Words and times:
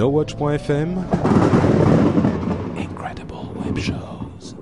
NoWatch.fm 0.00 0.96
Incredible 2.78 3.34
Web 3.62 3.78
Shows. 3.78 4.56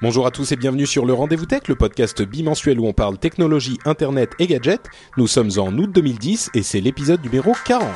Bonjour 0.00 0.26
à 0.26 0.30
tous 0.30 0.52
et 0.52 0.56
bienvenue 0.56 0.86
sur 0.86 1.04
le 1.04 1.12
Rendez-vous 1.12 1.44
Tech, 1.44 1.68
le 1.68 1.74
podcast 1.74 2.22
bimensuel 2.22 2.80
où 2.80 2.86
on 2.86 2.94
parle 2.94 3.18
technologie, 3.18 3.76
internet 3.84 4.30
et 4.38 4.46
gadgets. 4.46 4.88
Nous 5.18 5.26
sommes 5.26 5.50
en 5.58 5.76
août 5.76 5.90
2010 5.92 6.52
et 6.54 6.62
c'est 6.62 6.80
l'épisode 6.80 7.22
numéro 7.22 7.52
40. 7.66 7.90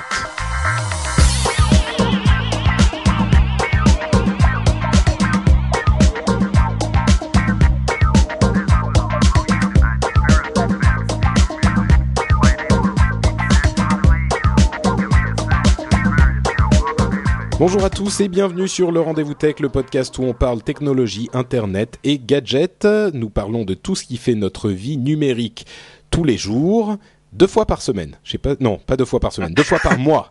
Bonjour 17.58 17.84
à 17.84 17.88
tous 17.88 18.20
et 18.20 18.28
bienvenue 18.28 18.68
sur 18.68 18.92
le 18.92 19.00
Rendez-vous 19.00 19.32
Tech, 19.32 19.60
le 19.60 19.70
podcast 19.70 20.18
où 20.18 20.24
on 20.24 20.34
parle 20.34 20.62
technologie, 20.62 21.30
internet 21.32 21.98
et 22.04 22.18
gadgets. 22.18 22.86
Nous 23.14 23.30
parlons 23.30 23.64
de 23.64 23.72
tout 23.72 23.94
ce 23.94 24.04
qui 24.04 24.18
fait 24.18 24.34
notre 24.34 24.68
vie 24.68 24.98
numérique 24.98 25.66
tous 26.10 26.22
les 26.22 26.36
jours, 26.36 26.98
deux 27.32 27.46
fois 27.46 27.64
par 27.64 27.80
semaine. 27.80 28.18
Je 28.24 28.32
sais 28.32 28.38
pas, 28.38 28.56
non, 28.60 28.76
pas 28.76 28.98
deux 28.98 29.06
fois 29.06 29.20
par 29.20 29.32
semaine, 29.32 29.54
deux 29.54 29.62
fois 29.62 29.78
par 29.78 29.98
mois. 29.98 30.28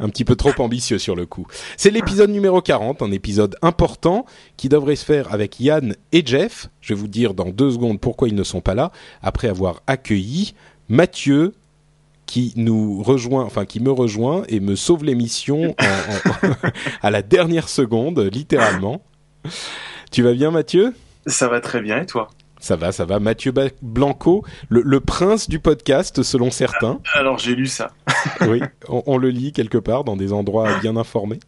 Un 0.00 0.10
petit 0.10 0.26
peu 0.26 0.36
trop 0.36 0.52
ambitieux 0.58 0.98
sur 0.98 1.16
le 1.16 1.24
coup. 1.24 1.46
C'est 1.78 1.90
l'épisode 1.90 2.30
numéro 2.30 2.60
40, 2.60 3.00
un 3.00 3.10
épisode 3.10 3.56
important 3.62 4.26
qui 4.58 4.68
devrait 4.68 4.96
se 4.96 5.04
faire 5.06 5.32
avec 5.32 5.60
Yann 5.60 5.96
et 6.12 6.22
Jeff. 6.24 6.68
Je 6.82 6.92
vais 6.92 7.00
vous 7.00 7.08
dire 7.08 7.32
dans 7.32 7.48
deux 7.48 7.70
secondes 7.70 8.00
pourquoi 8.00 8.28
ils 8.28 8.34
ne 8.34 8.44
sont 8.44 8.60
pas 8.60 8.74
là, 8.74 8.92
après 9.22 9.48
avoir 9.48 9.82
accueilli 9.86 10.54
Mathieu, 10.90 11.54
qui 12.30 12.52
nous 12.54 13.02
rejoint, 13.02 13.42
enfin 13.44 13.64
qui 13.64 13.80
me 13.80 13.90
rejoint 13.90 14.44
et 14.48 14.60
me 14.60 14.76
sauve 14.76 15.02
l'émission 15.04 15.74
à 17.02 17.10
la 17.10 17.22
dernière 17.22 17.68
seconde, 17.68 18.20
littéralement. 18.20 19.02
Tu 20.12 20.22
vas 20.22 20.32
bien, 20.32 20.52
Mathieu? 20.52 20.94
Ça 21.26 21.48
va 21.48 21.60
très 21.60 21.80
bien 21.80 22.00
et 22.02 22.06
toi? 22.06 22.28
Ça 22.60 22.76
va, 22.76 22.92
ça 22.92 23.04
va. 23.04 23.18
Mathieu 23.18 23.52
Blanco, 23.82 24.44
le, 24.68 24.82
le 24.84 25.00
prince 25.00 25.48
du 25.48 25.58
podcast, 25.58 26.22
selon 26.22 26.50
certains. 26.52 27.00
Alors 27.14 27.38
j'ai 27.38 27.54
lu 27.56 27.66
ça. 27.66 27.90
oui, 28.42 28.60
on, 28.88 29.02
on 29.06 29.16
le 29.16 29.30
lit 29.30 29.52
quelque 29.52 29.78
part 29.78 30.04
dans 30.04 30.14
des 30.16 30.32
endroits 30.32 30.78
bien 30.80 30.96
informés. 30.96 31.40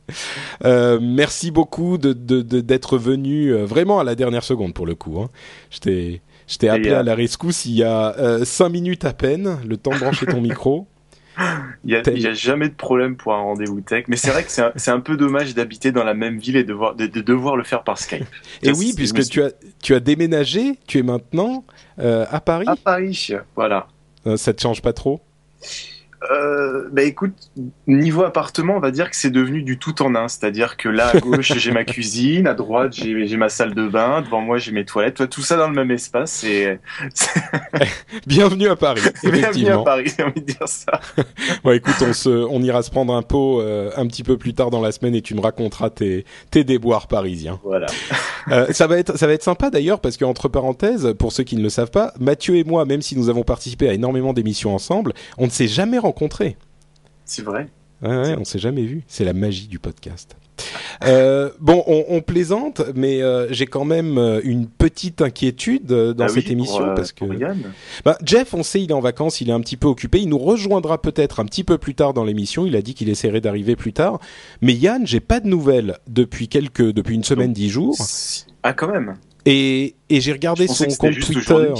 Euh, 0.64 0.98
merci 1.02 1.50
beaucoup 1.52 1.96
de 1.98 2.12
de- 2.12 2.42
de- 2.42 2.60
d'être 2.60 2.96
venu 2.98 3.48
euh, 3.54 3.66
vraiment 3.66 4.00
à 4.00 4.04
la 4.04 4.14
dernière 4.14 4.42
seconde 4.42 4.72
pour 4.74 4.86
le 4.86 4.94
coup. 4.96 5.20
Hein. 5.20 5.28
Je 5.70 5.78
t'ai 5.80 6.22
je 6.48 6.58
t'ai 6.58 6.68
appelé 6.68 6.90
euh, 6.90 7.00
à 7.00 7.02
la 7.02 7.14
rescousse 7.14 7.64
il 7.66 7.74
y 7.74 7.82
a 7.82 8.16
euh, 8.18 8.44
cinq 8.44 8.70
minutes 8.70 9.04
à 9.04 9.12
peine, 9.12 9.58
le 9.66 9.76
temps 9.76 9.92
de 9.92 9.98
brancher 9.98 10.26
ton 10.26 10.40
micro. 10.40 10.86
Il 11.84 11.90
y 11.90 12.26
a, 12.26 12.34
jamais 12.34 12.68
de 12.68 12.74
problème 12.74 13.16
pour 13.16 13.32
un 13.32 13.40
rendez-vous 13.40 13.80
tech, 13.80 14.04
mais 14.06 14.16
c'est 14.16 14.30
vrai 14.30 14.44
que 14.44 14.50
c'est 14.50 14.90
un, 14.90 15.00
peu 15.00 15.16
dommage 15.16 15.54
d'habiter 15.54 15.90
dans 15.90 16.04
la 16.04 16.14
même 16.14 16.38
ville 16.38 16.56
et 16.56 16.62
de, 16.62 16.72
voir, 16.74 16.94
de, 16.94 17.06
de 17.06 17.20
devoir 17.20 17.56
le 17.56 17.64
faire 17.64 17.82
par 17.82 17.98
Skype. 17.98 18.26
Et 18.62 18.66
Ça, 18.66 18.78
oui, 18.78 18.92
puisque 18.94 19.38
as, 19.38 19.50
tu 19.80 19.94
as 19.94 20.00
déménagé, 20.00 20.78
tu 20.86 20.98
es 20.98 21.02
maintenant 21.02 21.64
euh, 21.98 22.26
à 22.30 22.40
Paris. 22.40 22.66
À 22.68 22.76
Paris, 22.76 23.30
voilà. 23.56 23.88
Euh, 24.26 24.36
ça 24.36 24.52
te 24.52 24.60
change 24.60 24.82
pas 24.82 24.92
trop? 24.92 25.20
Euh, 26.30 26.88
bah 26.92 27.02
écoute, 27.02 27.34
niveau 27.86 28.22
appartement, 28.22 28.76
on 28.76 28.80
va 28.80 28.90
dire 28.90 29.10
que 29.10 29.16
c'est 29.16 29.30
devenu 29.30 29.62
du 29.62 29.78
tout 29.78 30.02
en 30.02 30.14
un. 30.14 30.28
C'est-à-dire 30.28 30.76
que 30.76 30.88
là, 30.88 31.08
à 31.14 31.18
gauche, 31.18 31.52
j'ai 31.56 31.72
ma 31.72 31.84
cuisine, 31.92 32.46
à 32.46 32.54
droite, 32.54 32.92
j'ai 32.92 33.36
ma 33.36 33.48
salle 33.48 33.74
de 33.74 33.88
bain, 33.88 34.22
devant 34.22 34.40
moi, 34.40 34.58
j'ai 34.58 34.72
mes 34.72 34.84
toilettes. 34.84 35.14
Toi, 35.14 35.26
tout 35.26 35.42
ça 35.42 35.56
dans 35.56 35.68
le 35.68 35.74
même 35.74 35.90
espace. 35.90 36.44
Et 36.44 36.78
Bienvenue 38.26 38.68
à 38.68 38.76
Paris, 38.76 39.02
bienvenue 39.22 39.68
à. 39.68 39.78
Paris, 39.78 40.12
j'ai 40.16 40.22
envie 40.22 40.40
de 40.40 40.46
dire 40.46 40.68
ça. 40.68 41.00
Bon, 41.64 41.72
écoute, 41.72 41.94
on, 42.02 42.12
se, 42.12 42.28
on 42.28 42.62
ira 42.62 42.82
se 42.82 42.90
prendre 42.90 43.14
un 43.14 43.22
pot 43.22 43.60
euh, 43.60 43.90
un 43.96 44.06
petit 44.06 44.22
peu 44.22 44.36
plus 44.36 44.54
tard 44.54 44.70
dans 44.70 44.80
la 44.80 44.92
semaine 44.92 45.14
et 45.14 45.22
tu 45.22 45.34
me 45.34 45.40
raconteras 45.40 45.90
tes, 45.90 46.24
tes 46.50 46.62
déboires 46.62 47.08
parisiens. 47.08 47.58
Voilà. 47.64 47.86
Euh, 48.50 48.66
ça 48.72 48.86
va 48.86 48.98
être 48.98 49.16
ça 49.16 49.26
va 49.26 49.32
être 49.32 49.42
sympa 49.42 49.70
d'ailleurs 49.70 50.00
parce 50.00 50.16
que 50.16 50.24
entre 50.24 50.48
parenthèses, 50.48 51.14
pour 51.18 51.32
ceux 51.32 51.44
qui 51.44 51.56
ne 51.56 51.62
le 51.62 51.68
savent 51.68 51.90
pas, 51.90 52.12
Mathieu 52.20 52.56
et 52.56 52.64
moi, 52.64 52.84
même 52.84 53.02
si 53.02 53.16
nous 53.16 53.28
avons 53.28 53.42
participé 53.42 53.88
à 53.88 53.94
énormément 53.94 54.32
d'émissions 54.32 54.74
ensemble, 54.74 55.12
on 55.38 55.46
ne 55.46 55.50
s'est 55.50 55.68
jamais 55.68 55.98
rencontrés. 55.98 56.11
C'est 57.24 57.42
vrai. 57.42 57.68
Ouais, 58.02 58.08
ouais, 58.08 58.36
on 58.38 58.44
s'est 58.44 58.58
jamais 58.58 58.84
vu. 58.84 59.04
C'est 59.06 59.24
la 59.24 59.32
magie 59.32 59.68
du 59.68 59.78
podcast. 59.78 60.36
Euh, 61.04 61.50
bon, 61.58 61.82
on, 61.88 62.04
on 62.10 62.20
plaisante, 62.20 62.82
mais 62.94 63.22
euh, 63.22 63.52
j'ai 63.52 63.66
quand 63.66 63.84
même 63.84 64.18
euh, 64.18 64.40
une 64.44 64.68
petite 64.68 65.20
inquiétude 65.20 65.86
dans 65.86 66.26
Ah 66.26 66.28
cette 66.28 66.46
oui, 66.46 66.52
émission 66.52 66.84
pour, 66.84 66.94
parce 66.94 67.10
que 67.10 67.24
bah, 68.04 68.16
Jeff, 68.24 68.54
on 68.54 68.62
sait, 68.62 68.82
il 68.82 68.90
est 68.90 68.94
en 68.94 69.00
vacances, 69.00 69.40
il 69.40 69.48
est 69.50 69.52
un 69.52 69.60
petit 69.60 69.76
peu 69.76 69.88
occupé. 69.88 70.20
Il 70.20 70.28
nous 70.28 70.38
rejoindra 70.38 71.02
peut-être 71.02 71.40
un 71.40 71.44
petit 71.44 71.64
peu 71.64 71.76
plus 71.76 71.96
tard 71.96 72.14
dans 72.14 72.22
l'émission. 72.22 72.66
Il 72.66 72.76
a 72.76 72.82
dit 72.82 72.94
qu'il 72.94 73.08
essaierait 73.08 73.40
d'arriver 73.40 73.74
plus 73.74 73.92
tard. 73.92 74.20
Mais 74.60 74.74
Yann, 74.74 75.04
j'ai 75.06 75.18
pas 75.18 75.40
de 75.40 75.48
nouvelles 75.48 75.98
depuis 76.06 76.46
quelques, 76.46 76.92
depuis 76.92 77.16
une 77.16 77.24
semaine, 77.24 77.52
dix 77.52 77.70
jours. 77.70 77.96
Ah, 78.62 78.74
quand 78.74 78.92
même. 78.92 79.16
Et, 79.44 79.96
et 80.08 80.20
j'ai 80.20 80.32
regardé 80.32 80.68
son 80.68 80.84
compte 80.84 81.18
Twitter. 81.18 81.72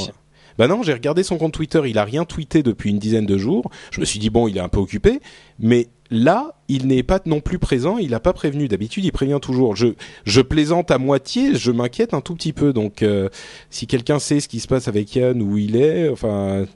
Bah 0.59 0.69
non, 0.69 0.83
j'ai 0.83 0.93
regardé 0.93 1.23
son 1.23 1.39
compte 1.39 1.53
Twitter. 1.53 1.81
Il 1.87 1.99
a 1.99 2.05
rien 2.05 2.25
tweeté 2.25 2.63
depuis 2.63 2.91
une 2.91 2.99
dizaine 2.99 3.27
de 3.27 3.39
jours. 3.39 3.71
Je 3.91 4.01
me 4.01 4.05
suis 4.05 4.19
dit 4.19 4.31
bon, 4.31 4.49
il 4.49 4.57
est 4.57 4.61
un 4.61 4.69
peu 4.69 4.79
occupé. 4.79 5.21
Mais 5.59 5.89
là, 6.11 6.55
il 6.69 6.87
n'est 6.87 7.03
pas 7.03 7.21
non 7.27 7.41
plus 7.41 7.59
présent. 7.59 7.99
Il 7.99 8.11
n'a 8.11 8.21
pas 8.21 8.33
prévenu. 8.33 8.69
D'habitude, 8.69 9.05
il 9.05 9.13
prévient 9.13 9.39
toujours. 9.41 9.77
Je, 9.77 9.89
je 10.25 10.41
plaisante 10.41 10.91
à 10.91 10.99
moitié. 10.99 11.55
Je 11.55 11.71
m'inquiète 11.71 12.15
un 12.15 12.21
tout 12.21 12.35
petit 12.35 12.53
peu. 12.53 12.73
Donc, 12.73 13.03
euh, 13.03 13.29
si 13.71 13.87
quelqu'un 13.87 14.19
sait 14.19 14.41
ce 14.41 14.49
qui 14.49 14.61
se 14.61 14.69
passe 14.69 14.89
avec 14.89 15.15
Yann, 15.17 15.41
où 15.43 15.57
il 15.59 15.77
est, 15.77 16.09
enfin, 16.09 16.67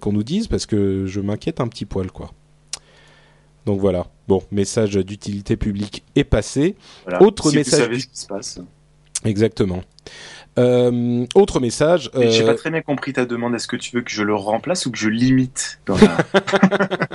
qu'on 0.00 0.12
nous 0.12 0.22
dise, 0.24 0.46
parce 0.46 0.66
que 0.66 1.04
je 1.06 1.20
m'inquiète 1.20 1.60
un 1.60 1.68
petit 1.68 1.84
poil, 1.84 2.10
quoi. 2.10 2.30
Donc 3.66 3.80
voilà. 3.80 4.06
Bon, 4.28 4.42
message 4.50 4.94
d'utilité 4.96 5.56
publique 5.56 6.02
est 6.16 6.24
passé. 6.24 6.74
Voilà. 7.04 7.22
Autre 7.22 7.50
si 7.50 7.56
message 7.56 7.80
Vous 7.80 7.84
savez 7.84 7.96
du- 7.96 8.02
ce 8.02 8.06
qui 8.08 8.18
se 8.18 8.26
passe. 8.26 8.60
Exactement. 9.24 9.82
Euh, 10.58 11.26
autre 11.34 11.60
message. 11.60 12.10
Mais 12.16 12.30
J'ai 12.30 12.42
euh, 12.42 12.46
pas 12.46 12.54
très 12.54 12.70
bien 12.70 12.82
compris 12.82 13.12
ta 13.12 13.24
demande. 13.24 13.54
Est-ce 13.54 13.68
que 13.68 13.76
tu 13.76 13.94
veux 13.96 14.02
que 14.02 14.10
je 14.10 14.22
le 14.22 14.34
remplace 14.34 14.86
ou 14.86 14.90
que 14.90 14.98
je 14.98 15.08
l'imite 15.08 15.80
dans 15.86 15.96
la... 15.96 16.18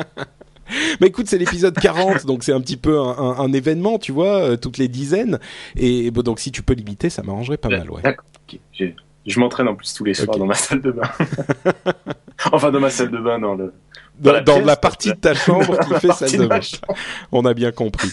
Mais 1.01 1.07
écoute, 1.07 1.27
c'est 1.27 1.37
l'épisode 1.37 1.77
40, 1.77 2.25
donc 2.25 2.43
c'est 2.43 2.53
un 2.53 2.61
petit 2.61 2.77
peu 2.77 2.99
un, 2.99 3.09
un- 3.17 3.39
un 3.39 3.53
événement, 3.53 3.99
tu 3.99 4.11
vois, 4.11 4.39
euh, 4.41 4.57
toutes 4.57 4.77
les 4.77 4.87
dizaines. 4.87 5.39
Et 5.75 6.09
bon, 6.09 6.21
donc 6.23 6.39
si 6.39 6.51
tu 6.51 6.63
peux 6.63 6.73
l'imiter, 6.73 7.09
ça 7.09 7.21
m'arrangerait 7.21 7.57
pas 7.57 7.69
mal, 7.69 7.89
ouais. 7.91 8.01
D'accord. 8.01 8.25
Je, 9.25 9.39
m'entraîne 9.39 9.67
en 9.67 9.75
plus 9.75 9.93
tous 9.93 10.03
les 10.03 10.13
soirs 10.13 10.37
dans 10.37 10.45
ma 10.45 10.53
salle 10.55 10.81
de 10.81 10.91
bain. 10.91 11.09
enfin, 12.51 12.71
dans 12.71 12.79
ma 12.79 12.89
salle 12.89 13.11
de 13.11 13.17
bain, 13.19 13.39
dans 13.39 13.55
le. 13.55 13.73
Dans, 14.19 14.31
la 14.31 14.41
dans 14.41 14.53
pièce, 14.55 14.65
la 14.67 14.75
partie 14.75 15.09
de 15.09 15.15
ta 15.15 15.33
chambre 15.33 15.77
qui 15.79 15.93
fait 15.99 16.13
salle 16.13 16.37
de 16.39 16.45
bain. 16.45 16.59
On 17.31 17.45
a 17.45 17.53
bien 17.53 17.71
compris. 17.71 18.09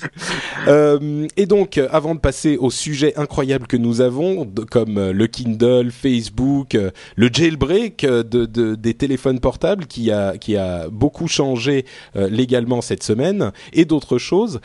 Euh, 0.67 1.27
et 1.37 1.47
donc, 1.47 1.77
euh, 1.79 1.89
avant 1.93 2.15
de 2.15 2.21
passer 2.21 2.57
au 2.57 2.71
sujet 2.71 3.13
incroyable 3.17 3.67
que 3.67 3.77
nous 3.77 4.01
avons, 4.01 4.45
de- 4.45 4.63
comme 4.63 4.97
euh, 4.99 5.13
le 5.13 5.27
Kindle, 5.27 5.91
Facebook, 5.91 6.75
euh, 6.75 6.91
le 7.17 7.29
jailbreak 7.33 8.05
de, 8.07 8.23
de- 8.23 8.75
des 8.75 8.95
téléphones 8.95 9.41
portables 9.41 9.87
qui 9.87 10.11
a, 10.11 10.37
qui 10.39 10.57
a 10.57 10.89
beaucoup 10.89 11.29
changé 11.29 11.85
euh, 12.17 12.29
légalement 12.31 12.81
cette 12.81 13.03
semaine, 13.03 13.53
et 13.73 13.85
d'autres 13.85 14.19
choses, 14.19 14.61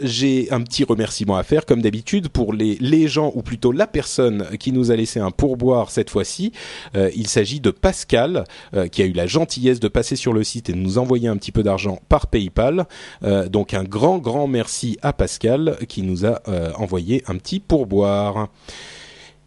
j'ai 0.00 0.48
un 0.50 0.62
petit 0.62 0.84
remerciement 0.84 1.36
à 1.36 1.42
faire, 1.42 1.66
comme 1.66 1.82
d'habitude, 1.82 2.28
pour 2.28 2.52
les, 2.52 2.76
les 2.80 3.06
gens, 3.08 3.32
ou 3.34 3.42
plutôt 3.42 3.70
la 3.72 3.86
personne 3.86 4.46
qui 4.58 4.72
nous 4.72 4.90
a 4.90 4.96
laissé 4.96 5.20
un 5.20 5.30
pourboire 5.30 5.90
cette 5.90 6.10
fois-ci. 6.10 6.52
Il 6.94 7.28
s'agit 7.28 7.60
de 7.60 7.70
Pascal, 7.70 8.44
qui 8.90 9.02
a 9.02 9.06
eu 9.06 9.12
la 9.12 9.26
gentillesse 9.26 9.80
de 9.80 9.88
passer 9.88 10.16
sur 10.16 10.32
le 10.32 10.42
site 10.44 10.63
et 10.68 10.72
de 10.72 10.78
nous 10.78 10.98
envoyer 10.98 11.28
un 11.28 11.36
petit 11.36 11.52
peu 11.52 11.62
d'argent 11.62 12.00
par 12.08 12.26
PayPal. 12.26 12.86
Euh, 13.22 13.48
donc 13.48 13.74
un 13.74 13.84
grand, 13.84 14.18
grand 14.18 14.46
merci 14.46 14.98
à 15.02 15.12
Pascal 15.12 15.76
qui 15.88 16.02
nous 16.02 16.24
a 16.26 16.40
euh, 16.48 16.72
envoyé 16.76 17.22
un 17.26 17.36
petit 17.36 17.60
pourboire. 17.60 18.48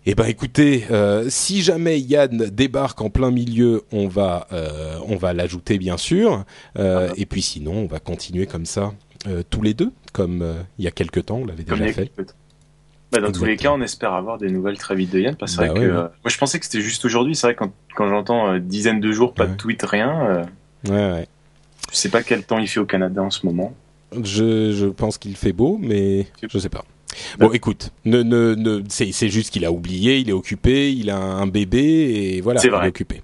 Eh 0.05 0.15
ben 0.15 0.25
écoutez, 0.25 0.85
euh, 0.89 1.25
si 1.29 1.61
jamais 1.61 1.99
Yann 1.99 2.49
débarque 2.51 3.01
en 3.01 3.09
plein 3.09 3.29
milieu, 3.31 3.83
on 3.91 4.07
va, 4.07 4.47
on 5.07 5.17
va 5.17 5.33
l'ajouter 5.33 5.77
bien 5.77 5.97
sûr. 5.97 6.45
Euh, 6.79 7.09
Et 7.17 7.25
puis 7.25 7.41
sinon, 7.41 7.73
on 7.73 7.87
va 7.87 7.99
continuer 7.99 8.45
comme 8.45 8.65
ça 8.65 8.93
tous 9.49 9.61
les 9.61 9.73
deux, 9.73 9.91
comme 10.13 10.45
il 10.79 10.85
y 10.85 10.87
a 10.87 10.91
quelques 10.91 11.25
temps, 11.25 11.39
on 11.39 11.45
l'avait 11.45 11.63
déjà 11.63 11.85
fait. 11.91 12.09
Bah, 13.11 13.19
dans 13.21 13.31
tous 13.31 13.45
les 13.45 13.55
cas, 13.55 13.71
on 13.71 13.81
espère 13.81 14.13
avoir 14.13 14.37
des 14.37 14.49
nouvelles 14.49 14.77
très 14.77 14.93
vite 14.95 15.11
de 15.11 15.19
Yann, 15.19 15.35
parce 15.35 15.55
que 15.55 15.61
Bah 15.65 15.73
ouais, 15.73 15.79
ouais. 15.79 15.85
euh, 15.85 16.01
moi 16.03 16.09
je 16.27 16.37
pensais 16.37 16.59
que 16.59 16.65
c'était 16.65 16.81
juste 16.81 17.03
aujourd'hui. 17.05 17.35
C'est 17.35 17.47
vrai 17.47 17.55
quand, 17.55 17.71
quand 17.95 18.09
j'entends 18.09 18.51
euh, 18.53 18.59
dizaines 18.59 18.99
de 18.99 19.11
jours, 19.13 19.33
pas 19.33 19.43
Ouais. 19.45 19.51
de 19.51 19.55
tweet, 19.55 19.81
rien. 19.83 20.25
euh, 20.29 20.43
Ouais, 20.85 21.11
ouais. 21.11 21.27
je 21.91 21.95
sais 21.95 22.09
pas 22.09 22.23
quel 22.23 22.43
temps 22.43 22.59
il 22.59 22.67
fait 22.67 22.79
au 22.79 22.85
Canada 22.85 23.21
en 23.21 23.29
ce 23.29 23.45
moment. 23.45 23.73
Je, 24.23 24.73
je 24.73 24.85
pense 24.85 25.17
qu'il 25.17 25.35
fait 25.35 25.53
beau, 25.53 25.77
mais 25.81 26.27
je 26.47 26.59
sais 26.59 26.69
pas. 26.69 26.85
Bon, 27.39 27.51
écoute, 27.51 27.91
ne, 28.05 28.21
ne, 28.21 28.53
ne, 28.55 28.83
c'est, 28.89 29.29
juste 29.29 29.51
qu'il 29.51 29.65
a 29.65 29.71
oublié, 29.71 30.19
il 30.19 30.29
est 30.29 30.33
occupé, 30.33 30.91
il 30.91 31.09
a 31.09 31.17
un 31.17 31.47
bébé 31.47 32.35
et 32.35 32.41
voilà, 32.41 32.61
il 32.63 32.69
est 32.69 32.87
occupé. 32.87 33.23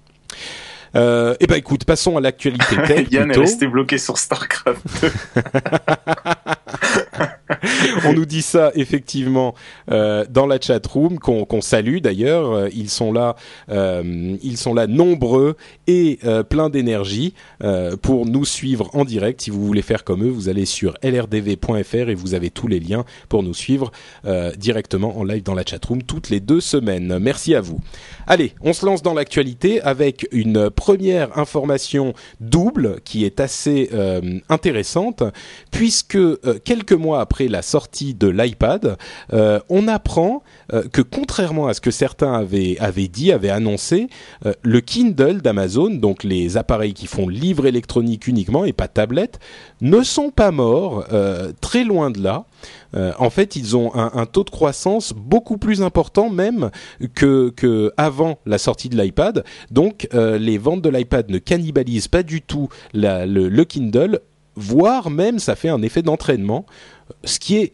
Euh, 0.96 1.36
eh 1.40 1.48
ben 1.48 1.56
écoute, 1.56 1.86
passons 1.86 2.18
à 2.18 2.22
l'actualité 2.22 3.08
Yann 3.12 3.32
est 3.32 3.38
resté 3.38 3.66
bloqué 3.68 3.98
sur 3.98 4.20
Starcraft. 4.20 4.86
On 8.06 8.14
nous 8.14 8.26
dit 8.26 8.42
ça 8.42 8.72
effectivement 8.76 9.56
euh, 9.92 10.26
dans 10.30 10.46
la 10.46 10.60
chat 10.60 10.86
room 10.86 11.20
qu'on 11.20 11.62
salue 11.62 11.98
d'ailleurs. 12.00 12.52
Euh, 12.52 12.70
Ils 12.74 12.90
sont 12.90 13.12
là, 13.12 13.36
euh, 13.70 14.36
ils 14.42 14.58
sont 14.58 14.74
là 14.74 14.88
nombreux 14.88 15.56
et 15.88 16.20
euh, 16.26 16.44
plein 16.44 16.70
d'énergie 16.70 17.34
pour 18.02 18.26
nous 18.26 18.46
suivre 18.46 18.90
en 18.94 19.06
direct. 19.06 19.42
Si 19.42 19.50
vous 19.50 19.66
voulez 19.66 19.82
faire 19.82 20.04
comme 20.04 20.24
eux, 20.24 20.30
vous 20.30 20.50
allez 20.50 20.66
sur 20.66 20.96
lrdv.fr 21.02 22.10
et 22.10 22.16
vous 22.16 22.34
avez 22.34 22.50
tous 22.50 22.68
les 22.68 22.80
liens 22.80 23.06
pour 23.30 23.44
nous 23.44 23.54
suivre 23.54 23.92
directement 24.58 25.18
en 25.18 25.24
live 25.24 25.44
dans 25.44 25.54
la 25.54 25.64
chat 25.66 25.84
room 25.86 26.04
toutes 26.04 26.30
les 26.30 26.40
deux 26.40 26.62
semaines. 26.62 27.18
Merci 27.20 27.56
à 27.56 27.62
vous. 27.62 27.80
Allez, 28.26 28.54
on 28.62 28.72
se 28.72 28.86
lance 28.86 29.04
dans 29.04 29.14
l'actualité 29.14 29.82
avec 29.82 30.28
une 30.32 30.70
première 30.70 31.38
information 31.38 32.14
double 32.40 33.02
qui 33.04 33.26
est 33.26 33.42
assez 33.42 33.90
euh, 33.94 34.40
intéressante 34.48 35.24
puisque 35.72 36.16
euh, 36.16 36.38
quelques 36.64 36.94
mois 36.94 37.20
après 37.20 37.50
la 37.50 37.62
sortie 37.62 38.14
de 38.14 38.30
l'iPad, 38.30 38.98
euh, 39.34 39.60
on 39.70 39.88
apprend 39.88 40.42
que 40.92 41.02
contrairement 41.02 41.68
à 41.68 41.74
ce 41.74 41.82
que 41.82 41.92
certains 41.92 42.34
avaient, 42.34 42.78
avaient 42.80 43.08
dit, 43.08 43.32
avaient 43.32 43.50
annoncé, 43.50 44.08
le 44.64 44.82
Kindle 44.82 45.42
d'Amazon, 45.42 45.90
donc 45.92 46.24
les 46.24 46.58
appareils 46.58 46.94
qui 46.94 47.06
font 47.06 47.28
livre 47.28 47.66
électronique 47.66 48.28
uniquement 48.28 48.66
et 48.66 48.74
pas 48.74 48.88
tablette, 48.88 49.40
ne 49.82 50.02
sont 50.02 50.32
pas 50.32 50.52
morts, 50.52 51.06
très 51.62 51.84
loin 51.84 52.10
de 52.12 52.22
là. 52.22 52.46
Euh, 52.96 53.12
en 53.20 53.30
fait, 53.30 53.56
ils 53.56 53.76
ont 53.76 53.94
un, 53.96 54.12
un 54.14 54.26
taux 54.26 54.44
de 54.44 54.50
croissance 54.50 55.14
beaucoup 55.16 55.58
plus 55.58 55.82
important 55.82 56.30
même 56.30 56.70
que, 57.16 57.50
que 57.56 57.92
avant 57.98 58.40
la 58.46 58.58
sortie 58.58 58.90
de 58.90 59.02
l'iPad. 59.02 59.44
Donc, 59.72 60.08
euh, 60.14 60.38
les 60.38 60.58
ventes 60.58 60.82
de 60.82 60.90
l'iPad 60.90 61.30
ne 61.30 61.38
cannibalisent 61.38 62.08
pas 62.08 62.24
du 62.24 62.42
tout 62.42 62.70
la- 62.94 63.26
le, 63.26 63.50
le 63.50 63.66
Kindle, 63.66 64.20
voire 64.56 65.10
même 65.10 65.40
ça 65.40 65.56
fait 65.56 65.70
un 65.70 65.82
effet 65.82 66.02
d'entraînement, 66.02 66.66
ce 67.24 67.40
qui 67.40 67.58
est 67.58 67.74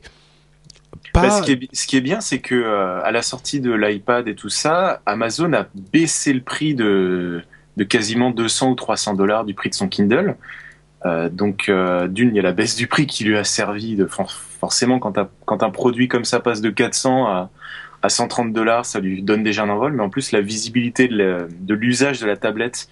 pas. 1.14 1.22
Bah, 1.24 1.30
ce, 1.32 1.42
qui 1.44 1.52
est, 1.52 1.56
bi- 1.56 1.70
ce 1.74 1.88
qui 1.88 1.98
est 1.98 2.02
bien, 2.02 2.22
c'est 2.22 2.40
que 2.40 2.56
euh, 2.56 3.02
à 3.04 3.12
la 3.12 3.22
sortie 3.22 3.60
de 3.62 3.72
l'iPad 3.72 4.28
et 4.28 4.36
tout 4.36 4.50
ça, 4.50 5.02
Amazon 5.06 5.54
a 5.54 5.68
baissé 5.94 6.34
le 6.34 6.42
prix 6.42 6.74
de, 6.76 7.42
de 7.78 7.84
quasiment 7.84 8.32
200 8.32 8.72
ou 8.72 8.76
300 8.76 9.14
dollars 9.16 9.46
du 9.46 9.54
prix 9.54 9.70
de 9.70 9.76
son 9.76 9.88
Kindle. 9.88 10.36
Euh, 11.06 11.30
donc, 11.30 11.70
euh, 11.70 12.08
d'une, 12.08 12.30
il 12.30 12.36
y 12.36 12.40
a 12.40 12.44
la 12.44 12.52
baisse 12.52 12.76
du 12.76 12.88
prix 12.88 13.08
qui 13.08 13.24
lui 13.24 13.38
a 13.38 13.44
servi 13.44 13.96
de 13.96 14.06
forcément 14.60 15.00
quand, 15.00 15.18
un- 15.18 15.30
quand 15.46 15.64
un 15.64 15.70
produit 15.70 16.08
comme 16.08 16.26
ça 16.26 16.40
passe 16.40 16.62
de 16.62 16.70
400 16.70 17.28
à, 17.28 17.50
à 18.02 18.10
130 18.10 18.54
dollars, 18.54 18.86
ça 18.86 19.00
lui 19.00 19.22
donne 19.22 19.44
déjà 19.44 19.64
un 19.64 19.70
envol. 19.70 19.94
Mais 19.94 20.04
en 20.04 20.10
plus, 20.10 20.32
la 20.32 20.42
visibilité 20.42 21.08
de 21.08 21.74
l'usage 21.74 22.20
de 22.20 22.28
la 22.28 22.38
tablette, 22.38 22.88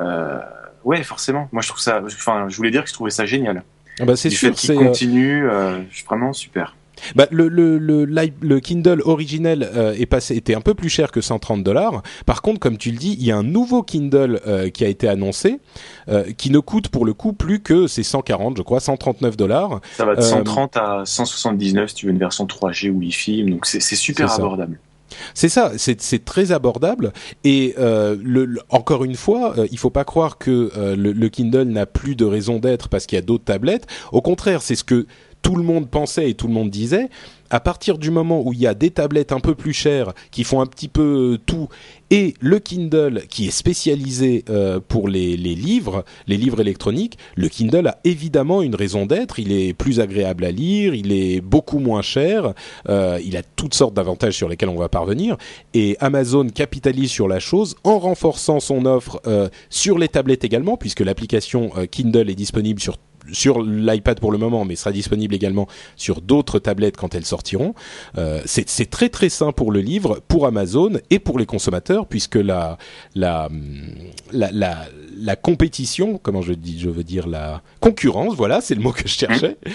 euh, 0.00 0.38
ouais, 0.84 1.02
forcément. 1.02 1.48
Moi, 1.52 1.62
je 1.62 1.68
trouve 1.68 1.80
ça. 1.80 2.00
Enfin, 2.04 2.46
je 2.48 2.56
voulais 2.56 2.70
dire 2.70 2.82
que 2.84 2.88
je 2.88 2.94
trouvais 2.94 3.10
ça 3.10 3.26
génial. 3.26 3.62
Ah 4.00 4.04
bah, 4.04 4.14
c'est 4.16 4.28
Du 4.28 4.36
sûr, 4.36 4.50
fait 4.50 4.54
qu'il 4.54 4.70
euh, 4.72 4.84
continue, 4.84 5.48
euh, 5.50 5.78
vraiment 6.06 6.32
super. 6.32 6.76
Bah, 7.16 7.26
le, 7.30 7.48
le, 7.48 7.78
le, 7.78 8.04
l'i- 8.04 8.32
le 8.40 8.60
Kindle 8.60 9.02
originel 9.04 9.68
euh, 9.74 9.92
est 9.94 10.06
passé, 10.06 10.36
était 10.36 10.54
un 10.54 10.60
peu 10.60 10.74
plus 10.74 10.88
cher 10.88 11.10
que 11.12 11.20
130 11.20 11.62
dollars. 11.62 12.02
Par 12.26 12.42
contre, 12.42 12.60
comme 12.60 12.76
tu 12.78 12.90
le 12.90 12.96
dis, 12.98 13.16
il 13.18 13.24
y 13.26 13.30
a 13.32 13.36
un 13.36 13.42
nouveau 13.42 13.82
Kindle 13.82 14.40
euh, 14.46 14.68
qui 14.70 14.84
a 14.84 14.88
été 14.88 15.08
annoncé, 15.08 15.60
euh, 16.08 16.24
qui 16.36 16.50
ne 16.50 16.58
coûte 16.58 16.88
pour 16.88 17.04
le 17.04 17.14
coup 17.14 17.32
plus 17.32 17.60
que 17.60 17.86
c'est 17.86 18.02
140, 18.02 18.56
je 18.56 18.62
crois, 18.62 18.80
139 18.80 19.36
dollars. 19.36 19.80
Ça 19.96 20.04
va 20.04 20.14
de 20.14 20.20
Euh, 20.20 20.24
130 20.24 20.76
à 20.76 21.02
179 21.04 21.90
si 21.90 21.94
tu 21.94 22.06
veux 22.06 22.12
une 22.12 22.18
version 22.18 22.46
3G 22.46 22.90
ou 22.90 22.98
Wi-Fi, 22.98 23.44
donc 23.44 23.66
c'est 23.66 23.80
super 23.80 24.26
abordable. 24.32 24.78
C'est 25.32 25.48
ça, 25.48 25.72
c'est 25.78 26.02
c'est 26.02 26.22
très 26.22 26.52
abordable 26.52 27.14
et 27.42 27.74
euh, 27.78 28.14
le, 28.22 28.44
le- 28.44 28.60
encore 28.68 29.04
une 29.04 29.14
fois, 29.14 29.54
euh, 29.56 29.66
il 29.72 29.78
faut 29.78 29.88
pas 29.88 30.04
croire 30.04 30.36
que 30.36 30.70
euh, 30.76 30.94
le, 30.96 31.12
le 31.12 31.28
Kindle 31.30 31.62
n'a 31.62 31.86
plus 31.86 32.14
de 32.14 32.26
raison 32.26 32.58
d'être 32.58 32.90
parce 32.90 33.06
qu'il 33.06 33.16
y 33.16 33.18
a 33.18 33.24
d'autres 33.24 33.44
tablettes. 33.44 33.86
Au 34.12 34.20
contraire, 34.20 34.60
c'est 34.60 34.74
ce 34.74 34.84
que 34.84 35.06
tout 35.42 35.56
le 35.56 35.62
monde 35.62 35.88
pensait 35.88 36.30
et 36.30 36.34
tout 36.34 36.46
le 36.46 36.52
monde 36.52 36.70
disait. 36.70 37.08
À 37.50 37.60
partir 37.60 37.96
du 37.96 38.10
moment 38.10 38.42
où 38.46 38.52
il 38.52 38.60
y 38.60 38.66
a 38.66 38.74
des 38.74 38.90
tablettes 38.90 39.32
un 39.32 39.40
peu 39.40 39.54
plus 39.54 39.72
chères 39.72 40.12
qui 40.30 40.44
font 40.44 40.60
un 40.60 40.66
petit 40.66 40.88
peu 40.88 41.32
euh, 41.32 41.38
tout 41.46 41.68
et 42.10 42.34
le 42.40 42.58
Kindle 42.58 43.22
qui 43.30 43.48
est 43.48 43.50
spécialisé 43.50 44.44
euh, 44.50 44.80
pour 44.86 45.08
les, 45.08 45.36
livres, 45.36 46.04
les 46.26 46.36
livres 46.36 46.60
électroniques, 46.60 47.16
le 47.36 47.48
Kindle 47.48 47.86
a 47.86 47.98
évidemment 48.04 48.60
une 48.60 48.74
raison 48.74 49.06
d'être. 49.06 49.38
Il 49.38 49.52
est 49.52 49.72
plus 49.72 50.00
agréable 50.00 50.44
à 50.44 50.50
lire, 50.50 50.94
il 50.94 51.10
est 51.10 51.40
beaucoup 51.40 51.78
moins 51.78 52.02
cher, 52.02 52.52
euh, 52.90 53.18
il 53.24 53.36
a 53.36 53.42
toutes 53.42 53.74
sortes 53.74 53.94
d'avantages 53.94 54.34
sur 54.34 54.50
lesquels 54.50 54.68
on 54.68 54.76
va 54.76 54.90
parvenir. 54.90 55.38
Et 55.72 55.96
Amazon 56.00 56.48
capitalise 56.48 57.10
sur 57.10 57.28
la 57.28 57.40
chose 57.40 57.76
en 57.82 57.98
renforçant 57.98 58.60
son 58.60 58.84
offre 58.84 59.20
sur 59.70 59.98
les 59.98 60.08
tablettes 60.08 60.44
également, 60.44 60.76
puisque 60.76 61.00
l'application 61.00 61.70
Kindle 61.90 62.30
est 62.30 62.34
disponible 62.34 62.80
sur 62.80 62.96
sur 63.32 63.62
l'iPad 63.62 64.20
pour 64.20 64.32
le 64.32 64.38
moment, 64.38 64.64
mais 64.64 64.76
sera 64.76 64.92
disponible 64.92 65.34
également 65.34 65.66
sur 65.96 66.20
d'autres 66.20 66.58
tablettes 66.58 66.96
quand 66.96 67.14
elles 67.14 67.24
sortiront. 67.24 67.74
Euh, 68.16 68.40
c'est 68.46 68.90
très 68.90 69.08
très 69.08 69.28
sain 69.28 69.52
pour 69.52 69.72
le 69.72 69.80
livre, 69.80 70.20
pour 70.28 70.46
Amazon 70.46 70.92
et 71.10 71.18
pour 71.18 71.38
les 71.38 71.46
consommateurs, 71.46 72.06
puisque 72.06 72.36
la 72.36 72.78
la 73.14 73.48
la 74.32 74.50
la, 74.52 74.86
la 75.16 75.36
compétition, 75.36 76.18
comment 76.22 76.42
je 76.42 76.52
dis, 76.52 76.78
je 76.78 76.88
veux 76.88 77.04
dire 77.04 77.26
la 77.26 77.62
concurrence, 77.80 78.34
voilà, 78.34 78.60
c'est 78.60 78.74
le 78.74 78.80
mot 78.80 78.92
que 78.92 79.06
je 79.06 79.14
cherchais. 79.14 79.56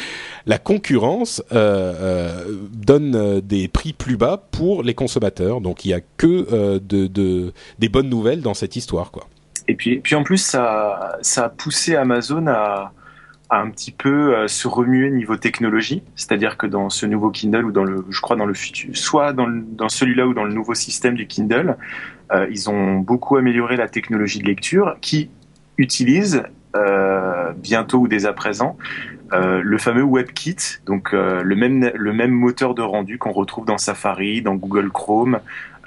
La 0.46 0.58
concurrence 0.58 1.42
euh, 1.54 1.94
euh, 2.02 2.58
donne 2.74 3.16
euh, 3.16 3.42
des 3.42 3.70
prix 3.70 3.94
plus 3.94 4.18
bas 4.18 4.44
pour 4.52 4.84
les 4.84 4.94
consommateurs, 4.94 5.62
donc 5.62 5.86
il 5.86 5.90
y 5.90 5.94
a 5.94 6.02
que 6.18 6.80
de, 6.80 7.08
de 7.08 7.54
des 7.80 7.88
bonnes 7.88 8.10
nouvelles 8.10 8.42
dans 8.42 8.54
cette 8.54 8.76
histoire, 8.76 9.12
quoi. 9.12 9.28
Et 9.70 9.76
puis, 9.76 10.00
puis 10.00 10.16
en 10.16 10.24
plus, 10.24 10.40
ça, 10.40 11.18
ça 11.22 11.46
a 11.46 11.50
poussé 11.50 11.96
Amazon 11.96 12.48
à, 12.48 12.92
un 13.60 13.70
petit 13.70 13.92
peu 13.92 14.36
euh, 14.36 14.48
se 14.48 14.68
remuer 14.68 15.10
niveau 15.10 15.36
technologie. 15.36 16.04
C'est-à-dire 16.16 16.58
que 16.58 16.68
dans 16.68 16.90
ce 16.90 17.06
nouveau 17.06 17.30
Kindle 17.30 17.66
ou 17.66 17.72
dans 17.72 17.84
le, 17.84 18.06
je 18.10 18.22
crois 18.22 18.36
dans 18.36 18.46
le 18.46 18.54
futur, 18.54 18.96
soit 18.96 19.34
dans, 19.34 19.48
celui-là 19.90 20.28
ou 20.28 20.34
dans 20.34 20.44
le 20.44 20.54
nouveau 20.54 20.74
système 20.74 21.16
du 21.16 21.28
Kindle, 21.28 21.78
euh, 22.32 22.48
ils 22.50 22.70
ont 22.70 23.00
beaucoup 23.00 23.38
amélioré 23.38 23.76
la 23.76 23.88
technologie 23.88 24.40
de 24.40 24.46
lecture 24.46 24.98
qui 25.02 25.30
utilise 25.78 26.44
euh, 26.76 27.52
bientôt 27.56 28.00
ou 28.00 28.08
dès 28.08 28.26
à 28.26 28.34
présent 28.34 28.78
le 29.36 29.80
fameux 29.80 30.04
WebKit, 30.04 30.84
donc 30.86 31.12
le 31.14 31.56
même 31.56 31.92
le 31.96 32.14
même 32.14 32.30
moteur 32.30 32.76
de 32.76 32.84
rendu 32.84 33.18
qu'on 33.18 33.32
retrouve 33.32 33.66
dans 33.66 33.80
Safari, 33.80 34.44
dans 34.44 34.54
Google 34.54 34.92
Chrome, 34.92 35.40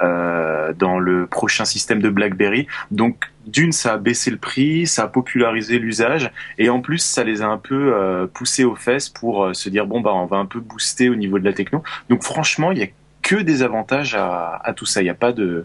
euh, 0.02 0.72
dans 0.78 0.98
le 0.98 1.26
prochain 1.26 1.64
système 1.64 2.00
de 2.02 2.08
BlackBerry. 2.08 2.66
Donc 2.90 3.24
d'une, 3.46 3.72
ça 3.72 3.94
a 3.94 3.96
baissé 3.98 4.30
le 4.30 4.36
prix, 4.38 4.86
ça 4.86 5.04
a 5.04 5.08
popularisé 5.08 5.78
l'usage, 5.78 6.30
et 6.58 6.68
en 6.68 6.80
plus, 6.80 6.98
ça 6.98 7.22
les 7.24 7.42
a 7.42 7.46
un 7.46 7.58
peu 7.58 7.92
euh, 7.94 8.26
poussés 8.26 8.64
aux 8.64 8.74
fesses 8.74 9.08
pour 9.08 9.44
euh, 9.44 9.52
se 9.54 9.68
dire 9.68 9.86
bon 9.86 10.00
bah 10.00 10.12
on 10.14 10.26
va 10.26 10.36
un 10.38 10.46
peu 10.46 10.60
booster 10.60 11.08
au 11.08 11.14
niveau 11.14 11.38
de 11.38 11.44
la 11.44 11.52
techno. 11.52 11.82
Donc 12.10 12.22
franchement, 12.24 12.72
il 12.72 12.78
y 12.78 12.82
a 12.82 12.88
que 13.22 13.36
des 13.36 13.62
avantages 13.62 14.14
à, 14.14 14.60
à 14.64 14.72
tout 14.72 14.86
ça. 14.86 15.00
Il 15.00 15.04
n'y 15.04 15.10
a 15.10 15.14
pas 15.14 15.32
de 15.32 15.64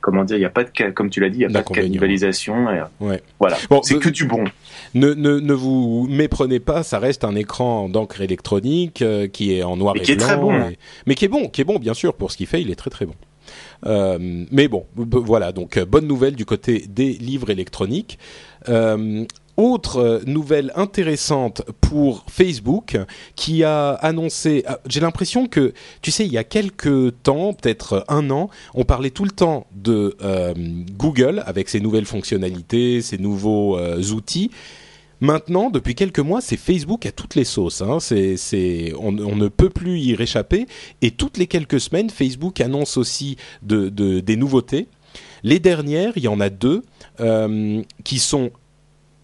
comment 0.00 0.24
dire, 0.24 0.36
il 0.38 0.40
y 0.40 0.44
a 0.46 0.50
pas 0.50 0.64
de 0.64 0.70
comme 0.90 1.10
tu 1.10 1.20
l'as 1.20 1.28
dit, 1.28 1.38
il 1.38 1.42
y 1.42 1.44
a 1.44 1.48
pas 1.50 1.60
de 1.62 1.64
cannibalisation. 1.74 2.66
Ouais. 3.00 3.22
voilà, 3.38 3.56
Bon, 3.68 3.82
c'est 3.82 3.98
que 3.98 4.08
du 4.08 4.24
bon. 4.24 4.44
Ne, 4.94 5.12
ne, 5.14 5.38
ne 5.38 5.52
vous 5.52 6.06
méprenez 6.10 6.58
pas, 6.58 6.82
ça 6.82 6.98
reste 6.98 7.22
un 7.22 7.36
écran 7.36 7.88
d'encre 7.88 8.20
électronique 8.22 9.02
euh, 9.02 9.28
qui 9.28 9.54
est 9.54 9.62
en 9.62 9.76
noir 9.76 9.94
Mais 9.94 10.00
et 10.00 10.04
qui 10.04 10.12
est 10.12 10.16
blanc. 10.16 10.26
très 10.26 10.36
bon. 10.36 10.68
et- 10.70 10.78
mais 11.06 11.14
qui 11.14 11.26
est 11.26 11.28
bon, 11.28 11.48
qui 11.48 11.60
est 11.60 11.64
bon 11.64 11.78
bien 11.78 11.94
sûr 11.94 12.14
pour 12.14 12.32
ce 12.32 12.36
qu'il 12.36 12.46
fait, 12.46 12.60
il 12.62 12.70
est 12.70 12.76
très 12.76 12.90
très 12.90 13.06
bon. 13.06 13.14
Euh, 13.86 14.44
mais 14.50 14.68
bon, 14.68 14.86
voilà, 14.94 15.52
donc 15.52 15.76
euh, 15.76 15.84
bonne 15.84 16.06
nouvelle 16.06 16.36
du 16.36 16.44
côté 16.44 16.84
des 16.88 17.12
livres 17.12 17.50
électroniques. 17.50 18.18
Euh, 18.68 19.24
autre 19.56 20.22
nouvelle 20.26 20.72
intéressante 20.74 21.62
pour 21.82 22.24
Facebook 22.30 22.96
qui 23.36 23.62
a 23.62 23.90
annoncé, 23.90 24.64
ah, 24.66 24.78
j'ai 24.86 25.00
l'impression 25.00 25.48
que, 25.48 25.74
tu 26.00 26.10
sais, 26.10 26.24
il 26.24 26.32
y 26.32 26.38
a 26.38 26.44
quelques 26.44 27.22
temps, 27.22 27.52
peut-être 27.52 28.04
un 28.08 28.30
an, 28.30 28.48
on 28.72 28.84
parlait 28.84 29.10
tout 29.10 29.24
le 29.24 29.32
temps 29.32 29.66
de 29.74 30.16
Google 30.96 31.42
avec 31.44 31.68
ses 31.68 31.80
nouvelles 31.80 32.06
fonctionnalités, 32.06 33.02
ses 33.02 33.18
nouveaux 33.18 33.78
outils. 34.12 34.50
Maintenant, 35.20 35.70
depuis 35.70 35.94
quelques 35.94 36.20
mois, 36.20 36.40
c'est 36.40 36.56
Facebook 36.56 37.04
à 37.06 37.12
toutes 37.12 37.34
les 37.34 37.44
sauces. 37.44 37.82
Hein. 37.82 37.98
On, 38.98 39.12
ne 39.12 39.48
peut 39.48 39.70
plus 39.70 40.00
y 40.00 40.14
réchapper. 40.14 40.66
Et 41.02 41.10
toutes 41.10 41.36
les 41.36 41.46
quelques 41.46 41.80
semaines, 41.80 42.10
Facebook 42.10 42.60
annonce 42.60 42.96
aussi 42.96 43.36
de, 43.62 43.88
de- 43.88 44.20
des 44.20 44.36
nouveautés. 44.36 44.88
Les 45.42 45.58
dernières, 45.58 46.12
il 46.16 46.22
y 46.22 46.28
en 46.28 46.40
a 46.40 46.50
deux 46.50 46.82
euh, 47.20 47.82
qui 48.04 48.18
sont 48.18 48.50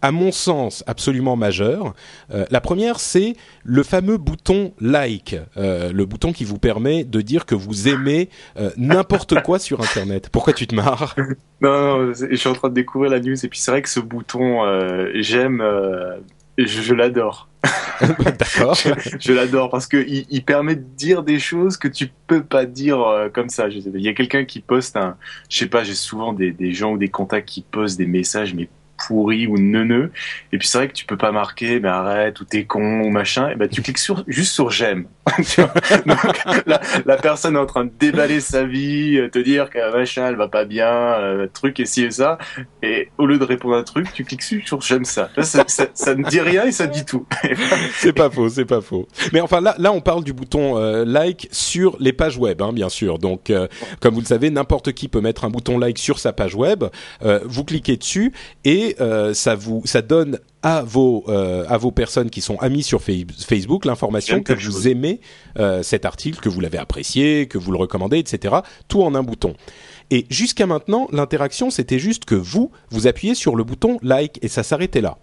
à 0.03 0.13
mon 0.13 0.33
sens, 0.33 0.85
absolument 0.87 1.37
majeures. 1.37 1.95
Euh, 2.33 2.45
la 2.51 2.61
première, 2.61 3.01
c'est 3.01 3.35
le 3.65 3.83
fameux 3.83 4.19
bouton 4.19 4.73
like, 4.81 5.37
euh, 5.57 5.93
le 5.93 6.05
bouton 6.05 6.33
qui 6.33 6.45
vous 6.45 6.59
permet 6.59 7.05
de 7.05 7.21
dire 7.21 7.47
que 7.47 7.55
vous 7.55 7.89
aimez 7.89 8.29
euh, 8.59 8.71
n'importe 8.77 9.41
quoi 9.45 9.59
sur 9.59 9.81
Internet. 9.81 10.29
Pourquoi 10.31 10.53
tu 10.53 10.67
te 10.67 10.75
marres? 10.75 11.15
Non, 11.61 12.07
non, 12.07 12.13
je 12.13 12.35
suis 12.35 12.49
en 12.49 12.55
train 12.55 12.69
de 12.69 12.75
découvrir 12.75 13.11
la 13.11 13.21
news 13.21 13.45
et 13.45 13.49
puis 13.49 13.59
c'est 13.59 13.71
vrai 13.71 13.83
que 13.83 13.89
ce 13.89 14.01
bouton, 14.01 14.65
euh, 14.65 15.11
j'aime, 15.15 15.63
je, 16.59 16.65
je 16.67 16.95
l'adore. 16.95 17.49
D'accord. 18.39 18.75
je, 18.75 18.91
je 19.19 19.33
l'adore 19.33 19.71
parce 19.71 19.87
que 19.87 20.05
il, 20.09 20.27
il 20.31 20.45
permet 20.45 20.77
de 20.77 20.85
dire 20.97 21.23
des 21.23 21.39
choses 21.39 21.77
que 21.77 21.89
tu 21.89 22.09
peux 22.27 22.43
pas 22.43 22.67
dire 22.67 23.01
euh, 23.01 23.29
comme 23.29 23.49
ça. 23.49 23.71
Je. 23.71 23.79
Il 23.79 24.01
y 24.01 24.09
a 24.09 24.13
quelqu'un 24.13 24.45
qui 24.45 24.61
poste 24.61 24.97
un, 24.97 25.17
je 25.49 25.59
sais 25.59 25.67
pas, 25.67 25.85
j'ai 25.85 25.95
souvent 25.95 26.33
des, 26.33 26.53
des 26.53 26.73
gens 26.73 26.93
ou 26.93 26.99
des 26.99 27.09
contacts 27.09 27.49
qui 27.49 27.63
postent 27.63 27.99
des 27.99 28.07
messages 28.07 28.55
mais 28.55 28.69
pourris 28.97 29.47
ou 29.47 29.59
neuneux 29.59 30.11
et 30.53 30.59
puis 30.59 30.69
c'est 30.69 30.79
vrai 30.79 30.89
que 30.89 30.93
tu 30.93 31.05
peux 31.05 31.17
pas 31.17 31.33
marquer 31.33 31.81
mais 31.81 31.89
arrête 31.89 32.41
ou 32.41 32.45
t'es 32.45 32.65
con 32.65 33.01
ou 33.01 33.11
machin 33.11 33.51
et 33.51 33.57
ben 33.57 33.69
tu 33.69 33.83
cliques 33.83 33.99
sur 33.99 34.25
juste 34.27 34.53
sur 34.53 34.71
j'aime 34.71 35.07
donc 36.07 36.19
la, 36.67 37.17
personne 37.17 37.57
est 37.57 37.59
en 37.59 37.67
train 37.67 37.85
de 37.85 37.91
déballer 37.99 38.41
sa 38.41 38.65
vie 38.65 39.19
euh, 39.19 39.29
te 39.29 39.39
dire 39.39 39.71
que 39.71 39.97
machin 39.97 40.29
elle 40.29 40.37
va 40.37 40.49
pas 40.49 40.65
bien 40.65 40.89
euh, 40.89 41.49
truc 41.53 41.81
et 41.81 41.87
ci 41.87 42.05
et 42.05 42.11
ça 42.11 42.39
et 42.83 43.11
au 43.19 43.27
lieu 43.27 43.39
de 43.39 43.45
répondre 43.45 43.75
à 43.75 43.79
un 43.79 43.83
truc 43.83 44.13
tu 44.13 44.25
cliques 44.25 44.43
sur 44.43 44.81
j'aime 44.81 45.05
ça 45.05 45.31
ça, 45.41 45.65
ça, 45.67 46.15
ne 46.15 46.29
dit 46.29 46.41
rien 46.41 46.65
et 46.65 46.73
ça 46.73 46.87
dit 46.87 47.05
tout 47.05 47.27
c'est 47.93 48.13
pas 48.13 48.31
faux, 48.31 48.49
c'est 48.49 48.65
pas 48.65 48.81
faux. 48.81 49.07
Mais 49.33 49.41
enfin 49.41 49.61
là, 49.61 49.75
là, 49.79 49.93
on 49.93 50.01
parle 50.01 50.25
du 50.25 50.33
bouton 50.33 50.79
euh, 50.79 51.05
like 51.05 51.49
sur 51.51 51.97
les 52.01 52.13
pages 52.13 52.39
web, 52.39 52.63
hein, 52.63 52.73
bien 52.73 52.89
sûr. 52.89 53.19
Donc, 53.19 53.53
comme 54.01 54.15
vous 54.15 54.21
le 54.21 54.27
savez, 54.27 54.51
n'importe 54.51 54.93
qui 54.93 55.09
peut 55.09 55.21
mettre 55.21 55.45
un 55.45 55.51
bouton 55.51 55.79
like 55.79 55.99
sur 55.99 56.19
sa 56.19 56.33
page 56.33 56.55
web. 56.55 56.85
Vous 57.45 57.65
cliquez 57.65 57.97
dessus 57.97 58.33
et 58.65 58.86
euh, 59.01 59.35
ça 59.35 59.55
vous, 59.55 59.83
ça 59.85 60.03
donne 60.03 60.39
à 60.63 60.83
vos 60.83 61.25
euh, 61.29 61.65
à 61.69 61.77
vos 61.79 61.91
personnes 61.91 62.31
qui 62.31 62.41
sont 62.41 62.57
amies 62.59 62.83
sur 62.83 63.03
Fa- 63.03 63.13
Facebook 63.47 63.85
l'information 63.85 64.43
que 64.43 64.53
vous 64.53 64.61
chose. 64.61 64.87
aimez 64.87 65.21
euh, 65.59 65.83
cet 65.83 66.05
article, 66.05 66.39
que 66.41 66.49
vous 66.49 66.61
l'avez 66.61 66.79
apprécié, 66.79 67.47
que 67.49 67.59
vous 67.59 67.73
le 67.73 67.79
recommandez, 67.79 68.19
etc. 68.19 68.57
Tout 68.89 69.03
en 69.03 69.15
un 69.15 69.23
bouton. 69.23 69.55
Et 70.11 70.27
jusqu'à 70.31 70.67
maintenant, 70.67 71.09
l'interaction, 71.11 71.71
c'était 71.71 71.99
juste 71.99 72.25
que 72.25 72.37
vous, 72.37 72.71
vous 72.91 73.07
appuyez 73.09 73.35
sur 73.35 73.57
le 73.57 73.65
bouton 73.65 73.99
like 74.03 74.39
et 74.43 74.49
ça 74.49 74.63
s'arrêtait 74.63 75.01
là. 75.01 75.19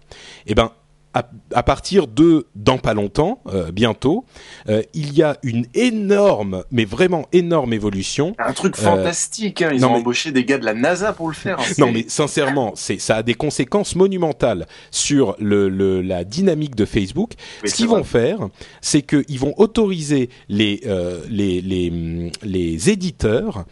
Eh 0.46 0.54
ben, 0.54 0.70
à, 1.14 1.30
à 1.54 1.62
partir 1.62 2.08
de 2.08 2.46
dans 2.56 2.78
pas 2.78 2.92
longtemps, 2.92 3.40
euh, 3.46 3.70
bientôt, 3.70 4.24
euh, 4.68 4.82
il 4.94 5.14
y 5.14 5.22
a 5.22 5.36
une 5.44 5.64
énorme, 5.74 6.64
mais 6.72 6.84
vraiment 6.84 7.26
énorme 7.32 7.72
évolution. 7.72 8.34
un 8.38 8.52
truc 8.52 8.76
Euh, 8.78 8.82
fantastique 8.82 9.62
hein. 9.62 9.70
ils 9.72 9.80
non, 9.80 9.88
ont 9.88 9.90
mais- 9.92 9.98
embauché 9.98 10.32
des 10.32 10.44
gars 10.44 10.58
de 10.58 10.64
la 10.64 10.74
NASA 10.74 11.12
pour 11.12 11.28
le 11.28 11.34
faire 11.34 11.60
hein. 11.60 11.72
Non, 11.78 11.92
mais 11.92 12.04
sincèrement, 12.08 12.72
c'est 12.74 12.98
ça 12.98 13.16
a 13.16 13.22
des 13.22 13.34
conséquences 13.34 13.94
monumentales 13.94 14.66
sur 14.90 15.36
le, 15.38 15.68
le- 15.68 16.02
la 16.02 16.24
dynamique 16.24 16.74
de 16.74 16.84
Facebook. 16.84 17.34
Ce 17.64 17.74
qu'ils 17.74 17.88
vont 17.88 18.02
faire, 18.04 18.40
c'est 18.80 19.02
qu'ils 19.02 19.38
vont 19.38 19.54
autoriser 19.56 20.30
les, 20.48 20.80
les, 21.30 21.60
les, 21.60 22.30
les 22.42 22.90
éditeurs 22.90 23.64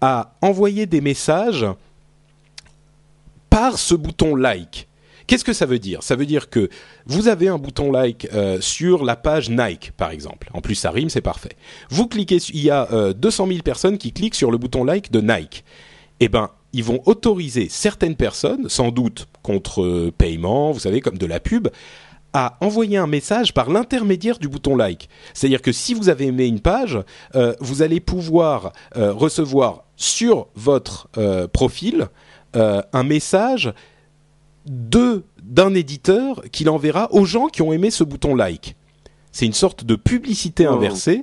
à 0.00 0.34
envoyer 0.40 0.86
des 0.86 1.00
messages 1.00 1.66
par 3.50 3.78
ce 3.78 3.94
bouton 3.94 4.34
like. 4.34 4.88
Qu'est-ce 5.26 5.44
que 5.44 5.52
ça 5.52 5.66
veut 5.66 5.80
dire? 5.80 6.02
Ça 6.02 6.14
veut 6.14 6.26
dire 6.26 6.50
que 6.50 6.68
vous 7.06 7.26
avez 7.28 7.48
un 7.48 7.58
bouton 7.58 7.90
like 7.90 8.28
euh, 8.32 8.60
sur 8.60 9.04
la 9.04 9.16
page 9.16 9.50
Nike, 9.50 9.92
par 9.96 10.10
exemple. 10.10 10.48
En 10.54 10.60
plus, 10.60 10.76
ça 10.76 10.90
rime, 10.90 11.10
c'est 11.10 11.20
parfait. 11.20 11.56
Vous 11.90 12.06
cliquez, 12.06 12.38
il 12.54 12.62
y 12.62 12.70
a 12.70 12.88
euh, 12.92 13.12
200 13.12 13.48
000 13.48 13.58
personnes 13.62 13.98
qui 13.98 14.12
cliquent 14.12 14.36
sur 14.36 14.52
le 14.52 14.58
bouton 14.58 14.84
like 14.84 15.10
de 15.10 15.20
Nike. 15.20 15.64
Eh 16.20 16.28
ben, 16.28 16.50
ils 16.72 16.84
vont 16.84 17.00
autoriser 17.06 17.68
certaines 17.68 18.14
personnes, 18.14 18.68
sans 18.68 18.90
doute 18.92 19.26
contre 19.42 19.82
euh, 19.82 20.12
paiement, 20.16 20.70
vous 20.70 20.80
savez, 20.80 21.00
comme 21.00 21.18
de 21.18 21.26
la 21.26 21.40
pub, 21.40 21.68
à 22.32 22.56
envoyer 22.60 22.98
un 22.98 23.06
message 23.06 23.52
par 23.52 23.68
l'intermédiaire 23.68 24.38
du 24.38 24.46
bouton 24.48 24.76
like. 24.76 25.08
C'est-à-dire 25.34 25.62
que 25.62 25.72
si 25.72 25.94
vous 25.94 26.08
avez 26.08 26.26
aimé 26.26 26.46
une 26.46 26.60
page, 26.60 26.98
euh, 27.34 27.54
vous 27.60 27.82
allez 27.82 27.98
pouvoir 27.98 28.72
recevoir 28.94 29.84
sur 29.96 30.48
votre 30.54 31.08
profil 31.52 32.08
un 32.52 33.02
message 33.02 33.72
de 34.66 35.24
d'un 35.42 35.74
éditeur 35.74 36.42
qui 36.52 36.64
l'enverra 36.64 37.08
aux 37.12 37.24
gens 37.24 37.46
qui 37.46 37.62
ont 37.62 37.72
aimé 37.72 37.90
ce 37.90 38.02
bouton 38.04 38.34
like. 38.34 38.76
C'est 39.32 39.46
une 39.46 39.52
sorte 39.52 39.84
de 39.84 39.96
publicité 39.96 40.66
Oh. 40.66 40.72
inversée. 40.72 41.22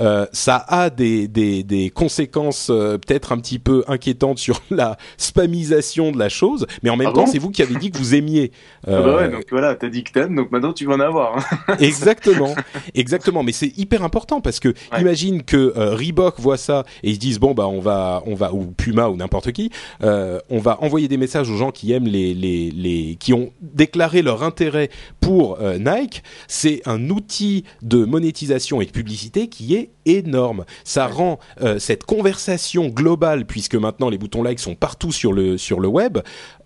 Euh, 0.00 0.26
ça 0.32 0.56
a 0.68 0.90
des, 0.90 1.28
des, 1.28 1.62
des 1.62 1.90
conséquences 1.90 2.68
euh, 2.70 2.98
peut-être 2.98 3.32
un 3.32 3.38
petit 3.38 3.58
peu 3.58 3.84
inquiétantes 3.88 4.38
sur 4.38 4.60
la 4.70 4.96
spamisation 5.16 6.12
de 6.12 6.18
la 6.18 6.28
chose, 6.28 6.66
mais 6.82 6.90
en 6.90 6.96
même 6.96 7.08
Ah 7.10 7.14
temps, 7.14 7.24
bon 7.24 7.30
c'est 7.30 7.38
vous 7.38 7.50
qui 7.50 7.62
avez 7.62 7.74
dit 7.76 7.90
que 7.90 7.98
vous 7.98 8.14
aimiez. 8.14 8.52
Ah 8.86 8.90
bah 8.90 8.98
Euh, 8.98 9.16
ouais, 9.18 9.28
donc 9.30 9.44
voilà, 9.50 9.74
t'as 9.76 9.88
dit 9.88 10.02
que 10.02 10.10
t'aimes, 10.12 10.34
donc 10.34 10.50
maintenant 10.50 10.72
tu 10.72 10.86
vas 10.86 10.94
en 10.94 11.00
avoir. 11.00 11.38
hein. 11.38 11.76
Exactement, 11.80 12.54
exactement. 12.94 13.42
Mais 13.44 13.52
c'est 13.52 13.72
hyper 13.78 14.02
important 14.02 14.40
parce 14.40 14.58
que 14.60 14.74
imagine 14.98 15.42
que 15.44 15.72
euh, 15.76 15.94
Reebok 15.94 16.40
voit 16.40 16.56
ça 16.56 16.84
et 17.04 17.10
ils 17.10 17.14
se 17.14 17.20
disent 17.20 17.38
bon 17.38 17.54
bah 17.54 17.68
on 17.68 17.80
va 17.80 18.22
on 18.26 18.34
va 18.34 18.52
ou 18.52 18.66
Puma 18.66 19.08
ou 19.08 19.16
n'importe 19.16 19.52
qui, 19.52 19.70
euh, 20.02 20.40
on 20.50 20.58
va 20.58 20.82
envoyer 20.82 21.06
des 21.06 21.16
messages 21.16 21.48
aux 21.48 21.56
gens 21.56 21.70
qui 21.70 21.92
aiment 21.92 22.06
les 22.08 22.34
les 22.34 22.70
les 22.72 23.16
qui 23.20 23.32
ont 23.32 23.52
déclaré 23.60 24.20
leur 24.22 24.42
intérêt 24.42 24.90
pour 25.20 25.58
euh, 25.60 25.78
Nike. 25.78 26.22
C'est 26.48 26.82
un 26.86 27.08
outil 27.10 27.64
de 27.82 28.04
monétisation 28.04 28.80
et 28.80 28.86
de 28.86 28.90
publicité 28.90 29.48
qui 29.48 29.74
est 29.76 29.81
énorme. 30.06 30.64
Ça 30.84 31.06
rend 31.06 31.38
euh, 31.60 31.78
cette 31.78 32.04
conversation 32.04 32.88
globale 32.88 33.46
puisque 33.46 33.74
maintenant 33.74 34.08
les 34.10 34.18
boutons 34.18 34.42
like 34.42 34.58
sont 34.60 34.74
partout 34.74 35.12
sur 35.12 35.32
le 35.32 35.58
sur 35.58 35.80
le 35.80 35.88
web. 35.88 36.18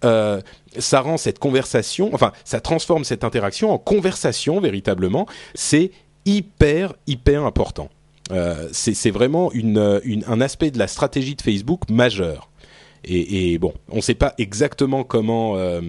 Euh, 0.04 0.40
ça 0.78 1.00
rend 1.00 1.16
cette 1.16 1.38
conversation, 1.38 2.10
enfin, 2.12 2.32
ça 2.44 2.60
transforme 2.60 3.04
cette 3.04 3.24
interaction 3.24 3.70
en 3.72 3.78
conversation 3.78 4.60
véritablement. 4.60 5.26
C'est 5.54 5.90
hyper, 6.26 6.94
hyper 7.06 7.44
important. 7.44 7.88
Euh, 8.32 8.68
c'est 8.72 8.94
c'est 8.94 9.10
vraiment 9.12 9.52
une, 9.52 10.00
une- 10.04 10.24
un 10.26 10.40
aspect 10.40 10.70
de 10.70 10.78
la 10.78 10.88
stratégie 10.88 11.34
de 11.36 11.42
Facebook 11.42 11.82
majeur. 11.88 12.50
Et, 13.06 13.52
et 13.52 13.58
bon, 13.58 13.72
on 13.90 13.96
ne 13.96 14.00
sait 14.00 14.14
pas 14.16 14.34
exactement 14.38 15.04
comment 15.04 15.56
euh, 15.56 15.80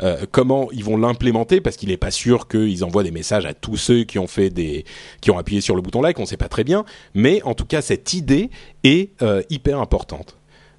euh, 0.00 0.24
comment 0.30 0.68
ils 0.72 0.84
vont 0.84 0.96
l'implémenter 0.96 1.60
parce 1.60 1.76
qu'il 1.76 1.88
n'est 1.88 1.96
pas 1.96 2.12
sûr 2.12 2.46
qu'ils 2.46 2.84
envoient 2.84 3.02
des 3.02 3.10
messages 3.10 3.46
à 3.46 3.52
tous 3.54 3.76
ceux 3.76 4.04
qui 4.04 4.18
ont 4.20 4.28
fait 4.28 4.48
des 4.50 4.84
qui 5.20 5.30
ont 5.32 5.38
appuyé 5.38 5.60
sur 5.60 5.74
le 5.74 5.82
bouton 5.82 6.00
like. 6.02 6.18
On 6.18 6.22
ne 6.22 6.26
sait 6.26 6.36
pas 6.36 6.48
très 6.48 6.62
bien, 6.64 6.84
mais 7.14 7.42
en 7.42 7.54
tout 7.54 7.64
cas 7.66 7.82
cette 7.82 8.12
idée 8.12 8.48
est 8.84 9.10
euh, 9.22 9.42
hyper 9.50 9.80
importante. 9.80 10.36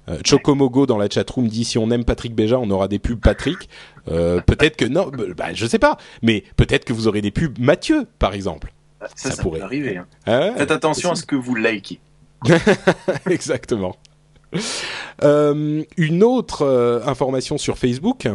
Euh, 0.08 0.18
Chocomogo 0.24 0.84
dans 0.86 0.98
la 0.98 1.08
chatroom 1.08 1.48
dit 1.48 1.64
si 1.64 1.78
on 1.78 1.90
aime 1.90 2.04
Patrick 2.04 2.34
Béja, 2.34 2.58
on 2.58 2.70
aura 2.70 2.88
des 2.88 2.98
pubs 2.98 3.20
Patrick. 3.20 3.68
Euh, 4.10 4.40
peut-être 4.42 4.76
que 4.76 4.84
non, 4.84 5.08
bah, 5.10 5.24
bah, 5.36 5.54
je 5.54 5.66
sais 5.66 5.78
pas, 5.78 5.96
mais 6.22 6.44
peut-être 6.56 6.84
que 6.84 6.92
vous 6.92 7.08
aurez 7.08 7.22
des 7.22 7.30
pubs 7.30 7.58
Mathieu, 7.58 8.06
par 8.18 8.34
exemple. 8.34 8.72
Ça, 9.00 9.08
Ça 9.16 9.30
ça, 9.32 9.42
pourrait. 9.42 9.60
peut 9.60 9.64
arriver. 9.64 9.96
hein. 9.98 10.06
Ah 10.26 10.40
ouais, 10.40 10.52
Faites 10.58 10.70
attention 10.70 11.10
à 11.10 11.14
ce 11.14 11.24
que 11.24 11.36
vous 11.36 11.54
likez. 11.54 12.00
Exactement. 13.30 13.96
Euh, 15.22 15.82
une 15.96 16.22
autre 16.22 16.62
euh, 16.62 17.00
information 17.06 17.58
sur 17.58 17.78
Facebook, 17.78 18.26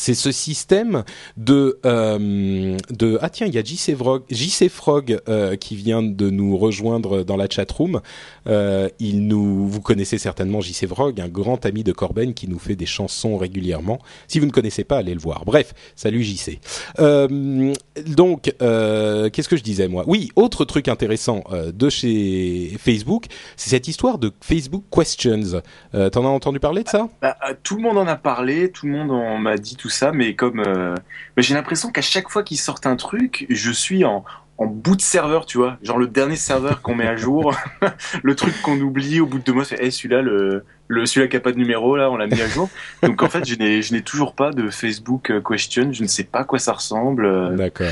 c'est 0.00 0.14
ce 0.14 0.32
système 0.32 1.04
de 1.36 1.78
euh, 1.84 2.78
de 2.88 3.18
ah 3.20 3.28
tiens 3.28 3.46
il 3.46 3.54
y 3.54 3.58
a 3.58 3.62
JC 3.62 3.94
Frog, 3.94 4.22
Frog 4.70 5.20
euh, 5.28 5.56
qui 5.56 5.76
vient 5.76 6.02
de 6.02 6.30
nous 6.30 6.56
rejoindre 6.56 7.22
dans 7.22 7.36
la 7.36 7.48
chatroom. 7.50 8.00
Euh, 8.46 8.88
il 8.98 9.26
nous 9.26 9.68
vous 9.68 9.82
connaissez 9.82 10.16
certainement 10.16 10.62
JC 10.62 10.86
Frog, 10.86 11.20
un 11.20 11.28
grand 11.28 11.66
ami 11.66 11.84
de 11.84 11.92
Corben 11.92 12.32
qui 12.32 12.48
nous 12.48 12.58
fait 12.58 12.76
des 12.76 12.86
chansons 12.86 13.36
régulièrement. 13.36 13.98
Si 14.26 14.38
vous 14.38 14.46
ne 14.46 14.50
connaissez 14.50 14.84
pas, 14.84 14.96
allez 14.96 15.12
le 15.12 15.20
voir. 15.20 15.44
Bref, 15.44 15.74
salut 15.96 16.22
JC. 16.22 16.60
Euh, 16.98 17.74
donc 18.06 18.54
qu'est-ce 18.58 19.48
que 19.48 19.56
je 19.56 19.62
disais 19.62 19.86
moi? 19.88 20.04
Oui, 20.06 20.30
autre 20.34 20.64
truc 20.64 20.88
intéressant 20.88 21.44
de 21.52 21.90
chez 21.90 22.74
Facebook, 22.78 23.26
c'est 23.56 23.70
cette 23.70 23.86
histoire 23.86 24.16
de 24.16 24.32
Facebook 24.40 24.84
Questions. 24.90 25.60
T'en 25.92 26.24
as 26.24 26.28
entendu 26.28 26.58
parler 26.58 26.84
de 26.84 26.88
ça? 26.88 27.08
Bah, 27.20 27.36
tout 27.62 27.76
le 27.76 27.82
monde 27.82 27.98
en 27.98 28.06
a 28.06 28.16
parlé, 28.16 28.70
tout 28.70 28.86
le 28.86 28.92
monde 28.92 29.10
en 29.10 29.36
m'a 29.36 29.58
dit 29.58 29.69
tout 29.76 29.88
ça, 29.90 30.12
mais 30.12 30.34
comme 30.34 30.60
euh, 30.60 30.94
mais 31.36 31.42
j'ai 31.42 31.54
l'impression 31.54 31.90
qu'à 31.90 32.02
chaque 32.02 32.28
fois 32.28 32.42
qu'ils 32.42 32.58
sortent 32.58 32.86
un 32.86 32.96
truc, 32.96 33.46
je 33.48 33.70
suis 33.70 34.04
en, 34.04 34.24
en 34.58 34.66
bout 34.66 34.96
de 34.96 35.00
serveur, 35.02 35.46
tu 35.46 35.58
vois, 35.58 35.78
genre 35.82 35.98
le 35.98 36.06
dernier 36.06 36.36
serveur 36.36 36.82
qu'on 36.82 36.94
met 36.94 37.06
à 37.06 37.16
jour, 37.16 37.54
le 38.22 38.34
truc 38.34 38.54
qu'on 38.62 38.78
oublie 38.80 39.20
au 39.20 39.26
bout 39.26 39.38
de 39.38 39.44
deux 39.44 39.52
mois, 39.52 39.64
c'est 39.64 39.80
hey, 39.82 39.90
celui-là, 39.92 40.22
le, 40.22 40.64
le 40.88 41.06
celui-là 41.06 41.28
qui 41.28 41.36
a 41.36 41.40
pas 41.40 41.52
de 41.52 41.58
numéro 41.58 41.96
là, 41.96 42.10
on 42.10 42.16
l'a 42.16 42.26
mis 42.26 42.40
à 42.40 42.46
jour. 42.48 42.68
Donc 43.02 43.22
en 43.22 43.28
fait, 43.28 43.44
je 43.46 43.54
n'ai 43.54 43.80
je 43.82 43.92
n'ai 43.94 44.02
toujours 44.02 44.34
pas 44.34 44.50
de 44.50 44.68
Facebook 44.70 45.30
euh, 45.30 45.40
question, 45.40 45.92
je 45.92 46.02
ne 46.02 46.08
sais 46.08 46.24
pas 46.24 46.40
à 46.40 46.44
quoi 46.44 46.58
ça 46.58 46.72
ressemble. 46.72 47.24
euh. 47.24 47.56
D'accord. 47.56 47.86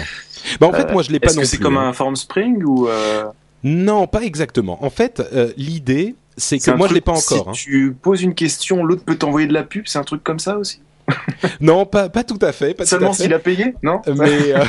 Bah 0.60 0.66
en 0.68 0.72
fait, 0.72 0.88
Euh, 0.88 0.92
moi 0.92 1.02
je 1.02 1.10
l'ai 1.10 1.18
pas 1.20 1.28
Est-ce 1.28 1.36
non 1.36 1.42
que 1.42 1.48
c'est 1.48 1.58
comme 1.58 1.76
hein. 1.78 1.88
un 1.88 1.92
Formspring 1.92 2.62
ou 2.64 2.88
euh, 2.88 3.24
Non, 3.64 4.06
pas 4.06 4.22
exactement. 4.22 4.84
En 4.84 4.90
fait, 4.90 5.20
euh, 5.32 5.52
l'idée, 5.56 6.14
c'est 6.36 6.58
que 6.58 6.64
c'est 6.64 6.76
moi 6.76 6.86
je 6.86 6.94
l'ai 6.94 7.00
truc- 7.00 7.14
pas 7.14 7.18
encore. 7.18 7.56
Si 7.56 7.68
hein. 7.70 7.70
tu 7.72 7.92
poses 8.00 8.22
une 8.22 8.34
question, 8.34 8.84
l'autre 8.84 9.04
peut 9.04 9.16
t'envoyer 9.16 9.46
de 9.48 9.52
la 9.54 9.64
pub, 9.64 9.84
c'est 9.86 9.98
un 9.98 10.04
truc 10.04 10.22
comme 10.22 10.38
ça 10.38 10.58
aussi? 10.58 10.80
Non, 11.60 11.86
pas 11.86 12.08
pas 12.08 12.24
tout 12.24 12.38
à 12.40 12.52
fait. 12.52 12.74
Pas 12.74 12.86
Seulement 12.86 13.12
s'il 13.12 13.32
a 13.32 13.38
payé, 13.38 13.74
non 13.82 14.00
Mais 14.06 14.52
euh, 14.52 14.64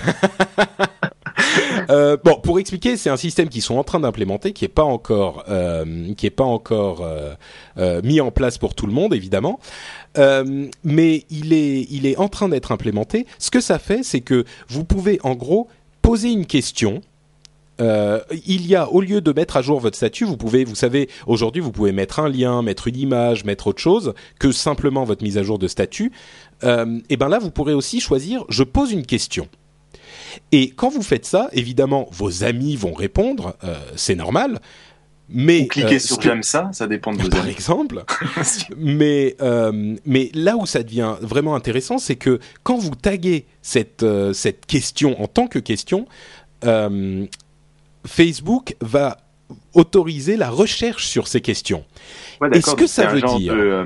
euh, 1.89 2.17
bon, 2.24 2.39
pour 2.41 2.60
expliquer, 2.60 2.98
c'est 2.98 3.10
un 3.10 3.17
système 3.17 3.50
qu'ils 3.50 3.62
sont 3.62 3.77
en 3.77 3.84
train 3.84 4.00
d'implémenter, 4.00 4.53
qui 4.53 4.65
est 4.65 4.69
pas 4.69 4.84
encore, 4.84 5.43
euh, 5.50 6.13
qui 6.15 6.25
est 6.25 6.31
pas 6.31 6.43
encore 6.43 7.01
euh, 7.03 7.34
euh, 7.77 8.01
mis 8.03 8.22
en 8.22 8.31
place 8.31 8.58
pour 8.58 8.75
tout 8.75 8.88
le 8.88 8.93
monde, 8.93 9.13
évidemment. 9.13 9.60
Euh, 10.17 10.67
mais 10.84 11.25
il 11.29 11.53
est, 11.53 11.88
il 11.89 12.05
est 12.05 12.17
en 12.17 12.27
train 12.27 12.50
d'être 12.50 12.72
implémenté. 12.72 13.25
Ce 13.38 13.51
que 13.51 13.62
ça 13.62 13.79
fait, 13.79 14.03
c'est 14.03 14.22
que 14.22 14.46
vous 14.67 14.84
pouvez 14.84 15.19
en 15.24 15.36
gros 15.36 15.67
poser 16.01 16.31
une 16.31 16.46
question. 16.46 17.01
Euh, 17.80 18.20
il 18.46 18.68
y 18.68 18.76
a, 18.76 18.90
au 18.90 19.02
lieu 19.02 19.22
de 19.22 19.32
mettre 19.32 19.58
à 19.58 19.62
jour 19.62 19.80
votre 19.80 19.96
statut, 19.96 20.26
vous 20.26 20.38
pouvez, 20.38 20.66
vous 20.66 20.76
savez, 20.76 21.10
aujourd'hui, 21.28 21.62
vous 21.62 21.72
pouvez 21.72 21.92
mettre 21.92 22.20
un 22.20 22.30
lien, 22.30 22.62
mettre 22.62 22.88
une 22.88 22.98
image, 22.98 23.46
mettre 23.46 23.68
autre 23.68 23.82
chose 23.82 24.14
que 24.40 24.52
simplement 24.52 25.04
votre 25.06 25.24
mise 25.24 25.38
à 25.38 25.44
jour 25.44 25.60
de 25.60 25.68
statut. 25.68 26.12
Euh, 26.64 27.00
et 27.10 27.18
ben 27.18 27.30
là, 27.30 27.40
vous 27.40 27.52
pourrez 27.52 27.74
aussi 27.74 28.00
choisir, 28.00 28.44
je 28.50 28.64
pose 28.64 28.92
une 28.92 29.06
question. 29.06 29.48
Et 30.52 30.72
quand 30.72 30.90
vous 30.90 31.02
faites 31.02 31.26
ça, 31.26 31.50
évidemment, 31.54 32.08
vos 32.12 32.44
amis 32.44 32.76
vont 32.76 32.94
répondre, 32.94 33.56
euh, 33.64 33.76
c'est 33.96 34.16
normal. 34.16 34.60
Mais 35.32 35.62
Ou 35.62 35.68
cliquez 35.68 35.96
euh, 35.98 36.00
sur 36.00 36.20
j'aime 36.20 36.42
ça, 36.42 36.72
ça 36.74 36.88
dépend 36.88 37.14
de 37.14 37.22
vos 37.22 37.30
par 37.30 37.42
amis. 37.42 37.52
exemple. 37.52 38.04
mais 38.78 39.36
euh, 39.42 39.96
mais 40.04 40.32
là 40.34 40.58
où 40.58 40.66
ça 40.66 40.82
devient 40.82 41.16
vraiment 41.22 41.54
intéressant, 41.54 42.00
c'est 42.00 42.16
que 42.16 42.40
quand 42.64 42.78
vous 42.78 42.96
taguez 42.96 43.46
cette 43.62 44.04
cette 44.34 44.66
question 44.66 45.22
en 45.22 45.28
tant 45.28 45.48
que 45.48 45.60
question, 45.60 46.08
Facebook 48.10 48.75
va 48.82 49.18
autoriser 49.74 50.36
la 50.36 50.50
recherche 50.50 51.06
sur 51.08 51.28
ces 51.28 51.42
questions. 51.42 51.84
Ouais, 52.42 52.50
Est-ce 52.54 52.75
que 52.75 52.88
ça 52.88 53.08
veut 53.08 53.22
dire- 53.22 53.54
de, 53.54 53.60
euh, 53.60 53.84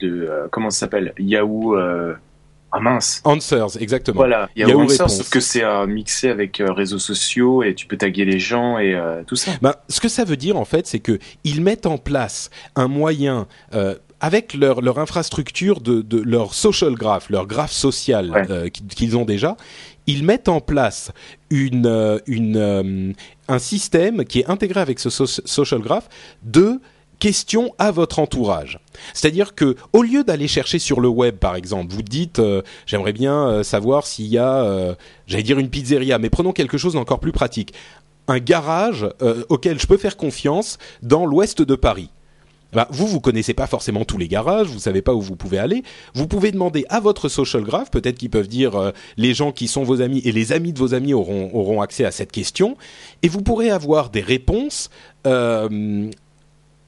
de 0.00 0.26
euh, 0.28 0.46
comment 0.50 0.70
ça 0.70 0.80
s'appelle? 0.80 1.12
Yahoo 1.18 1.76
euh, 1.76 2.14
ah 2.72 2.80
mince 2.80 3.20
Answers, 3.24 3.80
exactement. 3.80 4.16
voilà 4.16 4.48
Yahoo 4.56 4.70
Yahoo, 4.70 4.82
Answers, 4.82 5.08
sauf 5.08 5.30
que 5.30 5.40
c'est 5.40 5.62
euh, 5.64 5.86
mixé 5.86 6.28
avec 6.28 6.60
euh, 6.60 6.72
réseaux 6.72 6.98
sociaux 6.98 7.62
et 7.62 7.74
tu 7.74 7.86
peux 7.86 7.96
taguer 7.96 8.24
les 8.24 8.38
gens 8.38 8.78
et 8.78 8.94
euh, 8.94 9.22
tout 9.26 9.36
ça 9.36 9.52
Ben, 9.62 9.74
ce 9.88 10.00
que 10.00 10.08
ça 10.08 10.24
veut 10.24 10.36
dire 10.36 10.56
en 10.56 10.64
fait, 10.64 10.86
c'est 10.86 11.00
que 11.00 11.18
ils 11.44 11.60
mettent 11.60 11.86
en 11.86 11.98
place 11.98 12.50
un 12.76 12.88
moyen 12.88 13.46
avec 14.20 14.54
leur, 14.54 14.80
leur 14.80 14.98
infrastructure 14.98 15.80
de, 15.80 16.00
de 16.00 16.18
leur 16.20 16.54
social 16.54 16.94
graph, 16.94 17.28
leur 17.28 17.46
graphe 17.46 17.72
social 17.72 18.30
Ouais. 18.30 18.70
qu'ils 18.70 19.16
ont 19.16 19.24
déjà, 19.26 19.56
ils 20.06 20.24
mettent 20.24 20.48
en 20.48 20.60
place 20.60 21.12
euh, 21.52 22.18
euh, 22.28 23.12
un 23.48 23.58
système 23.58 24.24
qui 24.24 24.40
est 24.40 24.50
intégré 24.50 24.80
avec 24.80 24.98
ce 24.98 25.10
so- 25.10 25.26
social 25.26 25.80
graph 25.80 26.08
de 26.42 26.80
questions 27.18 27.72
à 27.78 27.90
votre 27.90 28.18
entourage. 28.18 28.78
C'est-à-dire 29.14 29.54
que 29.54 29.76
au 29.92 30.02
lieu 30.02 30.24
d'aller 30.24 30.48
chercher 30.48 30.78
sur 30.78 31.00
le 31.00 31.08
web, 31.08 31.36
par 31.36 31.56
exemple, 31.56 31.92
vous 31.94 32.02
dites 32.02 32.38
euh, 32.38 32.62
j'aimerais 32.86 33.12
bien 33.12 33.62
savoir 33.62 34.06
s'il 34.06 34.26
y 34.26 34.38
a, 34.38 34.96
j'allais 35.26 35.42
dire 35.42 35.58
une 35.58 35.70
pizzeria, 35.70 36.18
mais 36.18 36.28
prenons 36.28 36.52
quelque 36.52 36.76
chose 36.76 36.94
d'encore 36.94 37.20
plus 37.20 37.32
pratique, 37.32 37.72
un 38.28 38.38
garage 38.38 39.06
auquel 39.48 39.78
je 39.80 39.86
peux 39.86 39.96
faire 39.96 40.16
confiance 40.16 40.78
dans 41.02 41.24
l'ouest 41.24 41.62
de 41.62 41.74
Paris. 41.76 42.10
Bah, 42.74 42.88
vous, 42.90 43.06
vous 43.06 43.20
connaissez 43.20 43.54
pas 43.54 43.66
forcément 43.66 44.04
tous 44.04 44.18
les 44.18 44.28
garages, 44.28 44.68
vous 44.68 44.78
savez 44.78 45.02
pas 45.02 45.14
où 45.14 45.20
vous 45.20 45.36
pouvez 45.36 45.58
aller. 45.58 45.82
Vous 46.14 46.26
pouvez 46.26 46.52
demander 46.52 46.84
à 46.88 47.00
votre 47.00 47.28
social 47.28 47.62
graph, 47.62 47.90
peut-être 47.90 48.18
qu'ils 48.18 48.30
peuvent 48.30 48.48
dire 48.48 48.76
euh, 48.76 48.90
les 49.16 49.34
gens 49.34 49.52
qui 49.52 49.68
sont 49.68 49.84
vos 49.84 50.00
amis 50.00 50.20
et 50.24 50.32
les 50.32 50.52
amis 50.52 50.72
de 50.72 50.78
vos 50.78 50.94
amis 50.94 51.14
auront, 51.14 51.50
auront 51.54 51.80
accès 51.80 52.04
à 52.04 52.10
cette 52.10 52.32
question, 52.32 52.76
et 53.22 53.28
vous 53.28 53.42
pourrez 53.42 53.70
avoir 53.70 54.10
des 54.10 54.20
réponses 54.20 54.90
euh, 55.26 56.10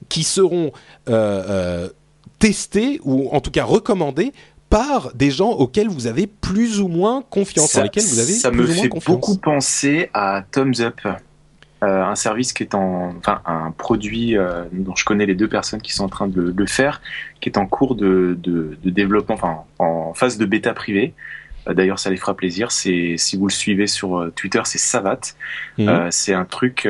qui 0.08 0.24
seront 0.24 0.72
euh, 1.08 1.42
euh, 1.48 1.88
testées 2.38 3.00
ou 3.04 3.28
en 3.30 3.40
tout 3.40 3.50
cas 3.50 3.64
recommandées 3.64 4.32
par 4.68 5.14
des 5.14 5.30
gens 5.30 5.50
auxquels 5.50 5.88
vous 5.88 6.06
avez 6.06 6.26
plus 6.26 6.80
ou 6.80 6.88
moins 6.88 7.22
confiance, 7.22 7.70
ça, 7.70 7.80
en 7.80 7.84
lesquels 7.84 8.04
vous 8.04 8.18
avez 8.18 8.32
ça 8.32 8.50
plus 8.50 8.58
me 8.58 8.64
ou 8.64 8.74
moins 8.74 8.82
fait 8.82 8.88
confiance. 8.88 9.14
beaucoup 9.14 9.36
penser 9.36 10.10
à 10.12 10.44
Thumbs 10.50 10.80
Up 10.80 11.00
euh, 11.82 12.04
un 12.04 12.14
service 12.14 12.52
qui 12.52 12.62
est 12.62 12.74
en 12.74 13.14
enfin 13.18 13.42
un 13.44 13.70
produit 13.70 14.36
euh, 14.36 14.64
dont 14.72 14.94
je 14.94 15.04
connais 15.04 15.26
les 15.26 15.34
deux 15.34 15.48
personnes 15.48 15.82
qui 15.82 15.92
sont 15.92 16.04
en 16.04 16.08
train 16.08 16.26
de 16.26 16.54
le, 16.56 16.66
faire 16.66 17.02
qui 17.40 17.50
est 17.50 17.58
en 17.58 17.66
cours 17.66 17.96
de, 17.96 18.34
de, 18.42 18.78
de 18.82 18.90
développement 18.90 19.34
enfin 19.34 19.58
en 19.78 20.14
phase 20.14 20.38
de 20.38 20.46
bêta 20.46 20.72
privée 20.72 21.12
Euh, 21.68 21.74
D'ailleurs, 21.74 21.98
ça 21.98 22.10
les 22.10 22.16
fera 22.16 22.34
plaisir. 22.34 22.70
C'est 22.70 23.16
si 23.18 23.36
vous 23.36 23.48
le 23.48 23.52
suivez 23.52 23.88
sur 23.88 24.30
Twitter, 24.36 24.62
c'est 24.64 24.78
Savat. 24.78 25.34
Mhm. 25.78 26.12
C'est 26.12 26.32
un 26.32 26.44
truc 26.44 26.88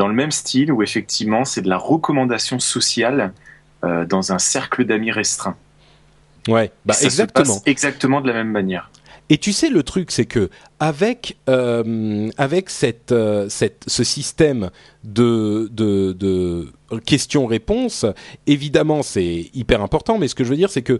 dans 0.00 0.08
le 0.08 0.14
même 0.14 0.30
style 0.30 0.70
où 0.72 0.82
effectivement 0.82 1.46
c'est 1.46 1.62
de 1.62 1.70
la 1.70 1.78
recommandation 1.78 2.58
sociale 2.58 3.32
dans 3.82 4.30
un 4.30 4.38
cercle 4.38 4.84
d'amis 4.84 5.10
restreint. 5.10 5.56
Ouais, 6.48 6.70
bah 6.84 6.94
exactement. 7.02 7.62
exactement 7.64 8.20
de 8.20 8.26
la 8.26 8.34
même 8.34 8.50
manière. 8.50 8.90
Et 9.32 9.38
tu 9.38 9.52
sais, 9.52 9.70
le 9.70 9.82
truc, 9.84 10.10
c'est 10.10 10.26
que 10.26 10.50
avec 10.80 11.38
euh, 11.48 12.28
avec 12.36 12.68
cette, 12.68 13.12
euh, 13.12 13.48
cette 13.48 13.84
ce 13.86 14.04
système 14.04 14.70
de 15.04 15.68
de, 15.72 16.12
de 16.12 16.72
questions-réponses, 17.06 18.04
évidemment, 18.48 19.02
c'est 19.02 19.50
hyper 19.54 19.82
important. 19.82 20.18
Mais 20.18 20.26
ce 20.28 20.34
que 20.34 20.42
je 20.44 20.50
veux 20.50 20.56
dire, 20.56 20.70
c'est 20.70 20.82
que 20.82 20.98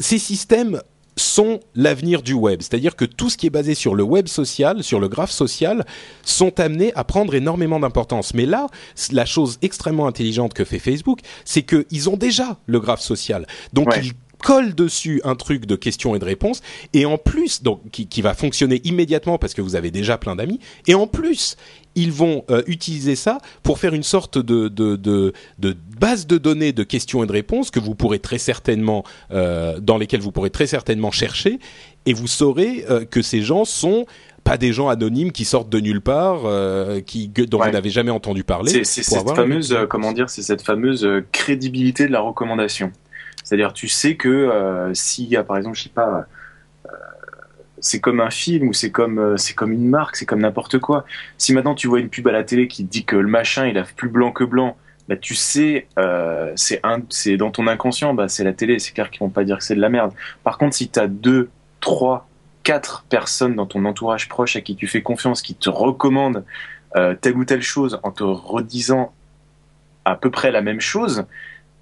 ces 0.00 0.18
systèmes 0.18 0.80
sont 1.16 1.60
l'avenir 1.74 2.22
du 2.22 2.32
web. 2.32 2.60
C'est-à-dire 2.62 2.94
que 2.96 3.04
tout 3.04 3.28
ce 3.28 3.36
qui 3.36 3.46
est 3.46 3.50
basé 3.50 3.74
sur 3.74 3.94
le 3.94 4.02
web 4.04 4.28
social, 4.28 4.84
sur 4.84 5.00
le 5.00 5.08
graphe 5.08 5.32
social, 5.32 5.84
sont 6.22 6.60
amenés 6.60 6.92
à 6.94 7.02
prendre 7.04 7.34
énormément 7.34 7.80
d'importance. 7.80 8.34
Mais 8.34 8.46
là, 8.46 8.66
la 9.10 9.26
chose 9.26 9.58
extrêmement 9.62 10.06
intelligente 10.06 10.54
que 10.54 10.64
fait 10.64 10.78
Facebook, 10.78 11.20
c'est 11.44 11.62
qu'ils 11.62 12.08
ont 12.08 12.16
déjà 12.16 12.58
le 12.66 12.78
graphe 12.80 13.00
social. 13.00 13.46
Donc 13.72 13.88
Ouais. 13.88 14.00
ils 14.04 14.12
collent 14.42 14.74
dessus 14.74 15.20
un 15.24 15.34
truc 15.34 15.66
de 15.66 15.76
questions 15.76 16.14
et 16.14 16.18
de 16.18 16.24
réponses, 16.24 16.62
et 16.94 17.06
en 17.06 17.18
plus, 17.18 17.62
donc 17.62 17.80
qui, 17.90 18.06
qui 18.06 18.22
va 18.22 18.34
fonctionner 18.34 18.80
immédiatement 18.84 19.38
parce 19.38 19.54
que 19.54 19.60
vous 19.62 19.74
avez 19.76 19.90
déjà 19.90 20.16
plein 20.18 20.36
d'amis, 20.36 20.60
et 20.86 20.94
en 20.94 21.06
plus, 21.06 21.56
ils 21.94 22.12
vont 22.12 22.44
euh, 22.50 22.62
utiliser 22.68 23.16
ça 23.16 23.38
pour 23.64 23.78
faire 23.78 23.94
une 23.94 24.04
sorte 24.04 24.38
de, 24.38 24.68
de, 24.68 24.94
de, 24.96 25.32
de 25.58 25.76
base 25.98 26.26
de 26.28 26.38
données 26.38 26.72
de 26.72 26.84
questions 26.84 27.24
et 27.24 27.26
de 27.26 27.32
réponses 27.32 27.70
que 27.72 27.80
vous 27.80 27.94
pourrez 27.96 28.20
très 28.20 28.38
certainement, 28.38 29.02
euh, 29.32 29.80
dans 29.80 29.98
lesquelles 29.98 30.20
vous 30.20 30.30
pourrez 30.32 30.50
très 30.50 30.66
certainement 30.68 31.10
chercher, 31.10 31.58
et 32.06 32.12
vous 32.12 32.28
saurez 32.28 32.84
euh, 32.88 33.04
que 33.04 33.22
ces 33.22 33.42
gens 33.42 33.64
sont 33.64 34.06
pas 34.44 34.56
des 34.56 34.72
gens 34.72 34.88
anonymes 34.88 35.32
qui 35.32 35.44
sortent 35.44 35.68
de 35.68 35.80
nulle 35.80 36.00
part, 36.00 36.42
euh, 36.46 37.00
qui, 37.00 37.28
dont 37.28 37.58
Ouais. 37.58 37.66
vous 37.66 37.72
n'avez 37.72 37.90
jamais 37.90 38.10
entendu 38.12 38.44
parler. 38.44 38.84
C'est 38.84 39.02
cette 39.02 39.28
fameuse, 39.34 39.72
euh, 39.72 39.86
comment 39.86 40.12
dire, 40.12 40.30
c'est 40.30 40.42
cette 40.42 40.62
fameuse 40.62 41.06
crédibilité 41.32 42.06
de 42.06 42.12
la 42.12 42.20
recommandation. 42.20 42.92
C'est-à-dire, 43.48 43.72
tu 43.72 43.88
sais 43.88 44.14
que 44.14 44.28
euh, 44.28 44.92
s'il 44.92 45.42
par 45.44 45.56
exemple, 45.56 45.74
je 45.74 45.84
sais 45.84 45.88
pas, 45.88 46.26
euh, 46.84 46.90
c'est 47.80 47.98
comme 47.98 48.20
un 48.20 48.28
film 48.28 48.68
ou 48.68 48.74
c'est 48.74 48.90
comme 48.90 49.18
euh, 49.18 49.38
c'est 49.38 49.54
comme 49.54 49.72
une 49.72 49.88
marque, 49.88 50.16
c'est 50.16 50.26
comme 50.26 50.40
n'importe 50.40 50.78
quoi. 50.78 51.06
Si 51.38 51.54
maintenant 51.54 51.74
tu 51.74 51.88
vois 51.88 52.00
une 52.00 52.10
pub 52.10 52.28
à 52.28 52.32
la 52.32 52.44
télé 52.44 52.68
qui 52.68 52.84
te 52.84 52.90
dit 52.90 53.06
que 53.06 53.16
le 53.16 53.26
machin 53.26 53.66
il 53.66 53.78
a 53.78 53.84
plus 53.84 54.10
blanc 54.10 54.32
que 54.32 54.44
blanc, 54.44 54.76
bah 55.08 55.16
tu 55.16 55.34
sais, 55.34 55.86
euh, 55.98 56.52
c'est 56.56 56.80
un, 56.82 57.00
c'est 57.08 57.38
dans 57.38 57.50
ton 57.50 57.66
inconscient, 57.68 58.12
bah 58.12 58.28
c'est 58.28 58.44
la 58.44 58.52
télé, 58.52 58.78
c'est 58.80 58.92
clair 58.92 59.10
qu'ils 59.10 59.20
vont 59.20 59.30
pas 59.30 59.44
dire 59.44 59.56
que 59.56 59.64
c'est 59.64 59.76
de 59.76 59.80
la 59.80 59.88
merde. 59.88 60.12
Par 60.44 60.58
contre, 60.58 60.76
si 60.76 60.90
t'as 60.90 61.06
deux, 61.06 61.48
trois, 61.80 62.28
quatre 62.64 63.06
personnes 63.08 63.54
dans 63.54 63.64
ton 63.64 63.86
entourage 63.86 64.28
proche 64.28 64.56
à 64.56 64.60
qui 64.60 64.76
tu 64.76 64.86
fais 64.86 65.00
confiance, 65.00 65.40
qui 65.40 65.54
te 65.54 65.70
recommandent 65.70 66.44
telle 67.22 67.36
ou 67.36 67.46
telle 67.46 67.62
chose 67.62 67.98
en 68.02 68.10
te 68.10 68.24
redisant 68.24 69.14
à 70.04 70.16
peu 70.16 70.30
près 70.30 70.50
la 70.50 70.60
même 70.60 70.80
chose, 70.80 71.24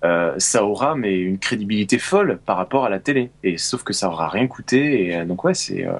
euh, 0.04 0.34
ça 0.38 0.64
aura 0.64 0.94
mais 0.94 1.18
une 1.18 1.38
crédibilité 1.38 1.98
folle 1.98 2.38
par 2.44 2.56
rapport 2.56 2.84
à 2.84 2.90
la 2.90 2.98
télé. 2.98 3.30
Et 3.42 3.58
sauf 3.58 3.82
que 3.82 3.92
ça 3.92 4.08
aura 4.08 4.28
rien 4.28 4.46
coûté. 4.46 5.06
Et 5.06 5.16
euh, 5.16 5.24
donc 5.24 5.44
ouais, 5.44 5.54
c'est. 5.54 5.86
euh, 5.86 5.92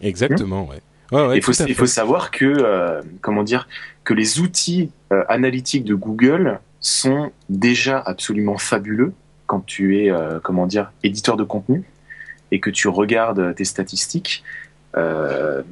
Exactement, 0.00 0.66
ouais. 0.66 0.80
Ouais, 1.12 1.26
ouais, 1.26 1.36
il 1.38 1.42
faut 1.42 1.52
il 1.52 1.88
savoir 1.88 2.30
que 2.30 3.02
comment 3.20 3.42
dire 3.42 3.66
que 4.04 4.14
les 4.14 4.38
outils 4.38 4.92
analytiques 5.28 5.84
de 5.84 5.94
Google 5.96 6.60
sont 6.78 7.32
déjà 7.48 7.98
absolument 7.98 8.58
fabuleux 8.58 9.12
quand 9.46 9.66
tu 9.66 9.98
es 9.98 10.12
comment 10.44 10.68
dire 10.68 10.92
éditeur 11.02 11.36
de 11.36 11.42
contenu 11.42 11.82
et 12.52 12.60
que 12.60 12.70
tu 12.70 12.86
regardes 12.88 13.54
tes 13.56 13.64
statistiques. 13.64 14.44
Euh, 14.96 15.62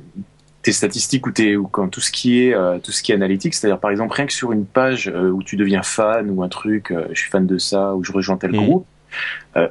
tes 0.68 0.72
statistiques 0.72 1.26
ou, 1.26 1.30
tes, 1.30 1.56
ou 1.56 1.66
quand 1.66 1.88
tout 1.88 2.02
ce 2.02 2.12
qui 2.12 2.42
est 2.42 2.52
euh, 2.54 2.78
tout 2.78 2.92
ce 2.92 3.02
qui 3.02 3.12
est 3.12 3.14
analytique, 3.14 3.54
c'est-à-dire 3.54 3.80
par 3.80 3.90
exemple 3.90 4.12
rien 4.12 4.26
que 4.26 4.34
sur 4.34 4.52
une 4.52 4.66
page 4.66 5.08
euh, 5.08 5.30
où 5.30 5.42
tu 5.42 5.56
deviens 5.56 5.82
fan 5.82 6.28
ou 6.28 6.42
un 6.42 6.50
truc, 6.50 6.90
euh, 6.90 7.06
je 7.12 7.20
suis 7.22 7.30
fan 7.30 7.46
de 7.46 7.56
ça 7.56 7.94
ou 7.94 8.04
je 8.04 8.12
rejoins 8.12 8.36
tel 8.36 8.52
Mhm. 8.52 8.64
groupe, 8.64 8.86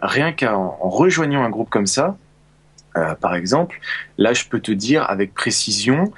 rien 0.01 0.31
qu'en 0.31 0.75
en 0.81 0.89
rejoignant 0.89 1.43
un 1.43 1.51
groupe 1.51 1.69
comme 1.69 1.85
ça, 1.85 2.17
par 3.21 3.35
exemple, 3.35 3.79
là 4.17 4.33
je 4.33 4.45
peux 4.45 4.59
te 4.59 4.71
dire 4.71 5.07
avec 5.07 5.35
précision 5.35 6.11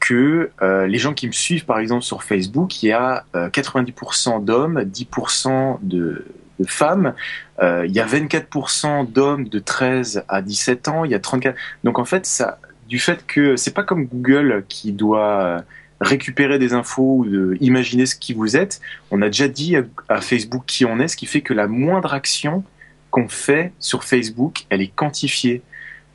que 0.00 0.50
les 0.88 0.98
gens 0.98 1.12
qui 1.12 1.26
me 1.26 1.32
suivent 1.32 1.66
par 1.66 1.78
exemple 1.78 2.02
sur 2.02 2.22
Facebook, 2.22 2.82
il 2.82 2.86
y 2.86 2.92
a 2.92 3.26
euh, 3.36 3.50
90% 3.50 4.42
d'hommes, 4.42 4.80
10% 4.80 5.78
de, 5.82 6.24
de 6.58 6.66
femmes, 6.66 7.12
il 7.60 7.92
y 7.92 8.00
a 8.00 8.06
24% 8.06 9.12
d'hommes 9.12 9.46
de 9.46 9.58
13 9.58 10.24
à 10.26 10.40
17 10.40 10.88
ans, 10.88 11.04
il 11.04 11.10
y 11.10 11.14
a 11.14 11.20
34. 11.20 11.54
Donc 11.84 11.98
en 11.98 12.06
fait, 12.06 12.24
ça, 12.24 12.58
du 12.92 12.98
fait 12.98 13.24
que 13.26 13.56
c'est 13.56 13.72
pas 13.72 13.84
comme 13.84 14.04
Google 14.04 14.66
qui 14.68 14.92
doit 14.92 15.42
euh, 15.42 15.60
récupérer 16.02 16.58
des 16.58 16.74
infos 16.74 17.20
ou 17.20 17.24
de 17.24 17.56
imaginer 17.58 18.04
ce 18.04 18.14
qui 18.14 18.34
vous 18.34 18.54
êtes. 18.54 18.82
On 19.10 19.22
a 19.22 19.28
déjà 19.28 19.48
dit 19.48 19.76
à, 20.10 20.20
Facebook 20.20 20.64
qui 20.66 20.84
on 20.84 20.98
est, 21.00 21.08
ce 21.08 21.16
qui 21.16 21.24
fait 21.24 21.40
que 21.40 21.54
la 21.54 21.68
moindre 21.68 22.12
action 22.12 22.64
qu'on 23.10 23.28
fait 23.28 23.72
sur 23.78 24.04
Facebook, 24.04 24.66
elle 24.68 24.82
est 24.82 24.94
quantifiée. 24.94 25.62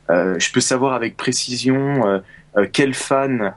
Euh, 0.08 0.38
je 0.38 0.52
peux 0.52 0.60
savoir 0.60 0.92
avec 0.92 1.16
précision 1.16 2.06
euh, 2.06 2.20
euh, 2.56 2.68
quel 2.72 2.94
fan 2.94 3.54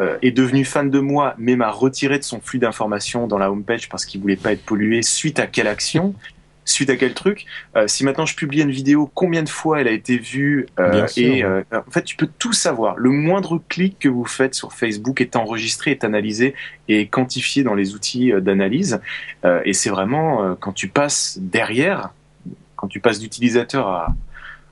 euh, 0.00 0.18
est 0.22 0.32
devenu 0.32 0.64
fan 0.64 0.90
de 0.90 0.98
moi, 0.98 1.36
mais 1.38 1.54
m'a 1.54 1.70
retiré 1.70 2.18
de 2.18 2.24
son 2.24 2.40
flux 2.40 2.58
d'informations 2.58 3.28
dans 3.28 3.38
la 3.38 3.52
homepage 3.52 3.88
parce 3.88 4.04
qu'il 4.04 4.20
voulait 4.20 4.34
pas 4.34 4.50
être 4.50 4.64
pollué 4.64 5.02
suite 5.02 5.38
à 5.38 5.46
quelle 5.46 5.68
action. 5.68 6.16
Suite 6.64 6.90
à 6.90 6.96
quel 6.96 7.14
truc. 7.14 7.46
Euh, 7.76 7.86
si 7.86 8.04
maintenant 8.04 8.26
je 8.26 8.34
publie 8.34 8.62
une 8.62 8.70
vidéo, 8.70 9.10
combien 9.14 9.42
de 9.42 9.48
fois 9.48 9.80
elle 9.80 9.88
a 9.88 9.92
été 9.92 10.16
vue 10.16 10.66
euh, 10.78 11.06
sûr, 11.06 11.24
Et 11.24 11.42
euh, 11.44 11.62
en 11.72 11.90
fait, 11.90 12.02
tu 12.02 12.16
peux 12.16 12.28
tout 12.38 12.52
savoir. 12.52 12.96
Le 12.96 13.10
moindre 13.10 13.60
clic 13.68 13.98
que 13.98 14.08
vous 14.08 14.24
faites 14.24 14.54
sur 14.54 14.72
Facebook 14.72 15.20
est 15.20 15.36
enregistré, 15.36 15.90
est 15.92 16.04
analysé 16.04 16.54
et 16.88 17.06
quantifié 17.06 17.62
dans 17.62 17.74
les 17.74 17.94
outils 17.94 18.32
euh, 18.32 18.40
d'analyse. 18.40 19.00
Euh, 19.44 19.60
et 19.64 19.72
c'est 19.72 19.90
vraiment 19.90 20.44
euh, 20.44 20.54
quand 20.58 20.72
tu 20.72 20.88
passes 20.88 21.38
derrière, 21.40 22.10
quand 22.76 22.88
tu 22.88 23.00
passes 23.00 23.18
d'utilisateur 23.18 23.88
à 23.88 24.08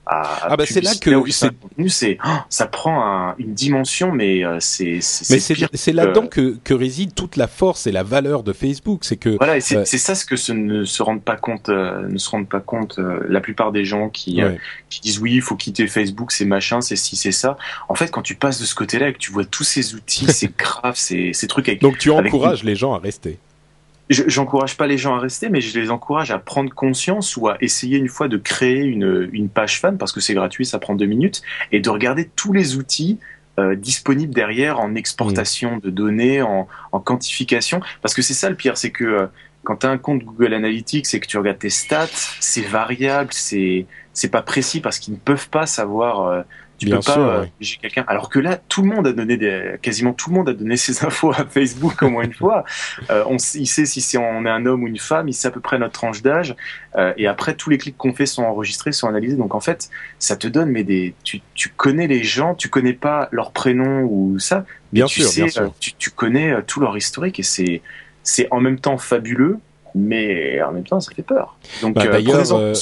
à 0.05 0.49
Ah 0.51 0.57
bah, 0.57 0.65
c'est 0.67 0.81
là 0.81 0.91
que 0.99 1.31
c'est 1.31 1.49
c'est- 1.87 2.17
oh, 2.25 2.29
ça 2.49 2.65
prend 2.67 3.05
un- 3.05 3.35
une 3.37 3.53
dimension, 3.53 4.11
mais 4.11 4.43
euh, 4.45 4.57
c'est 4.59 4.99
Mais 5.29 5.39
c'est 5.39 5.93
là-dedans 5.93 6.27
que, 6.27 6.57
que 6.63 6.73
réside 6.73 7.13
toute 7.15 7.35
la 7.37 7.47
force 7.47 7.87
et 7.87 7.91
la 7.91 8.03
valeur 8.03 8.43
de 8.43 8.51
Facebook. 8.53 8.99
C'est 9.03 9.17
que 9.17 9.37
Voilà, 9.37 9.57
et 9.57 9.61
c'est 9.61 9.77
Euh, 9.77 9.83
c'est 9.85 9.97
ça 9.97 10.15
ce 10.15 10.25
que 10.25 10.35
ce 10.35 10.51
ne 10.51 10.83
se 10.83 11.01
rendent 11.03 11.23
pas 11.23 11.35
compte, 11.37 11.69
euh, 11.69 12.07
ne 12.07 12.17
se 12.17 12.29
rendent 12.29 12.49
pas 12.49 12.59
compte 12.59 12.99
la 13.27 13.39
plupart 13.41 13.71
des 13.71 13.85
gens 13.85 14.09
qui 14.09 14.43
Ouais. 14.43 14.57
qui 14.89 15.01
disent 15.01 15.19
oui, 15.19 15.33
il 15.35 15.41
faut 15.41 15.55
quitter 15.55 15.87
Facebook, 15.87 16.31
c'est 16.31 16.45
machin, 16.45 16.81
c'est 16.81 16.95
ci, 16.95 17.15
c'est 17.15 17.31
ça. 17.31 17.57
En 17.89 17.95
fait, 17.95 18.11
quand 18.11 18.21
tu 18.21 18.35
passes 18.35 18.59
de 18.59 18.65
ce 18.65 18.75
côté-là 18.75 19.09
et 19.09 19.13
que 19.13 19.17
tu 19.19 19.31
vois 19.31 19.45
tous 19.45 19.63
ces 19.63 19.95
outils, 19.95 20.25
c'est 20.31 20.55
grave, 20.57 20.95
ces 20.95 21.31
ces 21.33 21.47
trucs 21.47 21.69
avec. 21.69 21.81
donc 21.81 21.97
tu 21.97 22.11
avec- 22.11 22.27
encourages 22.33 22.63
les 22.63 22.75
gens 22.75 22.93
à 22.93 22.99
rester. 22.99 23.37
Je- 24.09 24.23
J'encourage 24.27 24.75
pas 24.77 24.85
les 24.87 24.97
gens 24.97 25.15
à 25.15 25.19
rester, 25.19 25.49
mais 25.49 25.61
je 25.61 25.79
les 25.79 25.89
encourage 25.89 26.31
à 26.31 26.37
prendre 26.39 26.73
conscience 26.73 27.37
ou 27.37 27.47
à 27.47 27.57
essayer 27.61 27.97
une 27.97 28.09
fois 28.09 28.27
de 28.27 28.37
créer 28.37 28.79
une 28.83 29.29
une 29.31 29.49
page 29.49 29.79
fan 29.79 29.97
parce 29.97 30.11
que 30.11 30.19
c'est 30.19 30.33
gratuit, 30.33 30.65
ça 30.65 30.77
prend 30.79 30.93
deux 30.95 31.05
minutes, 31.05 31.41
et 31.71 31.79
de 31.79 31.89
regarder 31.89 32.29
tous 32.35 32.53
les 32.53 32.75
outils. 32.77 33.19
euh, 33.59 33.75
disponibles 33.75 34.33
derrière 34.33 34.79
en 34.79 34.95
exportation 34.95 35.77
de 35.77 35.91
données, 35.91 36.41
en, 36.41 36.67
en 36.91 36.99
quantification, 36.99 37.81
parce 38.01 38.15
que 38.15 38.23
c'est 38.23 38.33
ça 38.33 38.49
le 38.49 38.55
pire, 38.55 38.77
c'est 38.77 38.89
que 38.89 39.03
euh, 39.03 39.27
quand 39.63 39.75
tu 39.77 39.85
as 39.85 39.91
un 39.91 39.99
compte 39.99 40.23
Google 40.23 40.55
Analytics 40.55 41.13
et 41.13 41.19
que 41.19 41.27
tu 41.27 41.37
regardes 41.37 41.59
tes 41.59 41.69
stats, 41.69 42.09
c'est 42.39 42.63
variable, 42.63 43.29
c'est 43.31 43.85
c'est 44.11 44.29
pas 44.31 44.41
précis 44.41 44.81
parce 44.81 44.97
qu'ils 44.97 45.13
ne 45.13 45.19
peuvent 45.19 45.49
pas 45.49 45.67
savoir. 45.67 46.21
euh, 46.27 46.41
tu 46.83 46.89
Bien 46.91 46.97
peux 46.99 47.03
pas 47.13 47.19
euh, 47.19 47.41
ouais. 47.41 47.51
juger 47.59 47.77
quelqu'un. 47.81 48.05
Alors 48.07 48.29
que 48.29 48.39
là, 48.39 48.57
tout 48.69 48.81
le 48.81 48.89
monde 48.89 49.07
a 49.07 49.13
donné 49.13 49.37
des, 49.37 49.75
quasiment 49.81 50.13
tout 50.13 50.29
le 50.29 50.35
monde 50.35 50.49
a 50.49 50.53
donné 50.53 50.77
ses 50.85 51.03
infos 51.05 51.31
à 51.31 51.45
Facebook 51.45 52.01
au 52.03 52.09
moins 52.09 52.23
une 52.23 52.33
fois. 52.33 52.63
Euh, 53.09 53.23
on, 53.27 53.37
il 53.37 53.67
sait 53.67 53.85
si 53.85 54.01
c'est 54.01 54.17
on 54.17 54.45
est 54.45 54.49
un 54.49 54.65
homme 54.65 54.83
ou 54.83 54.87
une 54.87 54.99
femme, 54.99 55.27
il 55.29 55.33
sait 55.33 55.47
à 55.47 55.51
peu 55.51 55.59
près 55.59 55.77
notre 55.79 55.93
tranche 55.93 56.21
d'âge. 56.21 56.55
Euh, 56.95 57.13
et 57.17 57.27
après, 57.27 57.55
tous 57.55 57.69
les 57.69 57.77
clics 57.77 57.97
qu'on 57.97 58.13
fait 58.13 58.25
sont 58.25 58.43
enregistrés, 58.43 58.91
sont 58.91 59.07
analysés. 59.07 59.35
Donc 59.35 59.55
en 59.55 59.59
fait, 59.59 59.89
ça 60.19 60.35
te 60.35 60.47
donne 60.47 60.69
mais 60.69 60.83
des, 60.83 61.13
tu, 61.23 61.41
tu 61.55 61.69
connais 61.69 62.07
les 62.07 62.23
gens, 62.23 62.55
tu 62.55 62.69
connais 62.69 62.93
pas 62.93 63.29
leur 63.31 63.51
prénom 63.51 64.01
ou 64.03 64.37
ça, 64.39 64.65
Bien 64.91 65.05
tu 65.05 65.21
sûr, 65.21 65.29
sais, 65.29 65.41
bien 65.41 65.49
sûr. 65.49 65.61
euh, 65.63 65.67
tu, 65.79 65.93
tu 65.93 66.09
connais 66.11 66.51
euh, 66.51 66.61
tout 66.65 66.79
leur 66.79 66.95
historique 66.95 67.39
et 67.39 67.43
c'est 67.43 67.81
c'est 68.21 68.47
en 68.51 68.61
même 68.61 68.79
temps 68.79 68.97
fabuleux, 68.97 69.57
mais 69.95 70.61
en 70.61 70.71
même 70.71 70.83
temps 70.85 70.99
ça 70.99 71.11
fait 71.13 71.23
peur. 71.23 71.57
Donc 71.81 71.95
Bah, 71.95 72.03
euh, 72.05 72.11
d'ailleurs, 72.11 72.53
euh, 72.53 72.73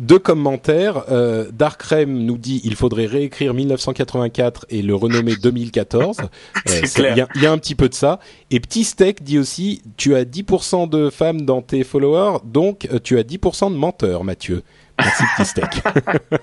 Deux 0.00 0.18
commentaires. 0.18 1.04
Euh, 1.10 1.46
Darkrem 1.52 2.10
nous 2.24 2.38
dit 2.38 2.60
il 2.64 2.74
faudrait 2.74 3.06
réécrire 3.06 3.54
1984 3.54 4.66
et 4.70 4.82
le 4.82 4.94
renommer 4.94 5.34
2014. 5.42 6.18
Euh, 6.20 6.22
C'est 6.66 6.86
ça- 6.86 7.00
clair. 7.00 7.12
Il 7.14 7.18
y, 7.18 7.20
a- 7.20 7.28
il 7.36 7.42
y 7.42 7.46
a 7.46 7.52
un 7.52 7.58
petit 7.58 7.74
peu 7.74 7.88
de 7.88 7.94
ça. 7.94 8.18
Et 8.50 8.58
Petit 8.60 8.84
Steak 8.84 9.22
dit 9.22 9.38
aussi 9.38 9.82
tu 9.96 10.14
as 10.16 10.24
10% 10.24 10.88
de 10.88 11.10
femmes 11.10 11.42
dans 11.42 11.62
tes 11.62 11.84
followers, 11.84 12.38
donc 12.44 12.88
euh, 12.92 12.98
tu 13.02 13.18
as 13.18 13.22
10% 13.22 13.70
de 13.72 13.76
menteurs, 13.76 14.24
Mathieu. 14.24 14.62
Merci 14.98 15.22
Petit 15.36 15.48
Steak. 15.48 15.82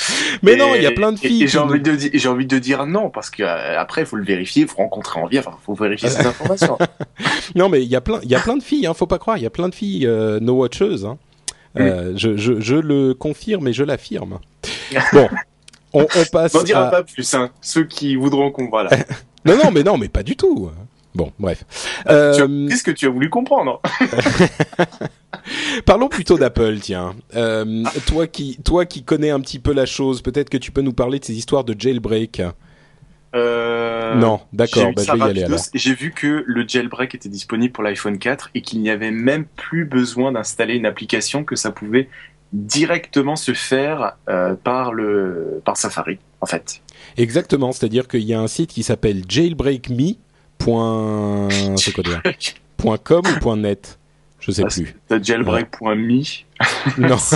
Mais 0.42 0.56
non, 0.56 0.74
il 0.74 0.82
y 0.82 0.86
a 0.86 0.92
plein 0.92 1.12
de 1.12 1.18
filles. 1.18 1.42
Et, 1.44 1.48
j'ai 1.48 1.58
envie 1.58 1.78
nous- 1.78 1.84
de 1.84 1.94
di- 1.96 2.10
j'ai 2.14 2.28
envie 2.28 2.46
de 2.46 2.58
dire 2.58 2.86
non 2.86 3.10
parce 3.10 3.28
que 3.28 3.42
euh, 3.42 3.78
après 3.78 4.02
il 4.02 4.06
faut 4.06 4.16
le 4.16 4.24
vérifier, 4.24 4.62
il 4.62 4.68
faut 4.68 4.76
rencontrer 4.78 5.20
en 5.20 5.26
vie, 5.26 5.38
enfin 5.38 5.52
faut 5.66 5.74
vérifier 5.74 6.08
ces 6.08 6.24
informations. 6.26 6.78
Non, 7.54 7.68
mais 7.68 7.82
il 7.82 7.88
y 7.88 7.96
a 7.96 8.00
plein, 8.00 8.20
il 8.22 8.30
y 8.30 8.34
a 8.34 8.40
plein 8.40 8.56
de 8.56 8.62
filles. 8.62 8.86
Hein, 8.86 8.94
faut 8.94 9.06
pas 9.06 9.18
croire. 9.18 9.36
Il 9.36 9.42
y 9.42 9.46
a 9.46 9.50
plein 9.50 9.68
de 9.68 9.74
filles 9.74 10.06
euh, 10.06 10.38
no 10.40 10.54
watcheuses. 10.54 11.04
Hein. 11.04 11.18
Euh, 11.78 12.12
je, 12.16 12.36
je, 12.36 12.60
je 12.60 12.74
le 12.76 13.14
confirme 13.14 13.68
et 13.68 13.72
je 13.72 13.84
l'affirme. 13.84 14.38
Bon, 15.12 15.28
on, 15.92 16.02
on 16.02 16.24
passe. 16.32 16.54
N'en 16.54 16.62
dira 16.64 16.88
à- 16.88 16.90
pas 16.90 17.02
plus, 17.04 17.32
hein. 17.34 17.50
Ceux 17.60 17.84
qui 17.84 18.16
voudront 18.16 18.50
qu'on 18.50 18.68
voilà. 18.68 18.90
Non, 19.44 19.56
non, 19.56 19.70
mais 19.70 19.82
non, 19.82 19.96
mais 19.96 20.08
pas 20.08 20.22
du 20.22 20.36
tout. 20.36 20.70
Bon, 21.14 21.32
bref. 21.38 21.64
Euh, 22.08 22.38
compris 22.46 22.76
ce 22.76 22.82
que 22.84 22.90
tu 22.90 23.06
as 23.06 23.10
voulu 23.10 23.30
comprendre. 23.30 23.80
parlons 25.86 26.08
plutôt 26.08 26.38
d'Apple, 26.38 26.78
tiens. 26.80 27.14
Euh, 27.34 27.84
toi 28.06 28.26
qui, 28.26 28.58
toi 28.64 28.86
qui 28.86 29.02
connais 29.02 29.30
un 29.30 29.40
petit 29.40 29.58
peu 29.58 29.72
la 29.72 29.86
chose, 29.86 30.22
peut-être 30.22 30.50
que 30.50 30.56
tu 30.58 30.72
peux 30.72 30.82
nous 30.82 30.92
parler 30.92 31.18
de 31.18 31.24
ces 31.24 31.34
histoires 31.36 31.64
de 31.64 31.74
jailbreak. 31.78 32.42
Euh, 33.34 34.14
non, 34.16 34.40
d'accord. 34.52 34.92
Bah, 34.94 35.02
je 35.02 35.06
ça 35.06 35.12
vais 35.12 35.18
y 35.18 35.22
aller 35.22 35.40
rapidos 35.42 35.54
alors. 35.54 35.66
et 35.74 35.78
J'ai 35.78 35.94
vu 35.94 36.12
que 36.12 36.44
le 36.46 36.66
jailbreak 36.66 37.14
était 37.14 37.28
disponible 37.28 37.72
pour 37.72 37.84
l'iPhone 37.84 38.18
4 38.18 38.50
et 38.54 38.62
qu'il 38.62 38.80
n'y 38.80 38.90
avait 38.90 39.12
même 39.12 39.44
plus 39.44 39.84
besoin 39.84 40.32
d'installer 40.32 40.74
une 40.74 40.86
application, 40.86 41.44
que 41.44 41.56
ça 41.56 41.70
pouvait 41.70 42.08
directement 42.52 43.36
se 43.36 43.54
faire 43.54 44.16
euh, 44.28 44.54
par 44.54 44.92
le 44.92 45.62
par 45.64 45.76
Safari 45.76 46.18
en 46.40 46.46
fait. 46.46 46.82
Exactement. 47.16 47.70
C'est-à-dire 47.72 48.08
qu'il 48.08 48.24
y 48.24 48.34
a 48.34 48.40
un 48.40 48.48
site 48.48 48.70
qui 48.70 48.82
s'appelle 48.82 49.22
jailbreakme. 49.28 50.14
Point... 50.58 51.48
C'est 51.76 51.92
quoi 51.92 52.02
dire 52.04 52.22
Point 52.76 52.98
.com 52.98 53.22
ou 53.24 53.40
point 53.40 53.56
.net? 53.56 53.99
Je 54.40 54.50
sais 54.52 54.62
Ah, 54.64 54.68
plus. 54.68 54.94
T'as 55.08 55.22
jailbreak.me. 55.22 56.22
Non. 56.98 57.16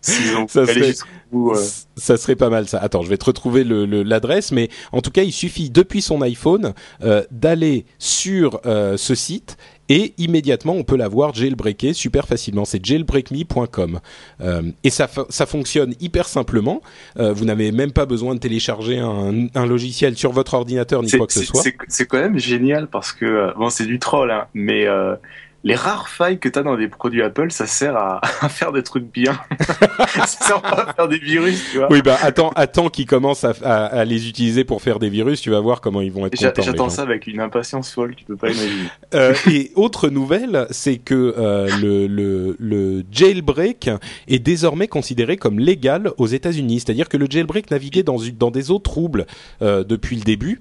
Ça 0.00 0.66
serait- 0.66 0.94
euh, 1.34 1.54
Ça 1.96 2.16
serait 2.16 2.36
pas 2.36 2.48
mal 2.50 2.66
ça. 2.68 2.78
Attends, 2.78 3.02
je 3.02 3.08
vais 3.08 3.18
te 3.18 3.24
retrouver 3.24 3.64
le- 3.64 3.84
le- 3.86 4.02
l'adresse, 4.02 4.52
mais 4.52 4.68
en 4.92 5.00
tout 5.00 5.10
cas, 5.10 5.22
il 5.22 5.32
suffit 5.32 5.70
depuis 5.70 6.02
son 6.02 6.22
iPhone 6.22 6.72
euh, 7.02 7.22
d'aller 7.30 7.84
sur 7.98 8.60
euh, 8.66 8.96
ce 8.96 9.14
site 9.14 9.56
et 9.90 10.14
immédiatement 10.16 10.72
on 10.72 10.84
peut 10.84 10.96
l'avoir 10.96 11.34
jailbreaké 11.34 11.92
super 11.92 12.26
facilement. 12.26 12.64
C'est 12.64 12.82
jailbreakme.com 12.82 14.00
euh, 14.40 14.62
et 14.84 14.90
ça, 14.90 15.08
ça 15.28 15.44
fonctionne 15.44 15.94
hyper 16.00 16.26
simplement. 16.26 16.80
Euh, 17.18 17.34
vous 17.34 17.44
n'avez 17.44 17.72
même 17.72 17.92
pas 17.92 18.06
besoin 18.06 18.34
de 18.34 18.40
télécharger 18.40 18.98
un, 18.98 19.48
un 19.54 19.66
logiciel 19.66 20.16
sur 20.16 20.32
votre 20.32 20.54
ordinateur 20.54 21.02
ni 21.02 21.10
quoi 21.10 21.26
que 21.26 21.32
ce 21.34 21.44
soit. 21.44 21.60
C'est 21.62 21.76
c'est 21.88 22.06
quand 22.06 22.18
même 22.18 22.38
génial 22.38 22.86
parce 22.86 23.12
que 23.12 23.26
euh, 23.26 23.52
bon, 23.56 23.68
c'est 23.68 23.84
du 23.84 23.98
troll, 23.98 24.30
hein, 24.30 24.46
mais 24.54 24.86
euh, 24.86 25.16
les 25.62 25.74
rares 25.74 26.08
failles 26.08 26.38
que 26.38 26.48
tu 26.48 26.58
as 26.58 26.62
dans 26.62 26.76
des 26.76 26.88
produits 26.88 27.22
Apple, 27.22 27.50
ça 27.52 27.66
sert 27.66 27.96
à, 27.96 28.20
à 28.40 28.48
faire 28.48 28.72
des 28.72 28.82
trucs 28.82 29.04
bien. 29.12 29.38
ça 30.08 30.26
sert 30.26 30.62
pas 30.62 30.86
à 30.88 30.94
faire 30.94 31.08
des 31.08 31.18
virus, 31.18 31.62
tu 31.70 31.78
vois. 31.78 31.88
Oui, 31.90 32.00
bah 32.02 32.16
attends, 32.22 32.50
attends 32.56 32.88
qu'ils 32.88 33.06
commencent 33.06 33.44
à, 33.44 33.52
à- 33.62 33.84
à 33.86 34.04
les 34.04 34.28
utiliser 34.28 34.64
pour 34.64 34.80
faire 34.82 34.98
des 34.98 35.10
virus. 35.10 35.40
Tu 35.42 35.50
vas 35.50 35.60
voir 35.60 35.80
comment 35.80 36.00
ils 36.00 36.10
vont 36.12 36.24
être 36.26 36.36
contents. 36.36 36.62
J'attends 36.62 36.88
ça 36.88 37.02
avec 37.02 37.26
une 37.26 37.40
impatience 37.40 37.90
folle, 37.92 38.14
tu 38.16 38.24
peux 38.24 38.36
pas 38.36 38.48
imaginer. 38.50 38.88
Euh, 39.12 39.34
et 39.50 39.72
autre 39.74 40.08
nouvelle, 40.08 40.68
c'est 40.70 40.98
que 40.98 41.34
euh, 41.36 41.68
le, 41.80 42.06
le, 42.06 42.54
le 42.60 43.02
jailbreak 43.10 43.90
est 44.28 44.38
désormais 44.38 44.86
considéré 44.86 45.36
comme 45.36 45.58
légal 45.58 46.12
aux 46.16 46.28
États-Unis. 46.28 46.78
C'est-à-dire 46.80 47.08
que 47.08 47.16
le 47.16 47.26
jailbreak 47.28 47.72
naviguait 47.72 48.04
dans, 48.04 48.50
des 48.52 48.70
eaux 48.70 48.78
troubles 48.78 49.26
euh, 49.62 49.82
depuis 49.82 50.14
le 50.14 50.22
début, 50.22 50.60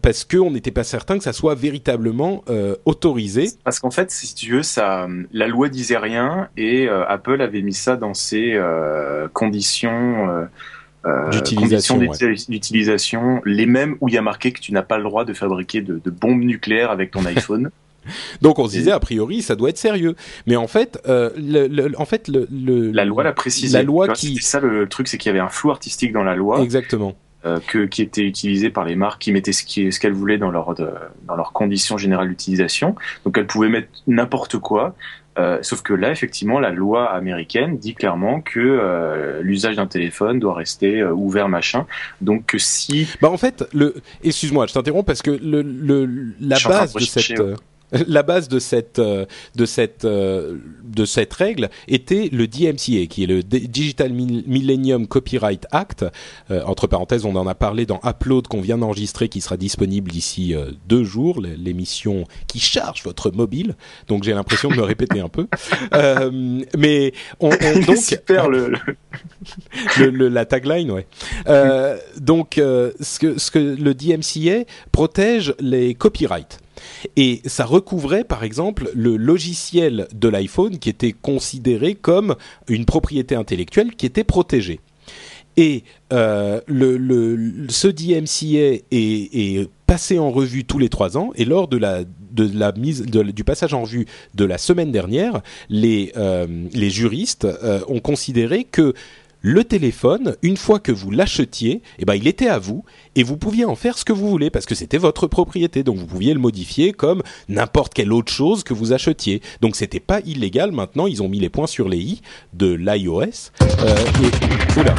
parce 0.00 0.24
qu'on 0.24 0.50
n'était 0.50 0.70
pas 0.70 0.82
certain 0.84 1.18
que 1.18 1.24
ça 1.24 1.34
soit 1.34 1.54
véritablement 1.54 2.42
autorisé. 2.86 3.50
Parce 3.64 3.80
qu'en 3.80 3.90
fait, 3.90 4.07
si 4.08 4.34
tu 4.34 4.52
veux, 4.52 4.62
ça, 4.62 5.06
la 5.32 5.46
loi 5.48 5.68
disait 5.68 5.98
rien 5.98 6.48
et 6.56 6.88
euh, 6.88 7.04
Apple 7.06 7.40
avait 7.42 7.62
mis 7.62 7.74
ça 7.74 7.96
dans 7.96 8.14
ses 8.14 8.52
euh, 8.54 9.28
conditions. 9.32 10.28
euh, 10.28 10.44
D'utilisation, 12.48 13.40
les 13.44 13.66
mêmes 13.66 13.96
où 14.00 14.08
il 14.08 14.14
y 14.14 14.18
a 14.18 14.22
marqué 14.22 14.52
que 14.52 14.60
tu 14.60 14.72
n'as 14.72 14.82
pas 14.82 14.98
le 14.98 15.04
droit 15.04 15.24
de 15.24 15.32
fabriquer 15.32 15.80
de, 15.80 16.00
de 16.04 16.10
bombes 16.10 16.42
nucléaires 16.42 16.90
avec 16.90 17.10
ton 17.12 17.24
iPhone. 17.24 17.70
Donc 18.42 18.58
on 18.58 18.66
se 18.66 18.72
disait 18.72 18.90
a 18.90 19.00
priori 19.00 19.42
ça 19.42 19.54
doit 19.54 19.68
être 19.70 19.78
sérieux. 19.78 20.14
Mais 20.46 20.56
en 20.56 20.66
fait, 20.66 20.98
euh, 21.08 21.30
le, 21.36 21.66
le- 21.66 21.92
en 22.00 22.04
fait 22.06 22.28
le, 22.28 22.48
le- 22.50 22.90
La 22.90 23.04
loi 23.04 23.22
l'a 23.22 23.32
précisé. 23.32 23.76
La 23.76 23.82
loi 23.84 24.06
qui 24.08 24.36
ça 24.38 24.60
le 24.60 24.88
truc, 24.88 25.08
c'est 25.08 25.18
qu'il 25.18 25.28
y 25.28 25.34
avait 25.34 25.40
un 25.44 25.48
flou 25.48 25.70
artistique 25.70 26.12
dans 26.12 26.24
la 26.24 26.34
loi 26.34 26.60
exactement. 26.62 27.14
Euh, 27.46 27.60
que, 27.66 27.86
qui 27.86 28.02
était 28.02 28.22
utilisé 28.22 28.70
par 28.70 28.84
les 28.84 28.96
marques 28.96 29.20
qui 29.22 29.32
mettaient 29.32 29.52
ce 29.52 29.98
qu'elles 30.00 30.12
voulaient 30.12 30.38
dans 30.38 30.50
leur 30.50 30.74
de- 30.74 30.90
dans 31.26 31.36
leurs 31.36 31.52
conditions 31.52 31.96
générales 31.96 32.28
d'utilisation. 32.28 32.96
Donc 33.24 33.38
elles 33.38 33.46
pouvaient 33.46 33.68
mettre 33.68 33.88
n'importe 34.06 34.58
quoi. 34.58 34.94
Euh, 35.38 35.58
sauf 35.62 35.82
que 35.82 35.94
là, 35.94 36.10
effectivement, 36.10 36.58
la 36.58 36.70
loi 36.70 37.12
américaine 37.12 37.78
dit 37.78 37.94
clairement 37.94 38.40
que 38.40 38.58
euh, 38.58 39.40
l'usage 39.40 39.76
d'un 39.76 39.86
téléphone 39.86 40.40
doit 40.40 40.54
rester 40.54 41.00
euh, 41.00 41.12
ouvert, 41.12 41.48
machin. 41.48 41.86
Donc 42.20 42.44
que 42.46 42.58
si 42.58 43.06
Bah 43.22 43.30
en 43.30 43.36
fait, 43.36 43.64
le 43.72 43.94
excuse-moi, 44.24 44.66
je 44.66 44.72
t'interromps 44.74 45.06
parce 45.06 45.22
que 45.22 45.30
le, 45.30 45.62
le 45.62 46.08
la 46.40 46.56
Je 46.56 46.66
base 46.66 46.92
de 46.92 46.98
de 46.98 47.04
cette 47.04 47.38
euh, 47.38 47.54
la 48.06 48.22
base 48.22 48.48
de 48.48 48.58
cette 48.58 48.98
euh, 48.98 49.24
de 49.56 49.66
cette 49.66 50.04
euh, 50.04 50.58
de 50.84 51.04
cette 51.04 51.32
règle 51.32 51.70
était 51.86 52.28
le 52.32 52.46
DMCA 52.46 53.06
qui 53.08 53.24
est 53.24 53.26
le 53.26 53.42
Digital 53.42 54.12
Mil- 54.12 54.44
Millennium 54.46 55.06
Copyright 55.06 55.66
Act. 55.70 56.04
Euh, 56.50 56.62
entre 56.64 56.86
parenthèses, 56.86 57.24
on 57.24 57.34
en 57.36 57.46
a 57.46 57.54
parlé 57.54 57.86
dans 57.86 58.00
Upload 58.04 58.46
qu'on 58.48 58.60
vient 58.60 58.78
d'enregistrer 58.78 59.28
qui 59.28 59.40
sera 59.40 59.56
disponible 59.56 60.10
d'ici 60.10 60.54
euh, 60.54 60.70
deux 60.88 61.04
jours, 61.04 61.40
l'émission 61.40 62.24
qui 62.46 62.60
charge 62.60 63.02
votre 63.04 63.30
mobile. 63.30 63.74
Donc 64.08 64.24
j'ai 64.24 64.32
l'impression 64.34 64.68
de 64.70 64.76
me 64.76 64.82
répéter 64.82 65.20
un 65.20 65.28
peu. 65.28 65.46
Euh, 65.94 66.60
mais 66.76 67.12
on, 67.40 67.48
on 67.50 67.80
donc 67.86 67.96
super 67.96 68.48
le, 68.48 68.72
le- 69.98 70.10
le, 70.10 70.28
la 70.28 70.44
tagline, 70.44 70.90
ouais. 70.90 71.06
Donc, 72.20 72.54
ce 72.56 73.18
que 73.18 73.38
ce 73.38 73.50
que 73.50 73.58
le 73.58 73.94
DMCA 73.94 74.64
protège 74.92 75.54
les 75.60 75.94
copyrights. 75.94 76.58
Et 77.16 77.40
ça 77.44 77.64
recouvrait, 77.64 78.24
par 78.24 78.44
exemple, 78.44 78.90
le 78.94 79.16
logiciel 79.16 80.08
de 80.14 80.28
l'iPhone 80.28 80.78
qui 80.78 80.88
était 80.88 81.12
considéré 81.12 81.94
comme 81.94 82.36
une 82.68 82.84
propriété 82.84 83.34
intellectuelle 83.34 83.94
qui 83.94 84.06
était 84.06 84.24
protégée. 84.24 84.80
Et 85.56 85.82
euh, 86.12 86.60
le, 86.68 87.66
ce 87.68 87.88
DMCA 87.88 88.84
est, 88.92 89.68
passé 89.86 90.18
en 90.18 90.30
revue 90.30 90.64
tous 90.64 90.78
les 90.78 90.88
trois 90.88 91.18
ans. 91.18 91.32
Et 91.34 91.44
lors 91.44 91.66
de 91.66 91.76
la, 91.76 92.04
de 92.04 92.50
la 92.56 92.72
mise 92.72 93.02
du 93.02 93.42
passage 93.42 93.74
en 93.74 93.82
revue 93.82 94.06
de 94.34 94.44
la 94.44 94.56
semaine 94.56 94.92
dernière, 94.92 95.40
les, 95.68 96.12
euh, 96.16 96.46
les 96.72 96.90
juristes 96.90 97.44
euh, 97.46 97.80
ont 97.88 97.98
considéré 97.98 98.64
que 98.64 98.94
le 99.40 99.64
téléphone, 99.64 100.36
une 100.42 100.56
fois 100.56 100.80
que 100.80 100.92
vous 100.92 101.10
l'achetiez, 101.10 101.82
eh 101.98 102.04
ben, 102.04 102.14
il 102.14 102.26
était 102.26 102.48
à 102.48 102.58
vous 102.58 102.84
et 103.14 103.22
vous 103.22 103.36
pouviez 103.36 103.64
en 103.64 103.76
faire 103.76 103.96
ce 103.96 104.04
que 104.04 104.12
vous 104.12 104.28
voulez 104.28 104.50
parce 104.50 104.66
que 104.66 104.74
c'était 104.74 104.98
votre 104.98 105.26
propriété. 105.26 105.82
Donc 105.82 105.96
vous 105.96 106.06
pouviez 106.06 106.34
le 106.34 106.40
modifier 106.40 106.92
comme 106.92 107.22
n'importe 107.48 107.94
quelle 107.94 108.12
autre 108.12 108.32
chose 108.32 108.64
que 108.64 108.74
vous 108.74 108.92
achetiez. 108.92 109.40
Donc 109.60 109.76
c'était 109.76 110.00
pas 110.00 110.20
illégal. 110.20 110.72
Maintenant, 110.72 111.06
ils 111.06 111.22
ont 111.22 111.28
mis 111.28 111.38
les 111.38 111.50
points 111.50 111.66
sur 111.66 111.88
les 111.88 111.98
i 111.98 112.22
de 112.52 112.72
l'iOS. 112.72 113.52
Euh, 113.62 113.96
et... 114.22 114.80
Oula. 114.80 114.94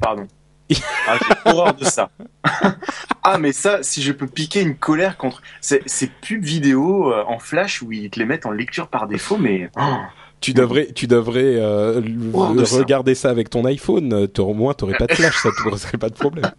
Pardon. 0.00 0.26
Ah, 1.06 1.18
j'ai 1.20 1.50
horreur 1.50 1.74
de 1.74 1.84
ça. 1.84 2.10
ah, 3.24 3.36
mais 3.36 3.52
ça, 3.52 3.82
si 3.82 4.00
je 4.00 4.12
peux 4.12 4.28
piquer 4.28 4.62
une 4.62 4.76
colère 4.76 5.18
contre 5.18 5.42
ces, 5.60 5.82
ces 5.84 6.06
pubs 6.06 6.44
vidéo 6.44 7.12
euh, 7.12 7.24
en 7.26 7.38
flash 7.38 7.82
où 7.82 7.92
ils 7.92 8.08
te 8.08 8.18
les 8.18 8.24
mettent 8.24 8.46
en 8.46 8.52
lecture 8.52 8.88
par 8.88 9.08
défaut, 9.08 9.36
mais. 9.36 9.68
Oh 9.76 9.96
tu 10.42 10.52
devrais, 10.52 10.88
tu 10.92 11.06
devrais 11.06 11.54
euh, 11.56 12.02
oh, 12.34 12.48
regarder 12.72 13.14
ça. 13.14 13.30
avec 13.30 13.48
ton 13.48 13.64
iPhone. 13.64 14.28
Au 14.38 14.54
moins, 14.54 14.74
t'aurais 14.74 14.98
pas 14.98 15.06
de 15.06 15.14
flash, 15.14 15.36
ça 15.36 15.50
te 15.50 15.62
poserait 15.62 15.96
pas 15.96 16.10
de 16.10 16.14
problème. 16.14 16.50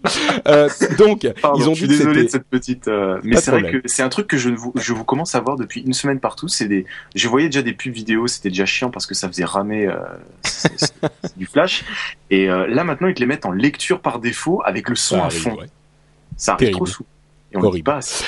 Euh, 0.47 0.69
donc, 0.97 1.27
Pardon, 1.41 1.59
ils 1.59 1.69
ont 1.69 1.73
je 1.73 1.85
suis 1.85 1.87
désolé 1.87 2.23
de 2.23 2.29
cette 2.29 2.45
petite. 2.45 2.87
Euh, 2.87 3.19
mais 3.23 3.35
c'est 3.37 3.51
vrai 3.51 3.71
que 3.71 3.81
c'est 3.85 4.03
un 4.03 4.09
truc 4.09 4.27
que 4.27 4.37
je 4.37 4.49
vous, 4.49 4.73
je 4.75 4.93
vous 4.93 5.03
commence 5.03 5.35
à 5.35 5.41
voir 5.41 5.57
depuis 5.57 5.81
une 5.81 5.93
semaine 5.93 6.19
partout. 6.19 6.47
C'est 6.47 6.67
des, 6.67 6.85
je 7.13 7.27
voyais 7.27 7.47
déjà 7.47 7.61
des 7.61 7.73
pubs 7.73 7.93
vidéo, 7.93 8.27
c'était 8.27 8.49
déjà 8.49 8.65
chiant 8.65 8.89
parce 8.89 9.05
que 9.05 9.13
ça 9.13 9.27
faisait 9.27 9.45
ramer 9.45 9.87
euh, 9.87 9.95
du 11.37 11.45
flash. 11.45 11.83
Et 12.29 12.49
euh, 12.49 12.67
là 12.67 12.83
maintenant, 12.83 13.07
ils 13.07 13.13
te 13.13 13.19
les 13.19 13.25
mettent 13.25 13.45
en 13.45 13.51
lecture 13.51 13.99
par 13.99 14.19
défaut 14.19 14.61
avec 14.65 14.89
le 14.89 14.95
son 14.95 15.17
ça 15.17 15.25
à 15.25 15.29
fond. 15.29 15.55
ouais. 15.57 15.67
Ça 16.37 16.53
arrive 16.53 16.71
trop 16.71 16.85
sous. 16.85 17.05
Et 17.51 17.57
on 17.57 17.61
le 17.61 17.71
dit 17.71 17.83
pas. 17.83 17.97
assez. 17.97 18.23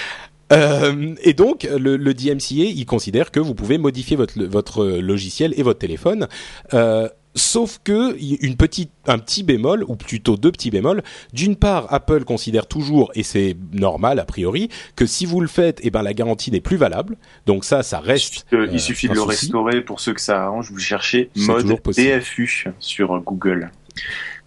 Euh, 0.53 1.15
et 1.23 1.33
donc 1.33 1.63
le, 1.63 1.97
le, 1.97 2.13
DMCA, 2.13 2.69
il 2.69 2.85
considère 2.85 3.31
que 3.31 3.39
vous 3.39 3.55
pouvez 3.55 3.77
modifier 3.77 4.15
votre, 4.15 4.43
votre 4.43 4.85
logiciel 4.85 5.53
et 5.57 5.63
votre 5.63 5.79
téléphone. 5.79 6.27
Euh, 6.73 7.09
Sauf 7.37 7.81
que 7.83 8.15
une 8.17 8.55
petite, 8.55 8.91
un 9.07 9.19
petit 9.19 9.43
bémol, 9.43 9.83
ou 9.89 9.97
plutôt 9.97 10.37
deux 10.37 10.53
petits 10.53 10.71
bémols. 10.71 11.03
D'une 11.33 11.57
part, 11.57 11.93
Apple 11.93 12.23
considère 12.23 12.65
toujours, 12.65 13.11
et 13.13 13.23
c'est 13.23 13.57
normal 13.73 14.19
a 14.19 14.25
priori, 14.25 14.69
que 14.95 15.05
si 15.05 15.25
vous 15.25 15.41
le 15.41 15.47
faites, 15.47 15.81
eh 15.83 15.89
ben 15.89 16.01
la 16.01 16.13
garantie 16.13 16.49
n'est 16.49 16.61
plus 16.61 16.77
valable. 16.77 17.17
Donc 17.45 17.65
ça, 17.65 17.83
ça 17.83 17.99
reste. 17.99 18.45
Il 18.53 18.57
suffit, 18.57 18.73
il 18.73 18.79
suffit 18.79 19.07
de 19.09 19.13
le 19.15 19.19
souci. 19.19 19.45
restaurer 19.47 19.81
pour 19.81 19.99
ceux 19.99 20.13
que 20.13 20.21
ça 20.21 20.43
arrange. 20.43 20.71
Vous 20.71 20.79
cherchez 20.79 21.29
mode 21.35 21.65
DFU 21.87 22.67
sur 22.79 23.19
Google. 23.19 23.69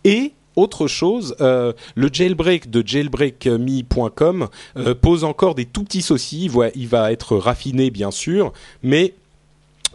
Et 0.04 0.32
autre 0.58 0.86
chose, 0.86 1.36
euh, 1.40 1.72
le 1.94 2.08
jailbreak 2.12 2.70
de 2.70 2.86
jailbreakme.com 2.86 4.48
euh, 4.76 4.94
pose 4.94 5.24
encore 5.24 5.54
des 5.54 5.64
tout 5.64 5.84
petits 5.84 6.02
soucis. 6.02 6.50
Il 6.74 6.88
va, 6.88 7.12
être 7.12 7.36
raffiné 7.36 7.90
bien 7.90 8.10
sûr, 8.10 8.52
mais 8.82 9.14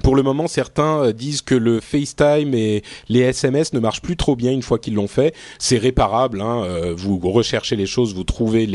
pour 0.02 0.15
le 0.15 0.23
moment, 0.23 0.47
certains 0.47 1.12
disent 1.12 1.41
que 1.41 1.54
le 1.54 1.80
FaceTime 1.80 2.54
et 2.56 2.82
les 3.10 3.19
SMS 3.19 3.73
ne 3.73 3.80
marchent 3.80 4.02
plus 4.02 4.17
trop 4.17 4.36
bien 4.36 4.52
une 4.52 4.63
fois 4.63 4.80
qu'ils 4.80 4.95
l'ont 4.95 5.08
fait. 5.08 5.36
C'est 5.60 5.78
réparable. 5.78 6.41
Hein, 6.41 6.93
vous 6.97 7.19
recherchez 7.19 7.76
les 7.76 7.86
choses, 7.86 8.15
vous 8.15 8.23
trouvez 8.23 8.65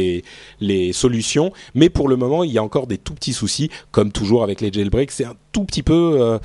les 0.61 0.93
solutions. 0.93 1.53
Mais 1.75 1.91
pour 1.91 2.09
le 2.09 2.17
moment, 2.17 2.45
il 2.45 2.53
y 2.53 2.59
a 2.59 2.63
encore 2.63 2.87
des 2.87 2.99
tout 2.99 3.15
petits 3.15 3.33
soucis, 3.33 3.69
comme 3.91 4.13
toujours 4.13 4.45
avec 4.45 4.61
les 4.61 4.73
jailbreaks. 4.73 5.11
C'est 5.11 5.25
un 5.25 5.35
tout 5.53 5.65
petit 5.65 5.83
peu 5.83 6.19
euh, 6.21 6.39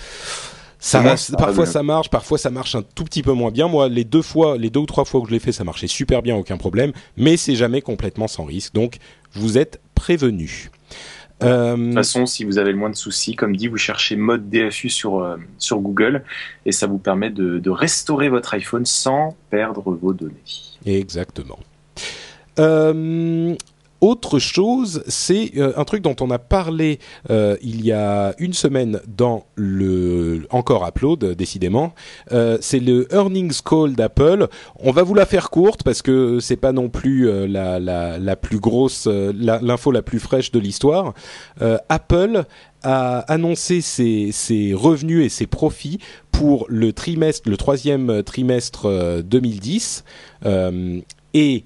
ça, 0.84 1.16
parfois 1.38 1.66
ça 1.66 1.82
marche, 1.82 2.10
parfois 2.10 2.38
ça 2.38 2.50
marche 2.50 2.76
un 2.76 2.82
tout 2.82 3.06
petit 3.06 3.24
peu 3.24 3.32
moins 3.32 3.52
bien. 3.52 3.70
Moi, 3.70 3.88
les 3.88 4.04
deux 4.04 4.22
fois, 4.22 4.58
les 4.58 4.70
deux 4.70 4.82
ou 4.82 4.86
trois 4.86 5.06
fois 5.06 5.22
que 5.22 5.28
je 5.28 5.32
l'ai 5.32 5.40
fait, 5.40 5.54
ça 5.54 5.64
marchait 5.64 5.88
super 5.88 6.22
bien, 6.22 6.36
aucun 6.36 6.58
problème. 6.58 6.92
Mais 7.16 7.38
c'est 7.38 7.56
jamais 7.56 7.82
complètement 7.82 8.28
sans 8.28 8.44
risque. 8.44 8.74
Donc, 8.74 8.98
vous 9.32 9.58
êtes 9.58 9.80
prévenus. 9.96 10.72
Euh... 11.42 11.78
De 11.78 11.86
toute 11.86 11.94
façon, 11.94 12.26
si 12.26 12.44
vous 12.44 12.58
avez 12.58 12.72
le 12.72 12.78
moins 12.78 12.90
de 12.90 12.96
soucis, 12.96 13.36
comme 13.36 13.56
dit, 13.56 13.68
vous 13.68 13.78
cherchez 13.78 14.18
mode 14.18 14.50
DFU 14.50 14.90
sur 14.90 15.20
euh, 15.20 15.38
sur 15.58 15.80
Google 15.80 16.24
et 16.66 16.74
ça 16.74 16.86
vous 16.86 16.98
permet 16.98 17.30
de, 17.30 17.60
de, 17.60 17.70
restaurer 17.70 18.28
votre 18.28 18.54
iPhone 18.54 18.86
sans 18.86 19.38
perdre 19.50 19.98
vos 20.02 20.14
données. 20.14 20.44
Exactement. 20.86 21.60
Euh, 22.60 23.56
autre 24.04 24.38
chose, 24.38 25.02
c'est 25.08 25.54
euh, 25.56 25.72
un 25.78 25.86
truc 25.86 26.02
dont 26.02 26.16
on 26.20 26.30
a 26.30 26.38
parlé 26.38 27.00
euh, 27.30 27.56
il 27.62 27.86
y 27.86 27.94
a 27.94 28.36
une 28.38 28.52
semaine 28.52 29.00
dans 29.08 29.46
le 29.56 30.46
encore 30.50 30.86
Upload, 30.86 31.24
décidément. 31.36 31.94
Euh, 32.34 32.58
c'est 32.60 32.82
le 32.82 33.08
earnings 33.14 33.62
call 33.64 33.94
d'Apple. 33.94 34.48
On 34.82 34.92
va 34.92 35.04
vous 35.04 35.14
la 35.14 35.26
faire 35.26 35.50
courte 35.50 35.84
parce 35.84 36.02
que 36.02 36.42
c'est 36.42 36.58
pas 36.58 36.74
non 36.74 36.90
plus 36.90 37.48
la, 37.48 37.80
la, 37.80 38.36
plus 38.36 38.60
grosse, 38.60 39.08
l'info 39.08 39.92
la, 39.92 40.00
la, 40.00 40.02
plus 40.02 40.20
fraîche 40.20 40.52
de 40.52 40.60
l'histoire. 40.60 41.14
Apple 41.88 42.44
a 42.84 43.20
annoncé 43.20 43.80
ses, 43.80 44.34
ses, 44.34 44.74
revenus 44.74 45.26
et 45.26 45.30
ses 45.30 45.48
profits 45.48 46.00
pour 46.32 46.66
le 46.68 46.92
trimestre, 46.92 47.50
le 47.50 47.56
troisième 47.56 48.22
trimestre 48.24 49.22
2010 49.24 50.04
et 51.34 51.64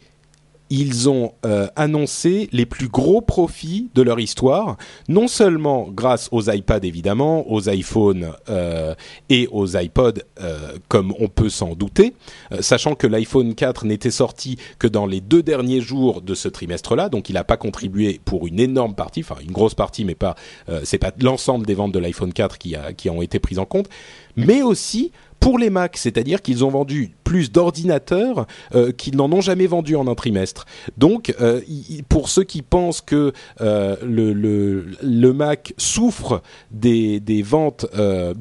ils 0.69 1.09
ont 1.09 1.33
euh, 1.45 1.67
annoncé 1.75 2.49
les 2.51 2.65
plus 2.65 2.87
gros 2.87 3.21
profits 3.21 3.89
de 3.95 4.01
leur 4.01 4.19
histoire, 4.19 4.77
non 5.07 5.27
seulement 5.27 5.87
grâce 5.89 6.29
aux 6.31 6.49
iPads 6.49 6.83
évidemment, 6.83 7.49
aux 7.49 7.69
iPhones 7.69 8.33
euh, 8.49 8.93
et 9.29 9.47
aux 9.51 9.67
iPods, 9.77 10.19
euh, 10.41 10.77
comme 10.87 11.13
on 11.19 11.27
peut 11.27 11.49
s'en 11.49 11.75
douter, 11.75 12.13
sachant 12.59 12.95
que 12.95 13.07
l'iPhone 13.07 13.55
4 13.55 13.85
n'était 13.85 14.11
sorti 14.11 14.57
que 14.79 14.87
dans 14.87 15.05
les 15.05 15.21
deux 15.21 15.43
derniers 15.43 15.81
jours 15.81 16.21
de 16.21 16.35
ce 16.35 16.47
trimestre-là, 16.47 17.09
donc 17.09 17.29
il 17.29 17.33
n'a 17.33 17.43
pas 17.43 17.57
contribué 17.57 18.19
pour 18.23 18.47
une 18.47 18.59
énorme 18.59 18.95
partie, 18.95 19.21
enfin 19.21 19.41
une 19.41 19.51
grosse 19.51 19.75
partie, 19.75 20.05
mais 20.05 20.15
pas, 20.15 20.35
c'est 20.83 20.97
pas 20.97 21.11
l'ensemble 21.21 21.65
des 21.65 21.73
ventes 21.73 21.91
de 21.91 21.99
l'iPhone 21.99 22.33
4 22.33 22.57
qui, 22.57 22.75
a, 22.75 22.93
qui 22.93 23.09
ont 23.09 23.21
été 23.21 23.39
prises 23.39 23.59
en 23.59 23.65
compte, 23.65 23.87
mais 24.35 24.61
aussi 24.61 25.11
pour 25.39 25.57
les 25.59 25.69
Mac, 25.69 25.97
c'est-à-dire 25.97 26.41
qu'ils 26.41 26.65
ont 26.65 26.69
vendu 26.69 27.15
plus 27.23 27.51
d'ordinateurs 27.51 28.47
euh, 28.73 28.91
qu'ils 28.91 29.15
n'en 29.15 29.31
ont 29.31 29.41
jamais 29.41 29.67
vendu 29.67 29.95
en 29.95 30.07
un 30.07 30.15
trimestre. 30.15 30.65
Donc, 30.97 31.35
euh, 31.41 31.61
pour 32.09 32.29
ceux 32.29 32.43
qui 32.43 32.61
pensent 32.61 33.01
que 33.01 33.33
euh, 33.61 33.95
le, 34.03 35.33
Mac 35.33 35.73
souffre 35.77 36.41
des, 36.71 37.21
ventes, 37.43 37.85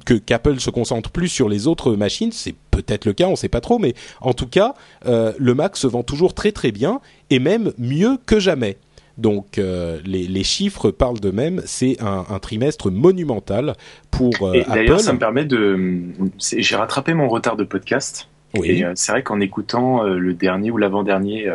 que 0.04 0.14
qu'Apple 0.14 0.60
se 0.60 0.70
concentre 0.70 1.10
plus 1.10 1.28
sur 1.28 1.48
les 1.48 1.66
autres 1.66 1.94
machines, 1.94 2.32
c'est 2.32 2.54
peut-être 2.70 3.04
le 3.04 3.12
cas, 3.12 3.26
on 3.26 3.32
ne 3.32 3.36
sait 3.36 3.48
pas 3.48 3.60
trop, 3.60 3.78
mais 3.78 3.94
en 4.20 4.32
tout 4.32 4.46
cas, 4.46 4.74
le 5.04 5.54
Mac 5.54 5.76
se 5.76 5.86
vend 5.86 6.02
toujours 6.02 6.32
très 6.32 6.52
très 6.52 6.72
bien 6.72 7.00
et 7.30 7.38
même 7.38 7.72
mieux 7.78 8.18
que 8.24 8.38
jamais. 8.38 8.78
Donc 9.18 9.58
euh, 9.58 10.00
les, 10.04 10.26
les, 10.26 10.44
chiffres 10.44 10.90
parlent 10.90 11.20
d'eux-mêmes. 11.20 11.62
C'est 11.64 11.96
un, 12.02 12.26
un, 12.28 12.38
trimestre 12.38 12.90
monumental 12.90 13.74
pour 14.10 14.34
euh. 14.42 14.62
D'ailleurs, 14.68 15.00
ça 15.00 15.12
me 15.12 15.18
permet 15.18 15.44
de. 15.44 16.02
J'ai 16.38 16.76
rattrapé 16.76 17.14
mon 17.14 17.28
retard 17.28 17.56
de 17.56 17.64
podcast. 17.64 18.28
Oui. 18.54 18.70
Et 18.70 18.84
euh, 18.84 18.92
c'est 18.94 19.12
vrai 19.12 19.22
qu'en 19.22 19.40
écoutant 19.40 20.04
euh, 20.04 20.18
le 20.18 20.34
dernier 20.34 20.70
ou 20.70 20.76
l'avant-dernier 20.76 21.50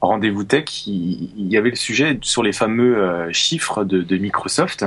rendez-vous 0.00 0.44
tech, 0.44 0.86
il, 0.86 1.32
il, 1.36 1.48
y 1.48 1.56
avait 1.56 1.70
le 1.70 1.76
sujet 1.76 2.18
sur 2.22 2.44
les 2.44 2.52
fameux 2.52 3.32
chiffres 3.32 3.84
de, 3.84 4.02
de 4.02 4.16
Microsoft. 4.16 4.84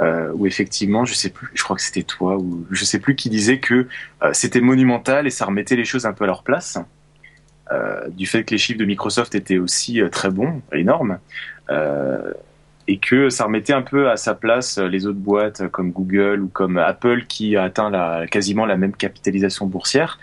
Euh, 0.00 0.30
où 0.34 0.46
effectivement, 0.46 1.04
je 1.04 1.12
sais 1.12 1.30
plus, 1.30 1.48
je 1.54 1.62
crois 1.64 1.74
que 1.74 1.82
c'était 1.82 2.04
toi 2.04 2.36
ou 2.36 2.64
je 2.70 2.84
sais 2.84 3.00
plus 3.00 3.16
qui 3.16 3.30
disait 3.30 3.58
que 3.58 3.88
euh, 4.22 4.30
c'était 4.32 4.60
monumental 4.60 5.26
et 5.26 5.30
ça 5.30 5.44
remettait 5.44 5.74
les 5.74 5.84
choses 5.84 6.06
un 6.06 6.12
peu 6.12 6.22
à 6.22 6.28
leur 6.28 6.44
place. 6.44 6.78
Euh, 7.72 8.08
du 8.08 8.26
fait 8.26 8.44
que 8.44 8.52
les 8.52 8.58
chiffres 8.58 8.78
de 8.78 8.84
Microsoft 8.84 9.34
étaient 9.34 9.58
aussi 9.58 10.00
euh, 10.00 10.08
très 10.08 10.30
bons, 10.30 10.62
énormes, 10.72 11.18
euh, 11.70 12.32
et 12.86 12.98
que 12.98 13.28
ça 13.28 13.44
remettait 13.44 13.74
un 13.74 13.82
peu 13.82 14.10
à 14.10 14.16
sa 14.16 14.34
place 14.34 14.78
les 14.78 15.06
autres 15.06 15.18
boîtes 15.18 15.68
comme 15.68 15.90
Google 15.90 16.40
ou 16.40 16.48
comme 16.48 16.78
Apple 16.78 17.26
qui 17.28 17.56
a 17.56 17.64
atteint 17.64 17.90
la, 17.90 18.26
quasiment 18.26 18.64
la 18.64 18.78
même 18.78 18.92
capitalisation 18.92 19.66
boursière. 19.66 20.18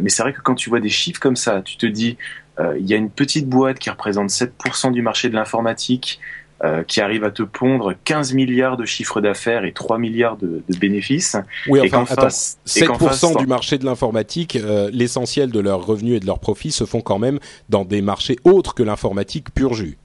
mais 0.00 0.08
c'est 0.08 0.22
vrai 0.22 0.32
que 0.32 0.40
quand 0.40 0.54
tu 0.54 0.70
vois 0.70 0.80
des 0.80 0.88
chiffres 0.88 1.20
comme 1.20 1.36
ça, 1.36 1.60
tu 1.60 1.76
te 1.76 1.84
dis, 1.84 2.16
il 2.58 2.86
y 2.86 2.94
a 2.94 2.96
une 2.96 3.10
petite 3.10 3.46
boîte 3.46 3.78
qui 3.78 3.90
représente 3.90 4.30
7% 4.30 4.90
du 4.90 5.02
marché 5.02 5.28
de 5.28 5.34
l'informatique, 5.34 6.18
euh, 6.64 6.82
qui 6.82 7.00
arrive 7.00 7.22
à 7.22 7.30
te 7.30 7.44
pondre 7.44 7.94
15 8.04 8.34
milliards 8.34 8.76
de 8.76 8.84
chiffre 8.84 9.20
d'affaires 9.20 9.64
et 9.64 9.72
3 9.72 9.98
milliards 9.98 10.36
de, 10.36 10.60
de 10.68 10.76
bénéfices. 10.76 11.36
Oui, 11.68 11.78
enfin, 11.80 12.00
et 12.00 12.12
attends, 12.12 12.22
face, 12.22 12.58
7% 12.66 12.98
face, 12.98 13.36
du 13.36 13.46
marché 13.46 13.78
de 13.78 13.84
l'informatique, 13.84 14.56
euh, 14.56 14.90
l'essentiel 14.92 15.52
de 15.52 15.60
leurs 15.60 15.86
revenus 15.86 16.16
et 16.16 16.20
de 16.20 16.26
leurs 16.26 16.40
profits 16.40 16.72
se 16.72 16.84
font 16.84 17.00
quand 17.00 17.20
même 17.20 17.38
dans 17.68 17.84
des 17.84 18.02
marchés 18.02 18.38
autres 18.42 18.74
que 18.74 18.82
l'informatique 18.82 19.54
pur 19.54 19.74
jus. 19.74 19.98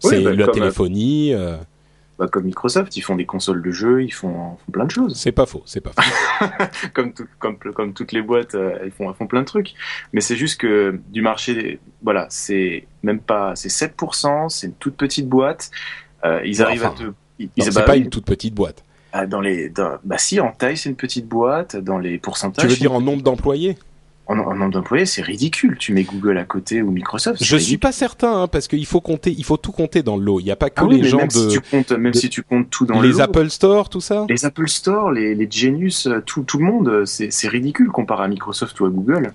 C'est 0.00 0.22
bah, 0.22 0.32
la 0.32 0.48
téléphonie. 0.48 1.32
Euh... 1.32 1.56
Bah, 2.18 2.28
comme 2.28 2.44
Microsoft, 2.44 2.96
ils 2.96 3.02
font 3.02 3.14
des 3.14 3.26
consoles 3.26 3.60
de 3.60 3.70
jeux, 3.70 4.02
ils 4.02 4.12
font, 4.12 4.56
font 4.56 4.72
plein 4.72 4.86
de 4.86 4.90
choses. 4.90 5.14
C'est 5.16 5.32
pas 5.32 5.44
faux, 5.44 5.62
c'est 5.66 5.82
pas 5.82 5.92
faux. 5.92 6.46
comme, 6.94 7.12
tout, 7.12 7.26
comme, 7.38 7.58
comme 7.58 7.92
toutes 7.92 8.12
les 8.12 8.22
boîtes, 8.22 8.54
euh, 8.54 8.78
elles, 8.80 8.90
font, 8.90 9.12
plein 9.26 9.40
de 9.40 9.46
trucs. 9.46 9.74
Mais 10.14 10.22
c'est 10.22 10.36
juste 10.36 10.58
que 10.58 10.98
du 11.08 11.20
marché, 11.20 11.78
voilà, 12.02 12.26
c'est 12.30 12.86
même 13.02 13.20
pas, 13.20 13.54
c'est 13.54 13.68
7%, 13.68 14.48
c'est 14.48 14.68
une 14.68 14.72
toute 14.74 14.96
petite 14.96 15.28
boîte. 15.28 15.70
Euh, 16.24 16.40
ils 16.44 16.62
arrivent 16.62 16.84
à 16.84 16.90
te. 16.90 17.04
Ils, 17.38 17.50
c'est 17.58 17.74
bah 17.74 17.82
pas 17.82 17.96
une 17.96 18.08
toute 18.08 18.24
petite 18.24 18.54
boîte. 18.54 18.82
ah, 19.12 19.26
dans 19.26 19.42
les, 19.42 19.68
dans- 19.68 19.98
bah 20.02 20.16
si, 20.16 20.40
en 20.40 20.52
taille 20.52 20.78
c'est 20.78 20.88
une 20.88 20.96
petite 20.96 21.28
boîte. 21.28 21.76
Dans 21.76 21.98
les 21.98 22.16
pourcentages. 22.16 22.64
Tu 22.64 22.70
veux 22.70 22.78
dire 22.78 22.94
en 22.94 23.02
nombre 23.02 23.22
d'employés? 23.22 23.76
En, 24.28 24.38
en 24.38 24.54
nombre 24.54 24.72
d'employés, 24.72 25.06
c'est 25.06 25.22
ridicule. 25.22 25.76
Tu 25.78 25.92
mets 25.92 26.02
Google 26.04 26.36
à 26.38 26.44
côté 26.44 26.82
ou 26.82 26.90
Microsoft. 26.90 27.38
Je 27.40 27.44
suis 27.44 27.56
ridicule. 27.56 27.78
pas 27.78 27.92
certain 27.92 28.42
hein, 28.42 28.48
parce 28.48 28.66
qu'il 28.68 28.84
faut 28.86 29.00
compter, 29.00 29.34
il 29.36 29.44
faut 29.44 29.56
tout 29.56 29.72
compter 29.72 30.02
dans 30.02 30.16
le 30.16 30.24
lot. 30.24 30.40
Il 30.40 30.44
n'y 30.44 30.50
a 30.50 30.56
pas 30.56 30.68
que 30.70 30.74
Ah 30.80 30.84
oui, 30.84 30.96
les 30.96 31.02
mais 31.02 31.08
gens 31.08 31.18
même 31.18 31.28
de 31.28 31.32
si 31.32 31.48
tu 31.48 31.60
comptes, 31.60 31.92
même 31.92 32.12
de- 32.12 32.16
si 32.18 32.28
tu 32.28 32.42
comptes 32.42 32.68
tout 32.70 32.86
dans 32.86 33.00
le 33.00 33.08
les 33.08 33.20
Apple 33.20 33.48
Store, 33.50 33.88
tout 33.88 34.00
ça. 34.00 34.26
les 34.28 34.44
Apple 34.44 34.68
Store, 34.68 35.12
les, 35.12 35.34
les 35.34 35.48
Genius, 35.50 36.06
euh, 36.06 36.20
tout, 36.24 36.42
tout 36.42 36.58
le 36.58 36.64
monde, 36.64 36.88
euh, 36.88 37.04
c'est 37.04 37.30
c'est 37.30 37.48
ridicule 37.48 37.88
comparé 37.88 38.24
à 38.24 38.28
Microsoft 38.28 38.78
ou 38.80 38.86
à 38.86 38.90
Google. 38.90 39.32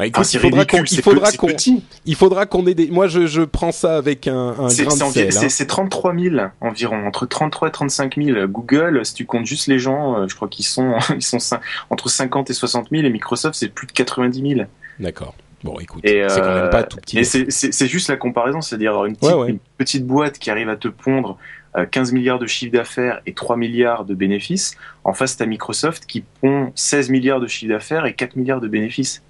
Bah, 0.00 0.06
écoute, 0.06 0.32
il 0.32 0.40
faudra 0.40 0.64
qu'on, 0.64 0.82
il 0.82 1.02
faudra 1.02 1.30
qu'on, 1.32 1.48
il 2.06 2.14
faudra 2.14 2.46
qu'on 2.46 2.66
ait 2.66 2.72
des. 2.72 2.88
Moi, 2.90 3.06
je, 3.06 3.26
je 3.26 3.42
prends 3.42 3.70
ça 3.70 3.98
avec 3.98 4.26
un, 4.28 4.54
un 4.58 4.68
C'est 4.70 4.84
grain 4.84 4.94
de 4.94 4.98
c'est 4.98 5.04
envi- 5.04 5.12
sel. 5.12 5.32
c'est- 5.34 5.44
hein. 5.44 5.48
c'est 5.50 5.66
33 5.66 6.14
000 6.16 6.36
environ, 6.62 7.06
entre 7.06 7.26
33 7.26 7.68
et 7.68 7.70
35 7.70 8.16
000. 8.16 8.46
Google, 8.48 9.04
si 9.04 9.12
tu 9.12 9.26
comptes 9.26 9.44
juste 9.44 9.66
les 9.66 9.78
gens, 9.78 10.16
euh, 10.20 10.26
je 10.26 10.34
crois 10.34 10.48
qu'ils 10.48 10.64
sont, 10.64 10.94
ils 11.14 11.20
sont 11.22 11.36
entre 11.90 12.08
50 12.08 12.48
et 12.48 12.54
60 12.54 12.88
000, 12.90 13.02
et 13.04 13.10
Microsoft, 13.10 13.54
c'est 13.56 13.68
plus 13.68 13.86
de 13.86 13.92
90 13.92 14.54
000. 14.56 14.66
D'accord. 15.00 15.34
Bon, 15.64 15.78
écoute, 15.78 16.02
Et, 16.06 16.24
c'est 16.30 16.40
quand 16.40 16.46
euh, 16.46 16.62
même 16.62 16.70
pas 16.70 16.82
tout 16.84 16.96
petit. 16.96 17.18
Et 17.18 17.24
c'est- 17.24 17.86
juste 17.86 18.08
la 18.08 18.16
comparaison, 18.16 18.62
c'est-à-dire 18.62 19.04
une 19.04 19.14
petite, 19.16 19.34
Ouais, 19.34 19.38
ouais. 19.42 19.50
une 19.50 19.58
petite 19.76 20.06
boîte 20.06 20.38
qui 20.38 20.50
arrive 20.50 20.70
à 20.70 20.76
te 20.76 20.88
pondre 20.88 21.36
euh, 21.76 21.84
15 21.84 22.12
milliards 22.12 22.38
de 22.38 22.46
chiffre 22.46 22.72
d'affaires 22.72 23.20
et 23.26 23.34
3 23.34 23.58
milliards 23.58 24.06
de 24.06 24.14
bénéfices. 24.14 24.76
En 25.04 25.12
face, 25.12 25.36
t'as 25.36 25.44
Microsoft 25.44 26.06
qui 26.06 26.24
pond 26.40 26.72
16 26.74 27.10
milliards 27.10 27.40
de 27.40 27.46
chiffre 27.46 27.70
d'affaires 27.70 28.06
et 28.06 28.14
4 28.14 28.36
milliards 28.36 28.62
de 28.62 28.68
bénéfices. 28.68 29.22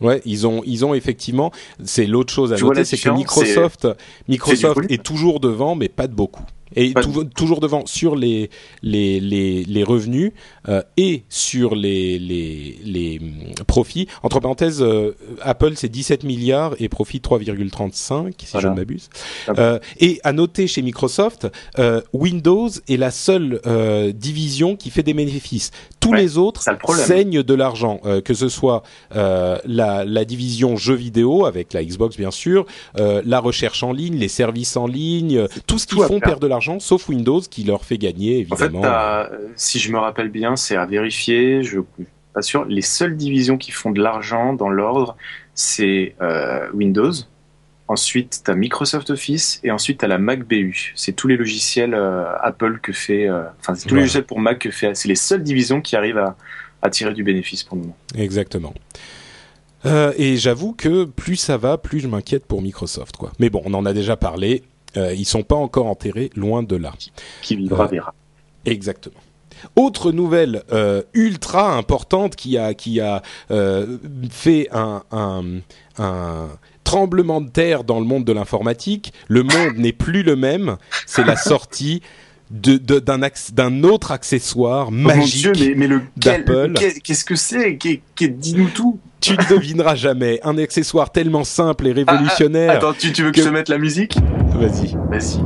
Ouais, 0.00 0.20
ils 0.24 0.46
ont, 0.46 0.62
ils 0.66 0.84
ont 0.84 0.94
effectivement. 0.94 1.52
C'est 1.84 2.06
l'autre 2.06 2.32
chose 2.32 2.52
à 2.52 2.56
Tu 2.56 2.64
noter, 2.64 2.84
c'est 2.84 2.98
que 2.98 3.10
Microsoft, 3.10 3.88
Microsoft 4.28 4.80
est 4.90 5.02
toujours 5.02 5.40
devant, 5.40 5.74
mais 5.76 5.88
pas 5.88 6.06
de 6.06 6.14
beaucoup. 6.14 6.44
Et 6.76 6.92
toujours 7.34 7.60
devant 7.60 7.86
sur 7.86 8.16
les 8.16 8.50
les 8.82 9.20
les, 9.20 9.64
les 9.64 9.84
revenus 9.84 10.32
euh, 10.68 10.82
et 10.96 11.22
sur 11.28 11.74
les 11.74 12.18
les 12.18 12.78
les 12.84 13.20
hum, 13.20 13.64
profits. 13.66 14.08
Entre 14.22 14.40
parenthèses, 14.40 14.82
euh, 14.82 15.12
Apple 15.40 15.72
c'est 15.76 15.88
17 15.88 16.24
milliards 16.24 16.74
et 16.80 16.88
profit 16.88 17.18
3,35 17.18 18.32
si 18.38 18.58
je 18.58 18.66
ne 18.66 18.74
m'abuse. 18.74 19.08
Ah 19.46 19.52
bon. 19.52 19.62
Euh, 19.62 19.78
et 20.00 20.20
à 20.24 20.32
noter 20.32 20.66
chez 20.66 20.82
Microsoft, 20.82 21.46
Windows 22.12 22.68
est 22.88 22.96
la 22.96 23.10
seule 23.10 23.60
division 24.14 24.76
qui 24.76 24.90
fait 24.90 25.02
des 25.02 25.14
bénéfices. 25.14 25.70
Tous 26.04 26.10
Ouais, 26.10 26.20
les 26.20 26.38
autres 26.38 26.62
le 26.70 26.92
saignent 26.94 27.42
de 27.42 27.54
l'argent, 27.54 28.00
euh, 28.04 28.20
que 28.20 28.34
ce 28.34 28.48
soit 28.48 28.82
euh, 29.16 29.58
la, 29.64 30.04
la 30.04 30.24
division 30.24 30.76
jeux 30.76 30.94
vidéo 30.94 31.46
avec 31.46 31.72
la 31.72 31.82
Xbox 31.84 32.16
bien 32.16 32.30
sûr, 32.30 32.66
euh, 32.98 33.22
la 33.24 33.40
recherche 33.40 33.82
en 33.82 33.92
ligne, 33.92 34.16
les 34.16 34.28
services 34.28 34.76
en 34.76 34.86
ligne, 34.86 35.46
tout 35.66 35.78
ce 35.78 35.86
qu'ils 35.86 36.02
font 36.02 36.20
perd 36.20 36.40
de 36.42 36.46
l'argent, 36.46 36.78
sauf 36.78 37.08
Windows 37.08 37.40
qui 37.40 37.64
leur 37.64 37.84
fait 37.84 37.98
gagner 37.98 38.46
En 38.50 38.56
fait, 38.56 38.64
évidemment. 38.66 38.82
t'as- 38.82 39.30
euh, 39.32 39.48
si 39.56 39.78
je 39.78 39.90
me 39.90 39.98
rappelle 39.98 40.28
bien, 40.28 40.56
c'est 40.56 40.76
à 40.76 40.84
vérifier, 40.86 41.62
je 41.62 41.80
suis 41.80 42.06
pas 42.34 42.42
sûr. 42.42 42.64
Les 42.66 42.82
seules 42.82 43.16
divisions 43.16 43.56
qui 43.56 43.70
font 43.70 43.90
de 43.90 44.02
l'argent 44.02 44.52
dans 44.52 44.68
l'ordre, 44.68 45.16
c'est 45.54 46.14
Windows. 46.74 47.12
Ensuite, 47.86 48.42
tu 48.44 48.50
as 48.50 48.54
Microsoft 48.54 49.10
Office 49.10 49.60
et 49.62 49.70
ensuite 49.70 49.98
tu 49.98 50.04
as 50.04 50.08
la 50.08 50.18
Mac 50.18 50.44
BU. 50.44 50.92
C'est 50.96 51.12
tous 51.12 51.28
les 51.28 51.36
logiciels 51.36 51.94
euh, 51.94 52.24
Apple 52.40 52.80
que 52.80 52.92
fait, 52.92 53.28
euh, 53.28 53.44
enfin 53.60 53.74
c'est 53.74 53.86
tous 53.86 53.94
les 53.94 54.00
logiciels 54.02 54.24
pour 54.24 54.40
Mac 54.40 54.58
que 54.58 54.70
fait. 54.70 54.94
C'est 54.94 55.08
les 55.08 55.14
seules 55.14 55.42
divisions 55.42 55.82
qui 55.82 55.94
arrivent 55.94 56.18
à, 56.18 56.36
à 56.80 56.88
tirer 56.88 57.12
du 57.12 57.22
bénéfice 57.22 57.62
pour 57.62 57.76
le 57.76 57.82
moment. 57.82 57.96
Exactement. 58.16 58.72
Euh, 59.84 60.14
et 60.16 60.38
j'avoue 60.38 60.72
que 60.72 61.04
plus 61.04 61.36
ça 61.36 61.58
va, 61.58 61.76
plus 61.76 62.00
je 62.00 62.08
m'inquiète 62.08 62.46
pour 62.46 62.62
Microsoft 62.62 63.18
quoi. 63.18 63.32
Mais 63.38 63.50
bon, 63.50 63.60
on 63.66 63.74
en 63.74 63.84
a 63.84 63.92
déjà 63.92 64.16
parlé. 64.16 64.62
Ils 64.96 65.24
sont 65.24 65.42
pas 65.42 65.56
encore 65.56 65.86
enterrés, 65.86 66.30
loin 66.36 66.62
de 66.62 66.76
là. 66.76 66.92
Qui 67.42 67.56
vivra 67.56 67.88
verra. 67.88 68.14
Exactement. 68.64 69.18
Autre 69.76 70.12
nouvelle 70.12 70.62
euh, 70.72 71.02
ultra 71.14 71.76
importante 71.76 72.36
qui 72.36 72.58
a 72.58 72.74
qui 72.74 73.00
a 73.00 73.22
euh, 73.50 73.98
fait 74.30 74.68
un, 74.72 75.02
un, 75.10 75.42
un 75.98 76.48
tremblement 76.84 77.40
de 77.40 77.48
terre 77.50 77.82
dans 77.84 77.98
le 77.98 78.06
monde 78.06 78.24
de 78.24 78.32
l'informatique. 78.32 79.12
Le 79.28 79.42
monde 79.42 79.76
n'est 79.78 79.92
plus 79.92 80.22
le 80.22 80.36
même. 80.36 80.76
C'est 81.06 81.24
la 81.24 81.36
sortie 81.36 82.02
d'un 82.50 83.82
autre 83.84 84.12
accessoire 84.12 84.88
Oh 84.88 84.92
magique. 84.92 85.52
Dieu, 85.52 85.68
mais, 85.70 85.74
mais 85.76 85.86
le 85.88 86.02
quel- 86.20 86.44
d'Apple. 86.44 86.74
Qu'est-ce 87.02 87.24
que 87.24 87.34
c'est? 87.34 87.76
Qu'est- 87.76 88.02
qu'est- 88.14 88.28
Dis-nous 88.28 88.68
tout. 88.68 88.98
Tu 89.20 89.32
ne 89.32 89.48
devineras 89.56 89.94
jamais. 89.94 90.38
Un 90.44 90.58
accessoire 90.58 91.10
tellement 91.10 91.44
simple 91.44 91.86
et 91.86 91.90
Ah, 92.06 92.12
révolutionnaire. 92.12 92.70
Attends, 92.72 92.92
tu, 92.92 93.12
tu 93.12 93.22
veux 93.22 93.30
que, 93.30 93.36
que- 93.36 93.42
je 93.42 93.48
te 93.48 93.52
mette 93.54 93.70
la 93.70 93.78
musique? 93.78 94.16
Vas-y. 94.54 94.94
Vas-y. 95.10 95.42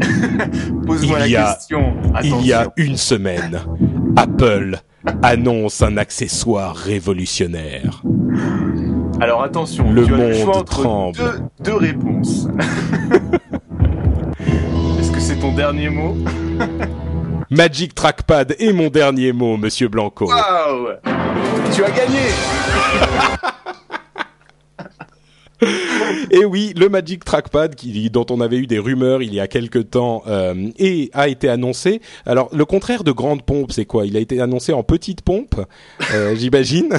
Pose-moi 0.86 1.18
la 1.18 1.24
a- 1.24 1.54
question. 1.54 1.94
Il 2.24 2.46
y 2.46 2.52
a 2.54 2.72
une 2.76 2.96
semaine, 2.96 3.60
Apple 4.16 4.78
annonce 5.22 5.82
un 5.82 5.96
accessoire 5.98 6.74
révolutionnaire. 6.74 8.02
Alors 9.20 9.42
attention, 9.42 9.90
Le 9.90 10.06
tu 10.06 10.14
as 10.14 10.16
le 10.16 10.22
monde 10.22 10.34
choix 10.34 10.58
entre 10.58 10.82
tremble. 10.82 11.18
Deux, 11.18 11.40
deux 11.64 11.76
réponses. 11.76 12.46
Est-ce 15.00 15.10
que 15.10 15.18
c'est 15.18 15.36
ton 15.36 15.52
dernier 15.52 15.90
mot 15.90 16.16
Magic 17.50 17.94
Trackpad 17.96 18.54
est 18.58 18.72
mon 18.72 18.88
dernier 18.90 19.32
mot, 19.32 19.56
Monsieur 19.56 19.88
Blanco. 19.88 20.26
Waouh 20.28 20.90
Tu 21.74 21.82
as 21.82 21.90
gagné 21.90 22.18
Et 26.30 26.44
oui, 26.44 26.72
le 26.76 26.88
Magic 26.88 27.24
Trackpad, 27.24 27.74
qui, 27.74 28.10
dont 28.10 28.26
on 28.30 28.40
avait 28.40 28.58
eu 28.58 28.68
des 28.68 28.78
rumeurs 28.78 29.22
il 29.22 29.34
y 29.34 29.40
a 29.40 29.48
quelque 29.48 29.80
temps, 29.80 30.22
euh, 30.28 30.68
et 30.78 31.10
a 31.12 31.26
été 31.26 31.48
annoncé. 31.48 32.00
Alors, 32.26 32.48
le 32.54 32.64
contraire 32.64 33.02
de 33.02 33.10
grande 33.10 33.42
pompe, 33.42 33.72
c'est 33.72 33.86
quoi? 33.86 34.06
Il 34.06 34.16
a 34.16 34.20
été 34.20 34.40
annoncé 34.40 34.72
en 34.72 34.84
petite 34.84 35.22
pompe, 35.22 35.56
euh, 36.14 36.36
j'imagine. 36.36 36.90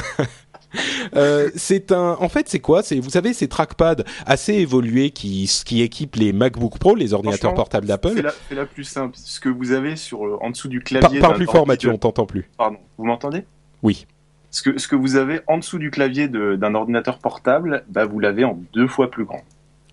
Euh, 1.15 1.49
c'est 1.55 1.91
un, 1.91 2.17
en 2.19 2.29
fait, 2.29 2.47
c'est 2.49 2.60
quoi? 2.60 2.84
C'est, 2.84 2.99
vous 2.99 3.10
savez, 3.10 3.34
ces 3.34 3.47
trackpads 3.47 4.03
assez 4.25 4.53
évolués 4.53 5.10
qui, 5.12 5.49
qui 5.65 5.82
équipent 5.82 6.15
les 6.15 6.34
MacBook 6.34 6.77
Pro, 6.77 6.95
les 6.95 7.13
ordinateurs 7.13 7.53
portables 7.55 7.88
d'Apple. 7.88 8.21
la, 8.21 8.32
fais 8.32 8.55
la 8.55 8.65
plus 8.65 8.84
simple. 8.84 9.15
Ce 9.17 9.39
que 9.39 9.49
vous 9.49 9.71
avez 9.71 9.95
sur 9.95 10.25
le- 10.25 10.36
en 10.43 10.49
dessous 10.51 10.67
du 10.67 10.79
Par, 10.79 10.99
clavier. 11.01 11.19
parle 11.19 11.34
d'un 11.34 11.38
plus 11.38 11.45
fort, 11.47 11.65
Mathieu, 11.67 11.89
on 11.91 11.97
t'entend 11.97 12.25
plus. 12.25 12.49
Pardon, 12.58 12.77
vous 12.97 13.05
m'entendez? 13.05 13.43
Oui. 13.82 14.05
ce 14.51 14.62
que, 14.63 14.77
ce 14.79 14.88
que 14.88 14.95
vous 14.95 15.15
avez 15.15 15.41
en 15.47 15.58
dessous 15.58 15.77
du 15.79 15.91
clavier 15.91 16.27
d'un 16.27 16.73
ordinateur 16.75 17.19
portable, 17.19 17.84
bah, 17.89 18.05
vous 18.05 18.19
l'avez 18.19 18.43
en 18.45 18.60
deux 18.73 18.88
fois 18.88 19.10
plus 19.12 19.25
grand. 19.25 19.41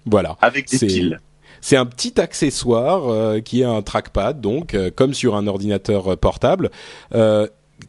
Voilà. 0.07 0.37
Avec 0.41 0.69
des 0.71 0.79
C'est- 0.79 0.87
piles. 0.87 1.21
C'est 1.63 1.77
un 1.77 1.87
petit 1.87 2.21
accessoire 2.21 3.09
euh, 3.11 3.41
qui 3.41 3.63
est 3.63 3.65
un 3.65 3.81
trackpad, 3.83 4.41
donc 4.43 4.75
euh, 4.75 4.91
comme 4.95 5.15
sur 5.15 5.35
un 5.37 5.47
ordinateur 5.47 6.13
euh, 6.13 6.17
portable. 6.17 6.71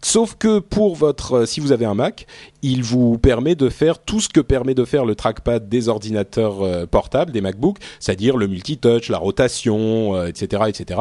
Sauf 0.02 0.36
que 0.36 0.60
pour 0.60 0.96
votre, 0.96 1.34
euh, 1.34 1.46
si 1.46 1.60
vous 1.60 1.72
avez 1.72 1.86
un 1.86 1.94
Mac, 1.94 2.28
il 2.62 2.84
vous 2.84 3.18
permet 3.18 3.56
de 3.56 3.70
faire 3.70 4.00
tout 4.00 4.20
ce 4.20 4.30
que 4.30 4.42
permet 4.42 4.74
de 4.74 4.86
faire 4.86 5.06
le 5.06 5.16
trackpad 5.16 5.70
des 5.70 5.88
ordinateurs 5.90 6.62
euh, 6.62 6.86
portables, 6.86 7.32
des 7.32 7.42
MacBooks, 7.42 7.78
c'est-à-dire 8.00 8.38
le 8.38 8.48
multitouch, 8.48 9.10
la 9.10 9.18
rotation, 9.18 10.16
euh, 10.16 10.28
etc., 10.28 10.64
etc. 10.68 11.00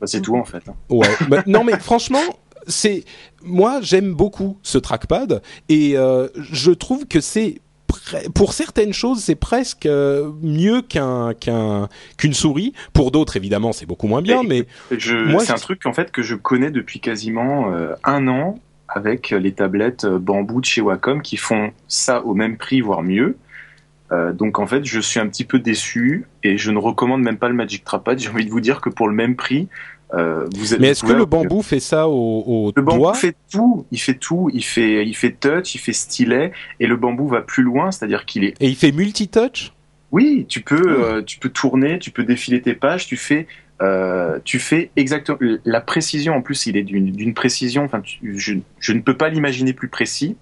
Bah, 0.00 0.06
c'est 0.06 0.20
tout 0.20 0.36
en 0.36 0.44
fait. 0.44 0.62
hein. 0.68 0.74
Ouais. 0.90 1.08
Bah, 1.28 1.42
non, 1.46 1.64
mais 1.64 1.78
franchement, 1.78 2.22
c'est 2.66 3.04
moi 3.42 3.80
j'aime 3.82 4.14
beaucoup 4.14 4.58
ce 4.62 4.78
trackpad 4.78 5.42
et 5.68 5.96
euh, 5.98 6.28
je 6.36 6.70
trouve 6.70 7.06
que 7.06 7.20
c'est 7.20 7.60
pour 8.34 8.52
certaines 8.52 8.92
choses, 8.92 9.22
c'est 9.22 9.34
presque 9.34 9.86
euh, 9.86 10.30
mieux 10.42 10.82
qu'un 10.82 11.34
qu'un 11.34 11.88
qu'une 12.16 12.34
souris. 12.34 12.72
Pour 12.92 13.10
d'autres, 13.10 13.36
évidemment, 13.36 13.72
c'est 13.72 13.86
beaucoup 13.86 14.06
moins 14.06 14.22
bien. 14.22 14.42
Mais 14.42 14.66
Je, 14.90 15.36
c'est 15.40 15.52
un 15.52 15.56
truc 15.56 15.86
en 15.86 15.92
fait 15.92 16.10
que 16.10 16.22
je 16.22 16.34
connais 16.34 16.70
depuis 16.70 17.00
quasiment 17.00 17.72
euh, 17.72 17.94
un 18.04 18.28
an 18.28 18.58
avec 18.88 19.30
les 19.30 19.52
tablettes 19.52 20.04
euh, 20.04 20.18
bambou 20.18 20.60
de 20.60 20.66
chez 20.66 20.80
Wacom 20.80 21.22
qui 21.22 21.36
font 21.36 21.72
ça 21.88 22.24
au 22.24 22.34
même 22.34 22.56
prix, 22.56 22.80
voire 22.80 23.02
mieux. 23.02 23.36
Euh, 24.12 24.32
donc 24.32 24.58
en 24.58 24.66
fait, 24.66 24.84
je 24.84 25.00
suis 25.00 25.18
un 25.18 25.26
petit 25.26 25.44
peu 25.44 25.58
déçu 25.58 26.26
et 26.42 26.58
je 26.58 26.70
ne 26.70 26.78
recommande 26.78 27.22
même 27.22 27.38
pas 27.38 27.48
le 27.48 27.54
Magic 27.54 27.84
Trackpad. 27.84 28.18
J'ai 28.18 28.28
envie 28.28 28.44
de 28.44 28.50
vous 28.50 28.60
dire 28.60 28.80
que 28.80 28.90
pour 28.90 29.08
le 29.08 29.14
même 29.14 29.34
prix, 29.34 29.68
euh, 30.12 30.46
vous 30.56 30.74
êtes. 30.74 30.80
mais 30.80 30.88
est-ce 30.88 31.02
que 31.02 31.12
le 31.12 31.24
bambou 31.24 31.62
fait 31.62 31.80
ça 31.80 32.08
au, 32.08 32.44
au 32.46 32.72
Le 32.76 32.82
bambou 32.82 32.98
doigt 32.98 33.14
fait 33.14 33.34
tout, 33.50 33.86
il 33.90 33.98
fait 33.98 34.14
tout, 34.14 34.50
il 34.52 34.62
fait, 34.64 35.06
il 35.06 35.14
fait 35.14 35.32
touch, 35.32 35.74
il 35.74 35.78
fait 35.78 35.92
stylet, 35.94 36.52
et 36.78 36.86
le 36.86 36.96
bambou 36.96 37.26
va 37.26 37.40
plus 37.40 37.62
loin, 37.62 37.90
c'est-à-dire 37.90 38.24
qu'il 38.26 38.44
est 38.44 38.54
et 38.60 38.68
il 38.68 38.76
fait 38.76 38.92
multitouch? 38.92 39.72
Oui, 40.12 40.46
tu 40.48 40.60
peux, 40.60 40.76
Hmm. 40.76 41.02
euh, 41.02 41.22
tu 41.22 41.38
peux 41.38 41.48
tourner, 41.48 41.98
tu 41.98 42.10
peux 42.12 42.22
défiler 42.24 42.62
tes 42.62 42.74
pages, 42.74 43.06
tu 43.06 43.16
fais, 43.16 43.48
euh, 43.82 44.38
tu 44.44 44.60
fais 44.60 44.90
exactement 44.94 45.38
la 45.64 45.80
précision. 45.80 46.34
En 46.34 46.42
plus, 46.42 46.66
il 46.66 46.76
est 46.76 46.84
d'une 46.84 47.34
précision. 47.34 47.82
Enfin, 47.82 48.00
je, 48.22 48.54
je 48.78 48.92
ne 48.92 49.00
peux 49.00 49.16
pas 49.16 49.28
l'imaginer 49.28 49.72
plus 49.72 49.88
précis. 49.88 50.36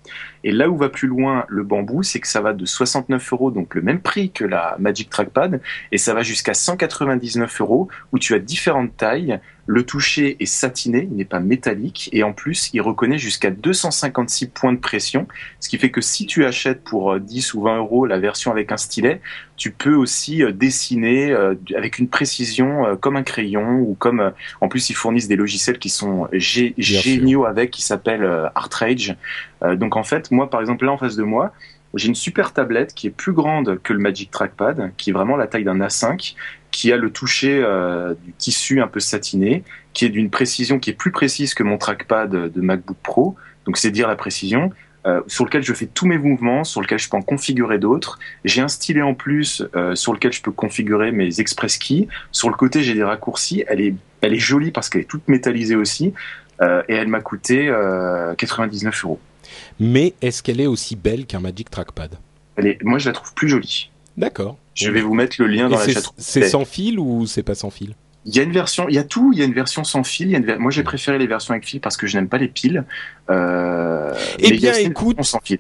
Et 0.45 0.53
là 0.53 0.68
où 0.68 0.76
va 0.76 0.88
plus 0.88 1.09
loin 1.09 1.45
le 1.49 1.62
bambou, 1.62 2.03
c'est 2.03 2.20
que 2.20 2.28
ça 2.28 2.40
va 2.40 2.53
de 2.53 2.64
69 2.64 3.32
euros, 3.32 3.51
donc 3.51 3.74
le 3.74 3.82
même 3.82 4.01
prix 4.01 4.30
que 4.30 4.45
la 4.45 4.76
Magic 4.78 5.09
Trackpad, 5.09 5.61
et 5.93 5.99
ça 5.99 6.14
va 6.14 6.22
jusqu'à 6.22 6.55
199 6.55 7.61
euros, 7.61 7.88
où 8.12 8.18
tu 8.18 8.34
as 8.34 8.38
différentes 8.38 8.97
tailles, 8.97 9.40
Le 9.66 9.84
toucher 9.84 10.36
est 10.40 10.47
satiné, 10.47 11.07
il 11.09 11.16
n'est 11.16 11.24
pas 11.24 11.38
métallique, 11.38 12.11
et 12.12 12.24
en 12.24 12.32
plus, 12.32 12.70
il 12.72 12.80
reconnaît 12.80 13.18
jusqu'à 13.18 13.51
256 13.53 14.49
points 14.49 14.72
de 14.72 14.78
pression, 14.78 15.28
ce 15.61 15.68
qui 15.68 15.78
fait 15.78 15.93
que 15.93 16.01
si 16.01 16.26
tu 16.26 16.45
achètes 16.45 16.82
pour 16.82 17.20
10 17.20 17.55
ou 17.55 17.62
20 17.62 17.76
euros 17.76 18.05
la 18.05 18.18
version 18.18 18.51
avec 18.51 18.72
un 18.72 18.76
stylet, 18.76 19.20
tu 19.57 19.70
peux 19.70 19.95
aussi 19.95 20.43
dessiner 20.53 21.32
avec 21.76 22.01
une 22.01 22.09
précision 22.09 22.97
comme 22.97 23.14
un 23.14 23.22
crayon 23.22 23.78
ou 23.78 23.95
comme. 23.95 24.32
En 24.61 24.68
plus, 24.68 24.90
ils 24.90 24.95
fournissent 24.95 25.28
des 25.28 25.36
logiciels 25.36 25.78
qui 25.78 25.90
sont 25.90 26.26
géniaux 26.32 27.45
avec, 27.45 27.70
qui 27.70 27.82
s'appellent 27.82 28.28
ArtRage. 28.57 29.14
donc 29.74 29.95
en 29.95 30.03
fait, 30.03 30.32
moi, 30.33 30.51
par 30.51 30.61
exemple, 30.61 30.85
là 30.85 30.93
en 30.93 30.99
face 30.99 31.16
de 31.16 31.22
moi, 31.22 31.53
j'ai 31.95 32.09
une 32.09 32.14
super 32.14 32.53
tablette 32.53 32.95
qui 32.95 33.07
est 33.07 33.11
plus 33.11 33.33
grande 33.33 33.78
que 33.83 33.93
le 33.93 33.99
Magic 33.99 34.30
Trackpad, 34.30 34.93
qui 34.97 35.11
est 35.11 35.12
vraiment 35.12 35.37
la 35.37 35.47
taille 35.47 35.64
d'un 35.64 35.78
A5, 35.78 36.35
qui 36.70 36.93
a 36.93 36.97
le 36.97 37.11
toucher 37.11 37.62
euh, 37.62 38.14
du 38.24 38.33
tissu 38.33 38.80
un 38.80 38.89
peu 38.89 39.01
satiné, 39.01 39.62
qui 39.93 40.07
est 40.07 40.09
d'une 40.09 40.30
précision 40.30 40.78
qui 40.78 40.91
est 40.91 40.95
plus 40.95 41.12
précise 41.12 41.55
que 41.55 41.62
mon 41.62 41.76
trackpad 41.76 42.30
de 42.30 42.61
MacBook 42.61 42.97
Pro. 43.03 43.37
Donc 43.66 43.76
c'est 43.76 43.91
dire 43.91 44.09
la 44.09 44.16
précision. 44.16 44.72
Euh, 45.05 45.20
sur 45.26 45.45
lequel 45.45 45.64
je 45.64 45.74
fais 45.74 45.87
tous 45.87 46.07
mes 46.07 46.16
mouvements, 46.16 46.62
sur 46.62 46.80
lequel 46.80 46.97
je 46.97 47.11
peux 47.11 47.16
en 47.16 47.22
configurer 47.22 47.80
d'autres. 47.80 48.20
J'ai 48.45 48.62
un 48.62 48.68
stylet 48.68 49.03
en 49.03 49.14
plus 49.14 49.64
euh, 49.74 49.97
sur 49.97 50.12
lequel 50.12 50.33
je 50.33 50.41
peux 50.41 50.53
configurer 50.53 51.11
mes 51.11 51.41
express 51.41 51.76
keys. 51.76 52.07
Sur 52.30 52.49
le 52.49 52.55
côté, 52.55 52.85
j'ai 52.85 52.95
des 52.95 53.03
raccourcis. 53.03 53.64
Elle 53.66 53.80
est, 53.80 53.95
elle 54.20 54.33
est 54.33 54.39
jolie 54.39 54.70
parce 54.70 54.89
qu'elle 54.89 55.03
est 55.03 55.11
toute 55.11 55.26
métallisée 55.26 55.74
aussi. 55.74 56.14
et 56.61 56.95
elle 56.95 57.09
m'a 57.09 57.20
coûté 57.20 57.74
99 58.39 59.05
euros 59.05 59.18
mais 59.80 60.14
est-ce 60.22 60.42
qu'elle 60.42 60.61
est 60.61 60.66
aussi 60.66 60.96
belle 60.96 61.26
qu'un 61.26 61.40
Magic 61.40 61.70
Trackpad? 61.70 62.16
Elle 62.57 62.66
est, 62.66 62.82
Moi, 62.82 62.98
je 62.98 63.09
la 63.09 63.12
trouve 63.12 63.32
plus 63.34 63.48
jolie. 63.48 63.90
D'accord. 64.16 64.57
Je 64.74 64.90
vais 64.90 65.00
vous 65.00 65.14
mettre 65.14 65.36
le 65.38 65.46
lien 65.46 65.68
dans 65.68 65.78
la 65.78 65.88
chat. 65.88 66.03
C'est 66.16 66.48
sans 66.48 66.64
fil 66.64 66.98
ou 66.98 67.26
c'est 67.26 67.42
pas 67.42 67.55
sans 67.55 67.70
fil? 67.70 67.94
Il 68.24 68.36
y 68.36 68.38
a 68.38 68.42
une 68.42 68.53
version, 68.53 68.88
il 68.88 68.94
y 68.94 68.98
a 68.98 69.05
tout. 69.05 69.32
Il 69.32 69.38
y 69.38 69.42
a 69.42 69.44
une 69.44 69.55
version 69.55 69.84
sans 69.84 70.05
fil. 70.05 70.30
Il 70.30 70.32
y 70.32 70.50
a 70.50 70.59
Moi, 70.59 70.70
j'ai 70.70 70.82
préféré 70.82 71.18
les 71.18 71.26
versions 71.26 71.53
avec 71.53 71.66
fil 71.66 71.80
parce 71.80 71.96
que 71.96 72.07
je 72.07 72.16
n'aime 72.16 72.28
pas 72.28 72.38
les 72.38 72.48
piles. 72.48 72.84
Euh... 73.30 74.14
Eh 74.38 74.53
bien, 74.53 74.74
écoute, 74.74 75.22
sans 75.24 75.40
fil. 75.40 75.59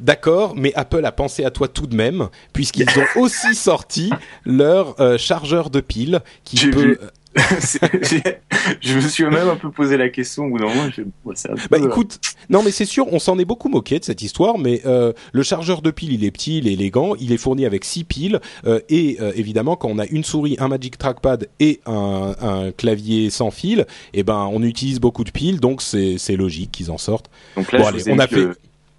D'accord, 0.00 0.54
mais 0.56 0.72
Apple 0.74 1.04
a 1.04 1.12
pensé 1.12 1.44
à 1.44 1.50
toi 1.50 1.68
tout 1.68 1.86
de 1.86 1.94
même, 1.94 2.28
puisqu'ils 2.52 2.88
ont 2.98 3.20
aussi 3.20 3.54
sorti 3.54 4.10
leur 4.44 5.00
euh, 5.00 5.18
chargeur 5.18 5.70
de 5.70 5.80
piles 5.80 6.20
qui 6.44 6.68
peut. 6.68 6.98
je 8.80 8.94
me 8.94 9.00
suis 9.00 9.24
même 9.24 9.48
un 9.48 9.56
peu 9.56 9.70
posé 9.70 9.96
la 9.96 10.08
question 10.08 10.44
au 10.44 10.50
bout 10.50 10.58
d'un 10.58 10.66
moment. 10.66 10.88
Bah 11.70 11.78
écoute, 11.78 12.20
non 12.48 12.62
mais 12.62 12.70
c'est 12.70 12.84
sûr, 12.84 13.12
on 13.12 13.18
s'en 13.18 13.38
est 13.38 13.44
beaucoup 13.44 13.68
moqué 13.68 13.98
de 13.98 14.04
cette 14.04 14.22
histoire, 14.22 14.58
mais 14.58 14.82
euh, 14.86 15.12
le 15.32 15.42
chargeur 15.42 15.82
de 15.82 15.90
piles, 15.90 16.12
il 16.12 16.24
est 16.24 16.30
petit, 16.30 16.58
il 16.58 16.68
est 16.68 16.74
élégant, 16.74 17.14
il 17.16 17.32
est 17.32 17.36
fourni 17.36 17.66
avec 17.66 17.84
six 17.84 18.04
piles 18.04 18.40
euh, 18.66 18.80
et 18.88 19.16
euh, 19.20 19.32
évidemment 19.34 19.76
quand 19.76 19.88
on 19.88 19.98
a 19.98 20.06
une 20.06 20.24
souris, 20.24 20.56
un 20.60 20.68
Magic 20.68 20.96
Trackpad 20.96 21.48
et 21.58 21.80
un, 21.86 22.34
un 22.40 22.70
clavier 22.72 23.30
sans 23.30 23.50
fil, 23.50 23.80
et 23.80 24.20
eh 24.20 24.22
ben 24.22 24.48
on 24.52 24.62
utilise 24.62 25.00
beaucoup 25.00 25.24
de 25.24 25.30
piles, 25.30 25.60
donc 25.60 25.82
c'est 25.82 26.36
logique 26.36 26.70
qu'ils 26.70 26.90
en 26.90 26.98
sortent. 26.98 27.30
Donc 27.56 27.72
là, 27.72 27.90
je, 27.92 28.04
vous 28.04 28.10
on 28.10 28.18
a 28.18 28.26
fait... 28.26 28.48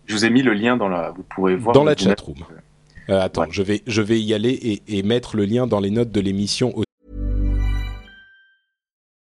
je 0.06 0.14
vous 0.14 0.26
ai 0.26 0.30
mis 0.30 0.42
le 0.42 0.54
lien 0.54 0.76
dans 0.78 0.90
la, 0.90 1.12
vous 1.12 1.24
pourrez 1.24 1.56
voir 1.56 1.74
dans 1.74 1.84
la 1.84 1.96
chatroom. 1.96 2.36
Euh, 3.10 3.22
attends, 3.22 3.46
je 3.52 3.62
vais 3.62 3.84
je 3.86 4.02
vais 4.02 4.20
y 4.20 4.34
aller 4.34 4.50
et, 4.50 4.82
et 4.98 5.04
mettre 5.04 5.38
le 5.38 5.46
lien 5.46 5.68
dans 5.68 5.80
les 5.80 5.92
notes 5.92 6.12
de 6.12 6.22
l'émission 6.22 6.74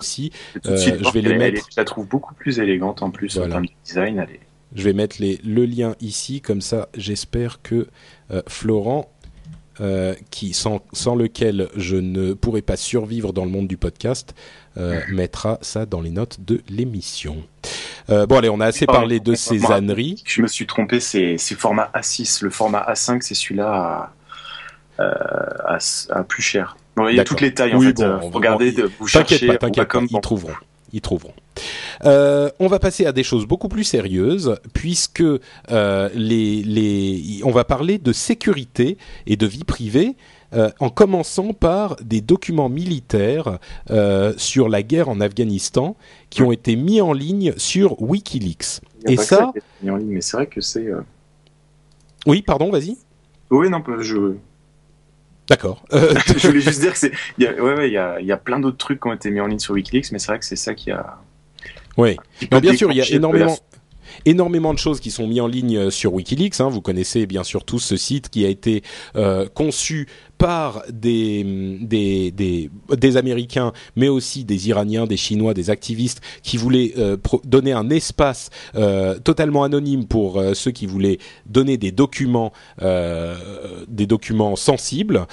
Aussi. 0.00 0.30
Euh, 0.64 0.76
je 0.76 1.12
vais 1.12 1.22
les 1.22 1.36
mettre. 1.36 1.66
je 1.72 1.76
la 1.76 1.84
trouve 1.84 2.06
beaucoup 2.06 2.32
plus 2.32 2.60
élégante 2.60 3.02
en 3.02 3.10
plus 3.10 3.36
en 3.36 3.48
termes 3.48 3.66
de 3.66 3.72
design. 3.84 4.18
Elle 4.20 4.38
Je 4.72 4.84
vais 4.84 4.92
mettre 4.92 5.16
les, 5.18 5.40
le 5.44 5.64
lien 5.66 5.96
ici, 6.00 6.40
comme 6.40 6.60
ça 6.60 6.88
j'espère 6.94 7.62
que 7.62 7.88
euh, 8.30 8.42
Florent, 8.46 9.10
euh, 9.80 10.14
qui, 10.30 10.54
sans, 10.54 10.82
sans, 10.92 11.16
lequel 11.16 11.68
je 11.74 11.96
ne 11.96 12.32
pourrais 12.32 12.62
pas 12.62 12.76
survivre 12.76 13.32
dans 13.32 13.44
le 13.44 13.50
monde 13.50 13.66
du 13.66 13.76
podcast, 13.76 14.36
euh, 14.76 15.00
mettra 15.08 15.58
ça 15.62 15.84
dans 15.84 16.00
les 16.00 16.10
notes 16.10 16.38
de 16.44 16.62
l'émission. 16.68 17.42
Euh, 18.08 18.24
bon 18.26 18.36
allez, 18.38 18.50
on 18.50 18.60
a 18.60 18.66
assez 18.66 18.86
parlé 18.86 19.18
de 19.18 19.34
ces 19.34 19.66
âneries. 19.66 20.22
Je 20.24 20.42
me 20.42 20.46
suis 20.46 20.66
trompé, 20.68 21.00
c'est 21.00 21.36
format 21.56 21.90
A6. 21.92 22.44
Le 22.44 22.50
format 22.50 22.86
A5, 22.88 23.20
c'est 23.22 23.34
celui-là 23.34 24.12
à, 24.98 25.04
à, 25.74 25.78
à, 26.10 26.22
plus 26.22 26.42
cher 26.42 26.76
il 27.08 27.16
y 27.16 27.20
a 27.20 27.24
toutes 27.24 27.40
les 27.40 27.54
tailles 27.54 27.74
en 27.74 27.80
fait. 27.80 28.00
Euh, 28.00 28.18
regardez, 28.32 28.74
vous 28.98 29.06
cherchez. 29.06 29.46
Pas, 29.46 29.58
t'inquiète 29.58 29.88
pas, 29.88 30.00
ils 30.10 30.20
trouveront. 30.20 30.54
Ils 30.92 31.00
trouveront. 31.00 31.34
Euh, 32.04 32.50
on 32.60 32.66
va 32.66 32.78
passer 32.78 33.04
à 33.04 33.12
des 33.12 33.22
choses 33.22 33.46
beaucoup 33.46 33.68
plus 33.68 33.84
sérieuses 33.84 34.56
puisque 34.72 35.20
euh, 35.22 36.08
les, 36.14 36.62
les, 36.62 37.40
on 37.44 37.50
va 37.50 37.64
parler 37.64 37.98
de 37.98 38.12
sécurité 38.12 38.96
et 39.26 39.36
de 39.36 39.46
vie 39.46 39.64
privée. 39.64 40.16
Euh, 40.54 40.70
en 40.80 40.88
commençant 40.88 41.52
par 41.52 41.96
des 41.96 42.22
documents 42.22 42.70
militaires 42.70 43.58
sur 44.38 44.70
la 44.70 44.82
guerre 44.82 45.10
en 45.10 45.20
Afghanistan 45.20 45.94
qui 46.30 46.40
ont 46.40 46.52
été 46.52 46.74
mis 46.74 47.02
en 47.02 47.12
ligne 47.12 47.52
sur 47.58 48.00
WikiLeaks. 48.00 48.80
Et 49.06 49.18
ça, 49.18 49.52
mis 49.82 49.90
en 49.90 49.96
ligne, 49.96 50.08
mais 50.08 50.20
c'est 50.22 50.38
vrai 50.38 50.46
que 50.46 50.62
c'est. 50.62 50.88
Oui, 52.26 52.40
pardon, 52.40 52.70
vas-y. 52.70 52.96
Oui, 53.50 53.68
non, 53.68 53.82
je 54.00 54.36
D'accord. 55.48 55.82
je 55.92 55.98
voulais 56.46 56.60
juste 56.60 56.80
dire 56.80 56.92
que 56.92 56.98
c'est, 56.98 57.12
il 57.38 57.44
y 57.44 57.46
a, 57.46 57.52
ouais, 57.52 57.74
ouais, 57.74 57.88
il 57.88 57.92
y 57.92 57.98
a, 57.98 58.20
il 58.20 58.26
y 58.26 58.32
a 58.32 58.36
plein 58.36 58.60
d'autres 58.60 58.76
trucs 58.76 59.00
qui 59.00 59.08
ont 59.08 59.12
été 59.12 59.30
mis 59.30 59.40
en 59.40 59.46
ligne 59.46 59.58
sur 59.58 59.74
WikiLeaks, 59.74 60.12
mais 60.12 60.18
c'est 60.18 60.28
vrai 60.28 60.38
que 60.38 60.44
c'est 60.44 60.56
ça 60.56 60.74
qui 60.74 60.90
a. 60.90 61.18
Oui. 61.96 62.16
Bien 62.50 62.76
sûr, 62.76 62.92
il 62.92 62.98
y 62.98 63.02
a 63.02 63.10
énormément 63.10 63.58
énormément 64.24 64.74
de 64.74 64.78
choses 64.78 65.00
qui 65.00 65.10
sont 65.10 65.26
mises 65.26 65.40
en 65.40 65.46
ligne 65.46 65.76
euh, 65.76 65.90
sur 65.90 66.14
WikiLeaks. 66.14 66.60
Hein. 66.60 66.68
Vous 66.68 66.80
connaissez 66.80 67.26
bien 67.26 67.44
sûr 67.44 67.64
tous 67.64 67.78
ce 67.78 67.96
site 67.96 68.28
qui 68.28 68.44
a 68.44 68.48
été 68.48 68.82
euh, 69.16 69.46
conçu 69.48 70.08
par 70.38 70.82
des, 70.92 71.44
des, 71.80 73.16
Américains, 73.16 73.72
mais 73.96 74.08
aussi 74.08 74.44
des 74.44 74.68
Iraniens, 74.68 75.06
des 75.06 75.16
Chinois, 75.16 75.52
des 75.52 75.68
activistes 75.68 76.20
qui 76.44 76.56
voulaient 76.56 76.92
euh, 76.96 77.16
donner 77.44 77.72
un 77.72 77.90
espace 77.90 78.50
totalement 79.24 79.64
anonyme 79.64 80.06
pour 80.06 80.40
ceux 80.54 80.70
qui 80.70 80.86
voulaient 80.86 81.18
donner 81.46 81.76
des 81.76 81.90
documents, 81.90 82.52
des 82.80 84.06
documents 84.06 84.54
sensibles. 84.54 85.26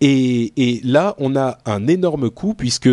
Et, 0.00 0.52
et, 0.56 0.80
là, 0.82 1.14
on 1.18 1.36
a 1.36 1.58
un 1.66 1.86
énorme 1.86 2.30
coup 2.30 2.54
puisque 2.54 2.88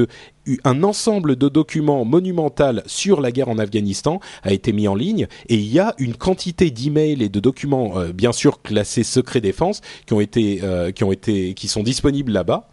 un 0.64 0.84
ensemble 0.84 1.36
de 1.36 1.50
documents 1.50 2.06
monumental 2.06 2.84
sur 2.86 3.22
la 3.22 3.32
guerre 3.32 3.50
en 3.50 3.58
Afghanistan 3.58 4.20
a 4.44 4.54
été 4.54 4.72
mis 4.72 4.88
en 4.88 4.96
ligne 4.96 5.28
et 5.50 5.56
il 5.56 5.68
y 5.68 5.80
a 5.80 5.94
une 5.98 6.16
quantité 6.16 6.72
d'emails 6.72 7.24
et 7.24 7.30
de 7.30 7.40
documents 7.40 7.98
euh, 7.98 8.14
bien 8.14 8.32
sûr 8.32 8.62
classés 8.62 9.04
secret 9.04 9.42
défense 9.42 9.82
qui 10.06 10.14
ont 10.14 10.22
été 10.22 10.60
euh, 10.64 10.92
qui 10.92 11.04
ont 11.04 11.12
été 11.12 11.54
qui 11.54 11.68
sont 11.68 11.84
disponibles 11.84 12.32
là-bas 12.32 12.70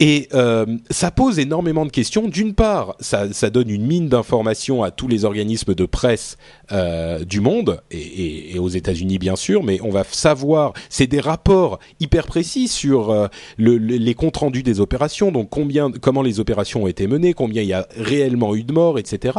et 0.00 0.28
euh, 0.34 0.66
ça 0.90 1.10
pose 1.12 1.38
énormément 1.38 1.86
de 1.86 1.90
questions. 1.90 2.26
D'une 2.26 2.54
part, 2.54 2.96
ça, 2.98 3.32
ça, 3.32 3.50
donne 3.50 3.70
une 3.70 3.86
mine 3.86 4.08
d'informations 4.08 4.82
à 4.82 4.90
tous 4.90 5.06
les 5.06 5.24
organismes 5.24 5.74
de 5.74 5.86
presse 5.86 6.36
euh, 6.72 7.24
du 7.24 7.40
monde 7.40 7.80
et, 7.92 8.58
aux 8.58 8.68
États-Unis 8.68 9.18
bien 9.18 9.36
sûr, 9.36 9.62
mais 9.62 9.80
on 9.82 9.90
va 9.90 10.02
savoir. 10.04 10.72
C'est 10.88 11.06
des 11.06 11.20
rapports 11.20 11.78
hyper 12.00 12.26
précis 12.26 12.66
sur 12.66 13.10
euh, 13.10 13.28
le, 13.56 13.76
les 13.76 14.14
comptes 14.14 14.36
rendus 14.36 14.64
des 14.64 14.80
opérations, 14.80 15.30
donc 15.30 15.48
combien, 15.50 15.92
comment 15.92 16.22
les 16.22 16.40
opérations 16.40 16.84
ont 16.84 16.88
été 16.88 17.06
menées, 17.06 17.32
combien 17.32 17.62
il 17.62 17.68
y 17.68 17.72
a 17.72 17.86
réellement 17.96 18.56
eu 18.56 18.64
de 18.64 18.72
morts, 18.72 18.98
etc. 18.98 19.38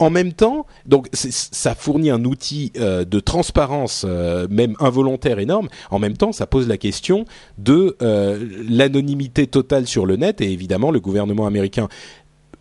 en 0.00 0.10
même 0.10 0.32
temps, 0.32 0.66
donc 0.86 1.08
ça 1.12 1.74
fournit 1.74 2.10
un 2.10 2.24
outil 2.24 2.72
euh, 2.78 3.04
de 3.04 3.20
transparence, 3.20 4.04
euh, 4.08 4.48
même 4.50 4.74
involontaire 4.80 5.38
énorme. 5.38 5.68
En 5.90 5.98
même 5.98 6.16
temps, 6.16 6.32
ça 6.32 6.46
pose 6.46 6.66
la 6.66 6.78
question 6.78 7.24
de 7.58 7.96
euh, 8.02 8.44
l'anonymité 8.68 9.46
totale 9.46 9.86
sur 9.86 10.06
le 10.06 10.16
net. 10.16 10.40
Et 10.40 10.52
évidemment, 10.52 10.90
le 10.90 11.00
gouvernement 11.00 11.46
américain 11.46 11.88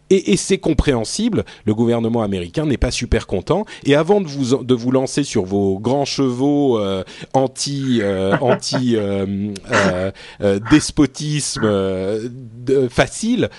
et, 0.09 0.33
et 0.33 0.37
c'est 0.37 0.57
compréhensible. 0.57 1.45
Le 1.65 1.73
gouvernement 1.73 2.21
américain 2.21 2.65
n'est 2.65 2.77
pas 2.77 2.91
super 2.91 3.27
content. 3.27 3.65
Et 3.85 3.95
avant 3.95 4.21
de 4.21 4.27
vous 4.27 4.63
de 4.63 4.73
vous 4.73 4.91
lancer 4.91 5.23
sur 5.23 5.45
vos 5.45 5.79
grands 5.79 6.05
chevaux 6.05 6.79
euh, 6.79 7.03
anti 7.33 7.99
euh, 8.01 8.35
anti 8.41 8.95
euh, 8.97 10.11
despotisme 10.71 11.69
facile, 12.89 13.49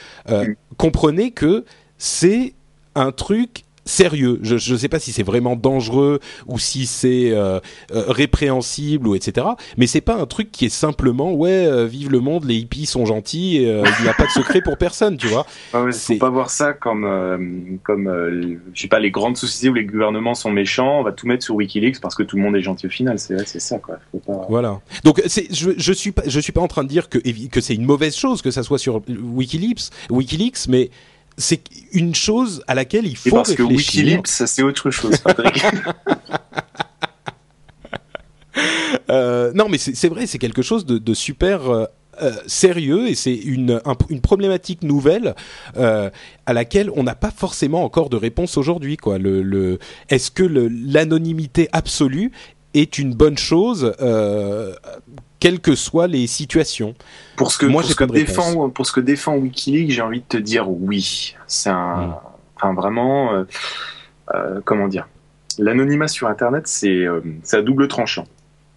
comprenez 0.77 1.31
que 1.31 1.65
c'est 1.99 2.55
un 2.95 3.13
truc 3.13 3.65
sérieux. 3.85 4.39
Je 4.43 4.73
ne 4.73 4.79
sais 4.79 4.89
pas 4.89 4.99
si 4.99 5.13
c'est 5.13 5.23
vraiment 5.23 5.57
dangereux 5.57 6.21
ou 6.47 6.59
si 6.59 6.87
c'est 6.87 7.31
euh, 7.31 7.61
euh, 7.93 8.05
répréhensible 8.09 9.09
ou 9.09 9.15
etc. 9.15 9.47
Mais 9.77 9.87
c'est 9.87 10.01
pas 10.01 10.17
un 10.17 10.27
truc 10.27 10.51
qui 10.51 10.67
est 10.67 10.71
simplement 10.71 11.33
ouais 11.33 11.67
euh, 11.67 11.87
vive 11.87 12.11
le 12.11 12.21
monde, 12.21 12.45
les 12.45 12.57
hippies 12.57 12.87
sont 12.87 13.07
gentils, 13.07 13.57
il 13.57 14.03
n'y 14.03 14.09
a 14.09 14.15
pas 14.15 14.27
de 14.27 14.31
secret 14.31 14.61
pour 14.61 14.77
personne, 14.77 15.17
tu 15.17 15.27
vois. 15.27 15.47
Ah 15.73 15.83
ouais, 15.85 15.93
faut 15.93 16.17
pas 16.17 16.31
voir 16.31 16.51
ça 16.51 16.73
comme 16.73 17.79
comme 17.83 18.59
je 18.75 18.81
sais 18.81 18.89
pas 18.89 19.01
les 19.01 19.11
grandes 19.11 19.37
sociétés 19.37 19.71
où 19.71 19.75
les 19.75 19.85
gouvernements 19.85 20.35
sont 20.35 20.51
méchants. 20.51 21.01
On 21.01 21.03
va 21.03 21.13
tout 21.13 21.27
mettre 21.27 21.45
sur 21.45 21.55
WikiLeaks 21.55 22.01
parce 22.01 22.15
que 22.15 22.23
tout 22.23 22.37
le 22.37 22.43
monde 22.43 22.57
est 22.57 22.63
gentil 22.63 22.87
au 22.87 22.91
final. 22.91 23.19
C'est 23.19 23.47
c'est 23.47 23.61
ça 23.61 23.79
quoi. 23.79 23.99
Faut 24.13 24.19
pas... 24.19 24.47
Voilà. 24.49 24.81
Donc 25.05 25.23
je 25.27 25.71
je 25.77 25.93
suis 25.93 26.13
pas 26.13 26.23
je 26.27 26.41
suis 26.41 26.53
pas 26.53 26.61
en 26.61 26.69
train 26.69 26.85
de 26.85 26.89
dire 26.89 27.09
que 27.09 27.19
que 27.49 27.61
c'est 27.61 27.75
une 27.75 27.87
mauvaise 27.87 28.17
chose 28.17 28.43
que 28.43 28.51
ça 28.51 28.63
soit 28.63 28.79
sur 28.79 29.03
WikiLeaks 29.09 29.91
WikiLeaks, 30.11 30.69
mais 30.69 30.91
c'est 31.41 31.63
une 31.93 32.15
chose 32.15 32.63
à 32.69 32.75
laquelle 32.75 33.07
il 33.07 33.17
faut 33.17 33.31
parce 33.31 33.49
réfléchir. 33.51 33.69
Parce 33.69 33.87
que 33.87 33.99
Wikileaks, 33.99 34.29
c'est 34.29 34.63
autre 34.63 34.91
chose, 34.91 35.17
Patrick. 35.19 35.65
euh, 39.11 39.53
non, 39.55 39.69
mais 39.69 39.79
c'est 39.79 40.09
vrai, 40.09 40.27
c'est 40.27 40.39
quelque 40.39 40.63
chose 40.63 40.87
de, 40.87 40.99
de 40.99 41.15
super 41.15 41.71
euh, 41.71 41.87
euh, 42.23 42.33
sérieux 42.47 43.09
et 43.09 43.15
c'est 43.15 43.35
une, 43.35 43.81
une 44.11 44.21
problématique 44.21 44.83
nouvelle 44.83 45.35
euh, 45.77 46.11
à 46.45 46.53
laquelle 46.53 46.91
on 46.95 47.03
n'a 47.03 47.15
pas 47.15 47.31
forcément 47.31 47.83
encore 47.83 48.11
de 48.11 48.17
réponse 48.17 48.57
aujourd'hui. 48.59 48.97
Quoi. 48.97 49.19
Le, 49.19 49.43
le, 49.43 49.79
Est-ce 50.11 50.31
que 50.31 50.43
l'anonymité 50.43 51.69
absolue 51.73 52.31
est 52.75 52.99
une 52.99 53.15
bonne 53.15 53.39
chose 53.39 53.95
quelles 55.41 55.61
que 55.61 55.75
soient 55.75 56.07
les 56.07 56.27
situations. 56.27 56.95
Pour 57.37 57.51
ce 57.51 57.59
que, 57.59 57.67
Moi, 57.67 57.83
pour 57.83 57.91
ce 57.91 57.97
que 57.97 58.05
défend, 58.05 58.71
pour 58.71 58.87
ce 58.87 58.93
que 58.93 59.01
défend 59.01 59.37
WikiLeaks, 59.37 59.91
j'ai 59.91 60.03
envie 60.03 60.21
de 60.21 60.27
te 60.27 60.37
dire 60.37 60.71
oui. 60.71 61.35
C'est 61.47 61.71
un, 61.71 61.97
hmm. 61.97 62.15
enfin 62.57 62.75
vraiment, 62.75 63.33
euh, 63.33 63.45
euh, 64.35 64.61
comment 64.65 64.87
dire, 64.87 65.09
l'anonymat 65.59 66.09
sur 66.09 66.29
Internet, 66.29 66.67
c'est, 66.67 67.05
euh, 67.05 67.21
à 67.53 67.63
double 67.63 67.89
tranchant. 67.89 68.27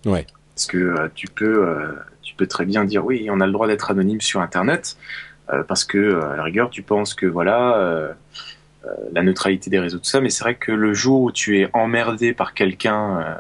Ouais. 0.06 0.26
Parce 0.56 0.66
que 0.66 0.78
euh, 0.78 1.08
tu 1.14 1.28
peux, 1.28 1.68
tu 2.22 2.36
peux 2.36 2.48
très 2.48 2.66
bien 2.66 2.86
dire 2.86 3.06
oui, 3.06 3.28
on 3.30 3.40
a 3.42 3.46
le 3.46 3.52
droit 3.52 3.68
d'être 3.68 3.92
anonyme 3.92 4.22
sur 4.22 4.42
Internet, 4.42 4.98
parce 5.68 5.84
que 5.84 6.22
à 6.22 6.38
la 6.38 6.44
rigueur, 6.44 6.70
tu 6.70 6.82
penses 6.82 7.14
que 7.14 7.26
voilà. 7.26 8.16
la 9.12 9.24
neutralité 9.24 9.70
des 9.70 9.80
réseaux, 9.80 9.98
tout 9.98 10.06
ça, 10.06 10.22
mais 10.22 10.30
c'est 10.30 10.44
vrai 10.44 10.56
que 10.56 10.72
le 10.72 10.94
jour 10.94 11.22
où 11.22 11.32
tu 11.32 11.60
es 11.60 11.70
emmerdé 11.74 12.34
par 12.34 12.54
quelqu'un 12.54 13.38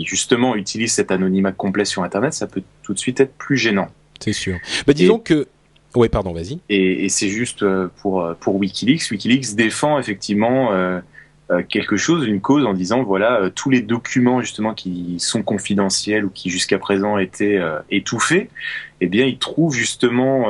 qui 0.00 0.06
justement 0.06 0.56
utilise 0.56 0.92
cet 0.92 1.10
anonymat 1.10 1.52
complet 1.52 1.84
sur 1.84 2.02
Internet, 2.02 2.32
ça 2.32 2.46
peut 2.46 2.62
tout 2.82 2.94
de 2.94 2.98
suite 2.98 3.20
être 3.20 3.34
plus 3.36 3.58
gênant. 3.58 3.88
C'est 4.18 4.32
sûr. 4.32 4.58
Bah, 4.86 4.94
disons 4.94 5.18
que 5.18 5.46
oui, 5.94 6.08
pardon, 6.08 6.32
vas-y. 6.32 6.60
Et, 6.68 7.04
et 7.04 7.08
c'est 7.08 7.28
juste 7.28 7.62
euh, 7.62 7.88
pour 8.00 8.22
euh, 8.22 8.34
pour 8.38 8.56
WikiLeaks. 8.56 9.10
WikiLeaks 9.10 9.56
défend 9.56 9.98
effectivement 9.98 10.72
euh, 10.72 11.00
euh, 11.50 11.62
quelque 11.68 11.96
chose, 11.96 12.26
une 12.26 12.40
cause, 12.40 12.64
en 12.64 12.74
disant 12.74 13.02
voilà 13.02 13.50
tous 13.54 13.70
les 13.70 13.82
documents 13.82 14.40
justement 14.40 14.72
qui 14.72 15.16
sont 15.18 15.42
confidentiels 15.42 16.24
ou 16.24 16.30
qui 16.30 16.48
jusqu'à 16.48 16.78
présent 16.78 17.18
étaient 17.18 17.58
étouffés, 17.90 18.48
eh 19.00 19.06
bien 19.06 19.26
ils 19.26 19.38
trouvent 19.38 19.74
justement 19.74 20.46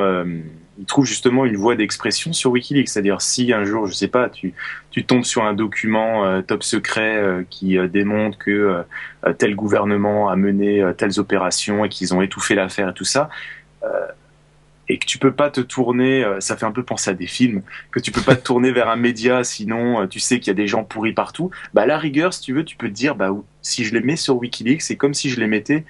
il 0.81 0.87
trouve 0.87 1.05
justement 1.05 1.45
une 1.45 1.57
voie 1.57 1.75
d'expression 1.75 2.33
sur 2.33 2.51
WikiLeaks. 2.51 2.89
C'est-à-dire 2.89 3.21
si 3.21 3.53
un 3.53 3.63
jour, 3.63 3.85
je 3.85 3.93
sais 3.93 4.07
pas, 4.07 4.29
tu, 4.29 4.53
tu 4.89 5.05
tombes 5.05 5.23
sur 5.23 5.43
un 5.43 5.53
document 5.53 6.25
euh, 6.25 6.41
top 6.41 6.63
secret 6.63 7.17
euh, 7.17 7.43
qui 7.47 7.77
euh, 7.77 7.87
démontre 7.87 8.39
que 8.39 8.83
tel 9.37 9.55
gouvernement 9.55 10.29
a 10.29 10.35
mené 10.35 10.83
telles 10.97 11.19
opérations 11.19 11.85
et 11.85 11.89
qu'ils 11.89 12.15
ont 12.15 12.23
étouffé 12.23 12.55
l'affaire 12.55 12.89
et 12.89 12.93
tout 12.93 13.05
ça, 13.05 13.29
et 14.89 14.97
que 14.97 15.05
tu 15.05 15.19
peux 15.19 15.31
pas 15.31 15.51
te 15.51 15.61
tourner, 15.61 16.25
ça 16.39 16.57
fait 16.57 16.65
un 16.65 16.71
peu 16.71 16.81
penser 16.81 17.11
à 17.11 17.13
des 17.13 17.27
films, 17.27 17.61
que 17.91 17.99
tu 17.99 18.11
peux 18.11 18.21
pas 18.21 18.35
te 18.35 18.41
tourner 18.41 18.71
vers 18.71 18.89
un 18.89 18.95
média, 18.95 19.43
sinon 19.43 20.07
tu 20.07 20.19
sais 20.19 20.39
qu'il 20.39 20.47
y 20.47 20.49
a 20.49 20.55
des 20.55 20.65
gens 20.65 20.83
pourris 20.83 21.13
partout. 21.13 21.51
Bah 21.75 21.83
à 21.83 21.85
la 21.85 21.99
rigueur, 21.99 22.33
si 22.33 22.41
tu 22.41 22.53
veux, 22.53 22.65
tu 22.65 22.77
peux 22.77 22.87
te 22.87 22.93
dire, 22.93 23.15
bah 23.15 23.29
si 23.61 23.85
je 23.85 23.93
les 23.93 24.01
mets 24.01 24.15
sur 24.15 24.37
WikiLeaks, 24.37 24.81
c'est 24.81 24.95
comme 24.95 25.13
si 25.13 25.29
je 25.29 25.39
les 25.39 25.47
mettais 25.47 25.85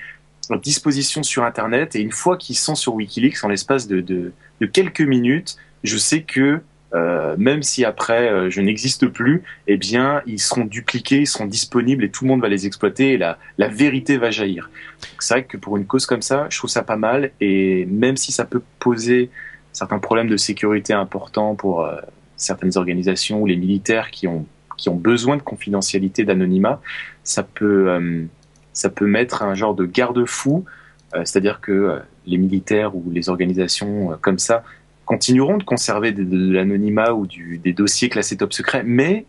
à 0.54 0.58
disposition 0.58 1.24
sur 1.24 1.44
Internet. 1.44 1.96
Et 1.96 2.02
une 2.02 2.12
fois 2.12 2.38
qu'ils 2.38 2.58
sont 2.58 2.76
sur 2.76 2.96
WikiLeaks, 2.96 3.44
en 3.44 3.48
l'espace 3.48 3.88
de, 3.88 4.34
quelques 4.74 5.02
minutes, 5.02 5.58
je 5.84 5.98
sais 5.98 6.22
que 6.22 6.62
euh, 6.94 7.36
même 7.38 7.64
si 7.64 7.86
après 7.86 8.30
euh, 8.30 8.50
je 8.50 8.60
n'existe 8.60 9.08
plus, 9.08 9.44
eh 9.68 9.78
bien 9.78 10.22
ils 10.26 10.42
seront 10.42 10.66
dupliqués, 10.66 11.22
ils 11.22 11.28
seront 11.28 11.46
disponibles 11.46 12.04
et 12.04 12.12
tout 12.12 12.26
le 12.26 12.28
monde 12.28 12.42
va 12.42 12.50
les 12.50 12.68
exploiter 12.68 13.14
et 13.14 13.18
la, 13.18 13.38
la 13.58 13.70
vérité 13.70 14.18
va 14.18 14.30
jaillir. 14.30 14.70
C'est 15.20 15.36
vrai 15.36 15.44
que 15.46 15.56
pour 15.56 15.78
une 15.78 15.86
cause 15.86 16.06
comme 16.06 16.22
ça, 16.22 16.48
je 16.50 16.58
trouve 16.58 16.70
ça 16.70 16.84
pas 16.84 16.98
mal 16.98 17.32
et 17.40 17.86
même 17.86 18.18
si 18.18 18.34
ça 18.34 18.44
peut 18.44 18.62
poser 18.80 19.30
certains 19.72 20.00
problèmes 20.00 20.28
de 20.28 20.36
sécurité 20.36 20.92
importants 20.92 21.56
pour 21.56 21.86
euh, 21.86 21.96
certaines 22.36 22.78
organisations 22.78 23.42
ou 23.42 23.46
les 23.46 23.56
militaires 23.56 24.12
qui 24.12 24.28
ont 24.28 24.46
qui 24.78 24.90
ont 24.90 24.96
besoin 24.96 25.38
de 25.38 25.44
confidentialité, 25.44 26.26
d'anonymat, 26.26 26.82
ça 27.24 27.44
peut 27.44 28.20
ça 28.74 28.90
peut 28.90 29.08
mettre 29.08 29.44
un 29.44 29.54
genre 29.54 29.76
de 29.76 29.86
garde-fou, 29.86 30.66
c'est-à-dire 31.24 31.60
que 31.60 32.02
les 32.26 32.38
militaires 32.38 32.96
ou 32.96 33.04
les 33.12 33.30
organisations 33.30 34.12
euh, 34.12 34.16
comme 34.20 34.40
ça 34.40 34.64
continueront 35.06 35.58
de 35.58 35.64
conserver 35.64 36.12
de, 36.12 36.54
l'anonymat 36.54 37.14
ou 37.14 37.28
des 37.28 37.74
dossiers 37.74 38.10
classés 38.10 38.38
top 38.38 38.54
secret, 38.54 38.84
mais 38.86 39.26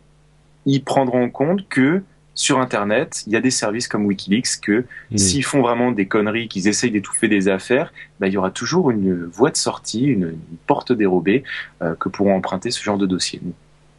ils 0.65 0.85
prendront 0.85 1.25
en 1.25 1.31
compte 1.31 1.69
que 1.69 2.03
sur 2.35 2.61
Internet, 2.61 3.25
il 3.27 3.33
y 3.33 3.37
a 3.37 3.41
des 3.41 3.51
services 3.51 3.89
comme 3.89 4.07
Wikileaks 4.07 4.61
que 4.63 4.85
s'ils 5.17 5.45
font 5.45 5.61
vraiment 5.61 5.91
des 5.91 6.07
conneries, 6.07 6.49
qu'ils 6.49 6.69
essayent 6.69 6.91
d'étouffer 6.91 7.29
des 7.29 7.49
affaires, 7.49 7.93
bah, 8.21 8.29
il 8.29 8.33
y 8.33 8.37
aura 8.37 8.51
toujours 8.51 8.91
une 8.91 9.25
voie 9.25 9.51
de 9.51 9.57
sortie, 9.57 10.05
une, 10.05 10.39
porte 10.67 10.93
dérobée 10.93 11.43
euh, 11.83 11.95
que 11.95 12.09
pourront 12.09 12.35
emprunter 12.35 12.71
ce 12.71 12.83
genre 12.83 12.97
de 12.97 13.05
dossier. 13.05 13.43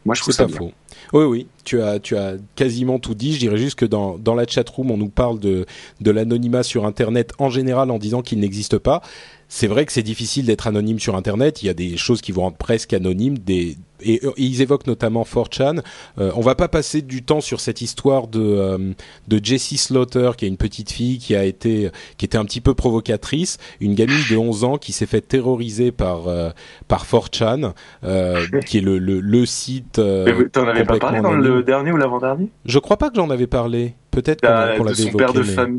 Moi, 0.04 0.14
je 0.14 0.22
trouve 0.22 0.34
ça 0.34 0.48
faux. 0.48 0.72
Oui, 1.12 1.24
oui, 1.24 1.46
tu 1.64 1.80
as, 1.82 1.98
tu 1.98 2.16
as 2.16 2.34
quasiment 2.56 2.98
tout 2.98 3.14
dit. 3.14 3.34
Je 3.34 3.38
dirais 3.38 3.58
juste 3.58 3.78
que 3.78 3.84
dans, 3.84 4.18
dans 4.18 4.34
la 4.34 4.44
room, 4.74 4.90
on 4.90 4.96
nous 4.96 5.08
parle 5.08 5.38
de, 5.38 5.66
de 6.00 6.10
l'anonymat 6.10 6.62
sur 6.62 6.86
Internet 6.86 7.32
en 7.38 7.50
général 7.50 7.90
en 7.90 7.98
disant 7.98 8.22
qu'il 8.22 8.40
n'existe 8.40 8.78
pas. 8.78 9.02
C'est 9.48 9.66
vrai 9.66 9.86
que 9.86 9.92
c'est 9.92 10.02
difficile 10.02 10.46
d'être 10.46 10.66
anonyme 10.66 10.98
sur 10.98 11.16
Internet. 11.16 11.62
Il 11.62 11.66
y 11.66 11.68
a 11.68 11.74
des 11.74 11.96
choses 11.96 12.20
qui 12.20 12.32
vont 12.32 12.42
rendre 12.42 12.56
presque 12.56 12.92
anonymes, 12.92 13.38
des, 13.38 13.76
et, 14.04 14.20
ils 14.36 14.62
évoquent 14.62 14.86
notamment 14.86 15.22
4chan. 15.22 15.80
Euh, 16.18 16.30
on 16.36 16.40
va 16.40 16.54
pas 16.54 16.68
passer 16.68 17.02
du 17.02 17.22
temps 17.22 17.40
sur 17.40 17.60
cette 17.60 17.80
histoire 17.80 18.28
de 18.28 18.40
euh, 18.40 18.92
de 19.28 19.40
Jessie 19.42 19.76
Slaughter, 19.76 20.32
qui 20.36 20.44
est 20.44 20.48
une 20.48 20.56
petite 20.56 20.90
fille 20.90 21.18
qui 21.18 21.34
a 21.34 21.44
été 21.44 21.90
qui 22.16 22.24
était 22.24 22.38
un 22.38 22.44
petit 22.44 22.60
peu 22.60 22.74
provocatrice, 22.74 23.58
une 23.80 23.94
gamine 23.94 24.22
de 24.30 24.36
11 24.36 24.64
ans 24.64 24.78
qui 24.78 24.92
s'est 24.92 25.06
fait 25.06 25.20
terroriser 25.20 25.92
par 25.92 26.28
euh, 26.28 26.50
par 26.88 27.04
4chan, 27.04 27.72
euh, 28.04 28.46
qui 28.66 28.78
est 28.78 28.82
le 28.82 28.98
le, 28.98 29.20
le 29.20 29.46
site. 29.46 29.98
Euh, 29.98 30.48
T'en 30.52 30.66
avais 30.66 30.84
pas 30.84 30.98
parlé 30.98 31.20
dans 31.20 31.32
le 31.32 31.62
dernier 31.62 31.92
ou 31.92 31.96
l'avant-dernier? 31.96 32.48
Je 32.64 32.78
crois 32.78 32.96
pas 32.96 33.10
que 33.10 33.16
j'en 33.16 33.30
avais 33.30 33.46
parlé. 33.46 33.94
Peut-être 34.10 34.42
qu'on 34.42 34.84
l'avait 34.84 35.02
évoqué. 35.02 35.24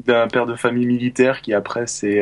D'un 0.05 0.27
père 0.27 0.45
de 0.45 0.55
famille 0.55 0.85
militaire 0.85 1.41
qui 1.41 1.53
après 1.53 1.87
c'est 1.87 2.21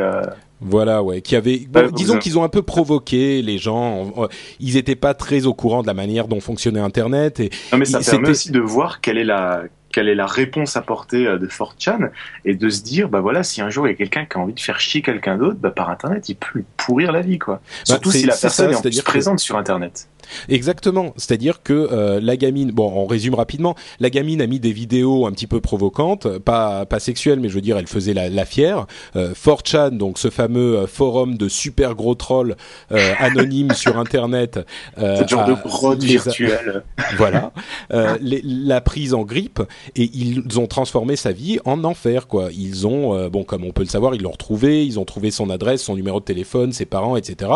voilà, 0.66 1.04
ouais, 1.04 1.22
qui 1.22 1.36
avait, 1.36 1.68
disons 1.94 2.18
qu'ils 2.18 2.38
ont 2.38 2.44
un 2.44 2.50
peu 2.50 2.62
provoqué 2.62 3.42
les 3.42 3.58
gens. 3.58 4.14
Ils 4.60 4.76
n'étaient 4.76 4.96
pas 4.96 5.14
très 5.14 5.46
au 5.46 5.54
courant 5.54 5.82
de 5.82 5.88
la 5.88 5.94
manière 5.94 6.28
dont 6.28 6.40
fonctionnait 6.40 6.80
Internet. 6.80 7.40
Et 7.40 7.50
non, 7.72 7.78
mais 7.78 7.86
ça 7.86 8.00
permet 8.00 8.30
aussi 8.30 8.52
de 8.52 8.60
voir 8.60 9.02
quelle 9.02 9.18
est 9.18 9.24
la 9.24 9.64
quelle 9.94 10.10
est 10.10 10.16
la 10.16 10.26
réponse 10.26 10.76
apportée 10.76 11.28
euh, 11.28 11.38
de 11.38 11.48
4chan 11.48 12.10
et 12.44 12.56
de 12.56 12.70
se 12.70 12.82
dire 12.82 13.08
bah 13.10 13.22
voilà 13.22 13.44
si 13.44 13.62
un 13.62 13.70
jour 13.70 13.88
il 13.88 13.92
y 13.92 13.94
a 13.94 13.96
quelqu'un 13.96 14.26
qui 14.26 14.38
a 14.38 14.42
envie 14.42 14.54
de 14.54 14.60
faire 14.60 14.80
chier 14.80 15.04
quelqu'un 15.04 15.38
d'autre 15.38 15.60
bah 15.62 15.70
par 15.70 15.90
internet 15.90 16.28
il 16.30 16.36
peut 16.36 16.48
lui 16.56 16.66
pourrir 16.76 17.12
la 17.12 17.22
vie 17.22 17.38
quoi 17.38 17.56
bah, 17.56 17.62
surtout 17.84 18.12
si 18.12 18.26
la 18.26 18.36
personne 18.36 18.72
est, 18.72 18.76
en 18.76 18.82
plus 18.82 19.02
présente 19.04 19.40
sur 19.40 19.56
internet 19.56 20.10
Exactement, 20.50 21.14
c'est-à-dire 21.18 21.64
que 21.64 21.74
euh, 21.74 22.20
la 22.22 22.38
gamine, 22.38 22.72
bon, 22.72 22.92
on 22.96 23.06
résume 23.06 23.36
rapidement, 23.36 23.76
la 24.00 24.10
gamine 24.10 24.42
a 24.42 24.48
mis 24.48 24.60
des 24.60 24.72
vidéos 24.72 25.26
un 25.26 25.32
petit 25.32 25.48
peu 25.48 25.62
provocantes, 25.62 26.38
pas 26.40 26.86
pas 26.86 27.00
sexuelles, 27.00 27.40
mais 27.40 27.50
je 27.50 27.56
veux 27.56 27.62
dire, 27.62 27.78
elle 27.78 27.88
faisait 27.88 28.14
la, 28.14 28.30
la 28.30 28.46
fière. 28.46 28.86
Euh, 29.16 29.34
4chan, 29.34 29.98
donc 29.98 30.18
ce 30.18 30.30
fameux 30.30 30.78
euh, 30.78 30.88
forum 30.88 31.38
de 31.38 31.48
super 31.48 31.96
gros 31.96 32.16
trolls 32.16 32.56
euh, 32.92 33.14
anonymes 33.20 33.72
sur 33.76 33.98
Internet, 33.98 34.60
euh, 34.98 35.26
genre 35.28 35.46
de 35.46 35.54
grotte 35.54 36.04
virtuelle. 36.04 36.84
voilà, 37.18 37.52
la 37.90 38.82
prise 38.82 39.14
en 39.14 39.24
grippe 39.24 39.62
et 39.96 40.10
ils 40.14 40.60
ont 40.60 40.68
transformé 40.68 41.16
sa 41.16 41.32
vie 41.32 41.60
en 41.66 41.84
enfer, 41.84 42.28
quoi. 42.28 42.50
Ils 42.52 42.88
ont, 42.88 43.30
bon, 43.30 43.44
comme 43.44 43.64
on 43.64 43.72
peut 43.72 43.84
le 43.84 43.88
savoir, 43.88 44.16
ils 44.16 44.22
l'ont 44.22 44.32
retrouvé, 44.32 44.86
ils 44.86 45.00
ont 45.00 45.06
trouvé 45.06 45.32
son 45.32 45.50
adresse, 45.50 45.84
son 45.84 45.96
numéro 45.96 46.20
de 46.20 46.26
téléphone, 46.26 46.72
ses 46.72 46.86
parents, 46.86 47.16
etc. 47.16 47.52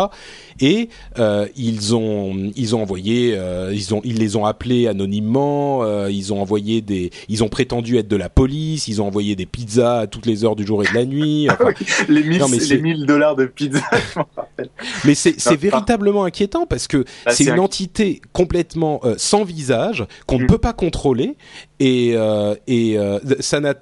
Et 0.60 0.90
ils 1.56 1.96
ont 1.96 2.36
ils 2.58 2.76
ont 2.76 2.82
envoyé, 2.82 3.34
euh, 3.38 3.72
ils 3.74 3.94
ont, 3.94 4.02
ils 4.04 4.18
les 4.18 4.36
ont 4.36 4.46
appelés 4.46 4.88
anonymement, 4.88 5.84
euh, 5.84 6.10
ils 6.12 6.34
ont 6.34 6.42
envoyé 6.42 6.82
des, 6.82 7.12
ils 7.30 7.44
ont 7.44 7.50
prétendu 7.50 7.98
être 7.98 8.08
de 8.08 8.16
la 8.16 8.30
police, 8.30 8.88
ils 8.88 9.02
ont 9.02 9.08
envoyé 9.08 9.36
des 9.36 9.46
pizzas 9.46 10.00
à 10.00 10.08
toutes 10.08 10.26
les 10.26 10.44
heures 10.44 10.56
du 10.56 10.66
jour 10.66 10.84
et 10.84 10.88
de 10.90 10.94
la 10.94 11.06
nuit. 11.06 11.48
Enfin, 11.52 11.72
les 12.10 12.24
1000 12.24 12.40
Non, 12.40 12.48
mais 12.50 12.60
c'est- 12.60 12.76
les 12.76 12.82
1000 12.82 13.06
dollars 13.06 13.36
de 13.36 13.46
pizza, 13.46 13.80
je 14.14 14.20
m'en 14.20 14.28
rappelle. 14.36 14.70
mais 15.06 15.16
c'est 15.16 15.40
c'est 15.40 15.50
Enfin, 15.52 15.58
véritablement 15.58 16.24
inquiétant 16.26 16.66
parce 16.66 16.88
que 16.88 17.06
Bah, 17.26 17.32
c'est 17.32 17.44
une 17.46 17.52
inqui- 17.52 17.60
entité 17.60 18.22
complètement 18.34 19.00
euh, 19.06 19.16
sans 19.18 19.44
visage 19.44 20.06
qu'on 20.26 20.40
ne 20.40 20.44
Mm. 20.44 20.48
peut 20.48 20.58
pas 20.58 20.74
contrôler 20.74 21.36
et 21.80 22.16
et 22.68 22.98
Sana- 23.40 23.76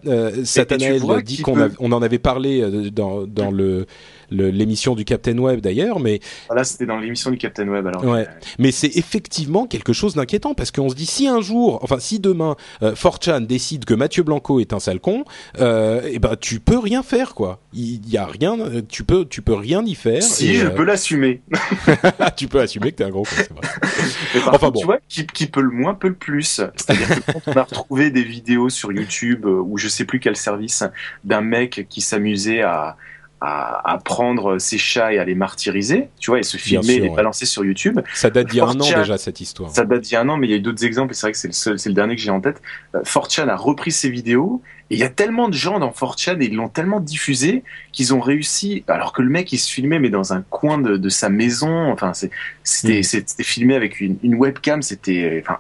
Satanael 0.43 1.01
dit 1.23 1.41
qu'on 1.41 1.53
peut- 1.53 1.63
a- 1.63 1.69
on 1.80 1.91
en 1.91 2.01
avait 2.01 2.19
parlé 2.19 2.63
dans 2.91 3.26
dans 3.26 3.51
le- 3.51 3.86
l'émission 4.32 4.95
du 4.95 5.05
Captain 5.05 5.38
Web 5.38 5.61
d'ailleurs, 5.61 5.99
mais 5.99 6.19
Voilà, 6.47 6.63
c'était 6.63 6.86
dans 6.86 6.99
l'émission 6.99 7.32
du 7.32 7.38
Captain 7.38 7.67
Web. 7.67 7.88
Alors, 7.88 8.03
Ouais. 8.05 8.28
Mais 8.59 8.71
c'est 8.71 8.95
effectivement 8.97 9.65
quelque 9.67 9.93
chose 9.93 10.15
d'inquiétant 10.15 10.53
parce 10.53 10.71
qu'on 10.71 10.89
se 10.89 10.95
dit 10.95 11.05
si 11.05 11.28
un 11.28 11.41
jour, 11.41 11.80
enfin 11.82 11.97
si 11.99 12.19
demain, 12.19 12.55
euh, 12.84 12.93
4chan 12.93 13.45
décide 13.45 13.86
que 13.86 13.93
Mathieu 13.93 14.23
Blanco 14.23 14.59
est 14.59 14.73
un 14.73 14.80
sale 14.80 14.99
con, 14.99 15.26
euh, 15.59 16.01
et 16.11 16.19
ben 16.19 16.36
tu 16.39 16.59
peux 16.59 16.78
rien 16.78 17.03
faire 17.03 17.34
quoi. 17.34 17.59
Il 17.73 18.07
y 18.09 18.17
a 18.17 18.26
rien, 18.26 18.59
euh, 18.59 18.82
tu 18.88 19.03
peux 19.03 19.26
tu 19.26 19.41
peux 19.41 19.53
rien 19.53 19.84
y 19.86 19.95
faire. 19.95 20.21
si, 20.23 20.49
et, 20.51 20.53
je 20.55 20.67
euh, 20.67 20.69
peux 20.69 20.84
l'assumer. 20.84 21.41
tu 22.36 22.47
peux 22.47 22.59
assumer 22.59 22.91
que 22.91 22.97
t'es 22.97 23.03
un 23.03 23.09
gros 23.09 23.23
con, 23.23 23.30
c'est 23.36 23.51
vrai. 23.51 23.61
Mais 24.36 24.39
par 24.41 24.53
Enfin 24.55 24.67
contre, 24.67 24.71
bon. 24.73 24.80
tu 24.80 24.86
vois, 24.86 24.99
qui, 25.07 25.26
qui 25.28 25.47
peut 25.47 25.61
le 25.61 25.69
moins 25.71 25.93
peut 25.93 26.07
le 26.09 26.15
plus. 26.15 26.61
C'est-à-dire 26.76 27.07
que 27.09 27.32
quand 27.32 27.41
on 27.47 27.53
a 27.53 27.63
retrouvé 27.63 28.09
des 28.11 28.23
vidéos 28.23 28.69
sur 28.69 28.91
YouTube 28.91 29.45
euh, 29.45 29.61
ou 29.65 29.78
je 29.78 29.88
sais 29.88 30.05
plus 30.05 30.19
quel 30.19 30.36
service 30.36 30.84
d'un 31.23 31.41
mec 31.41 31.88
qui 31.89 32.01
s'amusait 32.01 32.61
à, 32.61 32.97
à, 33.45 33.91
à 33.93 33.97
prendre 33.97 34.57
ses 34.59 34.77
chats 34.77 35.13
et 35.13 35.19
à 35.19 35.25
les 35.25 35.35
martyriser, 35.35 36.07
tu 36.19 36.31
vois, 36.31 36.39
et 36.39 36.43
se 36.43 36.57
filmer 36.57 36.93
et 36.93 36.99
les 36.99 37.09
ouais. 37.09 37.15
balancer 37.15 37.45
sur 37.45 37.63
YouTube. 37.63 37.99
Ça 38.13 38.29
date 38.29 38.47
d'il 38.49 38.57
y 38.57 38.59
a 38.59 38.65
un 38.65 38.69
an 38.69 38.83
4chan, 38.83 38.97
déjà 38.97 39.17
cette 39.17 39.39
histoire. 39.41 39.69
Ça 39.69 39.85
date 39.85 40.01
d'il 40.01 40.13
y 40.13 40.15
a 40.15 40.21
un 40.21 40.29
an, 40.29 40.37
mais 40.37 40.47
il 40.47 40.51
y 40.51 40.53
a 40.53 40.57
eu 40.57 40.61
d'autres 40.61 40.83
exemples 40.85 41.11
et 41.11 41.15
c'est 41.15 41.27
vrai 41.27 41.31
que 41.33 41.37
c'est 41.37 41.47
le 41.47 41.53
seul, 41.53 41.77
c'est 41.79 41.89
le 41.89 41.95
dernier 41.95 42.15
que 42.15 42.21
j'ai 42.21 42.31
en 42.31 42.41
tête. 42.41 42.61
Euh, 42.95 43.01
4chan 43.03 43.47
a 43.47 43.55
repris 43.55 43.91
ces 43.91 44.09
vidéos 44.09 44.61
et 44.89 44.95
il 44.95 44.99
y 44.99 45.03
a 45.03 45.09
tellement 45.09 45.47
de 45.49 45.53
gens 45.53 45.79
dans 45.79 45.89
4chan 45.91 46.41
et 46.41 46.45
ils 46.45 46.55
l'ont 46.55 46.69
tellement 46.69 46.99
diffusé 46.99 47.63
qu'ils 47.91 48.13
ont 48.13 48.19
réussi, 48.19 48.83
alors 48.87 49.13
que 49.13 49.21
le 49.21 49.29
mec 49.29 49.51
il 49.53 49.57
se 49.57 49.71
filmait 49.71 49.99
mais 49.99 50.09
dans 50.09 50.33
un 50.33 50.41
coin 50.49 50.77
de, 50.77 50.97
de 50.97 51.09
sa 51.09 51.29
maison, 51.29 51.91
enfin 51.91 52.13
c'est- 52.13 52.31
c'était 52.63 53.43
filmé 53.43 53.75
avec 53.75 53.99
une, 54.01 54.17
une 54.23 54.35
webcam, 54.35 54.81
c'était, 54.81 55.43
enfin 55.43 55.59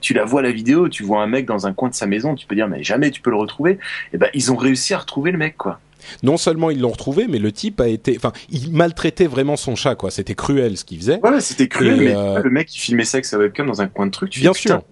tu 0.00 0.12
la 0.14 0.24
vois 0.24 0.42
la 0.42 0.52
vidéo, 0.52 0.88
tu 0.88 1.02
vois 1.02 1.22
un 1.22 1.26
mec 1.26 1.46
dans 1.46 1.66
un 1.66 1.72
coin 1.72 1.88
de 1.88 1.94
sa 1.94 2.06
maison, 2.06 2.34
tu 2.34 2.46
peux 2.46 2.54
dire 2.54 2.68
mais 2.68 2.82
jamais 2.82 3.10
tu 3.10 3.20
peux 3.20 3.30
le 3.30 3.36
retrouver. 3.36 3.78
Et 4.12 4.18
ben 4.18 4.28
ils 4.34 4.52
ont 4.52 4.56
réussi 4.56 4.94
à 4.94 4.98
retrouver 4.98 5.32
le 5.32 5.38
mec 5.38 5.56
quoi. 5.56 5.80
Non 6.22 6.36
seulement 6.36 6.70
ils 6.70 6.80
l'ont 6.80 6.90
retrouvé, 6.90 7.26
mais 7.28 7.38
le 7.38 7.52
type 7.52 7.80
a 7.80 7.88
été, 7.88 8.16
enfin, 8.16 8.32
il 8.50 8.72
maltraitait 8.72 9.26
vraiment 9.26 9.56
son 9.56 9.76
chat 9.76 9.94
quoi. 9.94 10.10
C'était 10.10 10.34
cruel 10.34 10.76
ce 10.76 10.84
qu'il 10.84 10.98
faisait. 10.98 11.18
Voilà, 11.22 11.40
c'était 11.40 11.68
cruel, 11.68 12.00
Et, 12.02 12.04
mais 12.06 12.14
euh, 12.14 12.42
le 12.42 12.50
mec 12.50 12.74
il 12.74 12.78
filmait 12.78 13.04
ça 13.04 13.16
avec 13.16 13.24
sa 13.24 13.38
webcam 13.38 13.66
dans 13.66 13.80
un 13.80 13.88
coin 13.88 14.06
de 14.06 14.10
truc. 14.10 14.30
Tu 14.30 14.40
Bien 14.40 14.52
putain, 14.52 14.82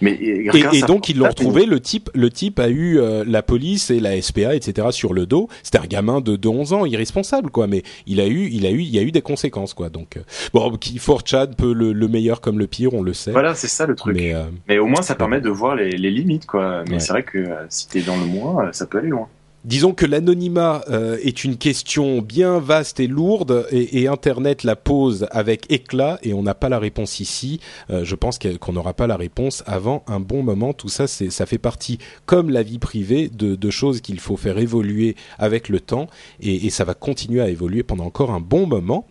Mais 0.00 0.12
et, 0.20 0.82
donc 0.86 1.08
ils 1.08 1.18
l'ont 1.18 1.28
retrouvé. 1.28 1.66
Le 1.66 1.80
type, 1.80 2.10
le 2.14 2.30
type 2.30 2.58
a 2.60 2.68
eu 2.68 2.98
euh, 2.98 3.24
la 3.26 3.42
police 3.42 3.90
et 3.90 4.00
la 4.00 4.20
SPA, 4.20 4.54
etc. 4.54 4.88
sur 4.90 5.12
le 5.12 5.26
dos. 5.26 5.48
C'était 5.62 5.78
un 5.78 5.86
gamin 5.86 6.20
de, 6.20 6.36
de 6.36 6.48
11 6.48 6.72
ans, 6.72 6.86
irresponsable, 6.86 7.50
quoi. 7.50 7.66
Mais 7.66 7.82
il 8.06 8.20
a 8.20 8.26
eu, 8.26 8.48
il 8.50 8.66
a 8.66 8.70
eu, 8.70 8.80
il 8.80 8.88
y 8.94 8.98
a 8.98 9.02
eu 9.02 9.10
des 9.12 9.22
conséquences, 9.22 9.74
quoi. 9.74 9.88
Donc 9.88 10.16
euh, 10.16 10.20
bon, 10.54 10.76
qui 10.76 10.98
Fort 10.98 11.22
Chad 11.24 11.56
peut 11.56 11.72
le, 11.72 11.92
le 11.92 12.08
meilleur 12.08 12.40
comme 12.40 12.58
le 12.58 12.66
pire, 12.66 12.94
on 12.94 13.02
le 13.02 13.12
sait. 13.12 13.32
Voilà, 13.32 13.54
c'est 13.54 13.68
ça 13.68 13.86
le 13.86 13.94
truc. 13.94 14.14
Mais 14.16 14.34
euh, 14.34 14.44
Mais 14.68 14.78
au 14.78 14.86
moins, 14.86 15.02
ça 15.02 15.14
permet 15.14 15.40
de 15.40 15.50
voir 15.50 15.74
les, 15.74 15.90
les 15.90 16.10
limites, 16.10 16.46
quoi. 16.46 16.84
Mais 16.86 16.94
Ouais. 16.94 17.00
c'est 17.00 17.12
vrai 17.12 17.22
que 17.24 17.44
si 17.68 17.88
t'es 17.88 18.02
dans 18.02 18.16
le 18.16 18.26
moins, 18.26 18.70
ça 18.72 18.86
peut 18.86 18.98
aller 18.98 19.08
loin. 19.08 19.28
Disons 19.64 19.92
que 19.92 20.06
l'anonymat 20.06 20.84
euh, 20.90 21.18
est 21.22 21.44
une 21.44 21.56
question 21.56 22.20
bien 22.20 22.58
vaste 22.58 23.00
et 23.00 23.06
lourde, 23.06 23.66
et, 23.70 24.02
et 24.02 24.08
Internet 24.08 24.64
la 24.64 24.76
pose 24.76 25.26
avec 25.30 25.70
éclat, 25.70 26.18
et 26.22 26.34
on 26.34 26.42
n'a 26.42 26.54
pas 26.54 26.68
la 26.68 26.78
réponse 26.78 27.20
ici. 27.20 27.60
Euh, 27.90 28.04
je 28.04 28.14
pense 28.14 28.38
qu'on 28.38 28.72
n'aura 28.72 28.94
pas 28.94 29.06
la 29.06 29.16
réponse 29.16 29.62
avant 29.66 30.02
un 30.06 30.20
bon 30.20 30.42
moment. 30.42 30.72
Tout 30.72 30.88
ça, 30.88 31.06
ça 31.06 31.46
fait 31.46 31.58
partie, 31.58 31.98
comme 32.26 32.50
la 32.50 32.62
vie 32.62 32.78
privée, 32.78 33.28
de, 33.28 33.70
choses 33.70 34.02
qu'il 34.02 34.20
faut 34.20 34.36
faire 34.36 34.58
évoluer 34.58 35.16
avec 35.38 35.70
le 35.70 35.80
temps, 35.80 36.06
et 36.40 36.68
ça 36.68 36.84
va 36.84 36.92
continuer 36.92 37.40
à 37.40 37.48
évoluer 37.48 37.82
pendant 37.82 38.04
encore 38.04 38.30
un 38.30 38.40
bon 38.40 38.66
moment. 38.66 39.06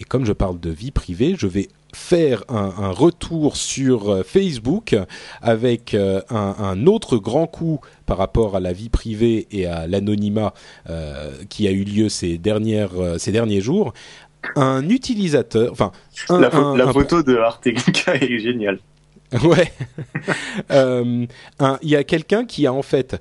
Et 0.00 0.04
comme 0.04 0.26
je 0.26 0.32
parle 0.32 0.58
de 0.58 0.70
vie 0.70 0.90
privée, 0.90 1.36
je 1.38 1.46
vais 1.46 1.68
faire 1.92 2.44
un, 2.48 2.72
un 2.78 2.90
retour 2.90 3.56
sur 3.56 4.10
euh, 4.10 4.22
Facebook 4.22 4.96
avec 5.40 5.94
euh, 5.94 6.22
un, 6.30 6.54
un 6.58 6.86
autre 6.86 7.18
grand 7.18 7.46
coup 7.46 7.80
par 8.06 8.18
rapport 8.18 8.56
à 8.56 8.60
la 8.60 8.72
vie 8.72 8.88
privée 8.88 9.46
et 9.50 9.66
à 9.66 9.86
l'anonymat 9.86 10.54
euh, 10.88 11.30
qui 11.48 11.68
a 11.68 11.70
eu 11.70 11.84
lieu 11.84 12.08
ces 12.08 12.38
dernières 12.38 12.92
ces 13.18 13.32
derniers 13.32 13.60
jours. 13.60 13.92
Un 14.56 14.88
utilisateur, 14.88 15.70
enfin 15.70 15.92
un- 16.28 16.40
la, 16.40 16.54
un- 16.54 16.76
la 16.76 16.88
un- 16.88 16.92
photo 16.92 17.22
de 17.22 17.36
Artegica 17.36 18.14
est 18.20 18.38
géniale. 18.38 18.78
Ouais. 19.44 19.72
Euh, 20.70 21.26
Il 21.82 21.88
y 21.88 21.96
a 21.96 22.04
quelqu'un 22.04 22.44
qui 22.44 22.66
a 22.66 22.72
en 22.72 22.82
fait 22.82 23.20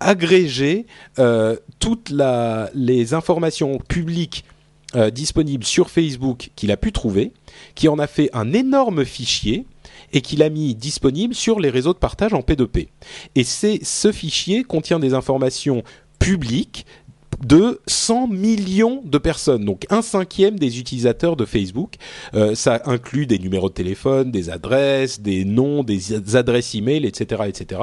agrégé 0.00 0.86
euh, 1.18 1.56
toutes 1.78 2.10
la, 2.10 2.70
les 2.74 3.14
informations 3.14 3.78
publiques 3.78 4.44
euh, 4.94 5.10
disponibles 5.10 5.64
sur 5.64 5.90
Facebook 5.90 6.50
qu'il 6.54 6.70
a 6.70 6.76
pu 6.76 6.92
trouver, 6.92 7.32
qui 7.74 7.88
en 7.88 7.98
a 7.98 8.06
fait 8.06 8.30
un 8.32 8.52
énorme 8.52 9.04
fichier 9.04 9.66
et 10.12 10.20
qu'il 10.20 10.42
a 10.42 10.48
mis 10.48 10.74
disponible 10.74 11.34
sur 11.34 11.58
les 11.58 11.70
réseaux 11.70 11.92
de 11.92 11.98
partage 11.98 12.32
en 12.34 12.40
P2P. 12.40 12.88
Et 13.34 13.44
c'est 13.44 13.80
ce 13.82 14.12
fichier 14.12 14.62
contient 14.62 15.00
des 15.00 15.14
informations 15.14 15.82
publiques 16.18 16.86
de 17.44 17.80
100 17.86 18.28
millions 18.28 19.02
de 19.04 19.18
personnes, 19.18 19.64
donc 19.64 19.86
un 19.90 20.02
cinquième 20.02 20.58
des 20.58 20.78
utilisateurs 20.78 21.36
de 21.36 21.44
Facebook. 21.44 21.96
Euh, 22.34 22.54
ça 22.54 22.80
inclut 22.86 23.26
des 23.26 23.38
numéros 23.38 23.68
de 23.68 23.74
téléphone, 23.74 24.30
des 24.30 24.50
adresses, 24.50 25.20
des 25.20 25.44
noms, 25.44 25.82
des 25.82 26.36
adresses 26.36 26.74
email, 26.74 27.04
etc., 27.04 27.42
etc. 27.46 27.80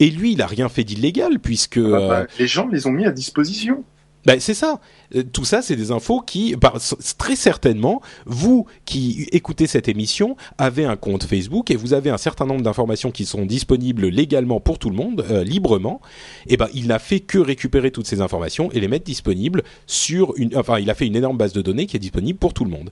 Et 0.00 0.10
lui, 0.10 0.32
il 0.32 0.42
a 0.42 0.46
rien 0.46 0.68
fait 0.68 0.84
d'illégal 0.84 1.38
puisque 1.38 1.80
Bah, 1.80 2.20
euh, 2.20 2.26
les 2.38 2.46
gens 2.46 2.68
les 2.68 2.86
ont 2.86 2.92
mis 2.92 3.06
à 3.06 3.12
disposition. 3.12 3.84
Ben, 4.26 4.40
c'est 4.40 4.54
ça. 4.54 4.80
Euh, 5.14 5.22
Tout 5.22 5.44
ça, 5.44 5.62
c'est 5.62 5.76
des 5.76 5.90
infos 5.90 6.20
qui, 6.20 6.56
bah, 6.56 6.74
très 7.18 7.36
certainement, 7.36 8.00
vous 8.26 8.66
qui 8.84 9.28
écoutez 9.32 9.66
cette 9.66 9.88
émission, 9.88 10.36
avez 10.58 10.84
un 10.84 10.96
compte 10.96 11.24
Facebook 11.24 11.70
et 11.70 11.76
vous 11.76 11.92
avez 11.92 12.10
un 12.10 12.16
certain 12.16 12.46
nombre 12.46 12.62
d'informations 12.62 13.10
qui 13.10 13.26
sont 13.26 13.44
disponibles 13.44 14.08
légalement 14.08 14.60
pour 14.60 14.78
tout 14.78 14.90
le 14.90 14.96
monde, 14.96 15.24
euh, 15.30 15.44
librement. 15.44 16.00
Et 16.46 16.56
ben, 16.56 16.68
il 16.74 16.86
n'a 16.86 16.98
fait 16.98 17.20
que 17.20 17.38
récupérer 17.38 17.90
toutes 17.90 18.06
ces 18.06 18.20
informations 18.20 18.70
et 18.72 18.80
les 18.80 18.88
mettre 18.88 19.04
disponibles 19.04 19.62
sur 19.86 20.32
une, 20.36 20.56
enfin, 20.56 20.78
il 20.78 20.90
a 20.90 20.94
fait 20.94 21.06
une 21.06 21.16
énorme 21.16 21.36
base 21.36 21.52
de 21.52 21.62
données 21.62 21.86
qui 21.86 21.96
est 21.96 22.00
disponible 22.00 22.38
pour 22.38 22.54
tout 22.54 22.64
le 22.64 22.70
monde. 22.70 22.90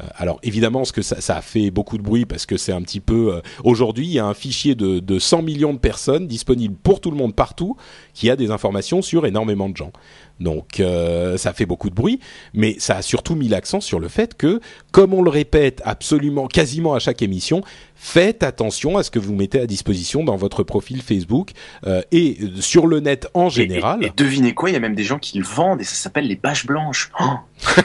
Euh, 0.00 0.06
alors, 0.16 0.40
évidemment, 0.42 0.84
ce 0.84 0.92
que 0.92 1.02
ça, 1.02 1.20
ça 1.20 1.36
a 1.36 1.42
fait 1.42 1.70
beaucoup 1.70 1.98
de 1.98 2.02
bruit 2.02 2.24
parce 2.24 2.46
que 2.46 2.56
c'est 2.56 2.72
un 2.72 2.82
petit 2.82 3.00
peu, 3.00 3.34
euh, 3.34 3.40
aujourd'hui, 3.64 4.06
il 4.06 4.12
y 4.12 4.18
a 4.18 4.26
un 4.26 4.34
fichier 4.34 4.74
de, 4.74 4.98
de 4.98 5.18
100 5.18 5.42
millions 5.42 5.72
de 5.72 5.78
personnes 5.78 6.26
disponible 6.26 6.74
pour 6.82 7.00
tout 7.00 7.10
le 7.10 7.16
monde 7.16 7.34
partout 7.34 7.76
qui 8.14 8.30
a 8.30 8.36
des 8.36 8.50
informations 8.50 9.02
sur 9.02 9.26
énormément 9.26 9.68
de 9.68 9.76
gens. 9.76 9.92
Donc 10.40 10.80
euh, 10.80 11.36
ça 11.36 11.52
fait 11.52 11.66
beaucoup 11.66 11.88
de 11.90 11.94
bruit, 11.94 12.18
mais 12.54 12.76
ça 12.78 12.96
a 12.96 13.02
surtout 13.02 13.34
mis 13.36 13.48
l'accent 13.48 13.80
sur 13.80 14.00
le 14.00 14.08
fait 14.08 14.36
que, 14.36 14.60
comme 14.90 15.14
on 15.14 15.22
le 15.22 15.30
répète 15.30 15.80
absolument, 15.84 16.46
quasiment 16.48 16.94
à 16.94 16.98
chaque 16.98 17.22
émission, 17.22 17.62
faites 17.94 18.42
attention 18.42 18.98
à 18.98 19.02
ce 19.04 19.10
que 19.12 19.18
vous 19.20 19.34
mettez 19.34 19.60
à 19.60 19.66
disposition 19.66 20.24
dans 20.24 20.34
votre 20.36 20.64
profil 20.64 21.00
Facebook 21.02 21.52
euh, 21.86 22.02
et 22.10 22.38
euh, 22.42 22.60
sur 22.60 22.86
le 22.88 22.98
net 23.00 23.28
en 23.34 23.48
général. 23.48 24.02
Et, 24.02 24.06
et 24.06 24.12
devinez 24.16 24.52
quoi, 24.54 24.70
il 24.70 24.72
y 24.72 24.76
a 24.76 24.80
même 24.80 24.96
des 24.96 25.04
gens 25.04 25.18
qui 25.20 25.38
le 25.38 25.44
vendent 25.44 25.80
et 25.80 25.84
ça 25.84 25.94
s'appelle 25.94 26.26
les 26.26 26.36
bâches 26.36 26.66
blanches. 26.66 27.10
Oh 27.20 27.24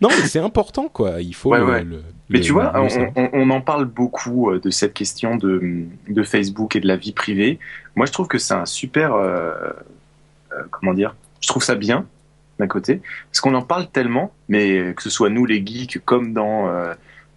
Non, 0.00 0.08
mais 0.08 0.26
c'est 0.26 0.38
important, 0.38 0.88
quoi. 0.88 1.20
Il 1.20 1.34
faut. 1.34 1.50
Ouais, 1.50 1.58
le- 1.58 1.66
ouais. 1.66 1.84
le- 1.84 2.02
Mais 2.30 2.38
le- 2.38 2.44
tu 2.44 2.52
vois, 2.52 2.72
on, 2.74 2.88
savoir. 2.88 3.10
on- 3.16 3.28
on 3.34 3.50
en 3.50 3.60
parle 3.60 3.84
beaucoup 3.84 4.50
de 4.56 4.70
cette 4.70 4.94
question 4.94 5.36
de, 5.36 5.84
de 6.08 6.22
Facebook 6.22 6.76
et 6.76 6.80
de 6.80 6.86
la 6.88 6.96
vie 6.96 7.12
privée. 7.12 7.58
Moi, 7.96 8.06
je 8.06 8.12
trouve 8.12 8.28
que 8.28 8.38
c'est 8.38 8.54
un 8.54 8.66
super, 8.66 9.14
euh, 9.14 9.52
comment 10.70 10.94
dire, 10.94 11.14
je 11.40 11.48
trouve 11.48 11.62
ça 11.62 11.74
bien 11.74 12.06
d'un 12.58 12.66
côté, 12.66 13.00
parce 13.30 13.40
qu'on 13.40 13.54
en 13.54 13.62
parle 13.62 13.88
tellement, 13.90 14.32
mais 14.48 14.92
que 14.94 15.02
ce 15.02 15.08
soit 15.08 15.30
nous 15.30 15.46
les 15.46 15.64
geeks 15.64 15.98
comme 16.04 16.34
dans 16.34 16.68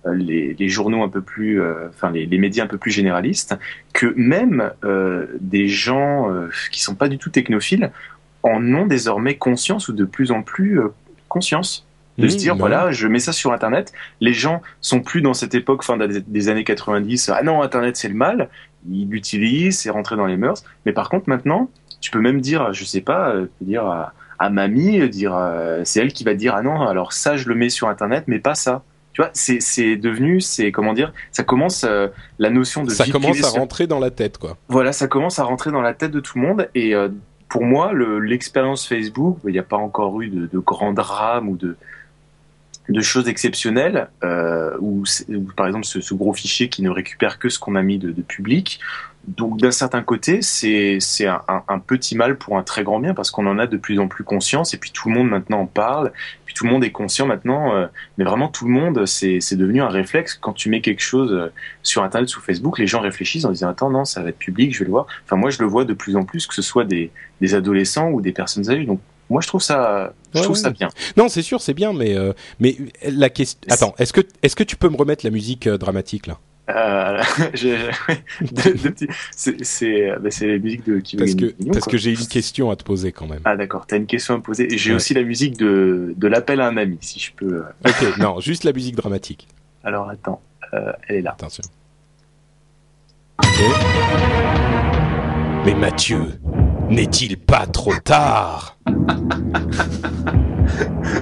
euh, 0.05 0.15
les, 0.15 0.53
les 0.53 0.69
journaux 0.69 1.03
un 1.03 1.09
peu 1.09 1.21
plus, 1.21 1.61
euh, 1.61 1.87
enfin 1.89 2.11
les, 2.11 2.25
les 2.25 2.37
médias 2.37 2.63
un 2.63 2.67
peu 2.67 2.77
plus 2.77 2.91
généralistes, 2.91 3.55
que 3.93 4.13
même 4.15 4.71
euh, 4.83 5.27
des 5.39 5.67
gens 5.67 6.29
euh, 6.31 6.49
qui 6.71 6.81
sont 6.81 6.95
pas 6.95 7.07
du 7.07 7.17
tout 7.17 7.29
technophiles 7.29 7.91
en 8.43 8.61
ont 8.73 8.85
désormais 8.85 9.37
conscience 9.37 9.87
ou 9.87 9.93
de 9.93 10.05
plus 10.05 10.31
en 10.31 10.41
plus 10.41 10.79
euh, 10.79 10.89
conscience. 11.29 11.87
De 12.19 12.27
se 12.27 12.35
Mmh, 12.35 12.37
dire 12.37 12.53
bah 12.53 12.59
voilà 12.59 12.91
je 12.91 13.07
mets 13.07 13.17
ça 13.17 13.31
sur 13.31 13.53
internet 13.53 13.91
les 14.21 14.33
gens 14.33 14.61
sont 14.81 15.01
plus 15.01 15.23
dans 15.23 15.33
cette 15.33 15.55
époque 15.55 15.83
fin 15.83 15.97
des 15.97 16.47
années 16.47 16.63
90 16.63 17.29
ah 17.33 17.41
non 17.41 17.63
internet 17.63 17.97
c'est 17.97 18.07
le 18.07 18.13
mal 18.13 18.49
ils 18.87 19.09
l'utilisent 19.09 19.79
c'est 19.79 19.89
rentré 19.89 20.15
dans 20.15 20.27
les 20.27 20.37
mœurs. 20.37 20.63
Mais 20.85 20.93
par 20.93 21.09
contre 21.09 21.27
maintenant 21.27 21.71
tu 22.03 22.11
peux 22.11 22.19
même 22.19 22.41
dire 22.41 22.73
je 22.73 22.83
sais 22.85 23.01
pas 23.01 23.29
euh, 23.29 23.47
dire 23.61 23.85
à, 23.85 24.13
à 24.37 24.49
mamie 24.49 25.07
dire 25.09 25.33
euh, 25.35 25.81
c'est 25.85 26.01
elle 26.01 26.11
qui 26.13 26.23
va 26.25 26.33
dire 26.33 26.53
ah 26.55 26.61
non 26.61 26.81
alors 26.87 27.13
ça 27.13 27.37
je 27.37 27.47
le 27.47 27.55
mets 27.55 27.69
sur 27.69 27.87
internet 27.87 28.25
mais 28.27 28.39
pas 28.39 28.55
ça 28.55 28.83
tu 29.13 29.21
vois 29.21 29.29
c'est 29.33 29.61
c'est 29.61 29.95
devenu 29.95 30.41
c'est 30.41 30.71
comment 30.71 30.93
dire 30.93 31.13
ça 31.31 31.43
commence 31.43 31.85
euh, 31.85 32.07
la 32.39 32.49
notion 32.49 32.83
de 32.83 32.89
Ça 32.89 33.05
vie 33.05 33.11
commence 33.11 33.31
privée 33.31 33.45
à 33.47 33.49
rentrer 33.59 33.87
dans 33.87 33.99
la 33.99 34.09
tête, 34.11 34.37
quoi. 34.37 34.57
voilà, 34.67 34.91
ça 34.91 35.07
commence 35.07 35.39
à 35.39 35.43
rentrer 35.43 35.71
dans 35.71 35.81
la 35.81 35.93
tête 35.93 36.11
de 36.11 36.19
tout 36.19 36.37
le 36.39 36.45
monde. 36.47 36.67
Et 36.75 36.93
euh, 36.95 37.09
pour 37.47 37.63
moi, 37.63 37.93
le- 37.93 38.17
l'expérience 38.19 38.87
Facebook, 38.87 39.37
il 39.45 39.51
n'y 39.51 39.59
a 39.59 39.63
pas 39.63 39.77
encore 39.77 40.19
eu 40.21 40.27
de, 40.29 40.47
de 40.51 40.59
grands 40.59 40.93
drames 40.93 41.47
ou 41.47 41.55
de 41.57 41.77
de 42.89 42.99
choses 43.01 43.29
exceptionnelles, 43.29 44.09
euh, 44.25 44.75
ou 44.81 45.03
par 45.55 45.67
exemple 45.67 45.85
ce, 45.85 46.01
ce 46.01 46.13
gros 46.13 46.33
fichier 46.33 46.67
qui 46.67 46.81
ne 46.81 46.89
récupère 46.89 47.39
que 47.39 47.47
ce 47.47 47.57
qu'on 47.57 47.75
a 47.75 47.81
mis 47.81 47.97
de, 47.97 48.11
de 48.11 48.21
public. 48.21 48.79
Donc 49.27 49.57
d'un 49.57 49.71
certain 49.71 50.01
côté, 50.01 50.41
c'est 50.41 50.97
c'est 50.99 51.27
un, 51.27 51.41
un- 51.69 51.79
petit 51.79 52.15
mal 52.17 52.37
pour 52.37 52.57
un 52.57 52.63
très 52.63 52.83
grand 52.83 52.99
bien 52.99 53.13
parce 53.13 53.31
qu'on 53.31 53.47
en 53.47 53.57
a 53.57 53.67
de 53.67 53.77
plus 53.77 53.97
en 53.99 54.07
plus 54.09 54.25
conscience 54.25 54.73
et 54.73 54.77
puis 54.77 54.91
tout 54.91 55.07
le 55.07 55.15
monde 55.15 55.29
maintenant 55.29 55.61
en 55.61 55.65
parle, 55.65 56.11
puis 56.45 56.53
tout 56.53 56.65
le 56.65 56.71
monde 56.71 56.83
est 56.83 56.91
conscient 56.91 57.25
maintenant. 57.25 57.73
euh, 57.73 57.87
mais 58.17 58.25
vraiment 58.25 58.49
tout 58.49 58.65
le 58.65 58.71
monde, 58.71 59.05
c'est 59.05 59.39
c'est 59.39 59.55
devenu 59.55 59.81
un 59.81 59.87
réflexe. 59.87 60.33
Quand 60.33 60.51
tu 60.51 60.67
mets 60.69 60.81
quelque 60.81 60.99
chose 61.01 61.31
euh, 61.31 61.47
sur 61.83 62.03
Internet, 62.03 62.27
sous 62.29 62.41
Facebook, 62.41 62.77
les 62.79 62.87
gens 62.87 62.99
réfléchissent 62.99 63.45
en 63.45 63.51
disant 63.51 63.69
attends 63.69 63.89
non 63.89 64.03
ça 64.03 64.21
va 64.21 64.29
être 64.29 64.37
public, 64.37 64.73
je 64.73 64.79
vais 64.79 64.85
le 64.85 64.91
voir. 64.91 65.07
Enfin 65.25 65.37
moi 65.37 65.49
je 65.51 65.59
le 65.59 65.67
vois 65.67 65.85
de 65.85 65.93
plus 65.93 66.17
en 66.17 66.23
plus 66.23 66.45
que 66.45 66.53
ce 66.53 66.61
soit 66.61 66.83
des 66.83 67.09
des 67.39 67.55
adolescents 67.55 68.09
ou 68.09 68.19
des 68.19 68.33
personnes 68.33 68.69
âgées. 68.69 68.85
Donc 68.85 68.99
moi 69.29 69.39
je 69.39 69.47
trouve 69.47 69.61
ça 69.61 70.13
je 70.33 70.39
Ouais, 70.39 70.43
trouve 70.43 70.57
ouais. 70.57 70.61
ça 70.63 70.69
bien. 70.71 70.89
Non, 71.15 71.29
c'est 71.29 71.43
sûr, 71.43 71.61
c'est 71.61 71.73
bien, 71.75 71.93
mais 71.93 72.17
euh, 72.17 72.33
mais 72.59 72.75
la 73.07 73.29
question. 73.29 73.59
Attends, 73.69 73.93
est-ce 73.99 74.11
que 74.11 74.21
est-ce 74.41 74.55
que 74.57 74.63
tu 74.63 74.75
peux 74.75 74.89
me 74.89 74.97
remettre 74.97 75.23
la 75.25 75.31
musique 75.31 75.67
euh, 75.67 75.77
dramatique 75.77 76.27
là? 76.27 76.39
Euh, 76.69 77.21
c'est 79.33 80.07
la 80.47 80.57
musique 80.59 80.85
de 80.85 81.01
Parce 81.17 81.35
que 81.35 81.45
parce 81.67 81.79
quoi. 81.79 81.91
que 81.91 81.97
j'ai 81.97 82.11
une 82.11 82.27
question 82.27 82.71
à 82.71 82.75
te 82.77 82.83
poser 82.85 83.11
quand 83.11 83.27
même. 83.27 83.41
Ah 83.43 83.57
d'accord, 83.57 83.85
t'as 83.85 83.97
une 83.97 84.05
question 84.05 84.35
à 84.35 84.37
me 84.37 84.43
poser. 84.43 84.69
J'ai 84.77 84.91
Ouais. 84.91 84.95
aussi 84.95 85.13
la 85.13 85.23
musique 85.23 85.57
de, 85.57 86.13
de 86.15 86.27
l'appel 86.27 86.61
à 86.61 86.67
un 86.67 86.77
ami, 86.77 86.97
si 87.01 87.19
je 87.19 87.31
peux. 87.33 87.55
euh. 87.55 87.63
Ok, 87.85 88.17
non, 88.17 88.39
juste 88.39 88.63
la 88.63 88.71
musique 88.71 88.95
dramatique. 88.95 89.47
Alors 89.83 90.09
attends, 90.09 90.41
euh, 90.73 90.93
elle 91.09 91.17
est 91.17 91.21
là. 91.21 91.31
Attention. 91.31 91.63
Mais 95.65 95.73
Mathieu, 95.75 96.21
n'est-il 96.89 97.37
pas 97.37 97.65
trop 97.65 97.95
tard 98.03 98.77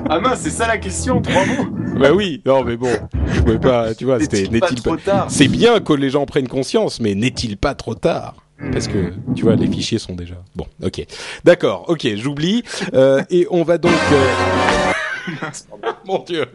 Ah 0.10 0.20
mince, 0.20 0.40
c'est 0.42 0.50
ça 0.50 0.68
la 0.68 0.78
question, 0.78 1.22
trois 1.22 1.46
mots 1.46 1.68
Bah 2.00 2.12
oui, 2.14 2.42
non 2.46 2.64
mais 2.64 2.78
bon, 2.78 2.92
je 3.34 3.42
pouvais 3.42 3.60
pas, 3.60 3.94
tu 3.96 4.06
vois, 4.06 4.20
c'était 4.20 4.48
N'est-il 4.48 4.60
pas 4.60 4.90
trop 4.90 4.98
tard 4.98 5.28
C'est 5.30 5.48
bien 5.48 5.80
que 5.80 5.94
les 5.94 6.10
gens 6.10 6.26
prennent 6.26 6.48
conscience, 6.48 7.00
mais 7.00 7.16
n'est-il 7.16 7.58
pas 7.58 7.76
trop 7.76 7.96
tard 7.96 8.36
parce 8.72 8.88
que 8.88 9.12
tu 9.36 9.42
vois 9.42 9.56
les 9.56 9.66
fichiers 9.66 9.98
sont 9.98 10.14
déjà 10.14 10.36
bon 10.56 10.68
ok 10.84 11.04
d'accord 11.44 11.86
ok 11.88 12.08
j'oublie 12.16 12.62
euh, 12.94 13.24
et 13.32 13.48
on 13.50 13.64
va 13.64 13.80
donc 13.80 13.92
euh, 14.12 15.42
mon 16.06 16.20
dieu 16.20 16.46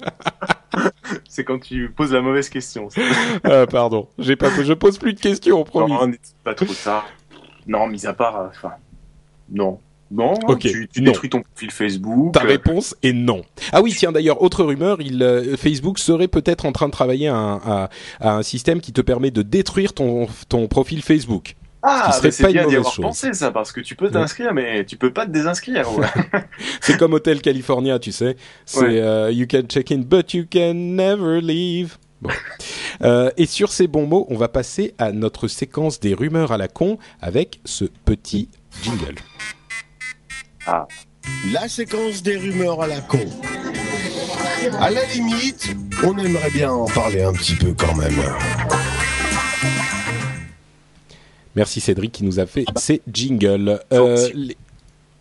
C'est 1.29 1.43
quand 1.43 1.59
tu 1.59 1.91
poses 1.91 2.13
la 2.13 2.21
mauvaise 2.21 2.49
question. 2.49 2.91
ça. 2.91 3.01
Ah, 3.43 3.67
pardon 3.67 4.09
j'ai 4.19 4.37
pas 4.37 4.51
je 4.63 4.73
pose 4.73 4.99
plus 4.99 5.15
de 5.15 5.21
questions 5.21 5.65
promis 5.65 5.93
Non, 5.93 6.07
n'est-il 6.07 6.35
pas 6.45 6.55
trop 6.55 6.73
tard 6.85 7.09
Non, 7.67 7.87
mis 7.89 8.07
à 8.07 8.13
part, 8.13 8.39
euh, 8.41 8.47
enfin, 8.51 8.73
non. 9.53 9.79
Non, 10.13 10.35
Ok, 10.47 10.61
tu, 10.61 10.89
tu 10.93 11.03
non. 11.03 11.11
détruis 11.11 11.29
ton 11.31 11.43
profil 11.43 11.71
Facebook. 11.73 12.33
Ta 12.33 12.45
euh, 12.45 12.47
réponse 12.47 12.95
est 13.03 13.13
non. 13.13 13.43
Ah 13.73 13.83
oui, 13.83 13.93
tiens 13.97 14.13
d'ailleurs, 14.13 14.41
autre 14.41 14.63
rumeur, 14.65 14.99
il, 15.01 15.21
euh, 15.21 15.57
Facebook 15.57 15.99
serait 15.99 16.29
peut-être 16.29 16.65
en 16.65 16.71
train 16.71 16.87
de 16.87 16.93
travailler 16.93 17.27
à 17.27 17.35
un, 17.35 17.57
à- 17.57 17.91
à 18.21 18.37
un 18.37 18.43
système 18.45 18.81
qui 18.81 18.93
te 18.93 19.01
permet 19.01 19.33
de 19.33 19.43
détruire 19.43 19.95
ton, 19.95 20.29
ton 20.49 20.69
profil 20.69 21.03
Facebook. 21.03 21.57
Ah, 21.83 22.11
ce 22.13 22.21
qui 22.21 22.21
serait 22.21 22.29
bah, 22.29 22.33
c'est 22.33 22.53
bien 22.53 22.69
d'y 22.69 22.77
avoir 22.77 22.93
chose. 22.93 23.05
pensé 23.05 23.33
ça, 23.33 23.51
parce 23.51 23.73
que 23.73 23.81
tu 23.81 23.97
peux 23.97 24.09
t'inscrire, 24.09 24.55
mais 24.55 24.85
tu 24.85 24.97
peux 24.97 25.13
pas 25.13 25.27
te 25.27 25.33
désinscrire. 25.33 25.89
ouais. 25.99 26.07
C'est 26.81 26.97
comme 26.97 27.13
Hotel 27.13 27.41
California, 27.41 27.99
tu 27.99 28.13
sais. 28.13 28.37
C'est 28.65 28.81
Ouais. 28.81 29.01
euh, 29.01 29.33
You 29.33 29.47
can 29.51 29.63
check 29.69 29.91
in, 29.91 29.99
but 29.99 30.35
you 30.35 30.45
can 30.49 30.75
never 30.75 31.41
leave. 31.41 31.97
Bon. 32.23 32.31
Euh, 33.03 33.31
et 33.37 33.47
sur 33.47 33.71
ces 33.73 33.89
bons 33.89 34.07
mots, 34.07 34.27
on 34.31 34.37
va 34.37 34.49
passer 34.49 34.95
à 34.99 35.13
notre 35.13 35.49
séquence 35.49 36.01
des 36.01 36.15
rumeurs 36.15 36.51
à 36.53 36.57
la 36.59 36.67
con 36.69 36.99
avec 37.21 37.61
ce 37.65 37.85
petit 37.85 38.49
jingle. 38.83 39.15
La 41.53 41.69
séquence 41.69 42.23
des 42.23 42.37
rumeurs 42.37 42.83
à 42.83 42.87
la 42.87 43.01
con. 43.01 43.21
À 44.81 44.91
la 44.91 45.05
limite, 45.07 45.75
on 46.05 46.17
aimerait 46.19 46.51
bien 46.51 46.71
en 46.73 46.87
parler 46.87 47.23
un 47.23 47.33
petit 47.33 47.55
peu 47.55 47.73
quand 47.73 47.95
même. 47.95 48.15
Merci 51.55 51.81
Cédric 51.81 52.13
qui 52.13 52.25
nous 52.25 52.39
a 52.41 52.47
fait 52.47 52.65
ces 52.77 53.01
jingles. 53.11 53.81
Euh, 53.93 54.29
les, 54.35 54.57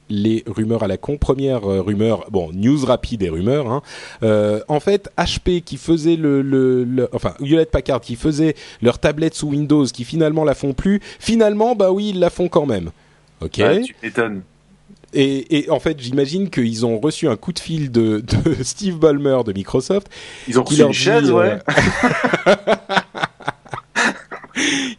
les 0.09 0.43
rumeurs 0.47 0.83
à 0.83 0.87
la 0.87 0.97
con. 0.97 1.17
Première 1.17 1.69
euh, 1.69 1.81
rumeur, 1.81 2.25
bon, 2.29 2.51
news 2.53 2.83
rapide 2.85 3.23
et 3.23 3.29
rumeurs. 3.29 3.71
Hein. 3.71 3.81
Euh, 4.23 4.59
en 4.67 4.79
fait, 4.79 5.09
HP 5.17 5.61
qui 5.61 5.77
faisait 5.77 6.15
le, 6.17 6.41
le, 6.41 6.83
le- 6.83 7.09
enfin 7.13 7.35
Hewlett 7.39 7.71
Packard 7.71 8.01
qui 8.01 8.15
faisait 8.15 8.55
leur 8.81 8.99
tablette 8.99 9.33
sous 9.35 9.47
Windows, 9.49 9.85
qui 9.85 10.03
finalement 10.03 10.43
la 10.43 10.55
font 10.55 10.73
plus. 10.73 10.99
Finalement, 11.19 11.75
bah 11.75 11.91
oui, 11.91 12.09
ils 12.09 12.19
la 12.19 12.29
font 12.29 12.49
quand 12.49 12.65
même. 12.65 12.89
Ok. 13.41 13.55
Ouais, 13.59 13.81
tu 13.81 13.95
m'étonnes. 14.03 14.41
Et, 15.13 15.59
et 15.59 15.69
en 15.69 15.79
fait, 15.79 15.97
j'imagine 15.99 16.49
qu'ils 16.49 16.85
ont 16.85 16.99
reçu 16.99 17.27
un 17.29 17.35
coup 17.37 17.53
de 17.53 17.59
fil 17.59 17.91
de, 17.91 18.19
de 18.21 18.53
Steve 18.63 18.97
Ballmer 18.97 19.39
de 19.45 19.53
Microsoft. 19.53 20.07
Ils 20.47 20.59
ont 20.59 20.63
reçu 20.63 20.77
leur 20.79 20.87
une 20.87 20.93
dit, 20.93 20.99
chaise, 20.99 21.31
ouais. 21.31 21.57
euh, 22.47 22.55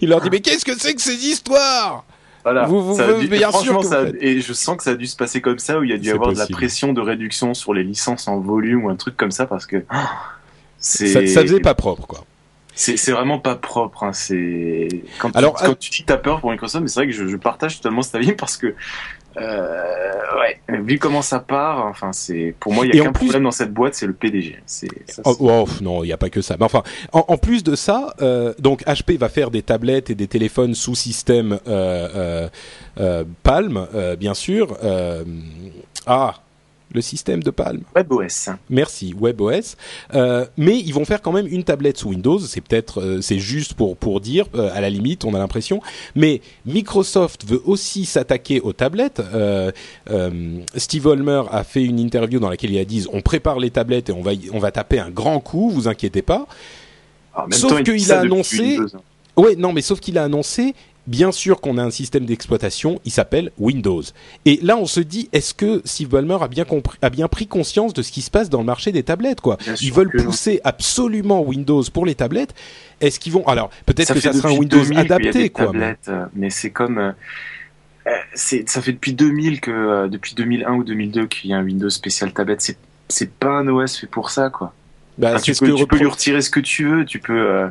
Il 0.01 0.11
leur 0.11 0.20
dit 0.20 0.28
mais 0.30 0.41
qu'est-ce 0.41 0.64
que 0.64 0.78
c'est 0.78 0.95
que 0.95 1.01
ces 1.03 1.14
histoires? 1.26 2.05
Voilà. 2.45 2.64
Vous- 2.66 2.82
vous- 2.82 2.97
Ça 2.97 3.07
a 3.09 3.12
vous- 3.12 3.20
dû- 3.22 3.28
bien 3.28 3.51
sûr 3.51 3.61
franchement, 3.61 3.80
que 3.80 3.87
ça 3.87 3.99
a- 4.01 4.05
vous 4.05 4.12
faites. 4.12 4.22
et 4.22 4.41
je 4.41 4.53
sens 4.53 4.76
que 4.76 4.82
ça 4.84 4.91
a 4.91 4.95
dû 4.95 5.07
se 5.07 5.16
passer 5.16 5.41
comme 5.41 5.59
ça, 5.59 5.78
où 5.78 5.84
il 5.84 5.91
y 5.91 5.93
a 5.93 5.99
dû 5.99 6.09
C'est 6.09 6.14
avoir 6.14 6.32
de 6.32 6.39
la 6.39 6.47
pression 6.47 6.93
de 6.93 7.01
réduction 7.01 7.55
sur 7.55 7.74
les 7.74 7.82
licences 7.82 8.28
en 8.28 8.39
volume 8.39 8.84
ou 8.84 8.89
un 8.91 8.97
truc 8.97 9.16
comme 9.16 9.30
ça, 9.32 9.47
parce 9.47 9.66
que 9.66 9.84
c'est 10.78 11.09
ça, 11.09 11.26
ça 11.26 11.43
faisait 11.43 11.61
pas 11.61 11.74
propre 11.74 12.07
quoi. 12.07 12.24
C'est 12.77 13.11
vraiment 13.12 13.39
pas 13.39 13.57
propre. 13.57 14.05
Hein. 14.05 14.12
C'est 14.12 14.89
quand, 15.18 15.31
tu, 15.33 15.39
Alors, 15.39 15.55
quand 15.55 15.79
tu 15.79 15.91
dis 15.91 16.03
que 16.03 16.07
t'as 16.07 16.16
peur 16.18 16.41
pour 16.41 16.51
Microsoft, 16.53 16.83
mais 16.83 16.89
c'est 16.89 17.01
vrai 17.01 17.07
que 17.07 17.12
je, 17.14 17.27
je 17.27 17.37
partage 17.37 17.77
totalement 17.79 18.03
cet 18.03 18.14
avis 18.14 18.33
parce 18.33 18.57
que 18.57 18.74
euh, 19.39 20.12
ouais, 20.41 20.59
vu 20.83 20.99
comment 20.99 21.20
ça 21.20 21.41
part, 21.41 21.85
enfin 21.87 22.11
c'est 22.14 22.55
pour 22.59 22.72
moi 22.72 22.87
il 22.87 22.95
y 22.95 23.01
a 23.01 23.05
qu'un 23.05 23.12
plus- 23.12 23.27
problème 23.27 23.43
dans 23.43 23.51
cette 23.51 23.72
boîte, 23.72 23.95
c'est 23.95 24.07
le 24.07 24.14
PDG. 24.14 24.57
Ça, 24.64 24.87
Oh, 25.27 25.37
oh, 25.41 25.68
non, 25.83 26.03
il 26.05 26.07
n'y 26.07 26.12
a 26.12 26.16
pas 26.16 26.31
que 26.31 26.41
ça. 26.41 26.57
Mais 26.59 26.64
enfin, 26.64 26.83
en, 27.12 27.24
en 27.29 27.37
plus 27.37 27.62
de 27.62 27.77
ça, 27.77 28.14
euh, 28.22 28.55
donc 28.59 28.83
HP 28.87 29.18
va 29.18 29.29
faire 29.29 29.51
des 29.51 29.62
tablettes 29.62 30.09
et 30.09 30.14
des 30.14 30.27
téléphones 30.27 30.74
sous 30.74 30.95
système 30.95 31.59
euh, 31.68 32.49
euh, 32.99 33.24
Palm, 33.43 33.87
bien 34.18 34.33
sûr. 34.35 34.77
Ah, 36.07 36.35
le 36.97 37.03
système 37.03 37.42
de 37.42 37.51
Palm. 37.51 37.82
WebOS. 37.94 38.51
Merci, 38.68 39.14
WebOS. 39.16 39.76
Euh, 40.14 40.44
mais 40.57 40.76
ils 40.78 40.92
vont 40.92 41.05
faire 41.05 41.22
quand 41.22 41.30
même 41.32 41.47
une 41.47 41.62
tablette 41.62 41.99
sous 41.99 42.09
Windows. 42.09 42.40
C'est 42.40 42.61
peut-être, 42.61 43.01
euh, 43.01 43.20
c'est 43.20 43.38
juste 43.38 43.74
pour 43.74 43.97
pour 43.97 44.20
dire, 44.20 44.47
euh, 44.57 44.70
à 44.74 44.80
la 44.80 44.90
limite, 44.90 45.24
on 45.24 45.34
a 45.34 45.38
l'impression. 45.38 45.80
Mais 46.16 46.40
Microsoft 46.64 47.47
veut 47.49 47.62
aussi 47.64 48.05
s'attaquer 48.05 48.61
aux 48.61 48.72
tablettes. 48.72 49.22
Steve 50.76 51.05
Ballmer 51.05 51.42
a 51.51 51.62
fait 51.64 51.84
une 51.84 51.99
interview 52.01 52.40
dans 52.40 52.49
laquelle 52.51 52.72
il 52.72 52.78
a 52.78 52.84
dit 52.84 53.07
on 53.12 53.20
prépare 53.20 53.59
les 53.59 53.70
tablettes 53.70 54.09
et 54.09 54.12
on 54.12 54.22
va 54.22 54.32
on 54.53 54.59
va 54.59 54.70
taper 54.72 54.99
un 54.99 55.11
grand 55.11 55.40
coup. 55.40 55.70
Vous 55.70 55.88
inquiétez 55.88 56.22
pas. 56.22 56.47
Alors, 57.34 57.49
Sauf 57.53 57.82
qu'il 57.82 58.12
a 58.12 58.20
annoncé- 58.20 58.78
hein. 58.78 58.86
Ouais, 59.36 59.55
non, 59.57 59.72
mais 59.74 59.82
sauf 59.82 60.01
qu'il 60.01 60.16
a 60.16 60.24
annoncé, 60.24 60.74
bien 61.07 61.32
sûr 61.32 61.61
qu'on 61.61 61.78
a 61.78 61.82
un 61.82 61.90
système 61.90 62.24
d'exploitation, 62.26 63.00
il 63.04 63.11
s'appelle 63.12 63.50
Windows. 63.59 64.02
Et 64.44 64.59
là, 64.62 64.76
on 64.76 64.86
se 64.86 65.00
dit, 65.00 65.28
est-ce 65.32 65.54
que 65.54 65.80
Steve 65.84 66.09
Ballmer 66.09 66.38
a 66.40 66.48
bien 66.48 66.64
compris, 66.64 66.98
a 67.02 67.11
bien 67.11 67.28
pris 67.28 67.46
conscience 67.46 67.92
de 67.94 68.02
ce 68.02 68.11
qui 68.12 68.22
se 68.22 68.30
passe 68.30 68.50
dans 68.50 68.59
le 68.59 68.64
marché 68.64 68.92
des 68.92 69.02
tablettes, 69.02 69.40
quoi? 69.40 69.57
Bien 69.57 69.74
Ils 69.80 69.92
veulent 69.92 70.11
non. 70.14 70.24
pousser 70.24 70.61
absolument 70.64 71.42
Windows 71.42 71.82
pour 71.92 72.07
les 72.07 72.14
tablettes. 72.14 72.54
Est-ce 73.00 73.20
qu'ils 73.20 73.32
vont 73.32 73.46
Alors, 73.46 73.70
peut-être 73.86 74.14
que 74.14 74.20
ça 74.20 74.32
sera 74.32 74.48
un 74.48 74.52
Windows 74.52 74.78
2000 74.78 74.86
qu'il 74.88 74.94
y 74.96 74.98
a 74.98 75.00
adapté, 75.16 75.32
des 75.32 75.50
quoi. 75.50 75.66
mais- 75.66 75.72
tablettes, 75.72 76.09
euh, 76.09 76.24
mais 76.34 76.50
c'est 76.50 76.70
comme 76.70 76.98
euh, 76.98 77.12
euh, 78.07 78.11
ça 78.34 78.80
fait 78.82 78.92
depuis 78.92 79.12
2000 79.12 79.61
que 79.61 79.70
euh, 79.70 80.09
depuis 80.09 80.34
2001 80.34 80.72
ou 80.74 80.84
2002 80.84 81.26
qu'il 81.26 81.50
y 81.50 81.54
a 81.54 81.59
un 81.59 81.64
Windows 81.64 81.90
spécial 81.90 82.32
tablette. 82.32 82.61
C'est 82.62 82.78
c'est 83.09 83.30
pas 83.30 83.50
un 83.50 83.68
OS 83.68 83.96
fait 83.98 84.07
pour 84.09 84.30
ça 84.30 84.50
quoi. 84.50 84.72
Bah, 85.18 85.32
Enfin, 85.34 85.40
tu 85.40 85.52
peux, 85.54 85.66
que 85.72 85.76
tu 85.76 85.86
peux 85.86 85.98
lui 85.98 86.07
retirer 86.07 86.40
ce 86.40 86.50
que 86.50 86.61
tu 86.61 86.86
veux, 86.88 87.04
tu 87.04 87.18
peux. 87.20 87.38
euh, 87.38 87.68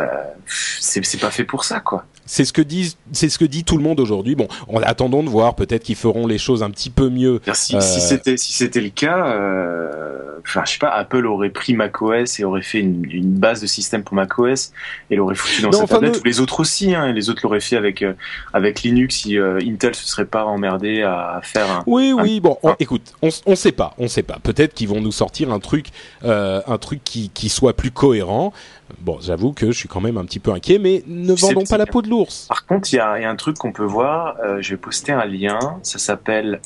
euh, 0.00 0.06
c'est 0.46 1.20
pas 1.20 1.30
fait 1.30 1.44
pour 1.44 1.64
ça 1.64 1.80
quoi. 1.80 2.04
C'est 2.26 2.44
ce 2.44 2.52
que 2.52 2.62
disent, 2.62 2.96
c'est 3.12 3.28
ce 3.28 3.38
que 3.38 3.44
dit 3.44 3.64
tout 3.64 3.76
le 3.76 3.82
monde 3.82 4.00
aujourd'hui. 4.00 4.34
Bon, 4.34 4.48
on 4.68 4.80
attendons 4.80 5.22
de 5.22 5.28
voir. 5.28 5.54
Peut-être 5.54 5.82
qu'ils 5.84 5.96
feront 5.96 6.26
les 6.26 6.38
choses 6.38 6.62
un 6.62 6.70
petit 6.70 6.90
peu 6.90 7.08
mieux. 7.10 7.40
Si, 7.52 7.76
Euh, 7.76 7.80
si 7.80 8.00
c'était 8.00 8.36
si 8.36 8.52
c'était 8.52 8.80
le 8.80 8.90
cas, 8.90 9.26
euh, 9.26 10.38
enfin 10.40 10.62
je 10.66 10.72
sais 10.72 10.78
pas, 10.78 10.90
Apple 10.90 11.26
aurait 11.26 11.50
pris 11.50 11.74
macOS 11.74 12.38
et 12.40 12.44
aurait 12.44 12.62
fait 12.62 12.80
une, 12.80 13.04
une 13.10 13.32
base 13.32 13.60
de 13.60 13.66
système 13.66 14.02
pour 14.02 14.14
macOS 14.14 14.72
et 15.10 15.16
l'aurait 15.16 15.34
foutu 15.34 15.62
dans 15.62 15.70
Non, 15.70 15.78
sa 15.78 15.84
enfin, 15.84 15.94
tablette. 15.96 16.22
les 16.24 16.40
autres 16.40 16.60
aussi, 16.60 16.94
hein, 16.94 17.12
les 17.12 17.30
autres 17.30 17.40
l'auraient 17.44 17.60
fait 17.60 17.76
avec 17.76 18.02
euh, 18.02 18.14
avec 18.52 18.82
Linux. 18.82 19.16
Si 19.16 19.38
euh, 19.38 19.58
Intel 19.62 19.94
se 19.94 20.06
serait 20.06 20.24
pas 20.26 20.44
emmerdé 20.44 21.02
à 21.02 21.40
faire 21.42 21.70
un. 21.70 21.82
Oui, 21.86 22.12
oui. 22.12 22.40
Bon, 22.40 22.56
on- 22.62 22.74
écoute, 22.78 23.12
on, 23.22 23.28
on 23.46 23.56
sait 23.56 23.72
pas, 23.72 23.94
on 23.98 24.08
sait 24.08 24.22
pas. 24.22 24.38
Peut-être 24.42 24.74
qu'ils 24.74 24.88
vont 24.88 25.00
nous 25.00 25.12
sortir 25.12 25.52
un 25.52 25.58
truc, 25.60 25.86
euh, 26.24 26.60
un 26.66 26.78
truc 26.78 27.00
qui, 27.04 27.30
qui 27.30 27.48
soit 27.48 27.74
plus 27.76 27.90
cohérent. 27.90 28.52
Bon, 29.00 29.18
j'avoue 29.20 29.52
que 29.52 29.66
je 29.66 29.72
suis 29.78 29.88
quand 29.88 30.00
même 30.00 30.16
un 30.16 30.24
petit 30.24 30.38
peu 30.38 30.52
inquiet, 30.52 30.78
mais 30.78 31.02
ne 31.06 31.32
vendons 31.32 31.64
pas 31.64 31.78
la 31.78 31.86
peau 31.86 32.02
de 32.02 32.08
l'ours. 32.08 32.46
Par 32.48 32.66
contre, 32.66 32.92
il 32.92 32.96
y 32.96 33.00
a, 33.00 33.18
il 33.18 33.22
y 33.22 33.24
a 33.24 33.30
un 33.30 33.36
truc 33.36 33.56
qu'on 33.58 33.72
peut 33.72 33.84
voir. 33.84 34.36
euh, 34.44 34.58
je 34.60 34.70
vais 34.70 34.76
poster 34.76 35.12
un 35.12 35.24
lien. 35.24 35.58
Ça 35.82 35.98
s'appelle. 35.98 36.60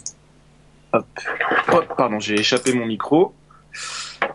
Hop. 0.92 1.06
Hop, 1.72 1.94
pardon, 1.96 2.20
j'ai 2.20 2.34
échappé 2.34 2.72
mon 2.74 2.86
micro. 2.86 3.34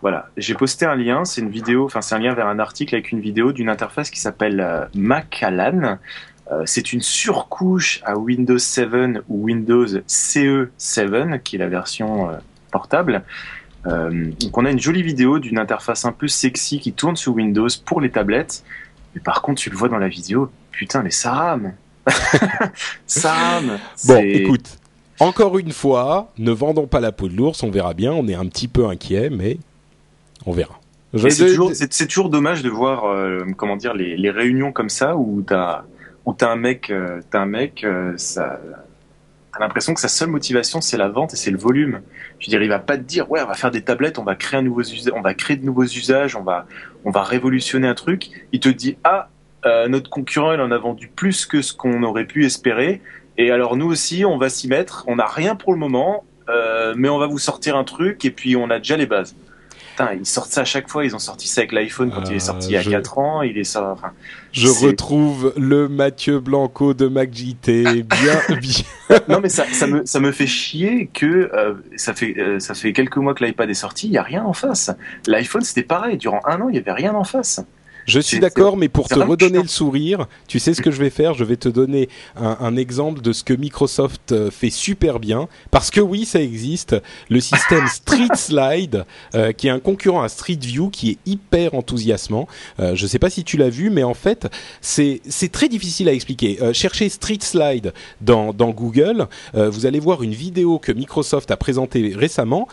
Voilà, 0.00 0.28
j'ai 0.36 0.54
posté 0.54 0.84
un 0.86 0.94
lien. 0.96 1.24
C'est 1.24 1.40
une 1.40 1.50
vidéo. 1.50 1.84
Enfin, 1.86 2.02
c'est 2.02 2.14
un 2.14 2.18
lien 2.18 2.34
vers 2.34 2.46
un 2.48 2.58
article 2.58 2.94
avec 2.94 3.12
une 3.12 3.20
vidéo 3.20 3.52
d'une 3.52 3.68
interface 3.68 4.10
qui 4.10 4.20
s'appelle 4.20 4.60
euh, 4.60 4.84
Macallan. 4.94 5.98
Euh, 6.50 6.62
c'est 6.66 6.92
une 6.92 7.00
surcouche 7.00 8.02
à 8.04 8.18
Windows 8.18 8.58
7 8.58 8.88
ou 9.28 9.44
Windows 9.44 9.86
CE7, 9.86 11.40
qui 11.42 11.56
est 11.56 11.58
la 11.58 11.68
version 11.68 12.30
euh, 12.30 12.34
portable, 12.70 13.16
Euh, 13.16 13.61
donc 13.84 14.56
on 14.56 14.64
a 14.64 14.70
une 14.70 14.80
jolie 14.80 15.02
vidéo 15.02 15.38
d'une 15.38 15.58
interface 15.58 16.04
un 16.04 16.12
peu 16.12 16.28
sexy 16.28 16.78
qui 16.78 16.92
tourne 16.92 17.16
sur 17.16 17.34
Windows 17.34 17.68
pour 17.84 18.00
les 18.00 18.10
tablettes. 18.10 18.64
Mais 19.14 19.20
par 19.20 19.42
contre, 19.42 19.60
tu 19.60 19.70
le 19.70 19.76
vois 19.76 19.88
dans 19.88 19.98
la 19.98 20.08
vidéo, 20.08 20.50
putain, 20.70 21.02
mais 21.02 21.10
ça 21.10 21.32
rame. 21.32 21.74
ça 23.06 23.32
rame. 23.32 23.78
Bon, 24.06 24.22
écoute, 24.22 24.78
encore 25.20 25.58
une 25.58 25.72
fois, 25.72 26.32
ne 26.38 26.50
vendons 26.50 26.86
pas 26.86 27.00
la 27.00 27.12
peau 27.12 27.28
de 27.28 27.36
l'ours, 27.36 27.62
on 27.62 27.70
verra 27.70 27.94
bien. 27.94 28.12
On 28.12 28.26
est 28.28 28.34
un 28.34 28.46
petit 28.46 28.68
peu 28.68 28.86
inquiet, 28.86 29.30
mais 29.30 29.58
on 30.46 30.52
verra. 30.52 30.80
C'est 31.28 32.06
toujours, 32.08 32.30
dommage 32.30 32.62
de 32.62 32.70
voir, 32.70 33.04
euh, 33.04 33.44
comment 33.56 33.76
dire, 33.76 33.92
les, 33.92 34.16
les 34.16 34.30
réunions 34.30 34.72
comme 34.72 34.88
ça 34.88 35.16
où 35.16 35.42
t'as, 35.42 35.84
où 36.24 36.34
un 36.40 36.56
mec, 36.56 36.90
euh, 36.90 37.20
un 37.34 37.46
mec, 37.46 37.84
euh, 37.84 38.14
ça, 38.16 38.60
t'as 39.52 39.60
l'impression 39.60 39.94
que 39.94 40.00
sa 40.00 40.08
seule 40.08 40.30
motivation 40.30 40.80
c'est 40.80 40.96
la 40.96 41.08
vente 41.08 41.34
et 41.34 41.36
c'est 41.36 41.50
le 41.50 41.58
volume. 41.58 42.00
Je 42.38 42.46
veux 42.46 42.50
dire, 42.50 42.62
il 42.62 42.68
va 42.68 42.78
pas 42.78 42.96
te 42.96 43.02
dire, 43.02 43.30
ouais, 43.30 43.40
on 43.42 43.46
va 43.46 43.54
faire 43.54 43.70
des 43.70 43.82
tablettes, 43.82 44.18
on 44.18 44.24
va 44.24 44.34
créer 44.34 44.60
un 44.60 44.62
nouveau 44.62 44.82
on 45.14 45.20
va 45.20 45.34
créer 45.34 45.56
de 45.56 45.64
nouveaux 45.64 45.84
usages, 45.84 46.36
on 46.36 46.42
va, 46.42 46.66
on 47.04 47.10
va 47.10 47.22
révolutionner 47.22 47.86
un 47.86 47.94
truc. 47.94 48.30
Il 48.52 48.60
te 48.60 48.68
dit, 48.68 48.96
ah, 49.04 49.28
euh, 49.64 49.88
notre 49.88 50.10
concurrent, 50.10 50.52
il 50.52 50.60
en 50.60 50.70
a 50.70 50.78
vendu 50.78 51.08
plus 51.08 51.46
que 51.46 51.62
ce 51.62 51.72
qu'on 51.72 52.02
aurait 52.02 52.24
pu 52.24 52.44
espérer. 52.44 53.00
Et 53.38 53.50
alors 53.50 53.76
nous 53.76 53.86
aussi, 53.86 54.24
on 54.24 54.38
va 54.38 54.48
s'y 54.48 54.68
mettre. 54.68 55.04
On 55.06 55.16
n'a 55.16 55.26
rien 55.26 55.54
pour 55.54 55.72
le 55.72 55.78
moment, 55.78 56.24
euh, 56.48 56.94
mais 56.96 57.08
on 57.08 57.18
va 57.18 57.26
vous 57.26 57.38
sortir 57.38 57.76
un 57.76 57.84
truc 57.84 58.24
et 58.24 58.30
puis 58.30 58.56
on 58.56 58.70
a 58.70 58.78
déjà 58.78 58.96
les 58.96 59.06
bases. 59.06 59.36
Putain, 59.96 60.14
ils 60.18 60.26
sortent 60.26 60.50
ça 60.52 60.62
à 60.62 60.64
chaque 60.64 60.88
fois. 60.88 61.04
Ils 61.04 61.14
ont 61.14 61.18
sorti 61.20 61.48
ça 61.48 61.60
avec 61.60 61.72
l'iPhone 61.72 62.10
quand 62.10 62.24
il 62.30 62.36
est 62.36 62.40
sorti 62.40 62.68
il 62.68 62.72
y 62.72 62.76
a 62.76 62.80
Euh, 62.80 62.82
je- 62.82 62.90
4 62.90 63.18
ans. 63.18 63.42
Il 63.42 63.58
est. 63.58 63.76
Enfin, 63.76 64.12
Je 64.52 64.68
retrouve 64.68 65.52
le 65.56 65.88
Mathieu 65.88 66.40
Blanco 66.40 66.94
de 66.94 67.08
MacJT. 67.08 68.02
Bien, 68.02 68.04
bien. 68.60 69.18
non, 69.28 69.40
mais 69.40 69.48
ça, 69.48 69.64
ça 69.72 69.86
me 69.86 70.04
ça 70.06 70.18
me 70.20 70.32
fait 70.32 70.46
chier 70.46 71.08
que 71.12 71.50
euh, 71.54 71.74
ça 71.96 72.14
fait 72.14 72.34
euh, 72.38 72.58
ça 72.58 72.74
fait 72.74 72.92
quelques 72.92 73.16
mois 73.18 73.34
que 73.34 73.44
l'iPad 73.44 73.68
est 73.68 73.74
sorti. 73.74 74.06
Il 74.06 74.12
y 74.12 74.18
a 74.18 74.22
rien 74.22 74.44
en 74.44 74.52
face. 74.52 74.90
L'iPhone 75.26 75.62
c'était 75.62 75.82
pareil. 75.82 76.16
Durant 76.16 76.40
un 76.46 76.60
an, 76.60 76.68
il 76.70 76.76
y 76.76 76.78
avait 76.78 76.92
rien 76.92 77.14
en 77.14 77.24
face. 77.24 77.60
Je 78.06 78.20
suis 78.20 78.40
d'accord, 78.40 78.76
mais 78.76 78.88
pour 78.88 79.08
te 79.08 79.18
redonner 79.18 79.54
chiant. 79.54 79.62
le 79.62 79.68
sourire, 79.68 80.26
tu 80.48 80.58
sais 80.58 80.74
ce 80.74 80.82
que 80.82 80.90
je 80.90 80.98
vais 80.98 81.10
faire? 81.10 81.34
Je 81.34 81.44
vais 81.44 81.56
te 81.56 81.68
donner 81.68 82.08
un, 82.36 82.56
un 82.60 82.76
exemple 82.76 83.20
de 83.20 83.32
ce 83.32 83.44
que 83.44 83.54
Microsoft 83.54 84.32
euh, 84.32 84.50
fait 84.50 84.70
super 84.70 85.20
bien. 85.20 85.48
Parce 85.70 85.90
que 85.90 86.00
oui, 86.00 86.24
ça 86.24 86.40
existe. 86.40 86.96
Le 87.28 87.40
système 87.40 87.86
Street 87.92 88.28
Slide, 88.34 89.04
euh, 89.34 89.52
qui 89.52 89.68
est 89.68 89.70
un 89.70 89.78
concurrent 89.78 90.22
à 90.22 90.28
Street 90.28 90.58
View, 90.60 90.90
qui 90.90 91.10
est 91.10 91.18
hyper 91.26 91.74
enthousiasmant. 91.74 92.48
Euh, 92.80 92.94
je 92.94 93.06
sais 93.06 93.18
pas 93.18 93.30
si 93.30 93.44
tu 93.44 93.56
l'as 93.56 93.70
vu, 93.70 93.90
mais 93.90 94.02
en 94.02 94.14
fait, 94.14 94.48
c'est 94.80 95.20
très 95.52 95.68
difficile 95.68 96.08
à 96.08 96.12
expliquer. 96.12 96.58
Euh, 96.62 96.72
cherchez 96.72 97.08
Street 97.08 97.38
Slide 97.40 97.92
dans, 98.20 98.52
dans 98.52 98.70
Google. 98.70 99.26
vous 99.54 99.86
allez 99.86 100.00
voir 100.00 100.22
une 100.22 100.32
vidéo 100.32 100.78
que 100.78 100.92
Microsoft 100.92 101.50
a 101.50 101.56
présentée 101.56 102.12
récemment, 102.16 102.68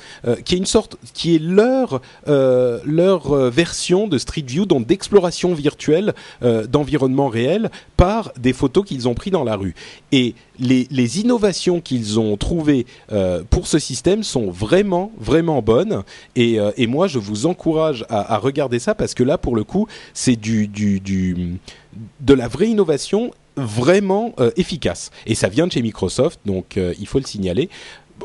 qui 0.45 0.55
est 0.55 0.57
une 0.57 0.65
sorte, 0.65 0.97
qui 1.13 1.35
est 1.35 1.39
leur 1.39 2.01
leur 2.25 3.49
version 3.49 4.07
de 4.07 4.17
Street 4.17 4.45
View, 4.45 4.65
donc 4.65 4.87
d'exploration 5.19 5.53
virtuelle 5.53 6.13
euh, 6.43 6.65
d'environnement 6.65 7.27
réel 7.27 7.69
par 7.97 8.31
des 8.37 8.53
photos 8.53 8.85
qu'ils 8.85 9.07
ont 9.07 9.13
pris 9.13 9.31
dans 9.31 9.43
la 9.43 9.55
rue. 9.55 9.75
Et 10.11 10.35
les, 10.59 11.19
innovations 11.19 11.81
qu'ils 11.81 12.19
ont 12.19 12.37
trouvées 12.37 12.85
euh, 13.11 13.43
pour 13.49 13.67
ce 13.67 13.79
système 13.79 14.23
sont 14.23 14.51
vraiment 14.51 15.11
vraiment 15.17 15.61
bonnes. 15.61 16.03
Et, 16.35 16.59
euh, 16.59 16.71
moi, 16.87 17.07
je 17.07 17.19
vous 17.19 17.45
encourage 17.45 18.05
à, 18.09 18.37
regarder 18.37 18.79
ça 18.79 18.95
parce 18.95 19.13
que 19.13 19.23
là, 19.23 19.37
pour 19.37 19.55
le 19.55 19.63
coup, 19.63 19.87
c'est 20.13 20.35
du, 20.35 20.67
de 20.67 22.33
la 22.33 22.47
vraie 22.47 22.69
innovation 22.69 23.31
vraiment 23.57 24.33
euh, 24.39 24.51
efficace. 24.55 25.11
Et 25.25 25.35
ça 25.35 25.49
vient 25.49 25.67
de 25.67 25.71
chez 25.71 25.81
Microsoft, 25.81 26.39
donc 26.45 26.77
il 26.77 27.07
faut 27.07 27.19
le 27.19 27.25
signaler. 27.25 27.69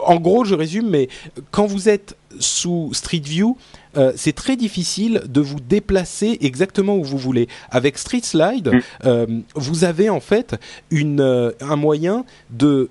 En 0.06 0.16
gros, 0.16 0.44
je 0.44 0.54
résume, 0.54 0.88
mais 0.88 1.08
quand 1.50 1.66
vous 1.66 1.88
êtes 1.88 2.16
sous 2.40 2.90
Street 2.92 3.22
View, 3.24 3.56
euh, 3.96 4.12
c'est 4.16 4.34
très 4.34 4.56
difficile 4.56 5.22
de 5.28 5.40
vous 5.40 5.60
déplacer 5.60 6.38
exactement 6.40 6.96
où 6.96 7.04
vous 7.04 7.18
voulez. 7.18 7.48
Avec 7.70 7.98
Street 7.98 8.20
Slide, 8.22 8.68
Mm. 8.68 8.80
euh, 9.06 9.26
vous 9.54 9.84
avez 9.84 10.08
en 10.10 10.20
fait 10.20 10.56
une, 10.90 11.20
euh, 11.20 11.50
un 11.60 11.76
moyen 11.76 12.24
de 12.50 12.88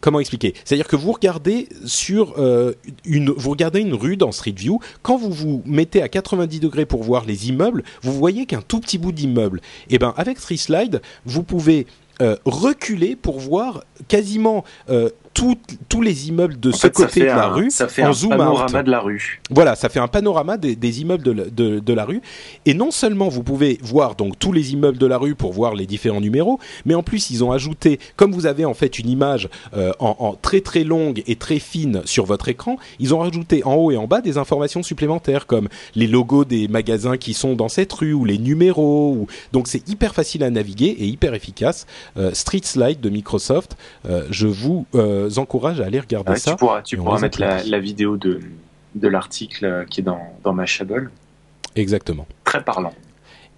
comment 0.00 0.20
expliquer? 0.20 0.54
C'est-à-dire 0.64 0.88
que 0.88 0.96
vous 0.96 1.12
regardez 1.12 1.68
sur 1.86 2.34
euh, 2.38 2.72
une, 3.06 3.30
vous 3.30 3.50
regardez 3.50 3.80
une 3.80 3.94
rue 3.94 4.16
dans 4.16 4.30
Street 4.32 4.54
View. 4.56 4.78
Quand 5.02 5.16
vous 5.16 5.30
vous 5.30 5.62
mettez 5.66 6.02
à 6.02 6.08
90 6.08 6.60
degrés 6.60 6.86
pour 6.86 7.02
voir 7.02 7.24
les 7.24 7.48
immeubles, 7.48 7.82
vous 8.02 8.12
voyez 8.12 8.46
qu'un 8.46 8.62
tout 8.62 8.80
petit 8.80 8.98
bout 8.98 9.12
d'immeuble. 9.12 9.60
Et 9.90 9.98
ben 9.98 10.12
avec 10.16 10.38
Street 10.38 10.58
Slide, 10.58 11.00
vous 11.24 11.42
pouvez 11.42 11.86
euh, 12.22 12.36
reculer 12.44 13.16
pour 13.16 13.38
voir 13.40 13.84
quasiment 14.08 14.64
euh, 14.90 15.10
tout- 15.36 15.58
tous 15.90 16.00
les 16.00 16.28
immeubles 16.28 16.58
de 16.58 16.70
En 16.70 16.72
ce 16.72 16.86
fait, 16.86 16.90
côté 16.92 17.20
de 17.20 17.26
la 17.26 17.48
un, 17.48 17.52
rue 17.52 17.70
ça 17.70 17.88
fait 17.88 18.02
en 18.02 18.08
un 18.08 18.12
zoom 18.14 18.32
out. 18.32 18.38
panorama 18.38 18.82
de 18.82 18.90
la 18.90 19.00
rue. 19.00 19.40
Voilà, 19.50 19.76
ça 19.76 19.90
fait 19.90 20.00
un 20.00 20.08
panorama 20.08 20.56
des, 20.56 20.74
des 20.76 21.02
immeubles 21.02 21.22
de, 21.22 21.30
la- 21.32 21.44
de- 21.44 21.78
de 21.78 21.92
la 21.92 22.04
rue. 22.06 22.22
Et 22.64 22.72
non 22.72 22.90
seulement 22.90 23.28
vous 23.28 23.42
pouvez 23.42 23.78
voir 23.82 24.14
donc 24.14 24.38
tous 24.38 24.50
les 24.52 24.72
immeubles 24.72 24.96
de 24.96 25.04
la 25.06 25.18
rue 25.18 25.34
pour 25.34 25.52
voir 25.52 25.74
les 25.74 25.84
différents 25.86 26.22
numéros, 26.22 26.58
mais 26.86 26.94
en 26.94 27.02
plus 27.02 27.28
ils 27.30 27.44
ont 27.44 27.52
ajouté, 27.52 28.00
comme 28.16 28.32
vous 28.32 28.46
avez 28.46 28.64
en 28.64 28.72
fait 28.74 28.98
une 28.98 29.10
image 29.10 29.50
euh, 29.76 29.92
en, 29.98 30.16
en 30.18 30.32
très 30.34 30.62
très 30.62 30.84
longue 30.84 31.22
et 31.26 31.36
très 31.36 31.58
fine 31.58 32.00
sur 32.06 32.24
votre 32.24 32.48
écran, 32.48 32.78
ils 32.98 33.14
ont 33.14 33.18
rajouté 33.18 33.62
en 33.64 33.74
haut 33.74 33.90
et 33.90 33.98
en 33.98 34.06
bas 34.06 34.22
des 34.22 34.38
informations 34.38 34.82
supplémentaires 34.82 35.46
comme 35.46 35.68
les 35.94 36.06
logos 36.06 36.46
des 36.46 36.66
magasins 36.66 37.18
qui 37.18 37.34
sont 37.34 37.54
dans 37.54 37.68
cette 37.68 37.92
rue 37.92 38.14
ou 38.14 38.24
les 38.24 38.38
numéros. 38.38 39.12
Ou... 39.12 39.26
Donc 39.52 39.68
c'est 39.68 39.86
hyper 39.88 40.14
facile 40.14 40.42
à 40.44 40.50
naviguer 40.50 40.96
et 40.98 41.04
hyper 41.06 41.34
efficace. 41.34 41.86
Euh, 42.16 42.32
Street 42.32 42.62
Slide 42.64 43.00
de 43.00 43.10
Microsoft, 43.10 43.76
euh, 44.08 44.24
je 44.30 44.46
vous 44.46 44.86
euh, 44.94 45.25
encourage 45.38 45.80
à 45.80 45.86
aller 45.86 46.00
regarder 46.00 46.32
Ouais, 46.32 46.38
ça. 46.38 46.52
tu 46.52 46.56
pourras, 46.56 46.82
tu 46.82 46.96
pourras 46.96 47.20
mettre 47.20 47.40
la, 47.40 47.78
vidéo 47.78 48.16
de, 48.16 48.40
de 48.94 49.08
l'article 49.08 49.64
euh, 49.64 49.84
qui 49.84 50.00
est 50.00 50.04
dans, 50.04 50.20
dans 50.42 50.52
Mashable. 50.52 51.10
Exactement. 51.74 52.26
Très 52.44 52.62
parlant. 52.64 52.92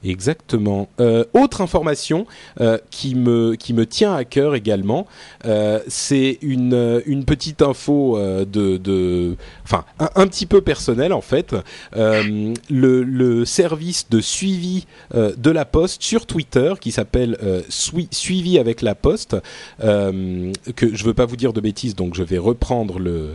Exactement. 0.04 0.88
Euh, 1.00 1.24
autre 1.34 1.60
information 1.60 2.26
euh, 2.60 2.78
qui 2.90 3.14
me 3.16 3.54
qui 3.56 3.74
me 3.74 3.84
tient 3.84 4.14
à 4.14 4.24
cœur 4.24 4.54
également, 4.54 5.06
euh, 5.44 5.80
c'est 5.88 6.38
une 6.40 7.02
une 7.06 7.24
petite 7.24 7.62
info 7.62 8.16
de 8.18 8.76
de 8.76 9.36
enfin 9.64 9.84
un, 9.98 10.08
un 10.14 10.26
petit 10.28 10.46
peu 10.46 10.60
personnel 10.60 11.12
en 11.12 11.20
fait. 11.20 11.54
Le 11.96 12.54
le 13.02 13.44
service 13.44 14.08
de 14.08 14.20
suivi 14.20 14.86
de 15.14 15.50
la 15.50 15.64
Poste 15.64 16.02
sur 16.02 16.26
Twitter 16.26 16.74
qui 16.80 16.92
s'appelle 16.92 17.36
Sui- 17.68 18.08
suivi 18.10 18.58
avec 18.58 18.82
la 18.82 18.94
Poste 18.94 19.36
que 19.80 20.94
je 20.94 21.04
veux 21.04 21.14
pas 21.14 21.26
vous 21.26 21.36
dire 21.36 21.52
de 21.52 21.60
bêtises 21.60 21.94
donc 21.96 22.14
je 22.14 22.22
vais 22.22 22.38
reprendre 22.38 22.98
le 22.98 23.30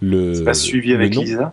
le 0.00 0.34
C'est 0.34 0.44
pas 0.44 0.54
suivi 0.54 0.92
avec. 0.92 1.14
Lisa? 1.16 1.52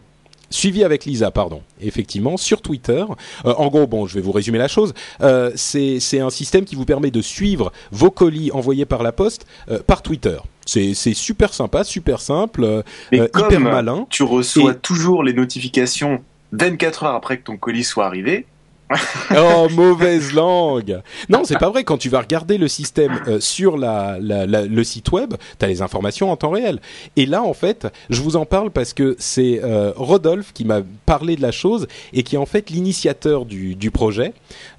Suivi 0.51 0.83
avec 0.83 1.05
Lisa, 1.05 1.31
pardon. 1.31 1.61
Effectivement, 1.81 2.37
sur 2.37 2.61
Twitter. 2.61 3.03
Euh, 3.45 3.53
en 3.57 3.67
gros, 3.69 3.87
bon, 3.87 4.05
je 4.05 4.15
vais 4.15 4.21
vous 4.21 4.31
résumer 4.31 4.57
la 4.59 4.67
chose. 4.67 4.93
Euh, 5.21 5.51
c'est 5.55 5.99
c'est 5.99 6.19
un 6.19 6.29
système 6.29 6.65
qui 6.65 6.75
vous 6.75 6.85
permet 6.85 7.09
de 7.09 7.21
suivre 7.21 7.71
vos 7.91 8.11
colis 8.11 8.51
envoyés 8.51 8.85
par 8.85 9.01
la 9.01 9.11
poste 9.11 9.45
euh, 9.69 9.79
par 9.85 10.01
Twitter. 10.03 10.37
C'est 10.65 10.93
c'est 10.93 11.13
super 11.15 11.53
sympa, 11.53 11.83
super 11.83 12.19
simple, 12.21 12.63
euh, 12.63 12.83
Mais 13.11 13.21
euh, 13.21 13.27
comme 13.33 13.45
hyper 13.47 13.59
malin. 13.59 14.05
tu 14.09 14.23
reçois 14.23 14.73
Et- 14.73 14.75
toujours 14.77 15.23
les 15.23 15.33
notifications 15.33 16.21
24 16.51 17.03
heures 17.05 17.15
après 17.15 17.37
que 17.37 17.43
ton 17.43 17.57
colis 17.57 17.83
soit 17.83 18.05
arrivé, 18.05 18.45
Oh, 19.37 19.67
mauvaise 19.71 20.33
langue 20.33 21.01
Non, 21.29 21.43
c'est 21.45 21.57
pas 21.57 21.69
vrai. 21.69 21.83
Quand 21.83 21.97
tu 21.97 22.09
vas 22.09 22.19
regarder 22.19 22.57
le 22.57 22.67
système 22.67 23.19
euh, 23.27 23.39
sur 23.39 23.77
la, 23.77 24.17
la- 24.19 24.45
la- 24.45 24.65
le 24.65 24.83
site 24.83 25.11
web, 25.11 25.33
tu 25.57 25.65
as 25.65 25.67
les 25.67 25.81
informations 25.81 26.31
en 26.31 26.35
temps 26.35 26.49
réel. 26.51 26.79
Et 27.15 27.25
là, 27.25 27.41
en 27.43 27.53
fait, 27.53 27.87
je 28.09 28.21
vous 28.21 28.35
en 28.35 28.45
parle 28.45 28.71
parce 28.71 28.93
que 28.93 29.15
c'est 29.19 29.61
euh, 29.63 29.93
Rodolphe 29.95 30.51
qui 30.53 30.65
m'a 30.65 30.81
parlé 31.05 31.35
de 31.35 31.41
la 31.41 31.51
chose 31.51 31.87
et 32.13 32.23
qui 32.23 32.35
est 32.35 32.39
en 32.39 32.45
fait 32.45 32.69
l'initiateur 32.69 33.45
du, 33.45 33.75
du 33.75 33.89
projet, 33.91 34.33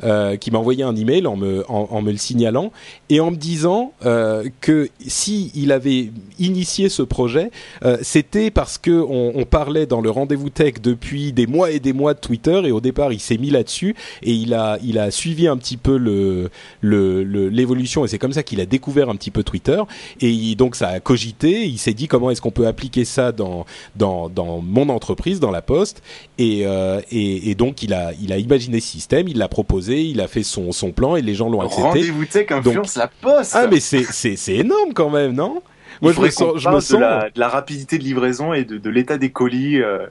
euh, 0.04 0.36
qui 0.36 0.50
m'a 0.50 0.58
envoyé 0.58 0.82
un 0.84 0.94
email 0.96 1.26
en 1.26 1.36
me, 1.36 1.64
en, 1.70 2.02
me 2.02 2.10
le 2.12 2.18
signalant 2.18 2.72
et 3.08 3.20
en 3.20 3.30
me 3.30 3.36
disant 3.36 3.92
euh, 4.04 4.44
que 4.60 4.90
si 5.06 5.50
avait 5.72 6.10
initié 6.38 6.88
ce 6.90 7.02
projet, 7.02 7.50
euh, 7.84 7.96
c'était 8.02 8.50
parce 8.50 8.76
que 8.76 8.90
on, 8.90 9.32
on 9.34 9.44
parlait 9.44 9.86
dans 9.86 10.00
le 10.02 10.10
rendez-vous 10.10 10.50
tech 10.50 10.74
depuis 10.82 11.32
des 11.32 11.46
mois 11.46 11.70
et 11.70 11.80
des 11.80 11.92
mois 11.94 12.12
de 12.14 12.20
Twitter 12.20 12.60
et 12.64 12.72
au 12.72 12.80
départ 12.80 13.12
il 13.12 13.20
s'est 13.20 13.38
mis 13.38 13.48
là-dessus 13.50 13.94
et 14.22 14.32
il 14.32 14.54
a 14.54 14.78
il 14.82 14.98
a 14.98 15.10
suivi 15.10 15.46
un 15.48 15.56
petit 15.56 15.76
peu 15.76 15.96
le 15.96 16.50
le- 16.80 17.22
le- 17.24 17.48
l'évolution 17.48 18.04
et 18.04 18.08
c'est 18.08 18.18
comme 18.18 18.32
ça 18.32 18.42
qu'il 18.42 18.60
a 18.60 18.66
découvert 18.66 19.08
un 19.08 19.16
petit 19.16 19.30
peu 19.30 19.42
Twitter 19.42 19.80
et 20.20 20.30
il- 20.30 20.56
donc 20.56 20.76
ça 20.76 20.88
a 20.88 21.00
cogité 21.00 21.64
il 21.66 21.78
s'est 21.78 21.94
dit 21.94 22.08
comment 22.08 22.30
est-ce 22.30 22.40
qu'on 22.40 22.50
peut 22.50 22.66
appliquer 22.66 23.04
ça 23.04 23.32
dans 23.32 23.66
dans 23.96 24.28
dans 24.28 24.60
mon 24.60 24.88
entreprise 24.88 25.40
dans 25.40 25.50
la 25.50 25.62
poste 25.62 26.02
et 26.38 26.62
euh, 26.66 27.00
et, 27.10 27.50
et 27.50 27.54
donc 27.54 27.82
il 27.82 27.92
a 27.94 28.12
il 28.20 28.32
a 28.32 28.38
imaginé 28.38 28.80
ce 28.80 28.88
système 28.88 29.28
il 29.28 29.38
l'a 29.38 29.48
proposé 29.48 30.02
il 30.02 30.20
a 30.20 30.28
fait 30.28 30.42
son 30.42 30.72
son 30.72 30.92
plan 30.92 31.16
et 31.16 31.22
les 31.22 31.34
gens 31.34 31.48
l'ont 31.48 31.60
accepté 31.60 31.82
rendez-vous 31.82 32.24
tech 32.26 32.50
influence 32.50 32.96
la 32.96 33.08
poste. 33.08 33.52
ah 33.54 33.66
mais 33.70 33.80
c'est 33.80 34.04
c'est 34.04 34.36
c'est 34.36 34.54
énorme 34.56 34.92
quand 34.94 35.10
même 35.10 35.32
non? 35.32 35.62
Il 36.00 36.06
moi 36.06 36.12
je 36.14 36.20
me 36.20 36.30
sens 36.30 36.52
je 36.58 36.68
me 36.68 36.74
de 36.76 36.80
sens 36.80 37.00
la, 37.00 37.30
de 37.30 37.38
la 37.38 37.48
rapidité 37.48 37.96
de 37.98 38.02
livraison 38.02 38.52
et 38.52 38.64
de, 38.64 38.76
de 38.78 38.90
l'état 38.90 39.18
des 39.18 39.30
colis. 39.30 39.80
euh, 39.80 40.06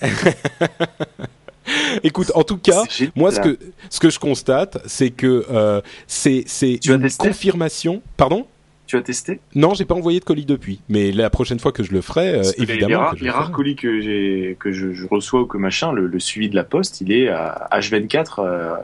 écoute 2.02 2.32
en 2.34 2.42
tout 2.42 2.58
cas. 2.58 2.82
Moi, 3.14 3.30
ce 3.30 3.40
que 3.40 3.58
ce 3.90 4.00
que 4.00 4.10
je 4.10 4.18
constate, 4.18 4.78
c'est 4.86 5.10
que 5.10 5.46
euh, 5.50 5.80
c'est 6.06 6.44
une 6.86 7.08
confirmation. 7.18 8.02
Pardon? 8.16 8.46
Tu 8.86 8.98
as 8.98 9.02
testé? 9.02 9.40
Non, 9.54 9.72
j'ai 9.72 9.86
pas 9.86 9.94
envoyé 9.94 10.20
de 10.20 10.24
colis 10.24 10.44
depuis, 10.44 10.80
mais 10.90 11.10
la 11.10 11.30
prochaine 11.30 11.58
fois 11.58 11.72
que 11.72 11.82
je 11.82 11.92
le 11.92 12.02
ferai, 12.02 12.34
euh, 12.34 12.42
évidemment. 12.58 13.12
Les, 13.18 13.30
rares, 13.30 13.46
les 13.48 13.52
colis 13.52 13.76
que 13.76 14.00
j'ai 14.02 14.56
que 14.60 14.72
je, 14.72 14.92
je 14.92 15.06
reçois 15.06 15.40
ou 15.40 15.46
que 15.46 15.56
machin, 15.56 15.92
le, 15.92 16.06
le 16.06 16.20
suivi 16.20 16.50
de 16.50 16.54
la 16.54 16.64
poste, 16.64 17.00
il 17.00 17.10
est 17.10 17.28
à 17.28 17.68
H24. 17.72 18.34
euh, 18.40 18.74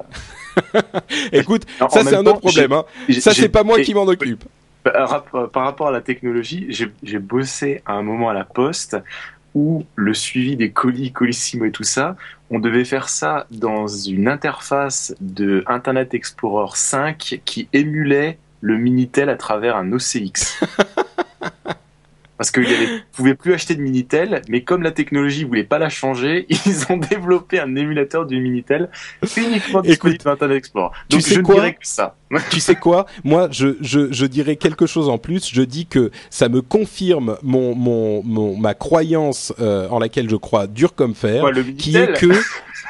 Écoute, 1.32 1.64
ça 1.78 2.02
c'est 2.02 2.14
un 2.14 2.24
temps, 2.24 2.30
autre 2.30 2.40
problème. 2.40 2.72
Hein. 2.72 2.84
Ça 3.18 3.34
c'est 3.34 3.50
pas 3.50 3.62
moi 3.62 3.80
qui 3.80 3.92
m'en 3.92 4.04
occupe. 4.04 4.44
Par, 4.82 5.24
par 5.50 5.64
rapport 5.64 5.88
à 5.88 5.92
la 5.92 6.00
technologie, 6.00 6.64
j'ai 6.70 6.90
j'ai 7.02 7.18
bossé 7.18 7.82
à 7.84 7.92
un 7.92 8.02
moment 8.02 8.30
à 8.30 8.34
la 8.34 8.44
poste 8.44 8.96
où 9.54 9.84
le 9.96 10.14
suivi 10.14 10.56
des 10.56 10.70
colis, 10.70 11.12
Colissimo 11.12 11.64
et 11.66 11.70
tout 11.72 11.82
ça, 11.84 12.16
on 12.50 12.58
devait 12.58 12.84
faire 12.84 13.08
ça 13.08 13.46
dans 13.50 13.86
une 13.86 14.28
interface 14.28 15.14
de 15.20 15.62
Internet 15.66 16.14
Explorer 16.14 16.72
5 16.74 17.40
qui 17.44 17.68
émulait 17.72 18.38
le 18.60 18.76
Minitel 18.76 19.28
à 19.30 19.36
travers 19.36 19.76
un 19.76 19.92
OCX. 19.92 20.60
Parce 22.36 22.50
qu'ils 22.50 22.62
ne 22.62 22.98
pouvaient 23.12 23.34
plus 23.34 23.52
acheter 23.52 23.74
de 23.74 23.82
Minitel, 23.82 24.40
mais 24.48 24.64
comme 24.64 24.82
la 24.82 24.92
technologie 24.92 25.44
voulait 25.44 25.62
pas 25.64 25.78
la 25.78 25.90
changer, 25.90 26.46
ils 26.66 26.86
ont 26.90 26.96
développé 26.96 27.60
un 27.60 27.76
émulateur 27.76 28.24
du 28.26 28.40
Minitel 28.40 28.88
uniquement 29.36 29.82
disponible 29.82 30.22
sur 30.22 30.30
Internet 30.30 30.56
Explorer. 30.56 30.90
tu 31.10 31.18
Donc 31.18 31.26
sais 31.26 31.34
je 31.34 31.40
ne 31.40 31.44
quoi? 31.44 31.54
dirais 31.56 31.74
que 31.74 31.86
ça. 31.86 32.16
Tu 32.50 32.60
sais 32.60 32.76
quoi? 32.76 33.06
Moi, 33.24 33.48
je, 33.50 33.76
je, 33.80 34.12
je 34.12 34.26
dirais 34.26 34.56
quelque 34.56 34.86
chose 34.86 35.08
en 35.08 35.18
plus. 35.18 35.50
Je 35.52 35.62
dis 35.62 35.86
que 35.86 36.10
ça 36.30 36.48
me 36.48 36.62
confirme 36.62 37.36
mon, 37.42 37.74
mon, 37.74 38.22
mon 38.24 38.56
ma 38.56 38.74
croyance 38.74 39.52
euh, 39.60 39.88
en 39.88 39.98
laquelle 39.98 40.28
je 40.30 40.36
crois 40.36 40.66
dur 40.66 40.94
comme 40.94 41.14
fer, 41.14 41.44
Ouais, 41.44 41.52
le 41.52 41.62
qui 41.62 41.96
est 41.96 42.12
que 42.18 42.28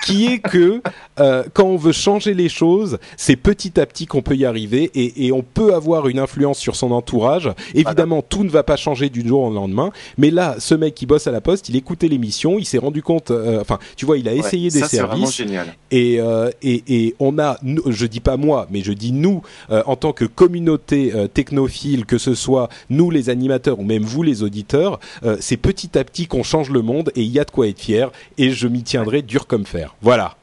qui 0.06 0.26
est 0.26 0.38
que 0.38 0.80
euh, 1.18 1.44
quand 1.52 1.64
on 1.66 1.76
veut 1.76 1.92
changer 1.92 2.32
les 2.32 2.48
choses, 2.48 2.98
c'est 3.18 3.36
petit 3.36 3.78
à 3.78 3.84
petit 3.84 4.06
qu'on 4.06 4.22
peut 4.22 4.34
y 4.34 4.46
arriver 4.46 4.90
et, 4.94 5.26
et 5.26 5.32
on 5.32 5.42
peut 5.42 5.74
avoir 5.74 6.08
une 6.08 6.18
influence 6.18 6.58
sur 6.58 6.74
son 6.74 6.90
entourage. 6.92 7.50
Évidemment, 7.74 8.22
tout 8.22 8.42
ne 8.42 8.48
va 8.48 8.62
pas 8.62 8.76
changer 8.76 9.10
du 9.10 9.26
jour 9.28 9.42
au 9.42 9.52
lendemain, 9.52 9.90
mais 10.16 10.30
là, 10.30 10.56
ce 10.58 10.74
mec 10.74 10.94
qui 10.94 11.04
bosse 11.04 11.26
à 11.26 11.30
la 11.32 11.42
poste, 11.42 11.68
il 11.68 11.76
écoutait 11.76 12.08
l'émission, 12.08 12.58
il 12.58 12.64
s'est 12.64 12.78
rendu 12.78 13.02
compte. 13.02 13.30
euh, 13.30 13.60
enfin, 13.60 13.78
tu 13.96 14.06
vois, 14.06 14.16
il 14.16 14.26
a 14.26 14.32
essayé 14.32 14.68
Ouais, 14.68 14.70
des 14.72 14.80
ça, 14.80 14.88
c'est 14.88 14.96
vraiment 15.00 15.26
services 15.26 15.36
génial. 15.36 15.66
et, 15.90 16.18
euh, 16.18 16.50
et, 16.62 16.82
et 16.88 17.14
on 17.20 17.38
a, 17.38 17.58
je 17.86 18.06
dis 18.06 18.20
pas 18.20 18.38
moi, 18.38 18.66
mais 18.70 18.80
je 18.82 18.92
dis 18.92 19.12
nous, 19.12 19.29
euh, 19.70 19.82
en 19.86 19.96
tant 19.96 20.12
que 20.12 20.24
communauté 20.24 21.12
euh, 21.14 21.26
technophile, 21.28 22.04
que 22.06 22.18
ce 22.18 22.34
soit 22.34 22.68
nous 22.90 23.10
les 23.10 23.28
animateurs 23.30 23.78
ou 23.80 23.84
même 23.84 24.02
vous 24.04 24.22
les 24.22 24.42
auditeurs, 24.42 24.98
euh, 25.22 25.36
c'est 25.40 25.56
petit 25.56 25.96
à 25.98 26.04
petit 26.04 26.26
qu'on 26.26 26.42
change 26.42 26.70
le 26.70 26.82
monde 26.82 27.10
et 27.16 27.22
il 27.22 27.30
y 27.30 27.38
a 27.38 27.44
de 27.44 27.50
quoi 27.50 27.66
être 27.68 27.80
fier 27.80 28.10
et 28.38 28.50
je 28.50 28.66
m'y 28.68 28.82
tiendrai 28.82 29.22
dur 29.22 29.46
comme 29.46 29.64
fer. 29.66 29.94
Voilà, 30.02 30.36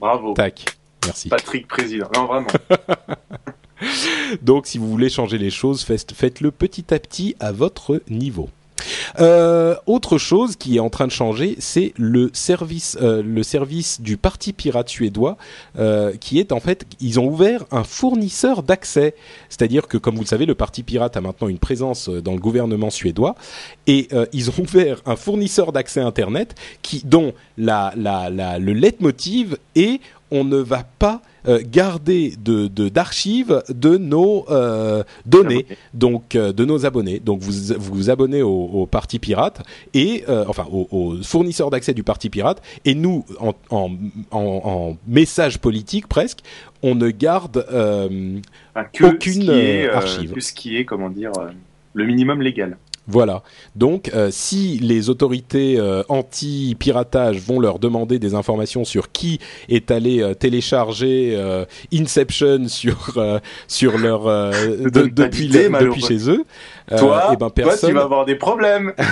Bravo. 0.00 0.34
tac, 0.34 0.64
merci. 1.04 1.28
Patrick 1.28 1.66
Président. 1.68 2.08
Non, 2.14 2.26
vraiment. 2.26 2.46
Donc 4.42 4.66
si 4.66 4.78
vous 4.78 4.88
voulez 4.90 5.08
changer 5.08 5.38
les 5.38 5.50
choses, 5.50 5.82
faites- 5.84 6.12
faites-le 6.12 6.50
petit 6.50 6.92
à 6.92 6.98
petit 6.98 7.36
à 7.40 7.52
votre 7.52 8.02
niveau. 8.10 8.48
Euh, 9.20 9.74
autre 9.86 10.18
chose 10.18 10.56
qui 10.56 10.76
est 10.76 10.80
en 10.80 10.90
train 10.90 11.06
de 11.06 11.12
changer, 11.12 11.56
c'est 11.58 11.92
le 11.96 12.30
service, 12.32 12.96
euh, 13.00 13.22
le 13.22 13.42
service 13.42 14.00
du 14.00 14.16
parti 14.16 14.52
pirate 14.52 14.88
suédois, 14.88 15.36
euh, 15.78 16.14
qui 16.16 16.38
est 16.38 16.52
en 16.52 16.60
fait, 16.60 16.86
ils 17.00 17.18
ont 17.20 17.26
ouvert 17.26 17.64
un 17.70 17.84
fournisseur 17.84 18.62
d'accès. 18.62 19.14
C'est-à-dire 19.48 19.88
que, 19.88 19.96
comme 19.96 20.14
vous 20.14 20.22
le 20.22 20.26
savez, 20.26 20.46
le 20.46 20.54
parti 20.54 20.82
pirate 20.82 21.16
a 21.16 21.20
maintenant 21.20 21.48
une 21.48 21.58
présence 21.58 22.08
dans 22.08 22.32
le 22.32 22.40
gouvernement 22.40 22.90
suédois, 22.90 23.34
et 23.86 24.08
ils 24.32 24.50
ont 24.50 24.54
ouvert 24.58 25.00
un 25.06 25.16
fournisseur 25.16 25.72
d'accès 25.72 26.00
Internet 26.00 26.54
qui, 26.82 27.02
dont 27.04 27.32
la, 27.56 27.92
la, 27.96 28.30
la, 28.30 28.58
le 28.58 28.72
leitmotiv 28.72 29.56
est 29.74 30.00
on 30.30 30.44
ne 30.44 30.58
va 30.58 30.84
pas 30.98 31.22
euh, 31.48 31.60
garder 31.64 32.34
de 32.42 32.66
de- 32.68 32.88
d'archives 32.88 33.62
de, 33.68 33.96
nos 33.96 34.44
euh, 34.50 35.02
données, 35.26 35.66
donc 35.94 36.34
euh, 36.34 36.52
de 36.52 36.64
nos 36.64 36.86
abonnés. 36.86 37.20
Donc 37.20 37.40
vous 37.40 37.74
vous, 37.78 37.94
vous 37.94 38.10
abonnez 38.10 38.42
au, 38.42 38.50
au 38.72 38.86
parti 38.86 39.18
pirate 39.18 39.62
et 39.94 40.24
enfin 40.46 40.66
au, 40.70 40.86
au 40.90 41.16
fournisseur 41.22 41.70
d'accès 41.70 41.94
du 41.94 42.02
parti 42.02 42.28
pirate 42.30 42.62
et 42.84 42.94
nous 42.94 43.24
en, 43.40 43.54
en, 43.70 43.90
en, 44.30 44.38
en 44.64 44.96
message 45.06 45.58
politique 45.58 46.06
presque, 46.06 46.40
on 46.82 46.94
ne 46.94 47.10
garde 47.10 47.64
Enfin, 47.68 48.88
que 48.92 49.04
Aucune, 49.06 49.32
ce 49.32 49.40
qui 49.40 49.50
est, 49.50 49.88
archive. 49.90 50.32
que 50.32 50.40
ce 50.40 50.52
qui 50.52 50.76
est, 50.76 50.84
comment 50.84 51.10
dire, 51.10 51.32
le 51.94 52.04
minimum 52.06 52.42
légal. 52.42 52.76
Voilà. 53.10 53.42
Donc, 53.74 54.10
euh, 54.14 54.28
si 54.30 54.78
les 54.78 55.08
autorités 55.08 55.78
euh, 55.78 56.02
anti-piratage 56.10 57.38
vont 57.40 57.58
leur 57.58 57.78
demander 57.78 58.18
des 58.18 58.34
informations 58.34 58.84
sur 58.84 59.10
qui 59.12 59.38
est 59.68 59.90
allé 59.90 60.20
euh, 60.20 60.34
télécharger 60.34 61.32
euh, 61.34 61.64
Inception 61.92 62.68
sur 62.68 63.14
euh, 63.16 63.38
sur 63.66 63.96
leur 63.98 64.26
euh, 64.26 64.52
de- 64.84 65.06
depuis 65.08 65.46
d'idée, 65.48 65.68
le- 65.68 65.78
depuis 65.80 66.02
chez 66.02 66.30
eux, 66.30 66.44
toi, 66.96 67.30
eh 67.32 67.36
ben 67.36 67.36
toi, 67.36 67.50
tu 67.50 67.62
personne. 67.62 67.92
vas 67.94 68.02
avoir 68.02 68.24
des 68.24 68.34
problèmes. 68.36 68.92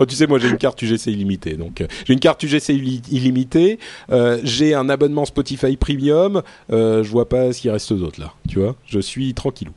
Oh, 0.00 0.06
tu 0.06 0.14
sais, 0.14 0.26
moi 0.28 0.38
j'ai 0.38 0.48
une 0.48 0.58
carte 0.58 0.80
UGC 0.80 1.08
illimitée, 1.08 1.54
donc 1.54 1.80
euh, 1.80 1.86
j'ai 2.06 2.12
une 2.12 2.20
carte 2.20 2.40
UGC 2.42 2.68
illi- 2.74 3.02
illimitée. 3.10 3.80
euh, 4.12 4.38
j'ai 4.44 4.72
un 4.74 4.88
abonnement 4.88 5.24
Spotify 5.24 5.76
Premium. 5.76 6.42
Euh, 6.72 7.02
je 7.02 7.10
vois 7.10 7.28
pas 7.28 7.52
ce 7.52 7.60
qui 7.60 7.68
reste 7.70 7.92
d'autre 7.92 8.20
là. 8.20 8.32
Tu 8.48 8.60
vois, 8.60 8.76
je 8.86 9.00
suis 9.00 9.34
tranquillou. 9.34 9.72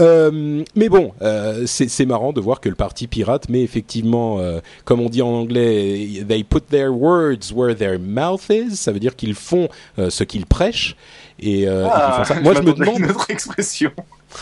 Euh, 0.00 0.64
mais 0.74 0.88
bon, 0.88 1.12
euh, 1.20 1.64
c'est 1.66 2.06
marrant 2.06 2.32
de 2.32 2.40
voir 2.40 2.60
que 2.60 2.70
le 2.70 2.74
parti 2.76 3.06
pirate, 3.08 3.44
mais 3.50 3.62
effectivement, 3.62 4.38
euh, 4.38 4.60
comme 4.86 5.00
on 5.00 5.10
dit 5.10 5.20
en 5.22 5.28
anglais, 5.28 6.24
they 6.26 6.42
put 6.44 6.62
their 6.70 6.90
words 6.94 7.52
where 7.54 7.76
their 7.76 7.98
mouth 8.00 8.48
is. 8.50 8.76
Ça 8.76 8.90
veut 8.92 9.00
dire 9.00 9.16
qu'ils 9.16 9.34
font 9.34 9.68
euh, 9.98 10.08
ce 10.08 10.24
qu'ils 10.24 10.46
prêchent. 10.46 10.96
Et, 11.40 11.68
euh, 11.68 11.86
et 11.86 11.90
font 12.16 12.24
ça. 12.24 12.40
Moi, 12.40 12.54
je 12.54 12.62
me 12.62 12.72
demande. 12.72 12.98
une 13.00 13.10
autre 13.10 13.30
expression. 13.30 13.92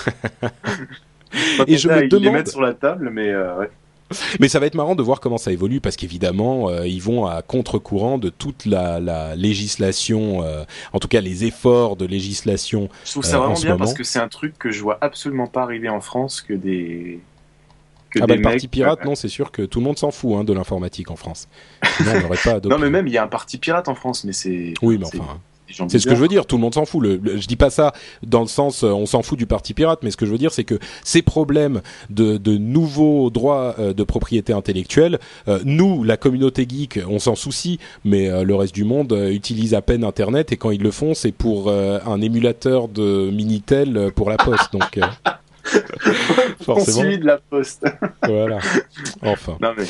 Et 1.67 1.77
je 1.79 1.89
me 1.89 1.97
ils 1.99 2.01
les 2.03 2.09
demande- 2.09 2.35
mettent 2.35 2.49
sur 2.49 2.61
la 2.63 2.75
table, 2.75 3.11
mais 3.13 3.29
euh, 3.31 3.59
ouais. 3.59 3.71
Mais 4.39 4.47
ça 4.47 4.61
va 4.61 4.67
être 4.67 4.77
marrant 4.77 4.95
de 4.95 5.03
voir 5.03 5.19
comment 5.19 5.37
ça 5.37 5.51
évolue 5.51 5.81
parce 5.81 5.97
qu'évidemment, 5.97 6.69
euh, 6.71 6.87
ils 6.87 7.03
vont 7.03 7.27
à 7.27 7.43
contre-courant 7.43 8.19
de 8.19 8.29
toute 8.29 8.65
la, 8.65 9.01
la 9.01 9.35
législation, 9.35 10.45
euh, 10.45 10.63
en 10.93 11.01
tout 11.01 11.09
cas 11.09 11.21
les 11.21 11.45
efforts 11.45 11.97
de 11.97 12.07
législation. 12.07 12.89
je 13.05 13.11
trouve 13.11 13.25
Euh, 13.25 13.29
ça 13.29 13.39
en 13.39 13.41
vraiment 13.47 13.55
bien 13.61 13.71
moment. 13.73 13.79
parce 13.81 13.95
que 13.95 14.05
c'est 14.05 14.21
un 14.21 14.29
truc 14.29 14.57
que 14.59 14.71
je 14.71 14.81
vois 14.81 14.97
absolument 15.01 15.49
pas 15.49 15.63
arriver 15.63 15.89
en 15.89 16.01
France 16.01 16.41
que 16.41 16.55
des 16.55 17.19
que 18.11 18.21
Ah 18.23 18.27
des 18.27 18.35
bah 18.35 18.37
le 18.37 18.43
parti 18.43 18.69
pirate, 18.69 19.01
euh, 19.03 19.09
non, 19.09 19.15
c'est 19.17 19.27
sûr 19.29 19.51
que 19.51 19.63
tout 19.63 19.81
le 19.81 19.85
monde 19.87 19.99
s'en 19.99 20.13
fout 20.13 20.37
hein, 20.39 20.45
de 20.45 20.53
l'informatique 20.53 21.11
en 21.11 21.17
France. 21.17 21.49
Sinon, 21.97 22.13
on 22.15 22.21
n'aurait 22.21 22.39
pas 22.43 22.53
adopté. 22.53 22.69
Non, 22.71 22.79
mais 22.79 22.89
même 22.91 23.09
il 23.09 23.13
y 23.13 23.19
a 23.19 23.25
un 23.25 23.29
parti 23.29 23.59
pirate 23.59 23.89
en 23.89 23.97
France, 23.97 24.23
mais 24.23 24.33
c'est 24.33 24.73
Oui, 24.83 24.99
mais 24.99 25.07
enfin, 25.07 25.19
gens 25.19 25.41
c'est 25.89 25.99
ce 25.99 26.07
que 26.07 26.15
je 26.15 26.21
veux 26.21 26.29
dire. 26.29 26.47
Tout 26.47 26.57
le 26.57 26.63
monde 26.63 26.75
s'en 26.75 26.85
fout. 26.85 27.03
Le, 27.03 27.17
le- 27.17 27.37
je 27.39 27.47
dis 27.47 27.57
pas 27.57 27.71
ça 27.71 27.93
dans 28.23 28.41
le 28.41 28.47
sens 28.47 28.85
euh, 28.85 28.89
on 28.89 29.07
s'en 29.07 29.23
fout 29.23 29.39
du 29.39 29.47
parti 29.47 29.75
pirate, 29.75 30.01
mais 30.03 30.11
ce 30.11 30.17
que 30.17 30.27
je 30.27 30.31
veux 30.33 30.39
dire, 30.39 30.53
c'est 30.53 30.65
que 30.65 30.79
ces 31.05 31.23
problèmes 31.23 31.81
de, 32.11 32.37
de 32.37 32.57
nouveaux 32.57 33.31
droits 33.31 33.75
euh, 33.79 33.93
de 33.93 34.03
propriété 34.05 34.53
intellectuelle, 34.53 35.19
euh, 35.49 35.61
nous, 35.65 36.05
la 36.05 36.17
communauté 36.17 36.67
geek, 36.69 37.01
on 37.09 37.19
s'en 37.19 37.35
soucie, 37.35 37.79
mais 38.05 38.45
le 38.45 38.55
reste 38.55 38.75
du 38.75 38.85
monde 38.85 39.13
utilise 39.31 39.75
à 39.75 39.83
peine 39.83 40.05
Internet 40.05 40.53
et 40.53 40.57
quand 40.57 40.71
ils 40.71 40.83
le 40.83 40.91
font, 40.91 41.15
c'est 41.15 41.33
pour 41.33 41.71
un 41.71 42.21
émulateur 42.21 42.89
de 42.89 43.31
Minitel 43.31 44.11
pour 44.15 44.31
la 44.31 44.37
poste. 44.37 44.73
Donc, 44.73 44.99
On 46.61 46.65
forcément, 46.77 47.17
de 47.17 47.25
la 47.25 47.39
poste. 47.39 47.85
voilà. 48.25 48.59
Enfin. 49.23 49.57
non 49.61 49.73
mais 49.77 49.85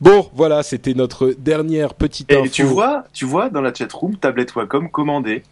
Bon, 0.00 0.28
voilà, 0.34 0.62
c'était 0.62 0.94
notre 0.94 1.34
dernière 1.38 1.94
petite 1.94 2.30
et 2.32 2.36
info. 2.36 2.50
tu 2.50 2.62
vois, 2.64 3.04
tu 3.12 3.24
vois 3.24 3.48
dans 3.50 3.60
la 3.60 3.72
chatroom 3.72 4.16
tablette 4.16 4.54
Wacom 4.54 4.90
commandée 4.90 5.42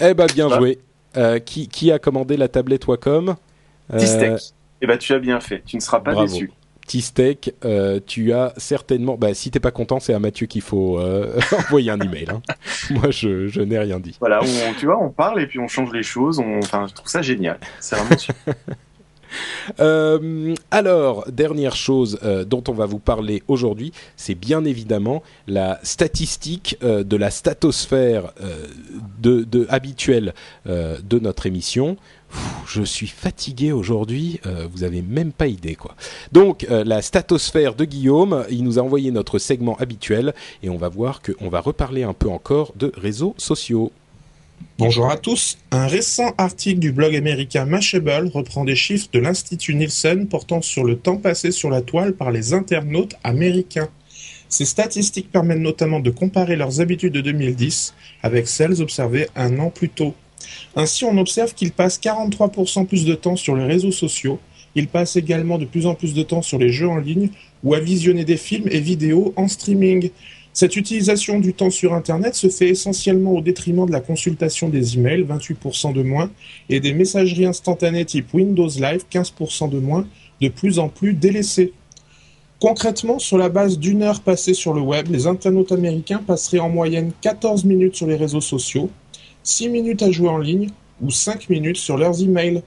Eh 0.00 0.14
ben, 0.14 0.26
bien 0.26 0.48
joué. 0.48 0.78
Euh, 1.16 1.38
qui, 1.38 1.66
qui 1.68 1.90
a 1.90 1.98
commandé 1.98 2.36
la 2.36 2.48
tablette 2.48 2.86
Wacom? 2.86 3.36
Euh. 3.92 4.38
Et 4.82 4.86
bah 4.86 4.98
tu 4.98 5.14
as 5.14 5.18
bien 5.18 5.40
fait, 5.40 5.62
tu 5.64 5.76
ne 5.76 5.80
seras 5.80 6.00
pas 6.00 6.12
bravo. 6.12 6.26
déçu. 6.30 6.50
T-Steak, 6.86 7.54
euh, 7.64 7.98
tu 8.06 8.32
as 8.32 8.52
certainement. 8.56 9.16
Bah, 9.16 9.34
si 9.34 9.50
t'es 9.50 9.58
pas 9.58 9.72
content, 9.72 9.98
c'est 9.98 10.14
à 10.14 10.18
Mathieu 10.20 10.46
qu'il 10.46 10.62
faut 10.62 10.98
euh, 11.00 11.38
envoyer 11.58 11.90
un 11.90 11.98
email. 12.00 12.26
Hein. 12.30 12.42
Moi, 12.90 13.10
je, 13.10 13.48
je 13.48 13.60
n'ai 13.60 13.78
rien 13.78 13.98
dit. 13.98 14.16
Voilà, 14.20 14.40
on, 14.42 14.74
tu 14.78 14.86
vois, 14.86 15.02
on 15.02 15.10
parle 15.10 15.40
et 15.40 15.46
puis 15.46 15.58
on 15.58 15.66
change 15.68 15.92
les 15.92 16.04
choses. 16.04 16.38
On, 16.38 16.58
enfin, 16.58 16.86
je 16.88 16.94
trouve 16.94 17.08
ça 17.08 17.22
génial. 17.22 17.58
C'est 17.80 17.96
vraiment 17.96 18.16
super. 18.18 18.54
Euh, 19.80 20.54
alors, 20.70 21.30
dernière 21.30 21.74
chose 21.74 22.18
euh, 22.22 22.44
dont 22.44 22.62
on 22.68 22.72
va 22.72 22.86
vous 22.86 23.00
parler 23.00 23.42
aujourd'hui, 23.48 23.92
c'est 24.16 24.34
bien 24.34 24.64
évidemment 24.64 25.22
la 25.48 25.80
statistique 25.82 26.78
euh, 26.82 27.02
de 27.02 27.16
la 27.16 27.30
statosphère 27.30 28.32
habituelle 29.68 30.34
de 30.64 31.18
notre 31.18 31.46
émission. 31.46 31.96
Je 32.66 32.82
suis 32.82 33.06
fatigué 33.06 33.72
aujourd'hui, 33.72 34.40
vous 34.72 34.84
avez 34.84 35.02
même 35.02 35.32
pas 35.32 35.46
idée 35.46 35.74
quoi. 35.74 35.94
Donc 36.32 36.66
la 36.68 37.02
statosphère 37.02 37.74
de 37.74 37.84
Guillaume, 37.84 38.44
il 38.50 38.64
nous 38.64 38.78
a 38.78 38.82
envoyé 38.82 39.10
notre 39.10 39.38
segment 39.38 39.76
habituel 39.76 40.34
et 40.62 40.70
on 40.70 40.76
va 40.76 40.88
voir 40.88 41.22
qu'on 41.22 41.48
va 41.48 41.60
reparler 41.60 42.02
un 42.02 42.14
peu 42.14 42.28
encore 42.28 42.72
de 42.76 42.92
réseaux 42.96 43.34
sociaux. 43.38 43.92
Bonjour 44.78 45.10
à 45.10 45.16
tous. 45.16 45.58
Un 45.70 45.86
récent 45.86 46.34
article 46.38 46.80
du 46.80 46.92
blog 46.92 47.16
américain 47.16 47.64
Mashable 47.64 48.30
reprend 48.32 48.64
des 48.64 48.76
chiffres 48.76 49.08
de 49.12 49.18
l'Institut 49.18 49.74
Nielsen 49.74 50.28
portant 50.28 50.62
sur 50.62 50.84
le 50.84 50.96
temps 50.96 51.16
passé 51.16 51.50
sur 51.50 51.70
la 51.70 51.80
toile 51.80 52.12
par 52.12 52.30
les 52.30 52.52
internautes 52.52 53.14
américains. 53.24 53.88
Ces 54.48 54.64
statistiques 54.64 55.32
permettent 55.32 55.58
notamment 55.58 56.00
de 56.00 56.10
comparer 56.10 56.56
leurs 56.56 56.80
habitudes 56.80 57.14
de 57.14 57.20
2010 57.20 57.94
avec 58.22 58.46
celles 58.48 58.82
observées 58.82 59.28
un 59.34 59.58
an 59.58 59.70
plus 59.70 59.88
tôt. 59.88 60.14
Ainsi, 60.74 61.04
on 61.04 61.16
observe 61.18 61.54
qu'ils 61.54 61.72
passent 61.72 61.98
43% 61.98 62.86
plus 62.86 63.04
de 63.04 63.14
temps 63.14 63.36
sur 63.36 63.56
les 63.56 63.64
réseaux 63.64 63.92
sociaux, 63.92 64.38
Ils 64.74 64.88
passent 64.88 65.16
également 65.16 65.56
de 65.56 65.64
plus 65.64 65.86
en 65.86 65.94
plus 65.94 66.12
de 66.12 66.22
temps 66.22 66.42
sur 66.42 66.58
les 66.58 66.68
jeux 66.68 66.88
en 66.88 66.98
ligne 66.98 67.30
ou 67.64 67.72
à 67.72 67.80
visionner 67.80 68.26
des 68.26 68.36
films 68.36 68.68
et 68.70 68.78
vidéos 68.78 69.32
en 69.36 69.48
streaming. 69.48 70.10
Cette 70.58 70.76
utilisation 70.76 71.38
du 71.38 71.52
temps 71.52 71.68
sur 71.68 71.92
Internet 71.92 72.34
se 72.34 72.48
fait 72.48 72.70
essentiellement 72.70 73.32
au 73.32 73.42
détriment 73.42 73.84
de 73.84 73.92
la 73.92 74.00
consultation 74.00 74.70
des 74.70 74.96
emails, 74.96 75.22
28% 75.22 75.92
de 75.92 76.02
moins, 76.02 76.30
et 76.70 76.80
des 76.80 76.94
messageries 76.94 77.44
instantanées 77.44 78.06
type 78.06 78.32
Windows 78.32 78.66
Live, 78.66 79.04
15% 79.12 79.68
de 79.68 79.78
moins, 79.78 80.06
de 80.40 80.48
plus 80.48 80.78
en 80.78 80.88
plus 80.88 81.12
délaissées. 81.12 81.74
Concrètement, 82.58 83.18
sur 83.18 83.36
la 83.36 83.50
base 83.50 83.78
d'une 83.78 84.02
heure 84.02 84.22
passée 84.22 84.54
sur 84.54 84.72
le 84.72 84.80
web, 84.80 85.08
les 85.10 85.26
internautes 85.26 85.72
américains 85.72 86.22
passeraient 86.26 86.58
en 86.58 86.70
moyenne 86.70 87.12
14 87.20 87.66
minutes 87.66 87.96
sur 87.96 88.06
les 88.06 88.16
réseaux 88.16 88.40
sociaux, 88.40 88.88
6 89.42 89.68
minutes 89.68 90.02
à 90.02 90.10
jouer 90.10 90.30
en 90.30 90.38
ligne 90.38 90.70
ou 91.02 91.10
5 91.10 91.50
minutes 91.50 91.76
sur 91.76 91.98
leurs 91.98 92.22
emails. 92.22 92.62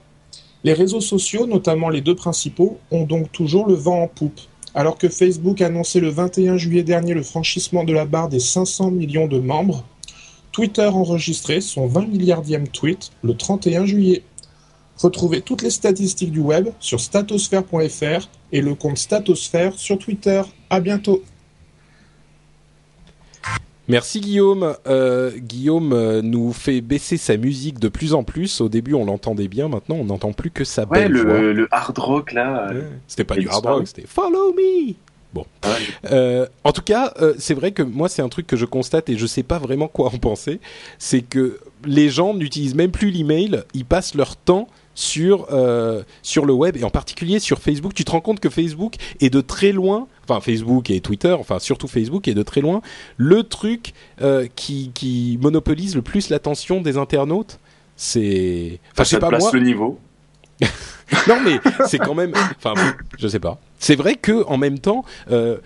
Les 0.62 0.74
réseaux 0.74 1.00
sociaux, 1.00 1.48
notamment 1.48 1.88
les 1.88 2.02
deux 2.02 2.14
principaux, 2.14 2.78
ont 2.92 3.02
donc 3.02 3.32
toujours 3.32 3.66
le 3.66 3.74
vent 3.74 4.04
en 4.04 4.06
poupe. 4.06 4.40
Alors 4.74 4.98
que 4.98 5.08
Facebook 5.08 5.60
a 5.62 5.66
annoncé 5.66 5.98
le 5.98 6.10
21 6.10 6.56
juillet 6.56 6.84
dernier 6.84 7.14
le 7.14 7.22
franchissement 7.22 7.82
de 7.84 7.92
la 7.92 8.04
barre 8.04 8.28
des 8.28 8.38
500 8.38 8.92
millions 8.92 9.26
de 9.26 9.40
membres, 9.40 9.84
Twitter 10.52 10.86
enregistrait 10.86 11.60
son 11.60 11.86
20 11.86 12.06
milliardième 12.06 12.68
tweet 12.68 13.10
le 13.22 13.36
31 13.36 13.84
juillet. 13.86 14.22
Retrouvez 14.96 15.40
toutes 15.40 15.62
les 15.62 15.70
statistiques 15.70 16.32
du 16.32 16.40
web 16.40 16.68
sur 16.78 17.00
statosphère.fr 17.00 18.28
et 18.52 18.60
le 18.60 18.74
compte 18.74 18.98
Statosphère 18.98 19.78
sur 19.78 19.98
Twitter. 19.98 20.42
À 20.68 20.80
bientôt. 20.80 21.22
Merci 23.90 24.20
Guillaume. 24.20 24.74
Euh, 24.86 25.30
Guillaume 25.36 25.92
euh, 25.92 26.22
nous 26.22 26.52
fait 26.52 26.80
baisser 26.80 27.16
sa 27.16 27.36
musique 27.36 27.78
de 27.78 27.88
plus 27.88 28.14
en 28.14 28.22
plus. 28.24 28.60
Au 28.60 28.68
début, 28.68 28.94
on 28.94 29.04
l'entendait 29.04 29.48
bien. 29.48 29.68
Maintenant, 29.68 29.96
on 29.96 30.04
n'entend 30.04 30.32
plus 30.32 30.50
que 30.50 30.64
sa 30.64 30.84
Ouais, 30.84 31.02
belle 31.08 31.16
voix. 31.16 31.38
le, 31.40 31.52
le 31.52 31.68
hard 31.70 31.98
rock 31.98 32.32
là. 32.32 32.68
euh, 32.70 32.74
Ouais. 32.80 32.86
C'était 33.06 33.24
pas 33.24 33.36
du 33.36 33.48
hard 33.48 33.66
rock, 33.66 33.86
c'était 33.86 34.06
Follow 34.06 34.52
Me. 34.54 34.94
Bon. 35.32 35.44
ouais. 35.64 35.70
Euh, 36.10 36.46
en 36.64 36.72
tout 36.72 36.82
cas, 36.82 37.12
euh, 37.20 37.34
c'est 37.38 37.54
vrai 37.54 37.70
que 37.72 37.82
moi, 37.84 38.08
c'est 38.08 38.22
un 38.22 38.28
truc 38.28 38.46
que 38.48 38.56
je 38.56 38.64
constate 38.64 39.08
et 39.10 39.16
je 39.16 39.26
sais 39.26 39.44
pas 39.44 39.58
vraiment 39.58 39.86
quoi 39.86 40.06
en 40.08 40.18
penser. 40.18 40.58
C'est 40.98 41.22
que 41.22 41.60
les 41.84 42.08
gens 42.08 42.34
n'utilisent 42.34 42.74
même 42.74 42.90
plus 42.90 43.10
l'email, 43.10 43.62
ils 43.74 43.84
passent 43.84 44.14
leur 44.14 44.36
temps 44.36 44.66
sur 45.00 45.46
euh, 45.50 46.02
sur 46.22 46.44
le 46.44 46.52
web 46.52 46.76
et 46.76 46.84
en 46.84 46.90
particulier 46.90 47.38
sur 47.38 47.58
Facebook. 47.58 47.94
Tu 47.94 48.04
te 48.04 48.10
rends 48.10 48.20
compte 48.20 48.38
que 48.38 48.50
Facebook 48.50 48.96
est 49.20 49.30
de 49.30 49.40
très 49.40 49.72
loin, 49.72 50.06
enfin 50.28 50.40
Facebook 50.40 50.90
et 50.90 51.00
Twitter, 51.00 51.32
enfin 51.32 51.58
surtout 51.58 51.88
Facebook 51.88 52.28
est 52.28 52.34
de 52.34 52.42
très 52.42 52.60
loin 52.60 52.82
le 53.16 53.42
truc 53.42 53.94
euh, 54.20 54.46
qui 54.54 54.90
qui 54.92 55.38
monopolise 55.40 55.96
le 55.96 56.02
plus 56.02 56.28
l'attention 56.28 56.82
des 56.82 56.98
internautes. 56.98 57.58
C'est, 57.96 58.78
enfin, 58.92 59.04
je 59.04 59.08
ça 59.08 59.18
pas 59.18 59.28
place 59.28 59.42
moi. 59.42 59.50
le 59.54 59.60
niveau. 59.60 59.98
Non, 61.26 61.40
mais 61.44 61.58
c'est 61.88 61.98
quand 61.98 62.14
même. 62.14 62.32
Enfin, 62.56 62.74
je 63.18 63.26
sais 63.26 63.40
pas. 63.40 63.58
C'est 63.80 63.96
vrai 63.96 64.14
que 64.14 64.44
en 64.46 64.58
même 64.58 64.78
temps, 64.78 65.04
euh, 65.32 65.58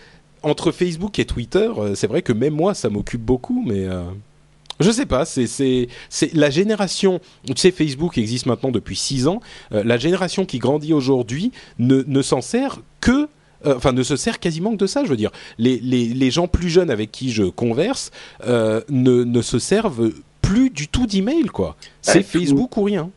entre 0.42 0.72
Facebook 0.72 1.18
et 1.18 1.26
Twitter, 1.26 1.70
c'est 1.94 2.06
vrai 2.06 2.22
que 2.22 2.32
même 2.32 2.54
moi, 2.54 2.72
ça 2.72 2.88
m'occupe 2.88 3.20
beaucoup, 3.20 3.62
mais. 3.66 3.86
Je 4.80 4.90
sais 4.90 5.06
pas, 5.06 5.24
c'est 5.24 5.46
c'est 5.46 5.88
c'est 6.08 6.34
la 6.34 6.50
génération. 6.50 7.20
Tu 7.46 7.52
sais, 7.56 7.70
Facebook 7.70 8.18
existe 8.18 8.46
maintenant 8.46 8.70
depuis 8.70 8.96
six 8.96 9.28
ans. 9.28 9.40
Euh, 9.72 9.82
la 9.84 9.96
génération 9.98 10.44
qui 10.44 10.58
grandit 10.58 10.92
aujourd'hui 10.92 11.52
ne 11.78 12.02
ne 12.06 12.22
s'en 12.22 12.40
sert 12.40 12.80
que 13.00 13.28
euh, 13.66 13.76
enfin 13.76 13.92
ne 13.92 14.02
se 14.02 14.16
sert 14.16 14.40
quasiment 14.40 14.72
que 14.72 14.76
de 14.76 14.86
ça. 14.86 15.04
Je 15.04 15.10
veux 15.10 15.16
dire, 15.16 15.30
les 15.58 15.78
les 15.78 16.06
les 16.08 16.30
gens 16.30 16.48
plus 16.48 16.68
jeunes 16.70 16.90
avec 16.90 17.12
qui 17.12 17.30
je 17.32 17.44
converse 17.44 18.10
euh, 18.46 18.80
ne 18.88 19.22
ne 19.22 19.42
se 19.42 19.58
servent 19.60 20.10
plus 20.42 20.70
du 20.70 20.88
tout 20.88 21.06
d'email 21.06 21.44
quoi. 21.46 21.76
C'est 22.02 22.18
Ouais, 22.18 22.22
tout- 22.24 22.38
Facebook 22.40 22.76
ou 22.76 22.82
rien. 22.82 23.10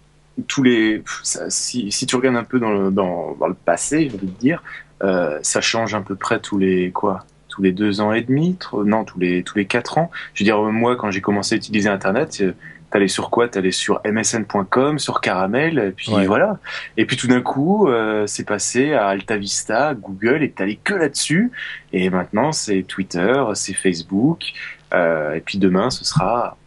tous 0.48 0.62
les 0.64 1.02
si, 1.50 1.92
si 1.92 2.06
tu 2.06 2.16
regardes 2.16 2.36
un 2.38 2.44
peu 2.44 2.60
dans 2.60 2.72
le, 2.72 2.92
dans, 2.92 3.36
dans 3.40 3.48
le 3.48 3.56
passé, 3.56 4.10
j'ai 4.12 4.16
envie 4.16 4.28
de 4.28 4.40
dire, 4.40 4.62
euh, 5.04 5.40
ça 5.42 5.60
change 5.62 5.96
à 5.96 6.02
peu 6.02 6.16
près 6.16 6.40
tous 6.40 6.60
les 6.60 6.92
quoi 6.92 7.26
tous 7.58 7.64
les 7.64 7.72
deux 7.72 8.02
ans 8.02 8.14
et 8.14 8.22
demi, 8.22 8.56
non 8.86 9.04
tous 9.04 9.18
les 9.20 9.42
tous 9.42 9.58
les 9.58 9.66
quatre 9.66 9.98
ans. 9.98 10.12
Je 10.36 10.44
veux 10.44 10.46
dire 10.46 10.60
moi 10.62 10.96
quand 10.96 11.10
j'ai 11.10 11.22
commencé 11.22 11.56
à 11.56 11.58
utiliser 11.58 11.90
Internet, 11.90 12.38
euh, 12.42 12.52
t'allais 12.92 13.08
sur 13.08 13.32
quoi? 13.32 13.48
T'allais 13.48 13.72
sur 13.72 14.00
msn.com, 14.06 15.00
sur 15.00 15.22
Caramel, 15.22 15.80
et 15.80 15.92
puis 15.92 16.14
Ouais. 16.14 16.28
voilà. 16.28 16.60
Et 16.98 17.06
puis 17.06 17.18
tout 17.18 17.26
d'un 17.26 17.42
coup, 17.42 17.88
euh, 17.88 18.28
c'est 18.28 18.46
passé 18.46 18.94
à 18.94 19.08
AltaVista, 19.08 19.96
Google, 19.96 20.44
et 20.44 20.52
t'allais 20.52 20.78
que 20.84 20.94
là-dessus. 20.94 21.52
Et 21.94 22.12
maintenant 22.12 22.52
c'est 22.52 22.84
Twitter, 22.84 23.34
c'est 23.56 23.74
Facebook, 23.74 24.54
euh, 24.94 25.34
et 25.34 25.42
puis 25.42 25.58
demain 25.58 25.90
ce 25.90 26.06
sera 26.06 26.58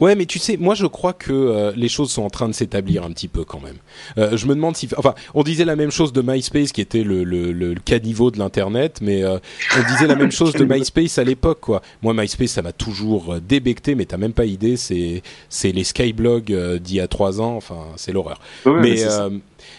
Ouais, 0.00 0.14
mais 0.14 0.26
tu 0.26 0.38
sais, 0.38 0.56
moi 0.56 0.74
je 0.74 0.86
crois 0.86 1.12
que 1.12 1.32
euh, 1.32 1.72
les 1.76 1.88
choses 1.88 2.10
sont 2.10 2.22
en 2.22 2.30
train 2.30 2.48
de 2.48 2.54
s'établir 2.54 3.04
un 3.04 3.10
petit 3.10 3.28
peu 3.28 3.44
quand 3.44 3.60
même. 3.60 3.76
Euh, 4.18 4.36
je 4.36 4.46
me 4.46 4.54
demande 4.54 4.76
si, 4.76 4.88
enfin, 4.96 5.14
on 5.34 5.42
disait 5.42 5.64
la 5.64 5.76
même 5.76 5.90
chose 5.90 6.12
de 6.12 6.22
MySpace 6.22 6.72
qui 6.72 6.80
était 6.80 7.02
le 7.02 7.24
le, 7.24 7.52
le, 7.52 7.74
caniveau 7.74 8.30
de 8.30 8.38
l'internet, 8.38 8.98
mais 9.02 9.22
euh, 9.22 9.38
on 9.76 9.92
disait 9.92 10.06
la 10.06 10.16
même 10.16 10.32
chose 10.32 10.52
de 10.52 10.64
MySpace 10.64 11.18
à 11.18 11.24
l'époque, 11.24 11.60
quoi. 11.60 11.82
Moi, 12.02 12.14
MySpace, 12.14 12.50
ça 12.50 12.62
m'a 12.62 12.72
toujours 12.72 13.36
débecté, 13.40 13.94
mais 13.94 14.04
t'as 14.04 14.16
même 14.16 14.32
pas 14.32 14.44
idée, 14.44 14.76
c'est 14.76 15.22
c'est 15.48 15.72
les 15.72 15.84
skyblogs 15.84 16.78
d'il 16.78 16.96
y 16.96 17.00
a 17.00 17.08
trois 17.08 17.40
ans, 17.40 17.56
enfin, 17.56 17.86
c'est 17.96 18.12
l'horreur. 18.12 18.40
Ouais, 18.64 18.80
mais 18.80 19.04
euh, 19.04 19.30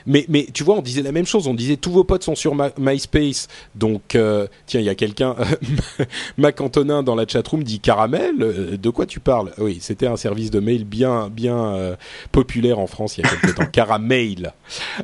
mais 0.06 0.26
mais 0.30 0.48
tu 0.54 0.64
vois, 0.64 0.76
on 0.76 0.82
disait 0.82 1.02
la 1.02 1.12
même 1.12 1.26
chose. 1.26 1.48
On 1.48 1.54
disait 1.54 1.78
tous 1.78 1.92
vos 1.92 2.04
potes 2.04 2.24
sont 2.24 2.36
sur 2.36 2.56
MySpace. 2.78 3.48
Donc 3.76 4.16
euh, 4.16 4.48
tiens, 4.66 4.80
il 4.80 4.86
y 4.86 4.90
a 4.90 4.96
quelqu'un, 4.96 5.36
Mac 6.38 6.62
Antonin 6.62 7.04
dans 7.04 7.16
la 7.16 7.28
chatroom 7.28 7.64
dit 7.64 7.80
caramel. 7.80 8.36
euh, 8.42 8.78
De 8.78 8.90
quoi 8.90 9.06
tu 9.06 9.20
parles? 9.20 9.52
Oui, 9.58 9.78
c'était 9.82 10.08
un 10.08 10.18
service 10.18 10.52
de 10.52 10.60
mail 10.60 10.86
bien 10.86 11.30
bien 11.30 11.74
euh, 11.76 11.96
populaire 12.32 12.80
en 12.80 12.88
France 12.88 13.18
il 13.18 13.24
y 13.24 13.28
a 13.28 13.30
quelque 13.30 13.56
temps. 13.56 13.66
Caramel. 13.72 14.54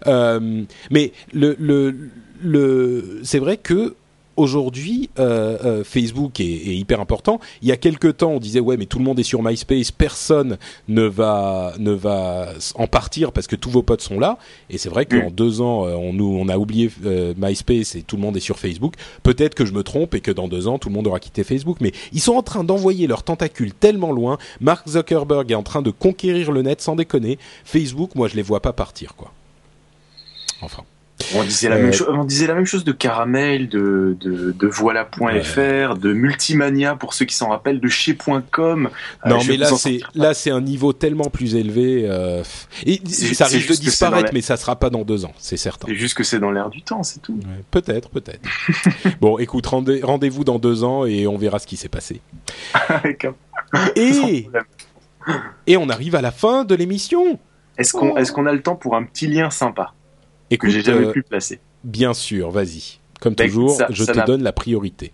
Euh, 0.08 0.64
mais 0.90 1.12
le 1.34 1.56
le 1.60 1.96
le 2.42 3.20
c'est 3.24 3.40
vrai 3.40 3.58
que 3.58 3.96
aujourd'hui, 4.38 5.10
euh, 5.20 5.58
euh, 5.64 5.84
Facebook 5.84 6.40
est, 6.40 6.44
est 6.44 6.76
hyper 6.76 7.00
important. 7.00 7.40
Il 7.62 7.68
y 7.68 7.72
a 7.72 7.78
quelques 7.78 8.18
temps, 8.18 8.32
on 8.32 8.40
disait 8.40 8.60
ouais, 8.60 8.78
mais 8.78 8.86
tout 8.86 8.98
le 8.98 9.04
monde 9.04 9.20
est 9.20 9.24
sur 9.24 9.44
MySpace, 9.44 9.92
personne 9.92 10.58
ne 10.88 11.04
va 11.04 11.74
ne 11.80 11.92
va 11.92 12.50
en 12.76 12.88
partir 12.88 13.32
parce 13.32 13.48
que 13.48 13.56
tous 13.56 13.70
vos 13.70 13.84
potes 13.84 14.02
sont 14.02 14.20
là. 14.20 14.38
Et 14.70 14.78
c'est 14.78 14.90
vrai 14.90 15.06
qu'en 15.06 15.30
deux 15.30 15.62
ans, 15.62 15.86
euh, 15.86 15.96
on 15.96 16.14
nous 16.14 16.38
on 16.40 16.48
a 16.50 16.58
oublié 16.58 16.90
euh, 17.06 17.34
MySpace 17.38 17.96
et 17.96 18.02
tout 18.02 18.16
le 18.16 18.22
monde 18.22 18.38
est 18.38 18.42
sur 18.42 18.60
Facebook. 18.60 18.96
Peut-être 19.24 19.56
que 19.56 19.66
je 19.66 19.74
me 19.74 19.84
trompe 19.84 20.16
et 20.16 20.22
que 20.22 20.32
dans 20.32 20.48
deux 20.48 20.68
ans, 20.68 20.80
tout 20.80 20.90
le 20.90 20.96
monde 20.96 21.08
aura 21.08 21.20
quitté 21.20 21.44
Facebook. 21.44 21.78
Mais 21.82 21.92
ils 22.12 22.22
sont 22.22 22.34
en 22.34 22.44
train 22.44 22.64
d'envoyer 22.64 23.08
leurs 23.08 23.24
tentacules 23.24 23.74
tellement 23.74 24.12
loin. 24.12 24.38
Mark 24.62 24.88
Zuckerberg 24.88 25.52
est 25.52 25.56
en 25.56 25.64
train 25.64 25.82
de 25.82 25.92
conquérir 25.92 26.52
le 26.52 26.62
net 26.62 26.82
sans 26.82 26.96
déconner. 26.96 27.38
Facebook, 27.66 28.16
moi, 28.16 28.28
je 28.28 28.36
les 28.36 28.42
vois 28.42 28.62
pas 28.62 28.74
partir 28.74 29.16
quoi. 29.16 29.32
Enfin. 30.62 30.84
On 31.36 31.44
disait, 31.44 31.70
la 31.70 31.76
Euh, 31.76 31.82
même 31.84 31.94
chose, 31.94 32.08
on 32.12 32.24
disait 32.24 32.48
la 32.48 32.54
même 32.54 32.66
chose 32.66 32.84
de 32.84 32.92
Caramel, 32.92 33.70
de, 33.70 34.16
de, 34.20 34.52
de 34.52 34.68
Voilà.fr, 34.68 35.96
de 35.98 36.14
Multimania 36.14 36.96
pour 36.96 37.14
ceux 37.14 37.26
qui 37.26 37.36
s'en 37.36 37.50
rappellent, 37.50 37.80
de 37.80 37.88
chez.com. 37.88 38.90
Euh, 39.26 39.30
Non, 39.30 39.40
mais 39.48 39.58
là 39.58 39.66
c'est 39.68 39.72
sortir. 40.00 40.12
là 40.16 40.34
c'est 40.34 40.52
un 40.52 40.62
niveau 40.62 40.94
tellement 40.94 41.30
plus 41.30 41.56
élevé. 41.56 42.06
euh, 42.10 42.44
et 42.86 43.02
ça 43.08 43.46
risque 43.46 43.70
de 43.70 43.76
disparaître, 43.76 44.32
mais 44.34 44.42
ça 44.42 44.58
sera 44.58 44.76
pas 44.76 44.90
dans 44.90 45.04
deux 45.04 45.26
ans, 45.26 45.34
c'est 45.38 45.58
certain. 45.58 45.88
C'est 45.88 45.96
juste 45.96 46.16
que 46.16 46.24
c'est 46.24 46.40
dans 46.40 46.52
l'air 46.52 46.70
du 46.70 46.82
temps, 46.82 47.04
c'est 47.04 47.22
tout. 47.22 47.34
Ouais, 47.34 47.64
peut-être, 47.72 48.10
peut-être. 48.10 48.48
bon, 49.22 49.38
écoute, 49.40 49.66
rendez- 49.66 50.02
rendez-vous 50.04 50.44
dans 50.44 50.60
deux 50.60 50.84
ans 50.84 51.06
et 51.06 51.28
on 51.28 51.38
verra 51.38 51.60
ce 51.60 51.68
qui 51.68 51.78
s'est 51.78 51.90
passé. 51.90 52.22
Et 53.96 54.48
et 55.68 55.78
on 55.78 55.90
arrive 55.90 56.16
à 56.16 56.22
la 56.22 56.32
fin 56.32 56.64
de 56.66 56.76
l'émission. 56.76 57.40
Est-ce 57.78 57.94
qu'on 57.94 58.18
est 58.18 58.32
qu'on 58.32 58.46
a 58.46 58.52
le 58.54 58.62
temps 58.62 58.76
pour 58.76 58.96
un 58.96 59.04
petit 59.04 59.28
lien 59.28 59.50
sympa? 59.50 59.94
Que 60.58 60.70
j'ai 60.70 60.82
jamais 60.82 61.08
euh, 61.08 61.12
pu 61.12 61.22
placer 61.24 61.60
bien 61.84 62.14
sûr, 62.14 62.50
vas-y. 62.52 63.00
Comme 63.20 63.36
Bah, 63.36 63.46
toujours, 63.46 63.72
ça- 63.72 63.88
je 63.90 64.04
ça 64.04 64.14
te 64.14 64.26
donne 64.26 64.44
la 64.44 64.52
priorité. 64.54 65.12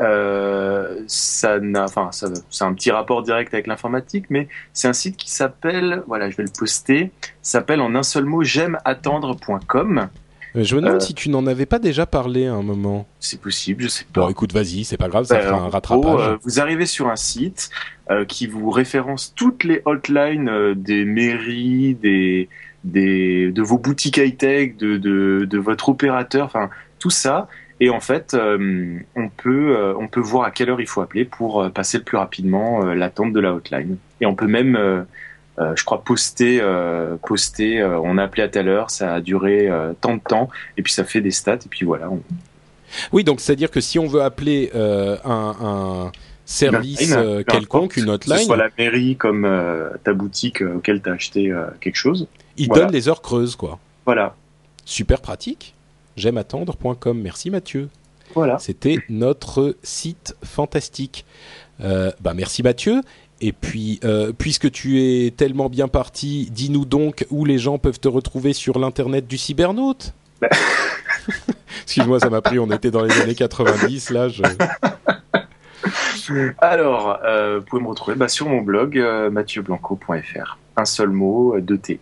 Euh, 0.00 1.02
ça 1.06 1.58
enfin, 1.76 2.08
c'est 2.48 2.64
un 2.64 2.72
petit 2.72 2.90
rapport 2.90 3.22
direct 3.22 3.52
avec 3.52 3.66
l'informatique, 3.66 4.24
mais 4.30 4.48
c'est 4.72 4.88
un 4.88 4.92
site 4.94 5.16
qui 5.16 5.30
s'appelle, 5.30 6.02
voilà, 6.06 6.30
je 6.30 6.36
vais 6.36 6.42
le 6.44 6.50
poster, 6.58 7.10
s'appelle 7.42 7.80
en 7.82 7.94
un 7.94 8.02
seul 8.02 8.24
mot 8.24 8.42
j'aimeattendre.com. 8.42 10.08
Euh, 10.56 10.64
Je 10.64 10.74
me 10.74 10.80
demande 10.80 10.96
Euh, 10.96 11.00
si 11.00 11.14
tu 11.14 11.28
n'en 11.28 11.46
avais 11.46 11.66
pas 11.66 11.78
déjà 11.78 12.06
parlé 12.06 12.46
à 12.46 12.54
un 12.54 12.62
moment. 12.62 13.06
C'est 13.20 13.40
possible, 13.40 13.82
je 13.84 13.88
sais 13.88 14.04
pas. 14.10 14.22
Bon, 14.22 14.28
écoute, 14.30 14.52
vas-y, 14.52 14.84
c'est 14.84 14.96
pas 14.96 15.08
grave, 15.08 15.24
ça 15.26 15.36
Ben, 15.36 15.42
fera 15.46 15.58
un 15.60 15.68
rattrapage. 15.68 16.28
euh, 16.28 16.36
vous 16.44 16.60
arrivez 16.60 16.86
sur 16.86 17.08
un 17.08 17.16
site 17.16 17.70
euh, 18.10 18.24
qui 18.24 18.46
vous 18.46 18.70
référence 18.70 19.32
toutes 19.36 19.62
les 19.64 19.82
hotlines 19.84 20.48
euh, 20.48 20.74
des 20.74 21.04
mairies, 21.04 21.94
des, 21.94 22.48
des, 22.84 23.50
de 23.52 23.62
vos 23.62 23.78
boutiques 23.78 24.16
high-tech, 24.16 24.76
de, 24.76 24.96
de, 24.96 25.46
de 25.48 25.58
votre 25.58 25.88
opérateur, 25.88 26.46
enfin 26.46 26.70
tout 26.98 27.10
ça. 27.10 27.48
Et 27.82 27.88
en 27.88 28.00
fait, 28.00 28.34
euh, 28.34 28.98
on, 29.16 29.30
peut, 29.30 29.74
euh, 29.74 29.94
on 29.98 30.06
peut 30.06 30.20
voir 30.20 30.44
à 30.44 30.50
quelle 30.50 30.68
heure 30.68 30.82
il 30.82 30.86
faut 30.86 31.00
appeler 31.00 31.24
pour 31.24 31.62
euh, 31.62 31.70
passer 31.70 31.96
le 31.96 32.04
plus 32.04 32.18
rapidement 32.18 32.84
l'attente 32.84 33.32
de 33.32 33.40
la 33.40 33.54
hotline. 33.54 33.96
Et 34.20 34.26
on 34.26 34.34
peut 34.34 34.46
même, 34.46 35.06
je 35.58 35.84
crois, 35.84 36.04
poster, 36.04 36.60
poster 37.26 37.82
on 37.82 38.18
a 38.18 38.24
appelé 38.24 38.42
à 38.42 38.48
telle 38.48 38.68
heure, 38.68 38.90
ça 38.90 39.14
a 39.14 39.20
duré 39.22 39.70
tant 40.02 40.16
de 40.16 40.20
temps, 40.20 40.50
et 40.76 40.82
puis 40.82 40.92
ça 40.92 41.04
fait 41.04 41.22
des 41.22 41.30
stats, 41.30 41.54
et 41.54 41.68
puis 41.70 41.86
voilà, 41.86 42.10
on, 42.10 42.20
Oui, 43.12 43.24
donc 43.24 43.40
c'est-à-dire 43.40 43.70
que 43.70 43.80
si 43.80 43.98
on 43.98 44.06
veut 44.06 44.20
appeler 44.20 44.70
un, 44.74 45.54
un 45.62 46.12
service 46.50 47.00
Une 47.00 47.14
hotline, 47.14 47.44
quelconque, 47.44 47.96
une 47.96 48.18
Que 48.18 48.24
ce 48.24 48.44
soit 48.44 48.56
hotline, 48.56 48.58
la 48.58 48.70
mairie 48.84 49.16
comme 49.16 49.44
euh, 49.44 49.90
ta 50.02 50.12
boutique 50.12 50.62
euh, 50.62 50.76
auquel 50.76 51.00
tu 51.00 51.08
as 51.08 51.12
acheté 51.12 51.50
euh, 51.50 51.66
quelque 51.80 51.96
chose. 51.96 52.26
Il 52.60 52.68
voilà. 52.68 52.84
donne 52.84 52.92
les 52.92 53.08
heures 53.08 53.22
creuses, 53.22 53.56
quoi. 53.56 53.78
Voilà. 54.04 54.34
super 54.84 55.20
pratique. 55.20 55.74
J'aime 56.16 56.36
attendre.com. 56.36 57.18
Merci 57.18 57.50
Mathieu. 57.50 57.88
Voilà. 58.34 58.58
C'était 58.58 58.98
notre 59.08 59.76
site 59.82 60.36
fantastique. 60.44 61.24
Euh, 61.80 62.12
bah 62.20 62.34
merci 62.34 62.62
Mathieu. 62.62 63.00
Et 63.40 63.52
puis, 63.52 63.98
euh, 64.04 64.32
puisque 64.36 64.70
tu 64.70 65.00
es 65.00 65.30
tellement 65.30 65.70
bien 65.70 65.88
parti, 65.88 66.50
dis-nous 66.52 66.84
donc 66.84 67.26
où 67.30 67.46
les 67.46 67.56
gens 67.56 67.78
peuvent 67.78 67.98
te 67.98 68.08
retrouver 68.08 68.52
sur 68.52 68.78
l'internet 68.78 69.26
du 69.26 69.38
cybernaute. 69.38 70.12
Excuse-moi, 71.84 72.20
ça 72.20 72.28
m'a 72.28 72.42
pris. 72.42 72.58
On 72.58 72.70
était 72.70 72.90
dans 72.90 73.02
les 73.02 73.20
années 73.22 73.34
90 73.34 74.10
là. 74.10 74.28
Je... 74.28 74.42
Alors, 76.58 77.18
euh, 77.24 77.60
vous 77.60 77.64
pouvez 77.64 77.82
me 77.82 77.88
retrouver 77.88 78.16
bah, 78.16 78.28
sur 78.28 78.48
mon 78.48 78.60
blog 78.60 79.02
mathieuBlanco.fr. 79.32 80.58
Un 80.76 80.84
seul 80.84 81.08
mot, 81.08 81.58
deux 81.58 81.78
T. 81.78 82.00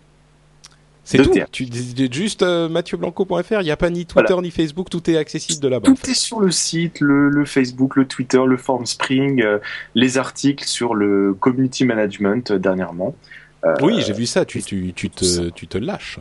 C'est 1.11 1.23
tout. 1.23 1.33
Tu 1.51 1.65
dis 1.65 2.09
juste 2.13 2.43
euh, 2.43 2.69
mathieuBlanco.fr. 2.69 3.61
Il 3.61 3.65
n'y 3.65 3.71
a 3.71 3.77
pas 3.79 3.89
ni 3.89 4.05
Twitter 4.05 4.35
ni 4.43 4.51
Facebook. 4.51 4.91
Tout 4.91 5.09
est 5.11 5.17
accessible 5.17 5.61
de 5.63 5.69
là-bas. 5.69 5.89
en 5.89 5.95
Tout 5.95 6.01
fait. 6.01 6.11
est 6.11 6.15
sur 6.15 6.41
le 6.41 6.51
site, 6.51 7.01
le, 7.01 7.31
le 7.31 7.45
Facebook, 7.47 7.97
le 7.97 8.07
Twitter, 8.07 8.41
le 8.47 8.57
Formspring, 8.59 9.43
euh, 9.43 9.59
les 9.95 10.19
articles 10.19 10.65
sur 10.67 10.95
le 10.95 11.33
community 11.33 11.85
management 11.87 12.51
euh, 12.51 12.59
dernièrement. 12.59 13.15
Euh, 13.65 13.75
Oui, 13.81 14.03
j'ai 14.07 14.13
vu 14.13 14.27
ça. 14.27 14.45
Tu, 14.45 14.63
tu, 14.63 14.93
tu 14.95 15.09
te, 15.09 15.49
tu 15.49 15.67
te 15.67 15.79
lâches. 15.79 16.19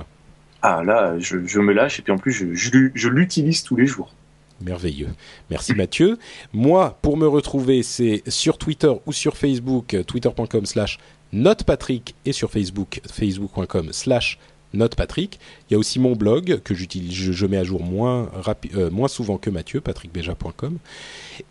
Ah 0.62 0.84
là, 0.86 1.16
je, 1.20 1.46
je 1.46 1.60
me 1.60 1.74
lâche 1.74 2.00
et 2.00 2.02
puis 2.02 2.14
en 2.14 2.18
plus, 2.18 2.32
je, 2.32 2.54
je, 2.54 2.72
l'u- 2.72 2.92
je 2.96 3.10
l'utilise 3.10 3.64
tous 3.64 3.76
les 3.76 3.88
jours. 3.88 4.14
Merveilleux. 4.62 5.10
Merci 5.52 5.76
Mathieu. 5.76 6.18
Moi, 6.54 6.98
pour 7.02 7.16
me 7.18 7.28
retrouver, 7.28 7.84
c'est 7.84 8.24
sur 8.28 8.58
Twitter 8.58 8.92
ou 9.06 9.12
sur 9.14 9.36
Facebook, 9.38 9.96
twitter.com 10.08 10.66
slash 10.66 10.98
notepatrick 11.32 12.16
et 12.26 12.32
sur 12.32 12.50
Facebook, 12.50 13.02
facebook.com 13.12 13.90
slash 13.92 14.40
notepatrick. 14.40 14.57
Il 14.74 15.28
y 15.72 15.76
a 15.76 15.78
aussi 15.78 16.00
mon 16.00 16.14
blog 16.16 16.60
que 16.64 16.74
j'utilise, 16.76 17.14
je, 17.14 17.32
je 17.32 17.46
mets 17.46 17.58
à 17.58 17.64
jour 17.64 17.82
moins, 17.84 18.30
rapi- 18.44 18.72
euh, 18.76 18.90
moins 18.92 19.08
souvent 19.08 19.38
que 19.38 19.50
Mathieu, 19.50 19.82
patrickbeja.com. 19.82 20.78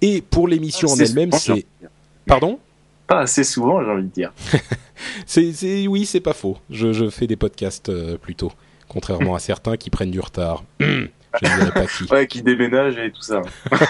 Et 0.03 0.21
pour 0.23 0.49
l'émission 0.49 0.89
en 0.89 0.97
elle-même, 0.97 1.33
c'est... 1.33 1.67
Pardon? 2.27 2.59
Pas 3.07 3.21
assez 3.21 3.45
souvent, 3.45 3.83
j'ai 3.85 3.91
envie 3.91 4.03
de 4.03 4.09
dire. 4.09 4.33
c'est, 5.27 5.53
c'est- 5.53 5.87
Oui, 5.87 6.07
c'est 6.07 6.21
pas 6.21 6.35
faux. 6.35 6.59
Je, 6.71 6.93
je 6.93 7.09
fais 7.09 7.27
des 7.27 7.37
podcasts 7.37 7.89
euh, 7.89 8.17
plutôt, 8.19 8.53
contrairement 8.89 9.35
à 9.35 9.39
certains 9.39 9.77
qui 9.77 9.91
prennent 9.91 10.11
du 10.11 10.21
retard. 10.21 10.65
je 10.81 10.85
ne 10.87 11.59
dirai 11.59 11.71
pas 11.73 11.87
qui. 11.87 12.05
Ouais, 12.11 12.27
qui 12.27 12.43
déménage 12.43 12.97
et 12.99 13.11
tout 13.13 13.23
ça. 13.23 13.43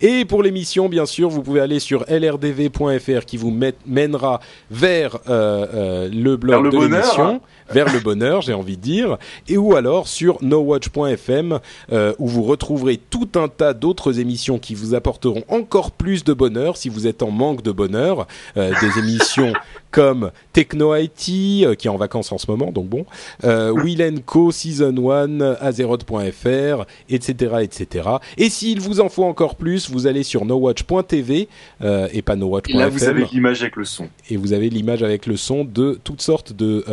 Et 0.00 0.24
pour 0.24 0.42
l'émission, 0.42 0.88
bien 0.88 1.06
sûr, 1.06 1.28
vous 1.28 1.42
pouvez 1.42 1.60
aller 1.60 1.78
sur 1.78 2.04
lrdv.fr 2.08 3.24
qui 3.26 3.36
vous 3.36 3.50
met- 3.50 3.74
mènera 3.86 4.40
vers 4.70 5.16
euh, 5.28 5.66
euh, 5.74 6.08
le 6.12 6.36
blog 6.36 6.52
Vers 6.54 6.62
le 6.62 6.70
de 6.70 6.94
l'émission, 6.94 7.40
vers 7.70 7.92
le 7.92 8.00
bonheur, 8.00 8.42
j'ai 8.42 8.52
envie 8.52 8.76
de 8.76 8.82
dire, 8.82 9.18
et 9.48 9.56
ou 9.56 9.74
alors 9.74 10.08
sur 10.08 10.42
nowatch.fm 10.42 11.60
euh, 11.92 12.12
où 12.18 12.28
vous 12.28 12.42
retrouverez 12.42 12.98
tout 12.98 13.28
un 13.34 13.48
tas 13.48 13.72
d'autres 13.72 14.20
émissions 14.20 14.58
qui 14.58 14.74
vous 14.74 14.94
apporteront 14.94 15.44
encore 15.48 15.90
plus 15.90 16.24
de 16.24 16.32
bonheur 16.32 16.76
si 16.76 16.88
vous 16.88 17.06
êtes 17.06 17.22
en 17.22 17.30
manque 17.30 17.62
de 17.62 17.72
bonheur, 17.72 18.26
Euh, 18.56 18.72
des 18.80 18.98
émissions 18.98 19.52
comme 19.90 20.30
Techno 20.52 20.94
IT 20.96 21.28
euh, 21.64 21.74
qui 21.74 21.86
est 21.86 21.90
en 21.90 21.96
vacances 21.96 22.32
en 22.32 22.38
ce 22.38 22.50
moment, 22.50 22.72
donc 22.72 22.88
bon, 22.88 23.06
Will 23.42 24.22
Co 24.26 24.50
Season 24.50 24.94
1, 25.10 25.40
Azeroth.fr, 25.40 26.84
etc., 27.08 27.54
etc. 27.62 28.08
Et 28.36 28.50
s'il 28.50 28.80
vous 28.80 29.00
en 29.00 29.08
faut 29.08 29.24
encore 29.24 29.54
plus, 29.54 29.90
vous 29.90 30.06
allez 30.06 30.22
sur 30.22 30.44
nowatch.tv 30.44 31.48
et 31.80 32.22
pas 32.22 32.34
Et 32.34 32.36
nowatch.fm 32.36 32.78
là, 32.78 32.88
vous 32.88 33.04
avez 33.04 33.24
l'image 33.24 33.62
avec 33.62 33.76
le 33.76 33.84
son. 33.84 34.08
et 34.30 34.36
vous 34.36 34.52
avez 34.52 34.68
l'image 34.68 35.02
avec 35.02 35.26
le 35.26 35.36
son 35.36 35.64
de 35.64 35.98
toutes 36.02 36.22
sortes 36.22 36.52
de 36.52 36.84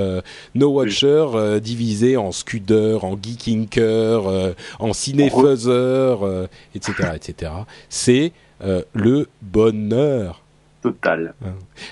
no 0.62 0.70
watchers 0.70 1.36
euh, 1.36 1.60
divisés 1.60 2.18
en 2.18 2.32
scuders, 2.32 3.04
en 3.04 3.18
geekinker, 3.22 4.28
euh, 4.28 4.54
en 4.80 4.92
euh, 6.24 6.48
etc., 6.76 7.10
etc. 7.16 7.52
C'est 7.90 8.32
euh, 8.64 8.84
le 8.94 9.28
bonheur. 9.42 10.44
Total. 10.82 11.34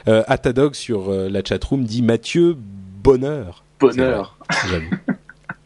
Euh, 0.08 0.24
Atadog 0.28 0.74
sur 0.74 1.12
la 1.12 1.44
chatroom 1.44 1.84
dit 1.84 2.02
Mathieu 2.02 2.56
bonheur. 3.04 3.64
Bonheur. 3.80 4.38
J'avoue. 4.70 4.90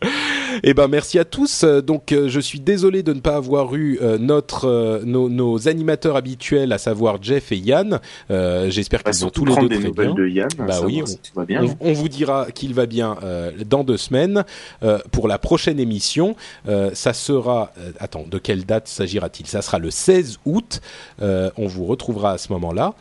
Eh 0.63 0.73
ben 0.73 0.88
merci 0.88 1.17
à 1.19 1.25
tous. 1.25 1.63
Euh, 1.63 1.81
Donc 1.81 2.11
euh, 2.11 2.27
je 2.30 2.39
suis 2.39 2.59
désolé 2.59 3.01
de 3.03 3.13
ne 3.13 3.19
pas 3.19 3.35
avoir 3.35 3.73
eu 3.75 3.97
euh, 4.01 4.17
notre 4.17 5.01
nos, 5.05 5.30
nos 5.30 5.67
animateurs 5.67 6.15
habituels, 6.15 6.71
à 6.73 6.77
savoir 6.77 7.17
Jeff 7.21 7.51
et 7.51 7.57
Yann. 7.57 7.99
Euh, 8.30 8.69
J'espère 8.69 9.03
qu'ils 9.03 9.13
surtout 9.13 9.45
tous 9.45 9.55
les 9.55 9.67
deux 9.67 9.69
des 9.69 9.91
très 9.91 10.03
bien. 10.05 10.13
de 10.13 10.27
Yann. 10.27 10.49
Bah 10.57 10.73
si 10.73 11.19
va 11.35 11.45
bien. 11.45 11.63
On, 11.80 11.89
on 11.89 11.93
vous 11.93 12.09
dira 12.09 12.51
qu'il 12.51 12.73
va 12.73 12.85
bien 12.85 13.17
euh, 13.23 13.51
dans 13.65 13.84
deux 13.84 13.97
semaines. 13.97 14.43
Euh, 14.84 14.99
pour 15.11 15.27
la 15.27 15.38
prochaine 15.38 15.80
émission, 15.80 16.35
euh, 16.67 16.91
ça 16.93 17.13
sera... 17.13 17.71
euh, 17.80 17.91
attends, 17.99 18.25
de 18.30 18.38
quelle 18.38 18.65
date 18.65 18.88
s'agira-t-il? 18.88 19.47
Ça 19.47 19.61
sera 19.61 19.80
le 19.80 19.91
16 19.91 20.39
août. 20.45 20.81
Euh, 21.21 21.49
on 21.57 21.67
vous 21.67 21.85
retrouvera 21.85 22.31
à 22.34 22.38
ce 22.38 22.51
moment-là. 22.53 22.93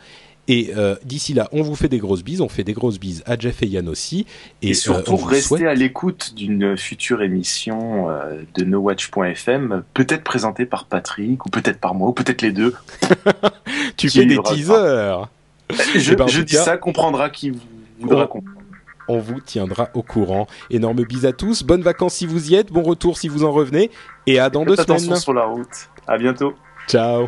Et 0.49 0.71
euh, 0.75 0.95
d'ici 1.05 1.33
là, 1.33 1.47
on 1.53 1.61
vous 1.61 1.75
fait 1.75 1.87
des 1.87 1.99
grosses 1.99 2.23
bises. 2.23 2.41
On 2.41 2.49
fait 2.49 2.65
des 2.65 2.73
grosses 2.73 2.99
bises 2.99 3.23
à 3.25 3.37
Jeff 3.39 3.63
et 3.63 3.67
Yann 3.67 3.87
aussi. 3.87 4.25
Et, 4.61 4.71
euh, 4.71 4.73
surtout, 4.73 5.15
vous 5.15 5.25
restez 5.25 5.47
souhaite- 5.47 5.67
à 5.67 5.73
l'écoute 5.73 6.33
d'une 6.35 6.75
future 6.77 7.21
émission 7.21 8.09
euh, 8.09 8.41
de 8.55 8.65
nowatch.fm, 8.65 9.83
peut-être 9.93 10.23
présentée 10.23 10.65
par 10.65 10.85
Patrick, 10.85 11.45
ou 11.45 11.49
peut-être 11.49 11.79
par 11.79 11.93
moi, 11.95 12.09
ou 12.09 12.13
peut-être 12.13 12.41
les 12.41 12.51
deux. 12.51 12.73
Tu 13.97 14.09
fais 14.09 14.25
des 14.25 14.37
teasers. 14.39 15.27
Je, 15.95 16.11
Eh 16.11 16.15
ben, 16.15 16.27
je 16.27 16.41
dis 16.41 16.55
cas- 16.55 16.63
ça, 16.63 16.77
comprendra 16.77 17.29
qui 17.29 17.51
vou- 17.51 17.59
voudra 17.99 18.27
comprendre. 18.27 18.57
On 19.07 19.19
vous 19.19 19.39
tiendra 19.39 19.89
au 19.93 20.01
courant. 20.01 20.47
Énorme 20.69 21.03
bise 21.03 21.25
à 21.25 21.31
tous. 21.33 21.63
Bonnes 21.63 21.81
vacances 21.81 22.15
si 22.15 22.25
vous 22.25 22.51
y 22.51 22.55
êtes. 22.55 22.71
Bon 22.71 22.83
retour 22.83 23.17
si 23.17 23.27
vous 23.27 23.43
en 23.43 23.51
revenez. 23.51 23.91
Et 24.27 24.39
à 24.39 24.49
dans 24.49 24.63
deux 24.65 24.75
Faites 24.75 24.81
attention 24.89 25.07
semaines. 25.07 25.19
sur 25.21 25.33
la 25.33 25.45
route. 25.45 25.89
À 26.07 26.17
bientôt. 26.17 26.53
Ciao. 26.87 27.27